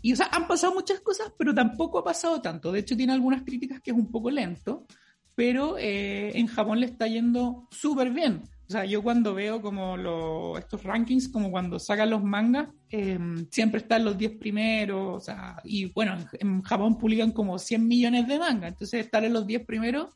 y, 0.00 0.12
o 0.12 0.16
sea, 0.16 0.28
han 0.32 0.48
pasado 0.48 0.74
muchas 0.74 1.00
cosas, 1.00 1.32
pero 1.38 1.54
tampoco 1.54 1.98
ha 1.98 2.04
pasado 2.04 2.40
tanto. 2.40 2.72
De 2.72 2.80
hecho, 2.80 2.96
tiene 2.96 3.12
algunas 3.12 3.42
críticas 3.42 3.80
que 3.80 3.90
es 3.90 3.96
un 3.96 4.10
poco 4.10 4.30
lento, 4.30 4.86
pero 5.34 5.76
eh, 5.78 6.32
en 6.38 6.46
Japón 6.46 6.80
le 6.80 6.86
está 6.86 7.06
yendo 7.06 7.68
súper 7.70 8.10
bien. 8.10 8.42
O 8.68 8.72
sea, 8.72 8.84
yo 8.84 9.02
cuando 9.02 9.34
veo 9.34 9.60
como 9.60 10.56
estos 10.56 10.82
rankings, 10.82 11.28
como 11.28 11.50
cuando 11.50 11.78
sacan 11.78 12.08
los 12.10 12.22
mangas, 12.22 12.68
em, 12.88 13.46
siempre 13.50 13.80
están 13.80 14.04
los 14.04 14.16
10 14.16 14.38
primeros, 14.38 15.16
o 15.16 15.20
sea, 15.20 15.56
y 15.64 15.86
bueno, 15.92 16.16
en, 16.40 16.62
Japón 16.62 16.96
publican 16.96 17.32
como 17.32 17.58
100 17.58 17.86
millones 17.86 18.26
de 18.26 18.38
mangas, 18.38 18.72
entonces 18.72 19.04
estar 19.04 19.24
en 19.24 19.34
los 19.34 19.46
10 19.46 19.66
primeros, 19.66 20.14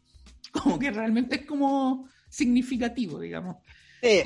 como 0.52 0.78
que 0.78 0.90
realmente 0.90 1.36
es 1.36 1.47
como 1.47 2.09
significativo, 2.30 3.20
digamos. 3.20 3.56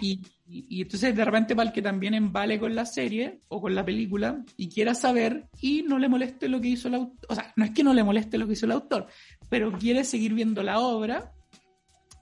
Y, 0.01 0.21
y, 0.47 0.83
entonces 0.83 1.15
de 1.15 1.25
repente 1.25 1.55
para 1.55 1.69
el 1.69 1.75
que 1.75 1.81
también 1.81 2.15
embale 2.15 2.59
con 2.59 2.75
la 2.75 2.85
serie 2.85 3.41
o 3.49 3.61
con 3.61 3.75
la 3.75 3.85
película 3.85 4.45
y 4.57 4.69
quiera 4.69 4.95
saber 4.95 5.49
y 5.61 5.83
no 5.83 5.99
le 5.99 6.09
moleste 6.09 6.49
lo 6.49 6.61
que 6.61 6.69
hizo 6.69 6.89
el 6.89 6.95
autor, 6.95 7.27
o 7.29 7.35
sea, 7.35 7.53
no 7.57 7.65
es 7.65 7.71
que 7.71 7.85
no 7.85 7.95
le 7.95 8.05
moleste 8.05 8.37
lo 8.37 8.47
que 8.47 8.53
hizo 8.55 8.67
el 8.67 8.73
autor, 8.73 9.07
pero 9.51 9.71
quiere 9.73 10.05
seguir 10.05 10.33
viendo 10.33 10.63
la 10.63 10.79
obra, 10.81 11.33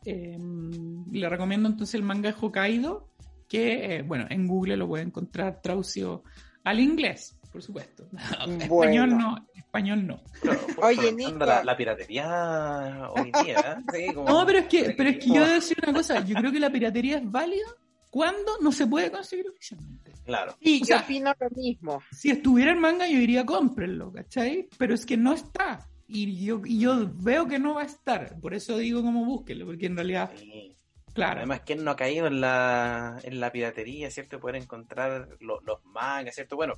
Em, 0.05 1.05
le 1.13 1.29
recomiendo 1.29 1.69
entonces 1.69 1.95
el 1.97 2.03
manga 2.03 2.31
de 2.31 2.37
Hokkaido 2.41 3.09
que, 3.49 3.97
eh, 3.97 4.03
bueno, 4.03 4.27
en 4.31 4.47
Google 4.47 4.77
lo 4.77 4.87
puede 4.87 5.03
encontrar 5.05 5.61
traducido 5.61 6.23
al 6.65 6.81
inglés, 6.81 7.37
por 7.53 7.63
supuesto. 7.63 8.09
español 8.61 8.69
Bueno. 8.69 9.19
no, 9.19 9.47
español 9.55 10.07
no. 10.07 10.23
Claro, 10.41 10.61
Oye, 10.83 11.13
Nico. 11.13 11.45
La, 11.45 11.65
la 11.65 11.77
piratería 11.77 13.09
hoy 13.15 13.33
día. 13.45 13.57
¿eh? 13.59 13.83
Sí, 14.09 14.15
como- 14.15 14.29
No, 14.29 14.47
pero 14.47 14.59
es 14.61 14.67
que, 14.67 14.95
pero 14.97 15.11
es 15.11 15.19
que 15.19 15.27
yo 15.29 15.35
debo 15.43 15.47
decir 15.55 15.77
una 15.83 15.93
cosa, 15.93 16.25
yo 16.25 16.35
creo 16.37 16.53
que 16.53 16.61
la 16.61 16.71
piratería 16.71 17.19
es 17.19 17.31
válida 17.31 17.67
cuando 18.11 18.53
no 18.63 18.73
se 18.73 18.87
puede 18.87 19.11
conseguir 19.11 19.49
oficialmente. 19.49 20.13
Claro. 20.25 20.55
Sí, 20.63 20.81
O 20.83 20.85
sea- 20.87 20.99
yo 20.99 21.05
opino 21.05 21.33
lo 21.39 21.51
mismo. 21.51 22.03
Si 22.13 22.31
estuviera 22.31 22.71
en 22.73 22.81
manga, 22.81 23.07
yo 23.09 23.19
diría 23.19 23.45
cómprenlo, 23.45 24.13
¿cachai? 24.13 24.69
Pero 24.79 24.95
es 24.95 25.05
que 25.05 25.17
no 25.17 25.33
está. 25.35 25.87
Y 26.11 26.43
yo, 26.45 26.63
y 26.65 26.81
yo 26.81 27.11
veo 27.17 27.47
que 27.47 27.59
no 27.59 27.75
va 27.75 27.83
a 27.83 27.87
estar. 27.87 28.41
Por 28.41 28.55
eso 28.55 28.79
digo 28.79 29.03
como 29.03 29.25
búsquenlo, 29.27 29.67
porque 29.67 29.87
en 29.87 29.97
realidad, 29.97 30.31
Sí. 30.37 30.75
claro. 31.13 31.39
Además, 31.39 31.61
¿quién 31.67 31.85
no 31.85 31.91
ha 31.91 31.97
caído 31.97 32.27
en 32.27 32.41
la, 32.41 33.19
en 33.23 33.39
la 33.41 33.53
piratería, 33.53 34.11
cierto? 34.11 34.41
Poder 34.41 34.57
encontrar 34.57 35.29
lo- 35.41 35.61
los 35.61 35.85
mangas, 35.85 36.35
¿cierto? 36.35 36.57
Bueno, 36.57 36.75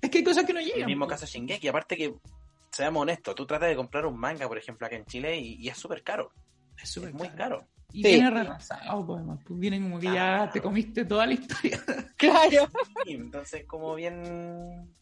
es 0.00 0.08
que 0.10 0.18
hay 0.18 0.24
cosas 0.24 0.44
que 0.44 0.52
no 0.52 0.60
el 0.60 0.66
llegan. 0.66 0.86
mismo 0.86 1.06
po. 1.06 1.10
caso 1.10 1.26
de 1.26 1.32
Shingeki, 1.32 1.66
aparte 1.68 1.96
que, 1.96 2.14
seamos 2.70 3.02
honestos, 3.02 3.34
tú 3.34 3.44
tratas 3.46 3.68
de 3.68 3.74
comprar 3.76 4.06
un 4.06 4.16
manga, 4.16 4.46
por 4.46 4.56
ejemplo, 4.58 4.86
acá 4.86 4.94
en 4.94 5.04
Chile 5.06 5.36
y, 5.36 5.54
y 5.56 5.68
es 5.68 5.76
súper 5.76 6.04
caro. 6.04 6.30
Es 6.80 6.88
súper 6.88 7.12
muy 7.12 7.28
caro. 7.30 7.66
Y 7.92 8.04
Sí. 8.04 8.10
viene 8.10 8.30
retrasado, 8.30 9.04
pues, 9.04 9.22
pues 9.44 9.58
vienen 9.58 9.82
como 9.84 9.98
que 9.98 10.12
ya 10.12 10.48
te 10.52 10.60
comiste 10.60 11.04
toda 11.04 11.26
la 11.26 11.32
historia. 11.32 11.82
Claro. 12.16 12.68
Sí, 13.04 13.12
entonces, 13.14 13.64
como 13.66 13.94
bien, 13.96 14.94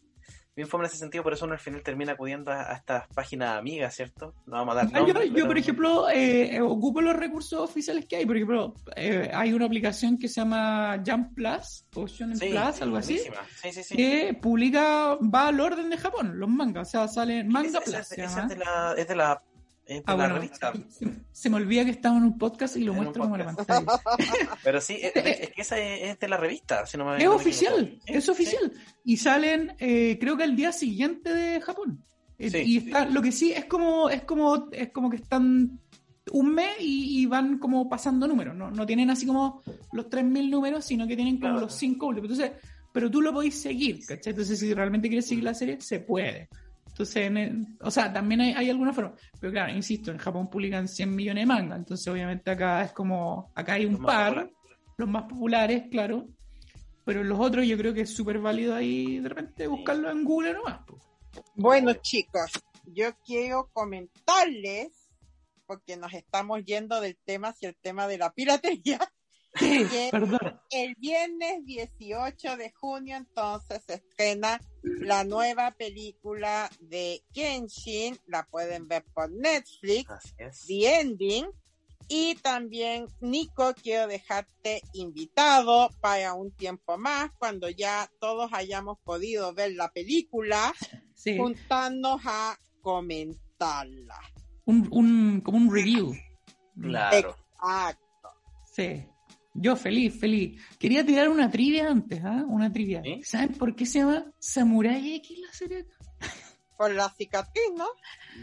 bien 0.56 0.66
fome 0.68 0.84
en 0.84 0.86
ese 0.88 0.96
sentido, 0.96 1.22
por 1.22 1.34
eso 1.34 1.44
uno 1.44 1.52
al 1.54 1.60
final 1.60 1.82
termina 1.82 2.12
acudiendo 2.12 2.50
a, 2.50 2.72
a 2.72 2.76
estas 2.76 3.06
páginas 3.08 3.58
amigas, 3.58 3.94
¿cierto? 3.94 4.34
No 4.46 4.54
vamos 4.56 4.72
a 4.72 4.76
dar 4.78 4.86
Ah, 4.86 4.98
yo, 5.00 5.06
nombres, 5.08 5.28
yo, 5.28 5.34
pero- 5.34 5.46
por 5.48 5.58
ejemplo, 5.58 6.10
eh, 6.10 6.60
ocupo 6.62 7.00
los 7.02 7.14
recursos 7.14 7.60
oficiales 7.60 8.06
que 8.06 8.16
hay. 8.16 8.26
Por 8.26 8.36
ejemplo, 8.36 8.74
eh, 8.96 9.30
hay 9.34 9.52
una 9.52 9.66
aplicación 9.66 10.16
que 10.18 10.28
se 10.28 10.40
llama 10.40 11.00
Jump 11.06 11.34
Plus, 11.34 11.84
o 11.94 12.06
Shonen 12.06 12.38
Sí, 12.38 12.48
Plus, 12.48 12.82
algo 12.82 12.96
así, 12.96 13.12
buenísima. 13.28 13.82
Sí, 13.84 13.96
que 13.96 14.38
publica, 14.40 15.16
va 15.16 15.48
al 15.48 15.60
orden 15.60 15.90
de 15.90 15.98
Japón, 15.98 16.38
los 16.40 16.48
mangas. 16.48 16.88
O 16.88 16.90
sea, 16.90 17.08
salen 17.08 17.48
Manga 17.48 17.80
Plus. 17.80 17.94
esa- 17.94 18.02
se 18.04 18.22
esa 18.22 18.30
llama. 18.36 18.42
es 18.42 18.48
de 18.48 18.56
la, 18.64 18.94
es 18.96 19.08
de 19.08 19.14
la, 19.16 19.42
de 19.86 20.02
Ah, 20.06 20.12
la 20.12 20.14
bueno, 20.16 20.34
revista. 20.36 20.72
se, 20.88 21.06
se 21.32 21.50
me 21.50 21.56
olvida 21.56 21.84
que 21.84 21.90
estamos 21.92 22.18
en 22.18 22.24
un 22.24 22.38
podcast 22.38 22.76
y 22.76 22.84
lo 22.84 22.92
En 22.92 22.98
muestro 22.98 23.22
como 23.24 23.36
la 23.36 23.44
pantalla. 23.46 23.84
Pero 24.64 24.80
sí, 24.80 24.98
es, 25.00 25.12
es 25.14 25.50
que 25.50 25.62
esa 25.62 25.78
es, 25.78 26.10
es 26.10 26.18
de 26.18 26.28
la 26.28 26.36
revista, 26.36 26.84
si 26.86 26.96
no 26.98 27.04
me 27.04 27.16
Es 27.18 27.24
no 27.24 27.30
me 27.30 27.36
oficial, 27.36 27.98
es 28.06 28.24
sí. 28.24 28.30
oficial. 28.30 28.72
Y 29.04 29.16
salen, 29.16 29.74
eh, 29.78 30.16
creo 30.20 30.36
que 30.36 30.44
el 30.44 30.56
día 30.56 30.72
siguiente 30.72 31.32
de 31.32 31.60
Japón. 31.60 32.02
Eh, 32.38 32.46
y 32.64 32.80
sí. 32.80 32.86
está, 32.88 33.06
lo 33.06 33.22
que 33.22 33.32
sí 33.32 33.52
es 33.52 33.64
como, 33.66 34.10
es 34.10 34.22
como, 34.22 34.68
es 34.72 34.90
como 34.90 35.08
que 35.08 35.16
están 35.16 35.78
un 36.32 36.54
mes 36.54 36.74
y, 36.80 37.22
y 37.22 37.26
van 37.26 37.58
como 37.58 37.88
pasando 37.88 38.26
números. 38.26 38.54
No, 38.56 38.70
no 38.70 38.84
tienen 38.84 39.10
así 39.10 39.24
como 39.26 39.62
los 39.92 40.06
3.000 40.10 40.50
números, 40.50 40.84
sino 40.84 41.06
que 41.06 41.14
tienen 41.16 41.36
como 41.38 41.52
Claro. 41.52 41.66
los 41.66 41.74
5 41.74 42.06
últimos. 42.06 42.30
Entonces, 42.30 42.56
pero 42.92 43.10
tú 43.10 43.22
lo 43.22 43.32
podéis 43.32 43.54
seguir, 43.60 44.00
¿cachai? 44.04 44.32
Entonces, 44.32 44.58
si 44.58 44.74
realmente 44.74 45.08
quieres 45.08 45.26
seguir 45.26 45.44
la 45.44 45.54
serie, 45.54 45.80
se 45.80 46.00
puede. 46.00 46.48
Entonces, 46.96 47.16
en 47.26 47.36
el- 47.36 47.66
o 47.82 47.90
sea, 47.90 48.10
también 48.10 48.40
hay, 48.40 48.52
hay 48.52 48.70
alguna 48.70 48.90
forma. 48.90 49.12
Pero 49.38 49.52
claro, 49.52 49.70
insisto, 49.70 50.10
en 50.10 50.16
Japón 50.16 50.48
publican 50.48 50.88
100 50.88 51.14
millones 51.14 51.42
de 51.42 51.46
mangas. 51.46 51.78
Entonces, 51.78 52.08
obviamente, 52.08 52.50
acá 52.50 52.84
es 52.84 52.92
como, 52.92 53.52
acá 53.54 53.74
hay 53.74 53.84
un 53.84 53.92
Los 53.94 54.06
par 54.06 54.50
los 54.96 55.06
más 55.06 55.24
populares, 55.24 55.88
claro. 55.90 56.26
Pero 57.04 57.22
los 57.22 57.38
otros 57.38 57.66
yo 57.66 57.76
creo 57.76 57.92
que 57.92 58.00
es 58.00 58.10
súper 58.10 58.38
válido 58.38 58.74
ahí 58.74 59.18
de 59.18 59.28
repente 59.28 59.66
buscarlo 59.66 60.10
en 60.10 60.24
Google 60.24 60.54
nomás. 60.54 60.80
Bueno, 61.54 61.92
chicos, 62.00 62.50
yo 62.86 63.10
quiero 63.26 63.68
comentarles, 63.74 65.10
porque 65.66 65.98
nos 65.98 66.14
estamos 66.14 66.64
yendo 66.64 66.98
del 67.02 67.18
tema 67.26 67.48
hacia 67.48 67.68
el 67.68 67.76
tema 67.76 68.08
de 68.08 68.16
la 68.16 68.32
piratería, 68.32 69.00
Perdón. 70.10 70.60
el 70.70 70.94
viernes 70.96 71.64
18 71.64 72.56
de 72.56 72.72
junio 72.72 73.16
entonces 73.16 73.82
se 73.86 73.94
estrena 73.94 74.60
la 74.82 75.24
nueva 75.24 75.70
película 75.72 76.70
de 76.80 77.22
Kenshin, 77.32 78.18
la 78.26 78.44
pueden 78.44 78.86
ver 78.88 79.04
por 79.14 79.30
Netflix. 79.30 80.06
The 80.66 81.00
Ending. 81.00 81.46
Y 82.08 82.36
también, 82.36 83.08
Nico, 83.20 83.74
quiero 83.82 84.06
dejarte 84.06 84.80
invitado 84.92 85.90
para 86.00 86.34
un 86.34 86.52
tiempo 86.52 86.96
más, 86.96 87.32
cuando 87.36 87.68
ya 87.68 88.08
todos 88.20 88.52
hayamos 88.52 88.98
podido 89.00 89.52
ver 89.54 89.72
la 89.74 89.90
película, 89.90 90.72
Sí. 91.14 91.36
juntarnos 91.36 92.20
a 92.24 92.56
comentarla. 92.80 94.20
Un, 94.66 94.86
un, 94.92 95.40
como 95.40 95.58
un 95.58 95.74
review. 95.74 96.14
Claro. 96.80 97.36
Exacto. 97.54 98.28
Sí. 98.72 99.04
Yo 99.58 99.76
feliz, 99.76 100.18
feliz. 100.18 100.60
Quería 100.78 101.04
tirar 101.04 101.28
una 101.28 101.50
trivia 101.50 101.88
antes, 101.88 102.22
¿ah? 102.24 102.44
Una 102.46 102.72
trivia. 102.72 103.02
¿Saben 103.22 103.54
por 103.54 103.74
qué 103.74 103.86
se 103.86 104.00
llama 104.00 104.26
Samurai 104.38 105.14
X 105.16 105.38
la 105.38 105.52
serie? 105.52 105.86
Por 106.76 106.94
la 106.94 107.08
cicatriz, 107.10 107.64
¿no? 107.76 107.86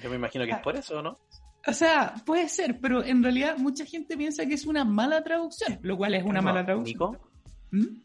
Yo 0.01 0.09
me 0.09 0.15
imagino 0.15 0.45
que 0.45 0.51
es 0.51 0.59
por 0.59 0.75
eso, 0.75 1.01
¿no? 1.01 1.17
O 1.65 1.73
sea, 1.73 2.15
puede 2.25 2.49
ser, 2.49 2.79
pero 2.81 3.03
en 3.03 3.23
realidad 3.23 3.57
mucha 3.57 3.85
gente 3.85 4.17
piensa 4.17 4.45
que 4.45 4.55
es 4.55 4.65
una 4.65 4.83
mala 4.83 5.23
traducción, 5.23 5.79
lo 5.81 5.95
cual 5.95 6.13
es 6.15 6.23
una 6.23 6.41
No, 6.41 6.47
mala 6.47 6.65
traducción. 6.65 7.11
Nico, 7.11 7.31
¿Mm? 7.71 8.01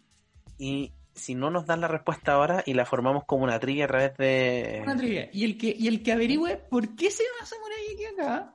y 0.59 0.93
si 1.15 1.35
no 1.35 1.51
nos 1.51 1.67
dan 1.67 1.81
la 1.81 1.89
respuesta 1.89 2.35
ahora 2.35 2.63
y 2.65 2.75
la 2.75 2.87
formamos 2.87 3.25
como 3.25 3.43
una 3.43 3.59
trivia 3.59 3.87
a 3.87 3.89
través 3.89 4.17
de... 4.17 4.81
Una 4.85 4.97
trivia. 4.97 5.29
Y 5.33 5.45
el 5.45 5.59
que, 5.59 5.75
y 5.77 5.89
el 5.89 6.05
que 6.05 6.13
averigüe 6.13 6.57
por 6.71 6.95
qué 6.95 7.11
se 7.11 7.25
llama 7.25 7.47
Samurai 7.47 7.81
X 7.95 8.07
acá, 8.17 8.55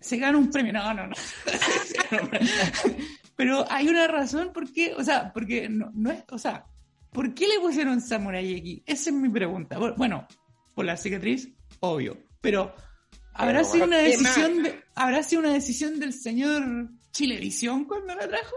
se 0.00 0.18
gana 0.18 0.36
un 0.36 0.50
premio. 0.50 0.74
No, 0.74 0.92
no, 0.92 1.06
no. 1.06 1.14
Pero 3.36 3.64
hay 3.70 3.88
una 3.88 4.06
razón 4.08 4.52
por 4.52 4.72
qué, 4.72 4.94
o 4.94 5.04
sea, 5.04 5.32
porque 5.32 5.68
no, 5.68 5.90
no 5.94 6.10
es, 6.10 6.24
o 6.30 6.38
sea, 6.38 6.66
¿por 7.12 7.34
qué 7.34 7.46
le 7.46 7.60
pusieron 7.60 8.00
Samurai 8.00 8.54
X? 8.56 8.82
Esa 8.86 9.10
es 9.10 9.16
mi 9.16 9.28
pregunta. 9.28 9.78
Bueno, 9.96 10.26
por 10.74 10.84
la 10.84 10.96
cicatriz, 10.96 11.48
obvio. 11.80 12.16
Pero 12.40 12.74
habrá 13.34 13.58
Pero, 13.60 13.64
sido 13.64 13.84
una 13.86 13.98
¿qué 13.98 14.04
decisión 14.04 14.62
de, 14.62 14.80
habrá 14.94 15.22
sido 15.22 15.40
una 15.40 15.52
decisión 15.52 16.00
del 16.00 16.12
señor 16.12 16.88
Chilevisión 17.12 17.84
cuando 17.84 18.14
la 18.14 18.26
trajo. 18.28 18.54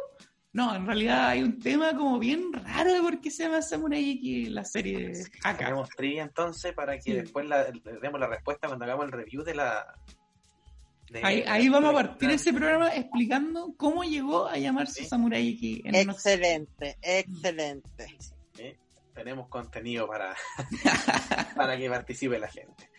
No, 0.52 0.76
en 0.76 0.86
realidad 0.86 1.28
hay 1.30 1.44
un 1.44 1.60
tema 1.60 1.96
como 1.96 2.18
bien 2.18 2.52
raro 2.52 2.92
de 2.92 3.02
por 3.02 3.22
qué 3.22 3.30
se 3.30 3.44
llama 3.44 3.62
Samurai 3.62 4.12
X 4.14 4.50
la 4.50 4.66
serie 4.66 5.10
de 5.10 5.26
acá. 5.44 5.68
Hagamos 5.68 5.90
trivia 5.90 6.24
entonces 6.24 6.74
para 6.74 6.96
que 6.96 7.02
Sí. 7.04 7.14
después 7.14 7.48
la, 7.48 7.70
le 7.70 8.00
demos 8.02 8.20
la 8.20 8.28
respuesta 8.28 8.68
cuando 8.68 8.86
hagamos 8.86 9.06
el 9.06 9.12
review 9.12 9.44
de 9.44 9.56
la... 9.56 9.86
de- 11.12 11.24
Ahí, 11.24 11.70
vamos 11.70 11.92
a 11.92 11.94
partir 11.94 12.30
ese 12.30 12.54
programa 12.54 12.90
explicando 12.96 13.74
cómo 13.78 14.04
llegó 14.04 14.48
a 14.48 14.58
llamarse 14.58 15.04
Sí. 15.04 15.10
Samurai 15.10 15.50
X 15.50 15.82
en 15.86 15.96
unos- 16.04 16.16
Excelente, 16.18 16.98
excelente. 17.02 18.18
Tenemos 19.14 19.50
contenido 19.50 20.08
para, 20.08 20.34
para 21.56 21.78
que 21.78 21.90
participe 21.90 22.40
la 22.40 22.48
gente. 22.48 22.90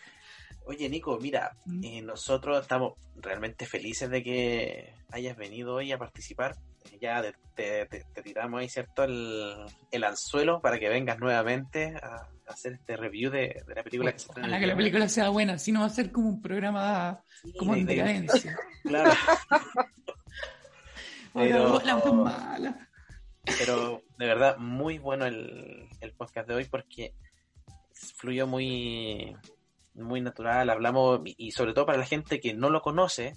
Oye, 0.67 0.89
Nico, 0.89 1.19
mira, 1.19 1.57
Mm. 1.65 1.85
eh, 1.85 2.03
nosotros 2.03 2.61
estamos 2.61 2.95
realmente 3.17 3.65
felices 3.67 4.11
de 4.11 4.23
que 4.23 4.93
hayas 5.11 5.37
venido 5.37 5.75
hoy 5.77 5.91
a 5.93 5.99
participar. 5.99 6.57
Ya 7.01 7.23
te, 7.55 7.87
te- 7.87 8.05
te- 8.15 8.23
tiramos 8.23 8.61
ahí, 8.61 8.69
¿cierto? 8.69 9.05
El, 9.05 9.55
el 9.91 10.05
anzuelo 10.05 10.61
para 10.61 10.79
que 10.79 10.89
vengas 10.89 11.19
nuevamente 11.19 11.95
a 12.03 12.29
hacer 12.51 12.75
este 12.75 12.97
review 12.97 13.31
de, 13.31 13.63
de 13.67 13.75
la 13.75 13.83
película 13.83 14.13
que 14.13 14.19
se 14.19 14.31
Ojalá 14.31 14.61
que 14.61 14.67
la 14.67 14.77
película 14.77 15.09
sea 15.09 15.31
buena, 15.31 15.59
si 15.59 15.73
no 15.73 15.81
va 15.81 15.87
a 15.87 15.91
ser 15.91 16.13
como 16.13 16.29
un 16.29 16.43
programa 16.43 17.23
Sí, 17.43 17.53
como 17.55 17.75
en 17.75 17.87
de- 17.87 17.95
de- 17.95 18.03
decadencia. 18.03 18.59
Claro, 18.83 19.13
Pero- 21.35 21.81
la 21.85 21.97
mala. 22.13 22.89
pero 23.59 24.03
de 24.19 24.27
verdad, 24.27 24.57
muy 24.59 24.99
bueno 24.99 25.27
el, 25.27 25.89
el 26.01 26.13
podcast 26.15 26.49
de 26.49 26.55
hoy 26.55 26.65
porque 26.65 27.15
fluyó 28.17 28.47
muy, 28.47 29.37
muy 29.95 30.21
natural, 30.21 30.71
hablamos, 30.71 31.21
y 31.25 31.35
y 31.39 31.51
sobre 31.53 31.73
todo 31.73 31.87
para 31.87 31.99
la 31.99 32.07
gente 32.07 32.41
que 32.41 32.55
no 32.55 32.71
lo 32.71 32.83
conoce, 32.83 33.37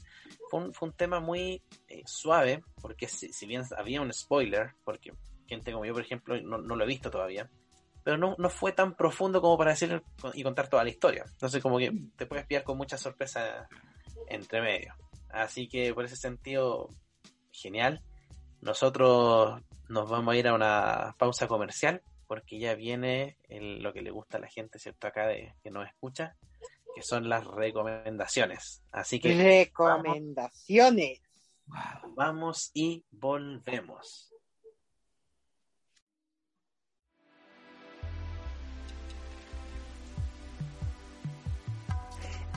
fue 0.49 0.61
un, 0.61 0.73
fue 0.73 0.89
un 0.89 0.95
tema 0.95 1.19
muy 1.19 1.61
eh, 1.87 2.01
suave, 2.05 2.63
porque 2.81 3.07
si, 3.07 3.31
si 3.31 3.45
bien 3.45 3.63
había 3.77 4.01
un 4.01 4.11
spoiler, 4.13 4.71
porque 4.83 5.13
gente 5.47 5.71
como 5.71 5.85
yo, 5.85 5.93
por 5.93 6.01
ejemplo, 6.03 6.39
no, 6.41 6.57
no 6.57 6.75
lo 6.75 6.83
he 6.83 6.87
visto 6.87 7.11
todavía, 7.11 7.49
pero 8.03 8.17
no, 8.17 8.35
no 8.37 8.49
fue 8.49 8.71
tan 8.73 8.95
profundo 8.95 9.41
como 9.41 9.57
para 9.57 9.71
decir 9.71 10.01
y 10.33 10.43
contar 10.43 10.67
toda 10.69 10.83
la 10.83 10.89
historia. 10.89 11.23
Entonces 11.27 11.61
como 11.61 11.77
que 11.77 11.91
te 12.15 12.25
puedes 12.25 12.45
pillar 12.45 12.63
con 12.63 12.77
muchas 12.77 13.01
sorpresas 13.01 13.67
entre 14.27 14.61
medio. 14.61 14.93
Así 15.29 15.67
que 15.67 15.93
por 15.93 16.05
ese 16.05 16.15
sentido, 16.15 16.89
genial. 17.51 18.01
Nosotros 18.61 19.61
nos 19.89 20.09
vamos 20.09 20.33
a 20.33 20.37
ir 20.37 20.47
a 20.47 20.53
una 20.53 21.15
pausa 21.17 21.47
comercial 21.47 22.01
porque 22.27 22.57
ya 22.59 22.75
viene 22.75 23.37
el- 23.49 23.83
lo 23.83 23.93
que 23.93 24.01
le 24.01 24.11
gusta 24.11 24.37
a 24.37 24.41
la 24.41 24.47
gente, 24.47 24.79
¿cierto? 24.79 25.07
Acá 25.07 25.27
de, 25.27 25.53
que 25.61 25.69
nos 25.69 25.85
escucha, 25.87 26.35
que 26.95 27.01
son 27.01 27.27
las 27.29 27.45
recomendaciones. 27.45 28.83
Así 28.91 29.19
que 29.19 29.35
Recomendaciones. 29.35 31.21
Vamos 32.15 32.71
y 32.73 33.03
volvemos. 33.11 34.32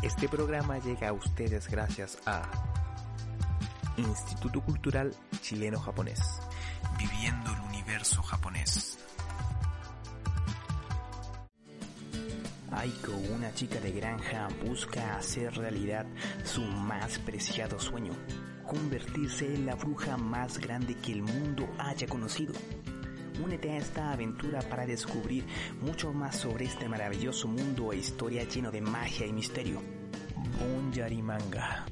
Este 0.02 0.28
programa 0.28 0.78
llega 0.78 1.08
a 1.08 1.12
ustedes 1.12 1.68
gracias 1.68 2.18
a 2.26 2.42
Instituto 3.96 4.60
Cultural 4.60 5.14
Chileno-Japonés. 5.40 6.20
Viviendo 6.98 7.52
el 7.52 7.60
universo 7.60 7.76
universo 7.86 8.20
japonés. 8.22 8.98
Aiko, 12.72 13.12
una 13.34 13.54
chica 13.54 13.78
de 13.78 13.92
granja, 13.92 14.48
busca 14.66 15.16
hacer 15.16 15.54
realidad 15.56 16.04
su 16.44 16.62
más 16.62 17.18
preciado 17.20 17.78
sueño, 17.78 18.12
convertirse 18.66 19.46
en 19.54 19.66
la 19.66 19.76
bruja 19.76 20.16
más 20.16 20.58
grande 20.58 20.96
que 20.96 21.12
el 21.12 21.22
mundo 21.22 21.68
haya 21.78 22.08
conocido. 22.08 22.54
Únete 23.42 23.70
a 23.70 23.76
esta 23.76 24.12
aventura 24.12 24.60
para 24.62 24.86
descubrir 24.86 25.44
mucho 25.80 26.12
más 26.12 26.36
sobre 26.36 26.64
este 26.64 26.88
maravilloso 26.88 27.48
mundo 27.48 27.92
e 27.92 27.98
historia 27.98 28.44
lleno 28.44 28.70
de 28.70 28.80
magia 28.80 29.26
y 29.26 29.32
misterio. 29.32 29.82
Bonyari 30.58 31.22
Manga. 31.22 31.84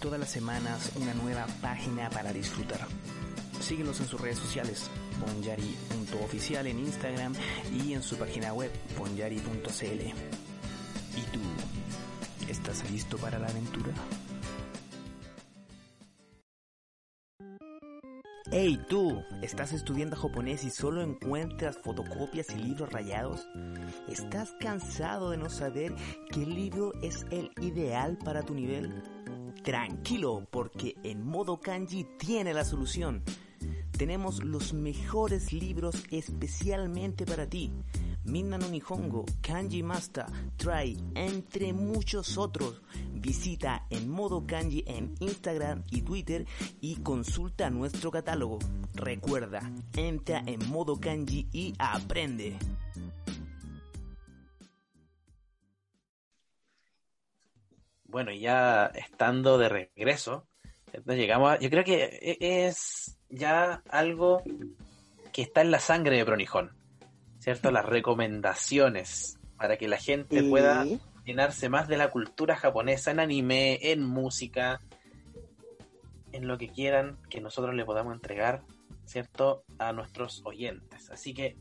Todas 0.00 0.20
las 0.20 0.30
semanas 0.30 0.92
una 0.96 1.14
nueva 1.14 1.46
página 1.62 2.10
para 2.10 2.32
disfrutar. 2.32 2.86
Síguenos 3.60 4.00
en 4.00 4.08
sus 4.08 4.20
redes 4.20 4.38
sociales, 4.38 4.90
bonyari.oficial 5.20 6.66
en 6.66 6.80
Instagram 6.80 7.34
y 7.72 7.94
en 7.94 8.02
su 8.02 8.16
página 8.16 8.52
web, 8.52 8.70
bonyari.cl. 8.98 10.02
¿Y 11.16 11.22
tú? 11.32 11.40
¿Estás 12.48 12.90
listo 12.90 13.16
para 13.16 13.38
la 13.38 13.48
aventura? 13.48 13.92
Hey 18.54 18.78
tú, 18.86 19.24
¿estás 19.40 19.72
estudiando 19.72 20.14
japonés 20.14 20.62
y 20.64 20.68
solo 20.68 21.00
encuentras 21.00 21.78
fotocopias 21.78 22.50
y 22.50 22.56
libros 22.56 22.92
rayados? 22.92 23.48
¿Estás 24.08 24.52
cansado 24.60 25.30
de 25.30 25.38
no 25.38 25.48
saber 25.48 25.94
qué 26.30 26.40
libro 26.40 26.92
es 27.00 27.24
el 27.30 27.50
ideal 27.62 28.18
para 28.22 28.42
tu 28.42 28.52
nivel? 28.52 29.02
Tranquilo, 29.64 30.46
porque 30.50 30.96
en 31.02 31.24
modo 31.24 31.60
kanji 31.60 32.04
tiene 32.18 32.52
la 32.52 32.66
solución. 32.66 33.22
Tenemos 33.96 34.44
los 34.44 34.74
mejores 34.74 35.54
libros 35.54 36.04
especialmente 36.10 37.24
para 37.24 37.48
ti. 37.48 37.72
Minna 38.24 38.58
no 38.58 38.68
Nihongo, 38.68 39.24
Kanji 39.40 39.82
Master, 39.82 40.26
Try, 40.56 40.96
entre 41.14 41.72
muchos 41.72 42.38
otros. 42.38 42.80
Visita 43.14 43.86
en 43.90 44.08
modo 44.08 44.46
kanji 44.46 44.84
en 44.86 45.14
Instagram 45.20 45.84
y 45.90 46.02
Twitter 46.02 46.46
y 46.80 46.96
consulta 46.96 47.70
nuestro 47.70 48.10
catálogo. 48.10 48.58
Recuerda, 48.94 49.70
entra 49.96 50.42
en 50.46 50.68
modo 50.68 50.98
kanji 50.98 51.48
y 51.52 51.74
aprende. 51.78 52.58
Bueno, 58.04 58.30
ya 58.32 58.86
estando 58.94 59.56
de 59.56 59.68
regreso, 59.68 60.46
llegamos 61.06 61.52
a, 61.52 61.58
yo 61.58 61.70
creo 61.70 61.82
que 61.84 62.18
e- 62.20 62.66
es 62.66 63.18
ya 63.30 63.82
algo 63.88 64.42
que 65.32 65.42
está 65.42 65.62
en 65.62 65.70
la 65.70 65.80
sangre 65.80 66.18
de 66.18 66.24
Pronijón, 66.26 66.76
¿cierto? 67.42 67.72
Las 67.72 67.84
recomendaciones 67.84 69.36
para 69.56 69.76
que 69.76 69.88
la 69.88 69.98
gente 69.98 70.44
pueda 70.44 70.86
llenarse 71.24 71.68
más 71.68 71.88
de 71.88 71.96
la 71.96 72.08
cultura 72.08 72.54
japonesa 72.54 73.10
en 73.10 73.18
anime, 73.18 73.80
en 73.90 74.04
música, 74.04 74.80
en 76.30 76.46
lo 76.46 76.56
que 76.56 76.68
quieran 76.68 77.18
que 77.28 77.40
nosotros 77.40 77.74
le 77.74 77.84
podamos 77.84 78.14
entregar, 78.14 78.62
¿cierto? 79.06 79.64
A 79.78 79.92
nuestros 79.92 80.42
oyentes. 80.44 81.10
Así 81.10 81.34
que 81.34 81.56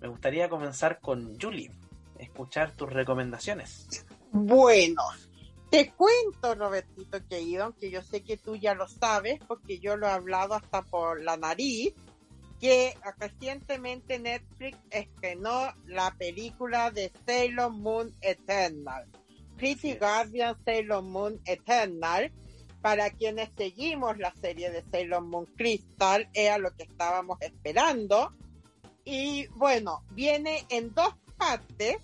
me 0.00 0.08
gustaría 0.08 0.48
comenzar 0.48 0.98
con 0.98 1.38
Julie, 1.38 1.70
escuchar 2.18 2.72
tus 2.72 2.90
recomendaciones. 2.90 4.06
Bueno, 4.30 5.02
te 5.70 5.92
cuento, 5.92 6.54
Robertito 6.54 7.18
querido, 7.28 7.74
que 7.78 7.90
yo 7.90 8.02
sé 8.02 8.22
que 8.22 8.38
tú 8.38 8.56
ya 8.56 8.72
lo 8.72 8.88
sabes, 8.88 9.40
porque 9.46 9.78
yo 9.78 9.98
lo 9.98 10.06
he 10.06 10.10
hablado 10.10 10.54
hasta 10.54 10.80
por 10.80 11.22
la 11.22 11.36
nariz, 11.36 11.92
que 12.62 12.96
recientemente 13.18 14.20
Netflix 14.20 14.78
estrenó 14.90 15.74
la 15.84 16.14
película 16.16 16.92
de 16.92 17.10
Sailor 17.26 17.72
Moon 17.72 18.14
Eternal. 18.20 19.04
Pretty 19.56 19.96
Guardian 19.96 20.56
Sailor 20.64 21.02
Moon 21.02 21.40
Eternal. 21.44 22.30
Para 22.80 23.10
quienes 23.10 23.50
seguimos 23.56 24.16
la 24.18 24.32
serie 24.40 24.70
de 24.70 24.84
Sailor 24.92 25.22
Moon 25.22 25.46
Crystal, 25.56 26.28
era 26.34 26.58
lo 26.58 26.70
que 26.76 26.84
estábamos 26.84 27.36
esperando. 27.40 28.32
Y 29.04 29.48
bueno, 29.56 30.04
viene 30.12 30.64
en 30.68 30.94
dos 30.94 31.16
partes 31.36 31.96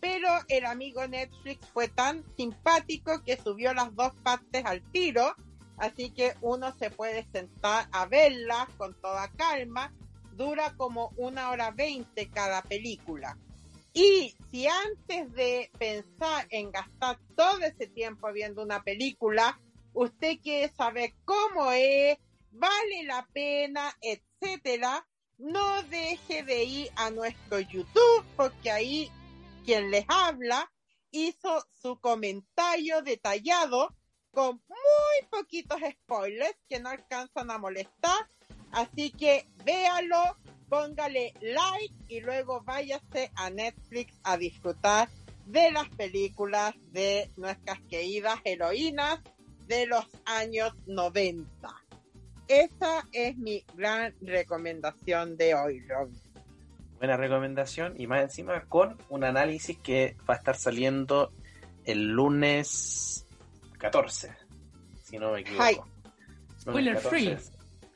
pero 0.00 0.28
el 0.48 0.64
amigo 0.64 1.06
Netflix 1.06 1.66
fue 1.74 1.86
tan 1.88 2.24
simpático 2.34 3.22
que 3.22 3.36
subió 3.36 3.74
las 3.74 3.94
dos 3.94 4.12
partes 4.22 4.64
al 4.64 4.80
tiro, 4.92 5.34
así 5.80 6.10
que 6.10 6.34
uno 6.42 6.72
se 6.78 6.90
puede 6.90 7.26
sentar 7.32 7.88
a 7.90 8.06
verlas 8.06 8.68
con 8.76 8.94
toda 9.00 9.28
calma, 9.32 9.92
dura 10.36 10.74
como 10.76 11.12
una 11.16 11.50
hora 11.50 11.70
veinte 11.70 12.28
cada 12.30 12.62
película. 12.62 13.36
Y 13.92 14.36
si 14.50 14.68
antes 14.68 15.32
de 15.32 15.70
pensar 15.78 16.46
en 16.50 16.70
gastar 16.70 17.18
todo 17.34 17.58
ese 17.62 17.88
tiempo 17.88 18.32
viendo 18.32 18.62
una 18.62 18.82
película, 18.82 19.58
usted 19.92 20.38
quiere 20.40 20.72
saber 20.72 21.14
cómo 21.24 21.72
es, 21.72 22.16
vale 22.52 23.04
la 23.04 23.26
pena, 23.32 23.92
etcétera, 24.00 25.06
no 25.38 25.82
deje 25.84 26.42
de 26.42 26.62
ir 26.62 26.90
a 26.96 27.10
nuestro 27.10 27.58
YouTube 27.58 28.24
porque 28.36 28.70
ahí 28.70 29.10
quien 29.64 29.90
les 29.90 30.04
habla 30.08 30.70
hizo 31.10 31.64
su 31.80 31.98
comentario 31.98 33.02
detallado 33.02 33.96
con 34.32 34.60
muy 34.68 35.28
poquitos 35.30 35.78
spoilers 35.80 36.56
que 36.68 36.80
no 36.80 36.90
alcanzan 36.90 37.50
a 37.50 37.58
molestar. 37.58 38.28
Así 38.72 39.10
que 39.10 39.46
véalo, 39.64 40.36
póngale 40.68 41.34
like 41.40 41.94
y 42.08 42.20
luego 42.20 42.62
váyase 42.62 43.30
a 43.34 43.50
Netflix 43.50 44.18
a 44.22 44.36
disfrutar 44.36 45.08
de 45.46 45.72
las 45.72 45.88
películas 45.88 46.74
de 46.92 47.30
nuestras 47.36 47.80
queridas 47.88 48.38
heroínas 48.44 49.20
de 49.66 49.86
los 49.86 50.04
años 50.24 50.72
90. 50.86 51.46
Esa 52.46 53.06
es 53.12 53.36
mi 53.36 53.64
gran 53.74 54.14
recomendación 54.20 55.36
de 55.36 55.54
hoy, 55.54 55.80
Robin. 55.86 56.20
Buena 56.98 57.16
recomendación 57.16 57.94
y 57.98 58.06
más 58.06 58.22
encima 58.22 58.64
con 58.66 58.98
un 59.08 59.24
análisis 59.24 59.78
que 59.78 60.16
va 60.28 60.34
a 60.34 60.36
estar 60.36 60.56
saliendo 60.56 61.32
el 61.84 62.08
lunes 62.08 63.26
14, 63.80 64.30
si 65.02 65.18
no 65.18 65.32
me 65.32 65.40
equivoco. 65.40 65.88
Spoiler 66.60 66.98
free. 66.98 67.36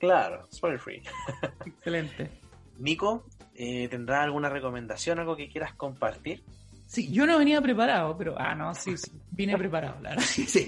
Claro, 0.00 0.46
spoiler 0.52 0.80
free. 0.80 1.02
Excelente. 1.66 2.30
Nico, 2.78 3.26
eh, 3.54 3.86
¿tendrás 3.88 4.24
alguna 4.24 4.48
recomendación, 4.48 5.18
algo 5.18 5.36
que 5.36 5.48
quieras 5.48 5.74
compartir? 5.74 6.42
Sí, 6.86 7.10
yo 7.12 7.26
no 7.26 7.38
venía 7.38 7.60
preparado, 7.60 8.16
pero. 8.16 8.34
Ah, 8.38 8.54
no, 8.54 8.74
sí, 8.74 8.96
sí. 8.96 9.10
Vine 9.30 9.56
preparado, 9.58 10.00
la 10.00 10.10
verdad. 10.10 10.24
Sí, 10.24 10.44
sí. 10.46 10.66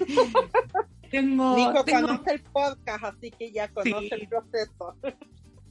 Tengo, 1.11 1.57
Nico 1.57 1.85
tengo, 1.85 2.09
conoce 2.09 2.35
el 2.35 2.43
podcast, 2.43 3.05
así 3.05 3.31
que 3.31 3.53
ya 3.53 3.69
conoce 3.69 4.09
Sí. 4.09 4.15
el 4.21 4.29
proceso. 4.29 4.97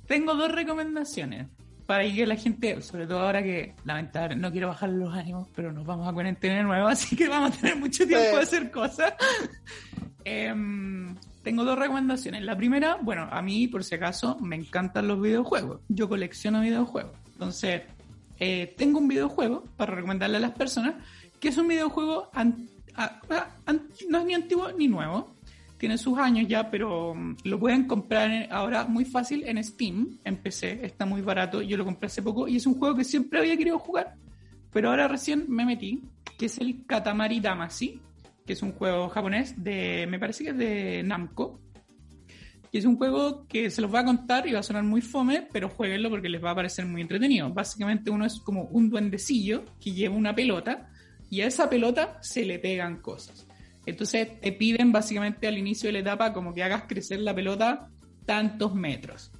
tengo 0.07 0.33
dos 0.35 0.51
recomendaciones 0.51 1.47
para 1.85 2.03
que 2.03 2.25
la 2.25 2.35
gente, 2.35 2.81
sobre 2.81 3.05
todo 3.07 3.19
ahora 3.19 3.43
que 3.43 3.75
lamentablemente 3.85 4.41
no 4.41 4.51
quiero 4.51 4.67
bajar 4.69 4.89
los 4.89 5.13
ánimos, 5.13 5.47
pero 5.55 5.71
nos 5.71 5.85
vamos 5.85 6.07
a 6.07 6.13
cuarentena 6.13 6.55
de 6.55 6.63
nuevo, 6.63 6.87
así 6.89 7.15
que 7.15 7.27
vamos 7.27 7.51
a 7.55 7.61
tener 7.61 7.75
mucho 7.77 8.05
tiempo 8.07 8.25
Sí. 8.29 8.35
de 8.35 8.41
hacer 8.41 8.71
cosas. 8.71 9.13
Em, 10.27 11.15
tengo 11.43 11.63
dos 11.63 11.77
recomendaciones. 11.77 12.41
La 12.43 12.57
primera, 12.57 12.97
bueno, 13.01 13.27
a 13.31 13.41
mí, 13.41 13.67
por 13.67 13.83
si 13.83 13.93
acaso, 13.95 14.37
me 14.39 14.55
encantan 14.55 15.07
los 15.07 15.21
videojuegos. 15.21 15.81
Yo 15.87 16.09
colecciono 16.09 16.61
videojuegos. 16.61 17.11
Entonces, 17.33 17.83
eh, 18.39 18.73
tengo 18.77 18.97
un 18.99 19.07
videojuego 19.07 19.65
para 19.77 19.93
recomendarle 19.93 20.37
a 20.37 20.39
las 20.39 20.51
personas, 20.53 20.95
que 21.39 21.49
es 21.49 21.57
un 21.57 21.67
videojuego 21.67 22.29
an- 22.33 22.67
a- 22.95 23.19
a- 23.29 23.49
an- 23.67 23.87
no 24.09 24.19
es 24.19 24.25
ni 24.25 24.33
antiguo 24.33 24.71
ni 24.71 24.87
nuevo. 24.87 25.34
Tiene 25.77 25.97
sus 25.97 26.17
años 26.17 26.47
ya, 26.47 26.69
pero 26.71 27.13
mm, 27.13 27.37
lo 27.43 27.59
pueden 27.59 27.85
comprar 27.85 28.47
ahora 28.51 28.85
muy 28.85 29.05
fácil 29.05 29.43
en 29.45 29.61
Steam, 29.63 30.19
en 30.23 30.37
PC, 30.37 30.85
está 30.85 31.05
muy 31.05 31.21
barato. 31.21 31.61
Yo 31.61 31.77
lo 31.77 31.85
compré 31.85 32.07
hace 32.07 32.21
poco 32.21 32.47
y 32.47 32.57
es 32.57 32.65
un 32.65 32.75
juego 32.75 32.95
que 32.95 33.03
siempre 33.03 33.39
había 33.39 33.57
querido 33.57 33.77
jugar, 33.79 34.15
pero 34.71 34.89
ahora 34.89 35.07
recién 35.07 35.45
me 35.47 35.65
metí, 35.65 36.01
que 36.37 36.45
es 36.45 36.57
el 36.59 36.85
Katamari 36.85 37.39
Damacy, 37.39 37.99
que 38.45 38.53
es 38.53 38.61
un 38.61 38.71
juego 38.73 39.09
japonés 39.09 39.61
de, 39.61 40.05
me 40.09 40.19
parece 40.19 40.43
que 40.43 40.49
es 40.51 40.57
de 40.57 41.03
Namco. 41.03 41.59
Y 42.71 42.77
es 42.77 42.85
un 42.85 42.97
juego 42.97 43.47
que 43.47 43.69
se 43.69 43.81
los 43.81 43.93
va 43.93 44.01
a 44.01 44.05
contar 44.05 44.45
y 44.47 44.51
va 44.51 44.59
a 44.59 44.63
sonar 44.63 44.83
muy 44.83 45.01
fome, 45.01 45.47
pero 45.51 45.69
jueguenlo 45.69 46.09
porque 46.09 46.27
les 46.27 46.43
va 46.43 46.51
a 46.51 46.55
parecer 46.55 46.85
muy 46.85 47.01
entretenido. 47.01 47.49
Básicamente 47.53 48.11
uno 48.11 48.25
es 48.25 48.39
como 48.41 48.63
un 48.63 48.89
duendecillo 48.89 49.63
que 49.79 49.93
lleva 49.93 50.15
una 50.15 50.35
pelota 50.35 50.89
y 51.29 51.41
a 51.41 51.47
esa 51.47 51.69
pelota 51.69 52.17
se 52.21 52.45
le 52.45 52.59
pegan 52.59 52.97
cosas. 52.97 53.44
Entonces 53.85 54.39
te 54.41 54.51
piden 54.51 54.91
básicamente 54.91 55.47
al 55.47 55.57
inicio 55.57 55.87
de 55.87 55.93
la 55.93 55.99
etapa 55.99 56.33
como 56.33 56.53
que 56.53 56.63
hagas 56.63 56.83
crecer 56.87 57.19
la 57.19 57.33
pelota 57.35 57.89
tantos 58.25 58.73
metros. 58.73 59.31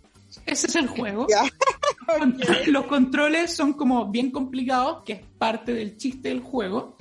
Ese 0.45 0.67
es 0.67 0.75
el 0.75 0.87
juego. 0.87 1.27
Los 2.67 2.85
controles 2.85 3.55
son 3.55 3.73
como 3.73 4.11
bien 4.11 4.31
complicados, 4.31 5.03
que 5.03 5.13
es 5.13 5.21
parte 5.37 5.73
del 5.73 5.97
chiste 5.97 6.29
del 6.29 6.41
juego. 6.41 6.97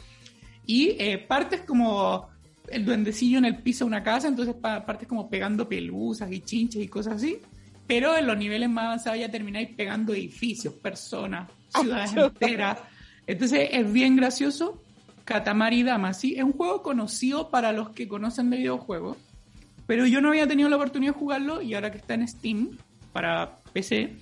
Y 0.66 0.96
eh, 0.98 1.18
partes 1.18 1.60
como 1.62 2.28
el 2.68 2.84
duendecillo 2.86 3.38
en 3.38 3.44
el 3.44 3.58
piso 3.58 3.84
de 3.84 3.88
una 3.88 4.02
casa, 4.02 4.28
entonces 4.28 4.54
pa- 4.54 4.84
partes 4.86 5.06
como 5.06 5.28
pegando 5.28 5.68
pelusas 5.68 6.32
y 6.32 6.40
chinches 6.40 6.82
y 6.82 6.88
cosas 6.88 7.14
así. 7.16 7.38
pero 7.86 8.16
en 8.16 8.26
los 8.26 8.38
niveles 8.38 8.70
más 8.70 8.86
avanzados 8.86 9.20
ya 9.20 9.30
termináis 9.30 9.68
pegando 9.76 10.14
edificios, 10.14 10.72
personas, 10.74 11.50
ciudades 11.78 12.14
enteras. 12.16 12.78
Entonces 13.26 13.68
es 13.72 13.92
bien 13.92 14.16
gracioso. 14.16 14.80
Katamari 15.24 15.82
Damacy 15.82 16.34
es 16.34 16.44
un 16.44 16.52
juego 16.52 16.82
conocido 16.82 17.50
para 17.50 17.72
los 17.72 17.90
que 17.90 18.06
conocen 18.06 18.50
de 18.50 18.58
videojuegos, 18.58 19.16
pero 19.86 20.06
yo 20.06 20.20
no 20.20 20.28
había 20.28 20.46
tenido 20.46 20.68
la 20.68 20.76
oportunidad 20.76 21.14
de 21.14 21.18
jugarlo 21.18 21.62
y 21.62 21.74
ahora 21.74 21.90
que 21.90 21.98
está 21.98 22.14
en 22.14 22.28
Steam 22.28 22.76
para 23.12 23.56
PC, 23.72 24.16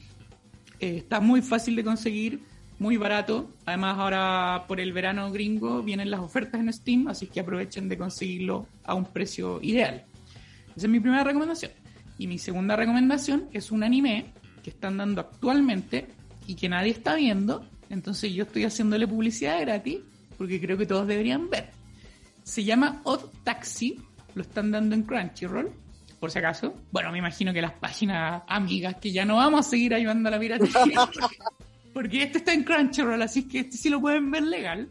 eh, 0.80 0.96
está 0.96 1.20
muy 1.20 1.42
fácil 1.42 1.76
de 1.76 1.84
conseguir, 1.84 2.40
muy 2.78 2.96
barato. 2.96 3.50
Además 3.64 3.98
ahora 3.98 4.64
por 4.68 4.80
el 4.80 4.92
verano 4.92 5.30
gringo 5.32 5.82
vienen 5.82 6.10
las 6.10 6.20
ofertas 6.20 6.60
en 6.60 6.72
Steam, 6.72 7.08
así 7.08 7.26
que 7.26 7.40
aprovechen 7.40 7.88
de 7.88 7.98
conseguirlo 7.98 8.66
a 8.84 8.94
un 8.94 9.04
precio 9.04 9.60
ideal. 9.62 10.04
Esa 10.76 10.86
es 10.86 10.88
mi 10.88 11.00
primera 11.00 11.24
recomendación. 11.24 11.72
Y 12.18 12.26
mi 12.26 12.38
segunda 12.38 12.76
recomendación 12.76 13.48
es 13.52 13.72
un 13.72 13.82
anime 13.82 14.26
que 14.62 14.70
están 14.70 14.96
dando 14.96 15.20
actualmente 15.20 16.06
y 16.46 16.54
que 16.54 16.68
nadie 16.68 16.90
está 16.90 17.14
viendo. 17.14 17.64
Entonces 17.88 18.32
yo 18.32 18.44
estoy 18.44 18.64
haciéndole 18.64 19.08
publicidad 19.08 19.60
gratis 19.60 20.00
porque 20.42 20.60
creo 20.60 20.76
que 20.76 20.86
todos 20.86 21.06
deberían 21.06 21.48
ver. 21.48 21.70
Se 22.42 22.64
llama 22.64 23.00
Odd 23.04 23.26
Taxi, 23.44 24.00
lo 24.34 24.42
están 24.42 24.72
dando 24.72 24.96
en 24.96 25.04
Crunchyroll, 25.04 25.70
por 26.18 26.32
si 26.32 26.40
acaso. 26.40 26.74
Bueno, 26.90 27.12
me 27.12 27.18
imagino 27.18 27.52
que 27.52 27.62
las 27.62 27.74
páginas 27.74 28.42
amigas 28.48 28.96
que 28.96 29.12
ya 29.12 29.24
no 29.24 29.36
vamos 29.36 29.64
a 29.64 29.70
seguir 29.70 29.94
ayudando 29.94 30.28
a 30.28 30.32
la 30.32 30.40
piratería, 30.40 31.06
porque, 31.06 31.20
porque 31.94 32.22
este 32.24 32.38
está 32.38 32.52
en 32.52 32.64
Crunchyroll, 32.64 33.22
así 33.22 33.46
que 33.46 33.60
este 33.60 33.76
sí 33.76 33.88
lo 33.88 34.00
pueden 34.00 34.32
ver 34.32 34.42
legal. 34.42 34.88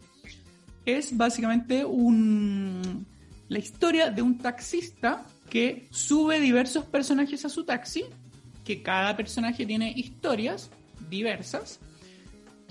Es 0.85 1.17
básicamente 1.17 1.83
un, 1.83 3.05
la 3.49 3.59
historia 3.59 4.09
de 4.09 4.21
un 4.21 4.37
taxista 4.37 5.25
que 5.49 5.89
sube 5.91 6.39
diversos 6.39 6.85
personajes 6.85 7.43
a 7.43 7.49
su 7.49 7.65
taxi, 7.65 8.05
que 8.63 8.81
cada 8.81 9.17
personaje 9.17 9.65
tiene 9.65 9.91
historias 9.97 10.71
diversas, 11.09 11.81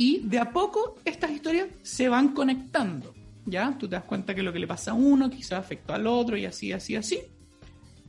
y 0.01 0.21
de 0.21 0.39
a 0.39 0.51
poco 0.51 0.97
estas 1.05 1.31
historias 1.31 1.69
se 1.83 2.09
van 2.09 2.29
conectando. 2.29 3.13
¿Ya? 3.45 3.77
Tú 3.79 3.87
te 3.87 3.97
das 3.97 4.05
cuenta 4.05 4.35
que 4.35 4.43
lo 4.43 4.51
que 4.51 4.59
le 4.59 4.67
pasa 4.67 4.93
a 4.93 4.95
uno 4.95 5.29
quizá 5.29 5.59
afectó 5.59 5.93
al 5.93 6.07
otro 6.07 6.39
y 6.39 6.47
así, 6.47 6.73
así, 6.73 6.97
así. 6.97 7.21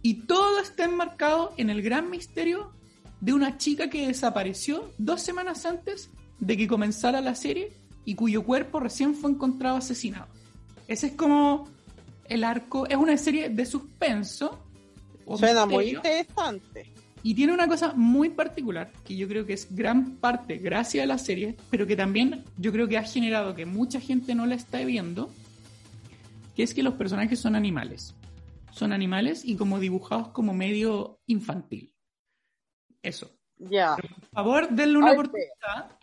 Y 0.01 0.25
todo 0.25 0.61
está 0.61 0.85
enmarcado 0.85 1.53
en 1.57 1.69
el 1.69 1.81
gran 1.81 2.09
misterio 2.09 2.71
de 3.19 3.33
una 3.33 3.57
chica 3.57 3.89
que 3.89 4.07
desapareció 4.07 4.89
dos 4.97 5.21
semanas 5.21 5.65
antes 5.65 6.09
de 6.39 6.55
que 6.55 6.65
comenzara 6.65 7.19
la 7.19 7.35
serie 7.35 7.73
y 8.05 8.15
cuyo 8.15 8.45
cuerpo 8.45 8.79
recién 8.79 9.13
fue 9.13 9.31
encontrado 9.31 9.75
asesinado. 9.75 10.27
Ese 10.87 11.07
es 11.07 11.13
como 11.13 11.67
el 12.29 12.45
arco, 12.45 12.87
es 12.87 12.95
una 12.95 13.17
serie 13.17 13.49
de 13.49 13.65
suspenso. 13.65 14.63
Suena 15.35 15.65
muy 15.65 15.89
interesante. 15.89 16.89
Y 17.23 17.35
tiene 17.35 17.53
una 17.53 17.67
cosa 17.67 17.93
muy 17.93 18.29
particular, 18.29 18.91
que 19.05 19.15
yo 19.15 19.27
creo 19.27 19.45
que 19.45 19.53
es 19.53 19.73
gran 19.73 20.15
parte 20.15 20.57
gracias 20.57 21.03
a 21.03 21.07
la 21.07 21.17
serie, 21.17 21.55
pero 21.69 21.85
que 21.85 21.95
también 21.95 22.43
yo 22.57 22.71
creo 22.71 22.87
que 22.87 22.97
ha 22.97 23.03
generado 23.03 23.53
que 23.53 23.65
mucha 23.65 23.99
gente 23.99 24.33
no 24.33 24.45
la 24.45 24.55
está 24.55 24.79
viendo, 24.83 25.31
que 26.55 26.63
es 26.63 26.73
que 26.73 26.83
los 26.83 26.95
personajes 26.95 27.39
son 27.39 27.55
animales. 27.55 28.15
Son 28.71 28.91
animales 28.91 29.45
y 29.45 29.55
como 29.55 29.79
dibujados 29.79 30.29
como 30.29 30.53
medio 30.53 31.19
infantil. 31.27 31.93
Eso. 33.03 33.31
Ya. 33.57 33.95
Por 33.95 34.29
favor, 34.31 34.69
denle 34.69 34.97
una 34.97 35.11
oportunidad, 35.11 35.97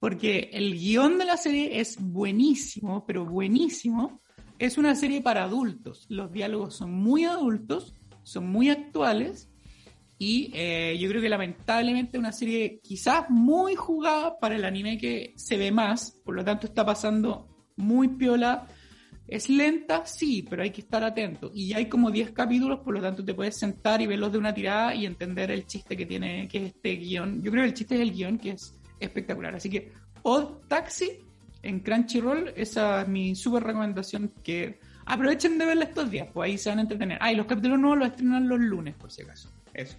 porque 0.00 0.50
el 0.52 0.74
guion 0.74 1.18
de 1.18 1.26
la 1.26 1.36
serie 1.36 1.78
es 1.80 1.96
buenísimo, 2.00 3.04
pero 3.06 3.24
buenísimo. 3.24 4.20
Es 4.58 4.78
una 4.78 4.96
serie 4.96 5.20
para 5.20 5.44
adultos. 5.44 6.06
Los 6.08 6.32
diálogos 6.32 6.74
son 6.74 6.92
muy 6.92 7.24
adultos, 7.24 7.94
son 8.24 8.48
muy 8.48 8.70
actuales 8.70 9.48
y 10.18 10.50
eh, 10.54 10.96
yo 10.98 11.08
creo 11.08 11.20
que 11.20 11.28
lamentablemente 11.28 12.18
una 12.18 12.32
serie 12.32 12.80
quizás 12.82 13.28
muy 13.28 13.74
jugada 13.74 14.38
para 14.38 14.56
el 14.56 14.64
anime 14.64 14.96
que 14.96 15.34
se 15.36 15.56
ve 15.56 15.70
más, 15.70 16.20
por 16.24 16.34
lo 16.34 16.44
tanto 16.44 16.66
está 16.66 16.84
pasando 16.84 17.48
muy 17.76 18.08
piola. 18.08 18.66
Es 19.28 19.50
lenta, 19.50 20.06
sí, 20.06 20.46
pero 20.48 20.62
hay 20.62 20.70
que 20.70 20.82
estar 20.82 21.02
atento. 21.02 21.50
Y 21.52 21.72
hay 21.74 21.86
como 21.88 22.10
10 22.10 22.30
capítulos, 22.30 22.80
por 22.80 22.94
lo 22.94 23.02
tanto 23.02 23.24
te 23.24 23.34
puedes 23.34 23.56
sentar 23.56 24.00
y 24.00 24.06
verlos 24.06 24.32
de 24.32 24.38
una 24.38 24.54
tirada 24.54 24.94
y 24.94 25.04
entender 25.04 25.50
el 25.50 25.66
chiste 25.66 25.96
que 25.96 26.06
tiene, 26.06 26.46
que 26.48 26.58
es 26.58 26.64
este 26.74 26.94
guion. 26.96 27.42
Yo 27.42 27.50
creo 27.50 27.64
que 27.64 27.68
el 27.70 27.74
chiste 27.74 27.96
es 27.96 28.00
el 28.00 28.12
guion, 28.12 28.38
que 28.38 28.50
es 28.50 28.74
espectacular. 29.00 29.56
Así 29.56 29.68
que 29.68 29.92
Odd 30.22 30.66
Taxi 30.68 31.10
en 31.62 31.80
Crunchyroll, 31.80 32.52
esa 32.56 33.02
es 33.02 33.08
mi 33.08 33.34
super 33.34 33.64
recomendación 33.64 34.32
que 34.42 34.78
aprovechen 35.04 35.58
de 35.58 35.66
verla 35.66 35.84
estos 35.84 36.10
días, 36.10 36.28
pues 36.32 36.48
ahí 36.48 36.58
se 36.58 36.70
van 36.70 36.78
a 36.78 36.82
entretener. 36.82 37.18
Ah, 37.20 37.32
y 37.32 37.36
los 37.36 37.46
capítulos 37.46 37.78
nuevos 37.78 37.98
los 37.98 38.08
estrenan 38.08 38.48
los 38.48 38.60
lunes, 38.60 38.94
por 38.94 39.10
si 39.10 39.22
acaso. 39.22 39.55
Eso. 39.76 39.96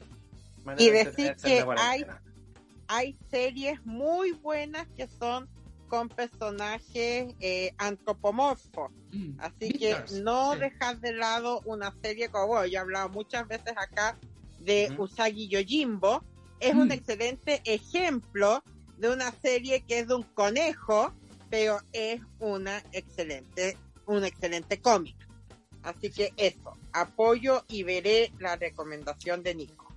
Y 0.78 0.90
decir 0.90 1.36
que 1.38 1.64
hay, 1.78 2.04
hay 2.88 3.18
series 3.30 3.80
muy 3.86 4.32
buenas 4.34 4.88
que 4.98 5.08
son 5.08 5.48
con 5.88 6.10
personajes 6.10 7.34
eh, 7.40 7.72
antropomorfos. 7.78 8.92
Mm, 9.12 9.40
Así 9.40 9.70
que 9.72 9.96
no 10.24 10.54
sí. 10.54 10.60
dejar 10.60 11.00
de 11.00 11.14
lado 11.14 11.62
una 11.66 11.96
serie 12.02 12.30
como 12.30 12.48
bueno, 12.48 12.66
yo 12.66 12.80
he 12.80 12.82
hablado 12.82 13.10
muchas 13.10 13.48
veces 13.48 13.74
acá 13.78 14.18
de 14.60 14.90
Ujú. 14.94 15.04
Usagi 15.04 15.48
Yojimbo. 15.48 16.22
Es 16.60 16.74
Mm. 16.74 16.80
un 16.82 16.92
excelente 16.92 17.62
ejemplo 17.66 18.64
de 18.98 19.10
una 19.10 19.32
serie 19.32 19.84
que 19.88 20.00
es 20.00 20.08
de 20.08 20.16
un 20.16 20.24
conejo, 20.34 21.14
pero 21.50 21.80
es 21.94 22.20
una 22.40 22.84
excelente, 22.92 23.78
un 24.08 24.26
excelente 24.26 24.82
cómic. 24.82 25.27
Así 25.84 26.12
que 26.12 26.34
eso, 26.38 26.74
apoyo 26.92 27.64
y 27.70 27.84
veré 27.84 28.32
la 28.40 28.56
recomendación 28.56 29.44
de 29.44 29.56
Nico. 29.56 29.88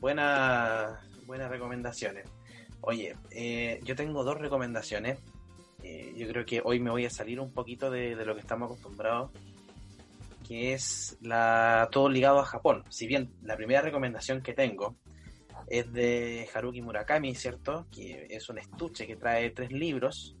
Buenas, 0.00 0.98
buenas 1.26 1.50
recomendaciones. 1.50 2.28
Oye, 2.80 3.16
eh, 3.30 3.80
yo 3.84 3.96
tengo 3.96 4.24
dos 4.24 4.38
recomendaciones. 4.38 5.18
Eh, 5.82 6.14
yo 6.16 6.26
creo 6.28 6.44
que 6.44 6.60
hoy 6.64 6.80
me 6.80 6.90
voy 6.90 7.04
a 7.04 7.10
salir 7.10 7.40
un 7.40 7.52
poquito 7.52 7.90
de, 7.90 8.16
de 8.16 8.24
lo 8.24 8.34
que 8.34 8.40
estamos 8.40 8.66
acostumbrados, 8.66 9.30
que 10.46 10.72
es 10.72 11.16
la 11.20 11.88
todo 11.90 12.08
ligado 12.08 12.38
a 12.38 12.44
Japón. 12.44 12.84
Si 12.88 13.06
bien 13.06 13.32
la 13.42 13.56
primera 13.56 13.82
recomendación 13.82 14.42
que 14.42 14.52
tengo 14.52 14.96
es 15.66 15.92
de 15.92 16.48
Haruki 16.52 16.80
Murakami, 16.82 17.34
¿cierto? 17.34 17.86
Que 17.90 18.26
es 18.30 18.48
un 18.48 18.58
estuche 18.58 19.06
que 19.06 19.16
trae 19.16 19.50
tres 19.50 19.72
libros, 19.72 20.35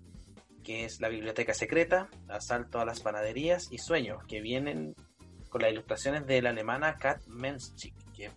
que 0.66 0.84
es 0.84 1.00
La 1.00 1.08
Biblioteca 1.08 1.54
Secreta, 1.54 2.08
Asalto 2.28 2.80
a 2.80 2.84
las 2.84 2.98
Panaderías 2.98 3.68
y 3.70 3.78
Sueños, 3.78 4.24
que 4.26 4.40
vienen 4.40 4.96
con 5.48 5.62
las 5.62 5.70
ilustraciones 5.70 6.26
de 6.26 6.42
la 6.42 6.50
alemana 6.50 6.96
Kat 6.96 7.24
Menschik, 7.28 7.94
que 8.12 8.30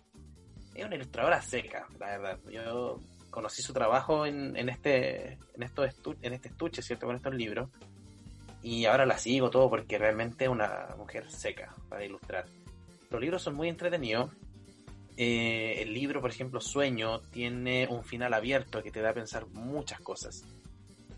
es 0.76 0.84
una 0.86 0.94
ilustradora 0.94 1.42
seca, 1.42 1.88
la 1.98 2.06
verdad. 2.16 2.38
Yo 2.48 3.00
conocí 3.30 3.62
su 3.62 3.72
trabajo 3.72 4.26
en, 4.26 4.56
en 4.56 4.68
este 4.68 5.32
en 5.54 5.62
estos 5.64 5.86
estu- 5.90 6.16
en 6.22 6.32
este 6.32 6.48
estuche, 6.48 6.82
¿cierto? 6.82 7.06
Con 7.06 7.16
estos 7.16 7.34
libros. 7.34 7.68
Y 8.62 8.84
ahora 8.84 9.06
la 9.06 9.18
sigo 9.18 9.50
todo 9.50 9.68
porque 9.68 9.98
realmente 9.98 10.44
es 10.44 10.50
una 10.50 10.94
mujer 10.96 11.28
seca 11.32 11.74
para 11.88 12.04
ilustrar. 12.04 12.46
Los 13.10 13.20
libros 13.20 13.42
son 13.42 13.56
muy 13.56 13.68
entretenidos. 13.68 14.30
Eh, 15.16 15.82
el 15.82 15.92
libro, 15.92 16.20
por 16.20 16.30
ejemplo, 16.30 16.60
Sueño, 16.60 17.20
tiene 17.32 17.88
un 17.88 18.04
final 18.04 18.32
abierto 18.34 18.82
que 18.84 18.92
te 18.92 19.00
da 19.00 19.10
a 19.10 19.14
pensar 19.14 19.46
muchas 19.48 20.00
cosas. 20.00 20.44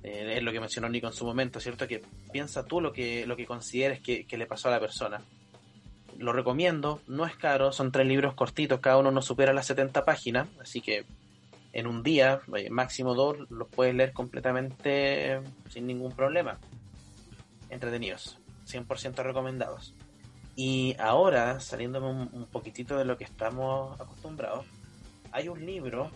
Eh, 0.03 0.35
es 0.37 0.43
lo 0.43 0.53
que 0.53 0.61
mencionó 0.61 0.89
Nico 0.89 1.07
en 1.07 1.13
su 1.13 1.25
momento, 1.25 1.61
¿cierto? 1.61 1.87
Que 1.87 2.03
piensa 2.33 2.65
tú 2.65 2.81
lo 2.81 2.93
que, 2.93 3.27
lo 3.27 3.37
que 3.37 3.47
consideres 3.47 4.01
que, 4.01 4.25
que 4.27 4.37
le 4.37 4.47
pasó 4.47 4.69
a 4.69 4.73
la 4.73 4.81
persona. 4.81 5.21
Lo 6.19 6.33
recomiendo, 6.33 7.01
no 7.07 7.25
es 7.27 7.37
caro, 7.37 7.73
son 7.73 7.93
tres 7.93 8.07
libros 8.07 8.35
cortitos, 8.35 8.81
cada 8.81 8.99
uno 8.99 9.11
no 9.11 9.23
supera 9.23 9.53
las 9.53 9.67
70 9.67 10.05
páginas, 10.05 10.49
así 10.61 10.81
que 10.81 11.05
en 11.73 11.87
un 11.87 12.03
día, 12.03 12.41
eh, 12.55 12.69
máximo 12.69 13.15
dos, 13.15 13.39
los 13.51 13.69
puedes 13.69 13.95
leer 13.95 14.13
completamente 14.13 15.41
sin 15.71 15.87
ningún 15.87 16.13
problema. 16.13 16.59
Entretenidos, 17.71 18.39
100% 18.67 19.23
recomendados. 19.23 19.95
Y 20.55 20.95
ahora, 20.99 21.61
saliéndome 21.61 22.09
un 22.09 22.47
poquitito 22.47 22.99
de 22.99 23.07
lo 23.07 23.17
que 23.17 23.25
estamos 23.25 23.99
acostumbrados, 23.99 24.67
hay 25.31 25.49
un 25.49 25.65
libro 25.65 26.11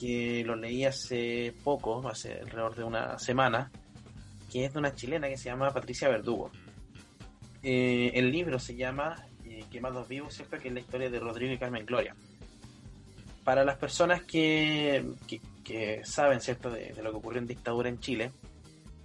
que 0.00 0.42
lo 0.46 0.56
leí 0.56 0.86
hace 0.86 1.54
poco, 1.62 2.08
hace 2.08 2.32
alrededor 2.40 2.74
de 2.74 2.84
una 2.84 3.18
semana, 3.18 3.70
que 4.50 4.64
es 4.64 4.72
de 4.72 4.78
una 4.78 4.94
chilena 4.94 5.28
que 5.28 5.36
se 5.36 5.50
llama 5.50 5.74
Patricia 5.74 6.08
Verdugo. 6.08 6.50
Eh, 7.62 8.10
el 8.14 8.32
libro 8.32 8.58
se 8.58 8.74
llama 8.74 9.26
eh, 9.44 9.64
Quemados 9.70 10.08
Vivos, 10.08 10.32
¿cierto? 10.32 10.58
Que 10.58 10.68
es 10.68 10.74
la 10.74 10.80
historia 10.80 11.10
de 11.10 11.20
Rodrigo 11.20 11.52
y 11.52 11.58
Carmen 11.58 11.84
Gloria. 11.84 12.16
Para 13.44 13.62
las 13.62 13.76
personas 13.76 14.22
que, 14.22 15.04
que, 15.62 16.00
saben, 16.04 16.40
¿cierto?, 16.40 16.70
de, 16.70 16.94
lo 17.02 17.10
que 17.10 17.18
ocurrió 17.18 17.40
en 17.40 17.46
dictadura 17.46 17.90
en 17.90 18.00
Chile, 18.00 18.32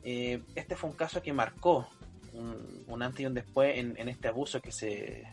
eh, 0.04 0.42
este 0.56 0.78
fue 0.78 0.90
un 0.90 0.96
caso 0.96 1.22
que 1.22 1.34
marcó 1.34 1.90
un, 2.32 3.04
antes 3.04 3.20
y 3.20 3.26
un 3.26 3.34
después 3.34 3.78
en, 3.78 4.08
este 4.08 4.30
abuso 4.30 4.62
que 4.62 4.72
se, 4.72 5.24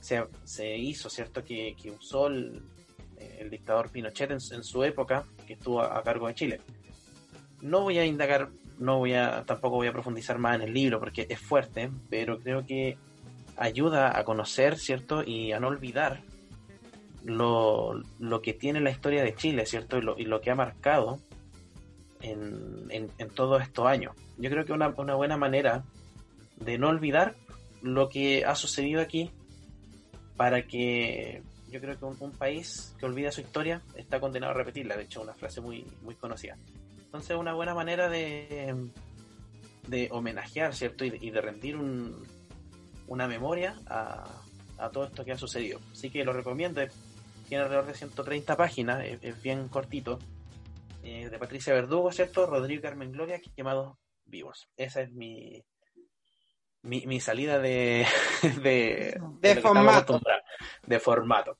se, 0.00 0.24
se 0.44 0.76
hizo, 0.76 1.10
¿cierto?, 1.10 1.42
que, 1.42 1.74
que 1.80 1.90
usó 1.90 2.28
el 3.38 3.50
dictador 3.50 3.90
Pinochet 3.90 4.30
en, 4.30 4.40
su 4.40 4.84
época, 4.84 5.24
que 5.46 5.54
estuvo 5.54 5.80
a, 5.80 5.98
a 5.98 6.02
cargo 6.02 6.28
de 6.28 6.34
Chile. 6.34 6.60
No 7.60 7.82
voy 7.82 7.98
a 7.98 8.04
indagar, 8.04 8.50
no 8.78 8.98
voy 8.98 9.14
a, 9.14 9.44
tampoco 9.44 9.76
voy 9.76 9.86
a 9.88 9.92
profundizar 9.92 10.38
más 10.38 10.56
en 10.56 10.62
el 10.62 10.74
libro 10.74 11.00
porque 11.00 11.26
es 11.28 11.40
fuerte, 11.40 11.90
pero 12.10 12.38
creo 12.38 12.66
que 12.66 12.96
ayuda 13.56 14.18
a 14.18 14.24
conocer, 14.24 14.78
¿cierto? 14.78 15.22
Y 15.22 15.52
a 15.52 15.60
no 15.60 15.68
olvidar 15.68 16.22
lo, 17.24 18.02
lo 18.18 18.42
que 18.42 18.52
tiene 18.52 18.80
la 18.80 18.90
historia 18.90 19.22
de 19.22 19.34
Chile, 19.34 19.66
¿cierto? 19.66 19.98
Y 19.98 20.02
lo, 20.02 20.18
y 20.18 20.24
lo 20.24 20.40
que 20.40 20.50
ha 20.50 20.54
marcado 20.54 21.18
en, 22.20 22.86
en, 22.90 23.10
en 23.18 23.30
todos 23.30 23.62
estos 23.62 23.86
años. 23.86 24.14
Yo 24.38 24.50
creo 24.50 24.64
que 24.64 24.72
una, 24.72 24.88
una 24.96 25.14
buena 25.14 25.36
manera 25.36 25.84
de 26.56 26.78
no 26.78 26.88
olvidar 26.88 27.34
lo 27.82 28.08
que 28.08 28.44
ha 28.44 28.54
sucedido 28.54 29.00
aquí 29.00 29.30
para 30.36 30.62
que 30.66 31.42
yo 31.76 31.82
creo 31.82 31.98
que 31.98 32.04
un, 32.06 32.16
un 32.20 32.32
país 32.32 32.94
que 32.98 33.04
olvida 33.04 33.30
su 33.30 33.42
historia 33.42 33.82
está 33.94 34.18
condenado 34.18 34.52
a 34.52 34.56
repetirla. 34.56 34.96
De 34.96 35.04
hecho, 35.04 35.20
una 35.20 35.34
frase 35.34 35.60
muy, 35.60 35.86
muy 36.02 36.14
conocida. 36.14 36.56
Entonces, 37.04 37.36
una 37.36 37.52
buena 37.52 37.74
manera 37.74 38.08
de, 38.08 38.74
de 39.86 40.08
homenajear, 40.10 40.74
¿cierto? 40.74 41.04
Y 41.04 41.10
de, 41.10 41.18
y 41.20 41.30
de 41.30 41.40
rendir 41.42 41.76
un, 41.76 42.26
una 43.08 43.28
memoria 43.28 43.78
a, 43.86 44.24
a, 44.78 44.90
todo 44.90 45.04
esto 45.04 45.24
que 45.24 45.32
ha 45.32 45.38
sucedido. 45.38 45.80
Así 45.92 46.08
que 46.10 46.24
lo 46.24 46.32
recomiendo. 46.32 46.80
Tiene 47.46 47.62
alrededor 47.62 47.86
de 47.86 47.94
130 47.94 48.56
páginas, 48.56 49.04
es, 49.04 49.18
es 49.22 49.42
bien 49.42 49.68
cortito. 49.68 50.18
Eh, 51.02 51.28
de 51.28 51.38
Patricia 51.38 51.74
Verdugo, 51.74 52.10
¿cierto? 52.10 52.46
Rodrigo 52.46 52.82
Carmen 52.82 53.12
Gloria, 53.12 53.40
quemados 53.54 53.96
vivos. 54.24 54.66
Esa 54.76 55.02
es 55.02 55.12
mi, 55.12 55.62
mi, 56.82 57.06
mi 57.06 57.20
salida 57.20 57.58
de, 57.58 58.06
de, 58.42 59.20
de, 59.40 59.54
de 59.54 59.60
formato. 59.60 60.20
De 60.86 60.98
formato. 60.98 61.58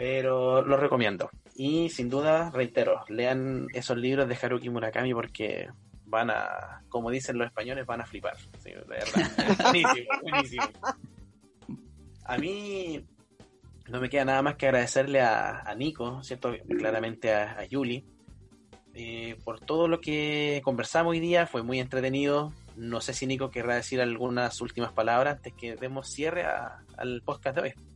Pero 0.00 0.62
lo 0.62 0.78
recomiendo. 0.78 1.28
Y 1.54 1.90
sin 1.90 2.08
duda, 2.08 2.50
reitero, 2.50 3.04
lean 3.10 3.66
esos 3.74 3.98
libros 3.98 4.26
de 4.26 4.38
Haruki 4.40 4.70
Murakami 4.70 5.12
porque 5.12 5.68
van 6.06 6.30
a, 6.30 6.82
como 6.88 7.10
dicen 7.10 7.36
los 7.36 7.48
españoles, 7.48 7.84
van 7.84 8.00
a 8.00 8.06
flipar. 8.06 8.34
Sí, 8.60 8.70
de 8.70 8.82
verdad. 8.88 9.60
buenísimo, 9.62 10.08
buenísimo. 10.22 10.64
A 12.24 12.38
mí 12.38 13.04
no 13.90 14.00
me 14.00 14.08
queda 14.08 14.24
nada 14.24 14.40
más 14.40 14.56
que 14.56 14.68
agradecerle 14.68 15.20
a, 15.20 15.60
a 15.68 15.74
Nico, 15.74 16.22
¿cierto? 16.22 16.54
Claramente 16.78 17.34
a, 17.34 17.58
a 17.58 17.66
Yuli, 17.66 18.02
eh, 18.94 19.36
por 19.44 19.60
todo 19.60 19.86
lo 19.86 20.00
que 20.00 20.62
conversamos 20.64 21.10
hoy 21.10 21.20
día. 21.20 21.46
Fue 21.46 21.62
muy 21.62 21.78
entretenido. 21.78 22.54
No 22.74 23.02
sé 23.02 23.12
si 23.12 23.26
Nico 23.26 23.50
querrá 23.50 23.74
decir 23.74 24.00
algunas 24.00 24.62
últimas 24.62 24.92
palabras 24.92 25.36
antes 25.36 25.52
que 25.52 25.76
demos 25.76 26.08
cierre 26.08 26.44
a, 26.44 26.86
al 26.96 27.20
podcast 27.20 27.56
de 27.56 27.62
hoy. 27.62 27.89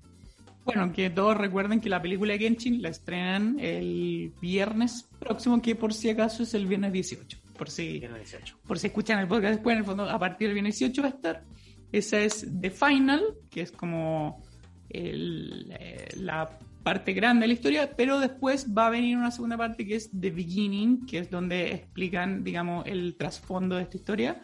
Bueno, 0.65 0.93
que 0.93 1.11
todos 1.11 1.36
recuerden 1.36 1.81
que 1.81 1.89
la 1.89 2.01
película 2.01 2.32
de 2.32 2.39
Genshin 2.39 2.81
la 2.81 2.89
estrenan 2.89 3.59
el 3.61 4.32
viernes 4.41 5.09
próximo, 5.19 5.61
que 5.61 5.74
por 5.74 5.93
si 5.93 6.09
acaso 6.09 6.43
es 6.43 6.55
el 6.55 6.66
viernes 6.66 6.93
18. 6.93 7.39
Por 7.57 7.70
si, 7.70 8.01
Viernes 8.01 8.31
18. 8.31 8.59
por 8.66 8.78
si 8.78 8.89
escuchan 8.89 9.20
el 9.20 9.28
podcast 9.28 9.55
después, 9.55 9.74
en 9.74 9.81
el 9.81 9.85
fondo, 9.85 10.09
a 10.09 10.19
partir 10.19 10.49
del 10.49 10.55
viernes 10.55 10.78
18 10.78 11.03
va 11.03 11.09
a 11.09 11.11
estar. 11.11 11.45
Esa 11.93 12.19
es 12.20 12.47
The 12.61 12.70
Final, 12.70 13.23
que 13.51 13.61
es 13.61 13.70
como 13.70 14.43
el, 14.89 15.73
eh, 15.78 16.09
la 16.16 16.59
parte 16.82 17.12
grande 17.12 17.43
de 17.43 17.49
la 17.49 17.55
historia, 17.55 17.97
pero 17.97 18.20
después 18.20 18.66
va 18.77 18.86
a 18.86 18.91
venir 18.91 19.16
una 19.16 19.31
segunda 19.31 19.57
parte 19.57 19.86
que 19.86 19.97
es 19.97 20.11
The 20.19 20.31
Beginning, 20.31 21.07
que 21.07 21.19
es 21.19 21.31
donde 21.31 21.73
explican, 21.73 22.45
digamos, 22.45 22.86
el 22.86 23.16
trasfondo 23.16 23.77
de 23.77 23.82
esta 23.82 23.97
historia. 23.97 24.41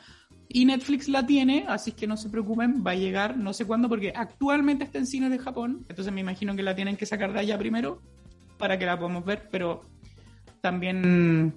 Y 0.53 0.65
Netflix 0.65 1.09
la 1.09 1.25
tiene, 1.25 1.65
así 1.69 1.93
que 1.93 2.09
no 2.09 2.17
se 2.17 2.29
preocupen, 2.29 2.83
va 2.85 2.91
a 2.91 2.97
llegar 2.97 3.37
no 3.37 3.53
sé 3.53 3.65
cuándo, 3.65 3.89
porque 3.89 4.13
actualmente 4.15 4.83
está 4.83 4.99
en 4.99 5.07
cines 5.07 5.31
de 5.31 5.39
Japón, 5.39 5.87
entonces 5.89 6.13
me 6.13 6.23
imagino 6.23 6.57
que 6.57 6.65
la 6.65 6.75
tienen 6.75 6.97
que 6.97 7.07
sacar 7.07 7.33
de 7.33 7.39
allá 7.39 7.57
primero 7.57 8.03
para 8.59 8.77
que 8.77 8.85
la 8.85 8.99
podamos 8.99 9.25
ver, 9.25 9.49
pero 9.49 9.83
también 10.61 11.55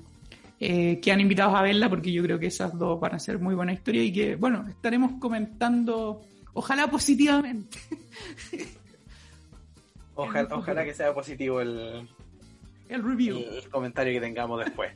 eh, 0.60 0.99
quedan 1.02 1.22
invitados 1.22 1.56
a 1.56 1.64
verla 1.64 1.90
porque 1.90 2.11
yo 2.11 2.22
creo 2.22 2.38
que 2.38 2.45
esas 2.45 2.78
dos 2.78 2.99
van 2.99 3.15
a 3.15 3.20
ser 3.20 3.40
muy 3.40 3.56
buena 3.56 3.74
historia 3.74 4.03
y 4.03 4.14
que, 4.14 4.36
bueno, 4.36 4.64
estaremos 4.70 5.14
comentando, 5.20 6.22
ojalá 6.53 6.86
positivamente. 6.86 7.80
Ojalá, 10.15 10.48
ojalá 10.56 10.86
que 10.86 10.94
sea 10.94 11.11
positivo 11.11 11.60
el, 11.60 12.07
el 12.88 13.03
review. 13.03 13.36
el 13.40 13.68
comentario 13.72 14.14
que 14.14 14.22
tengamos 14.22 14.64
después. 14.64 14.91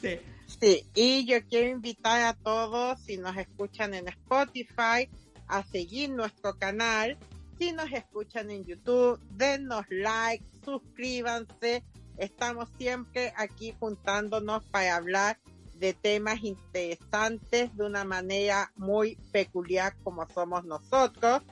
Sí. 0.00 0.18
Sí, 0.48 0.86
y 0.94 1.26
yo 1.26 1.44
quiero 1.46 1.68
invitar 1.68 2.22
a 2.22 2.34
todos, 2.34 2.98
si 3.00 3.16
nos 3.18 3.36
escuchan 3.36 3.94
en 3.94 4.08
Spotify, 4.08 5.08
a 5.46 5.62
seguir 5.62 6.10
nuestro 6.10 6.58
canal. 6.58 7.16
Si 7.58 7.72
nos 7.72 7.92
escuchan 7.92 8.50
en 8.50 8.64
YouTube, 8.64 9.20
denos 9.30 9.84
like, 9.90 10.44
suscríbanse. 10.64 11.84
Estamos 12.16 12.68
siempre 12.78 13.32
aquí 13.36 13.74
juntándonos 13.78 14.64
para 14.64 14.96
hablar 14.96 15.38
de 15.74 15.92
temas 15.92 16.42
interesantes 16.42 17.76
de 17.76 17.84
una 17.84 18.04
manera 18.04 18.72
muy 18.74 19.16
peculiar 19.30 19.94
como 20.02 20.28
somos 20.30 20.64
nosotros. 20.64 21.42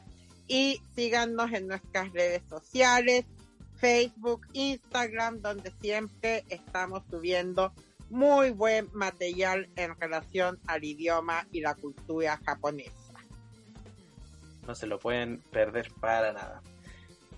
Y 0.48 0.81
síganos 0.94 1.52
en 1.52 1.68
nuestras 1.68 2.12
redes 2.12 2.43
sociales, 2.48 3.24
Facebook, 3.77 4.47
Instagram, 4.52 5.43
donde 5.43 5.73
siempre 5.81 6.44
estamos 6.48 7.02
subiendo 7.10 7.73
muy 8.11 8.51
buen 8.51 8.89
material 8.93 9.69
en 9.77 9.95
relación 9.99 10.59
al 10.66 10.85
idioma 10.85 11.47
y 11.53 11.61
la 11.61 11.74
cultura 11.74 12.39
japonesa. 12.45 13.15
No 14.66 14.74
se 14.74 14.87
lo 14.87 14.99
pueden 14.99 15.41
perder 15.51 15.91
para 16.01 16.33
nada. 16.33 16.62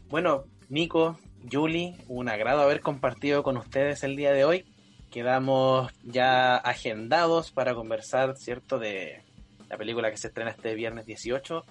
Bueno, 0.09 0.45
Nico, 0.69 1.19
Yuli, 1.45 1.97
un 2.09 2.29
agrado 2.29 2.63
haber 2.63 2.81
compartido 2.81 3.43
con 3.43 3.57
ustedes 3.57 4.03
el 4.05 4.17
día 4.17 4.33
de 4.33 4.45
hoy. 4.45 4.65
Quedamos 5.11 5.93
ya 6.03 6.57
agendados 6.57 7.51
para 7.51 7.75
conversar, 7.75 8.37
¿cierto?, 8.37 8.79
de 8.79 9.23
la 9.69 9.77
película 9.77 10.11
que 10.11 10.17
se 10.17 10.29
estrena 10.29 10.51
este 10.51 10.75
viernes 10.75 11.07
18. 11.07 11.65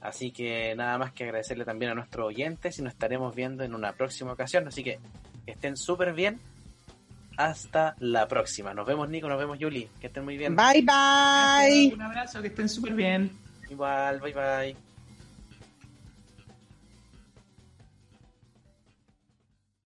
Así 0.00 0.30
que 0.30 0.74
nada 0.76 0.96
más 0.96 1.12
que 1.12 1.24
agradecerle 1.24 1.64
también 1.64 1.92
a 1.92 1.94
nuestros 1.94 2.26
oyentes 2.26 2.78
y 2.78 2.82
nos 2.82 2.94
estaremos 2.94 3.34
viendo 3.34 3.64
en 3.64 3.74
una 3.74 3.92
próxima 3.92 4.32
ocasión. 4.32 4.66
Así 4.66 4.82
que 4.82 4.98
estén 5.46 5.76
súper 5.76 6.14
bien 6.14 6.40
hasta 7.46 7.96
la 8.00 8.28
próxima. 8.28 8.74
Nos 8.74 8.86
vemos, 8.86 9.08
Nico, 9.08 9.28
nos 9.28 9.38
vemos, 9.38 9.58
Yuli. 9.58 9.88
Que 10.00 10.08
estén 10.08 10.24
muy 10.24 10.36
bien. 10.36 10.54
Bye 10.54 10.82
bye. 10.82 11.92
Un 11.94 12.02
abrazo, 12.02 12.40
que 12.42 12.48
estén 12.48 12.68
súper 12.68 12.94
bien. 12.94 13.30
Igual, 13.70 14.20
bye 14.20 14.32
bye. 14.32 14.89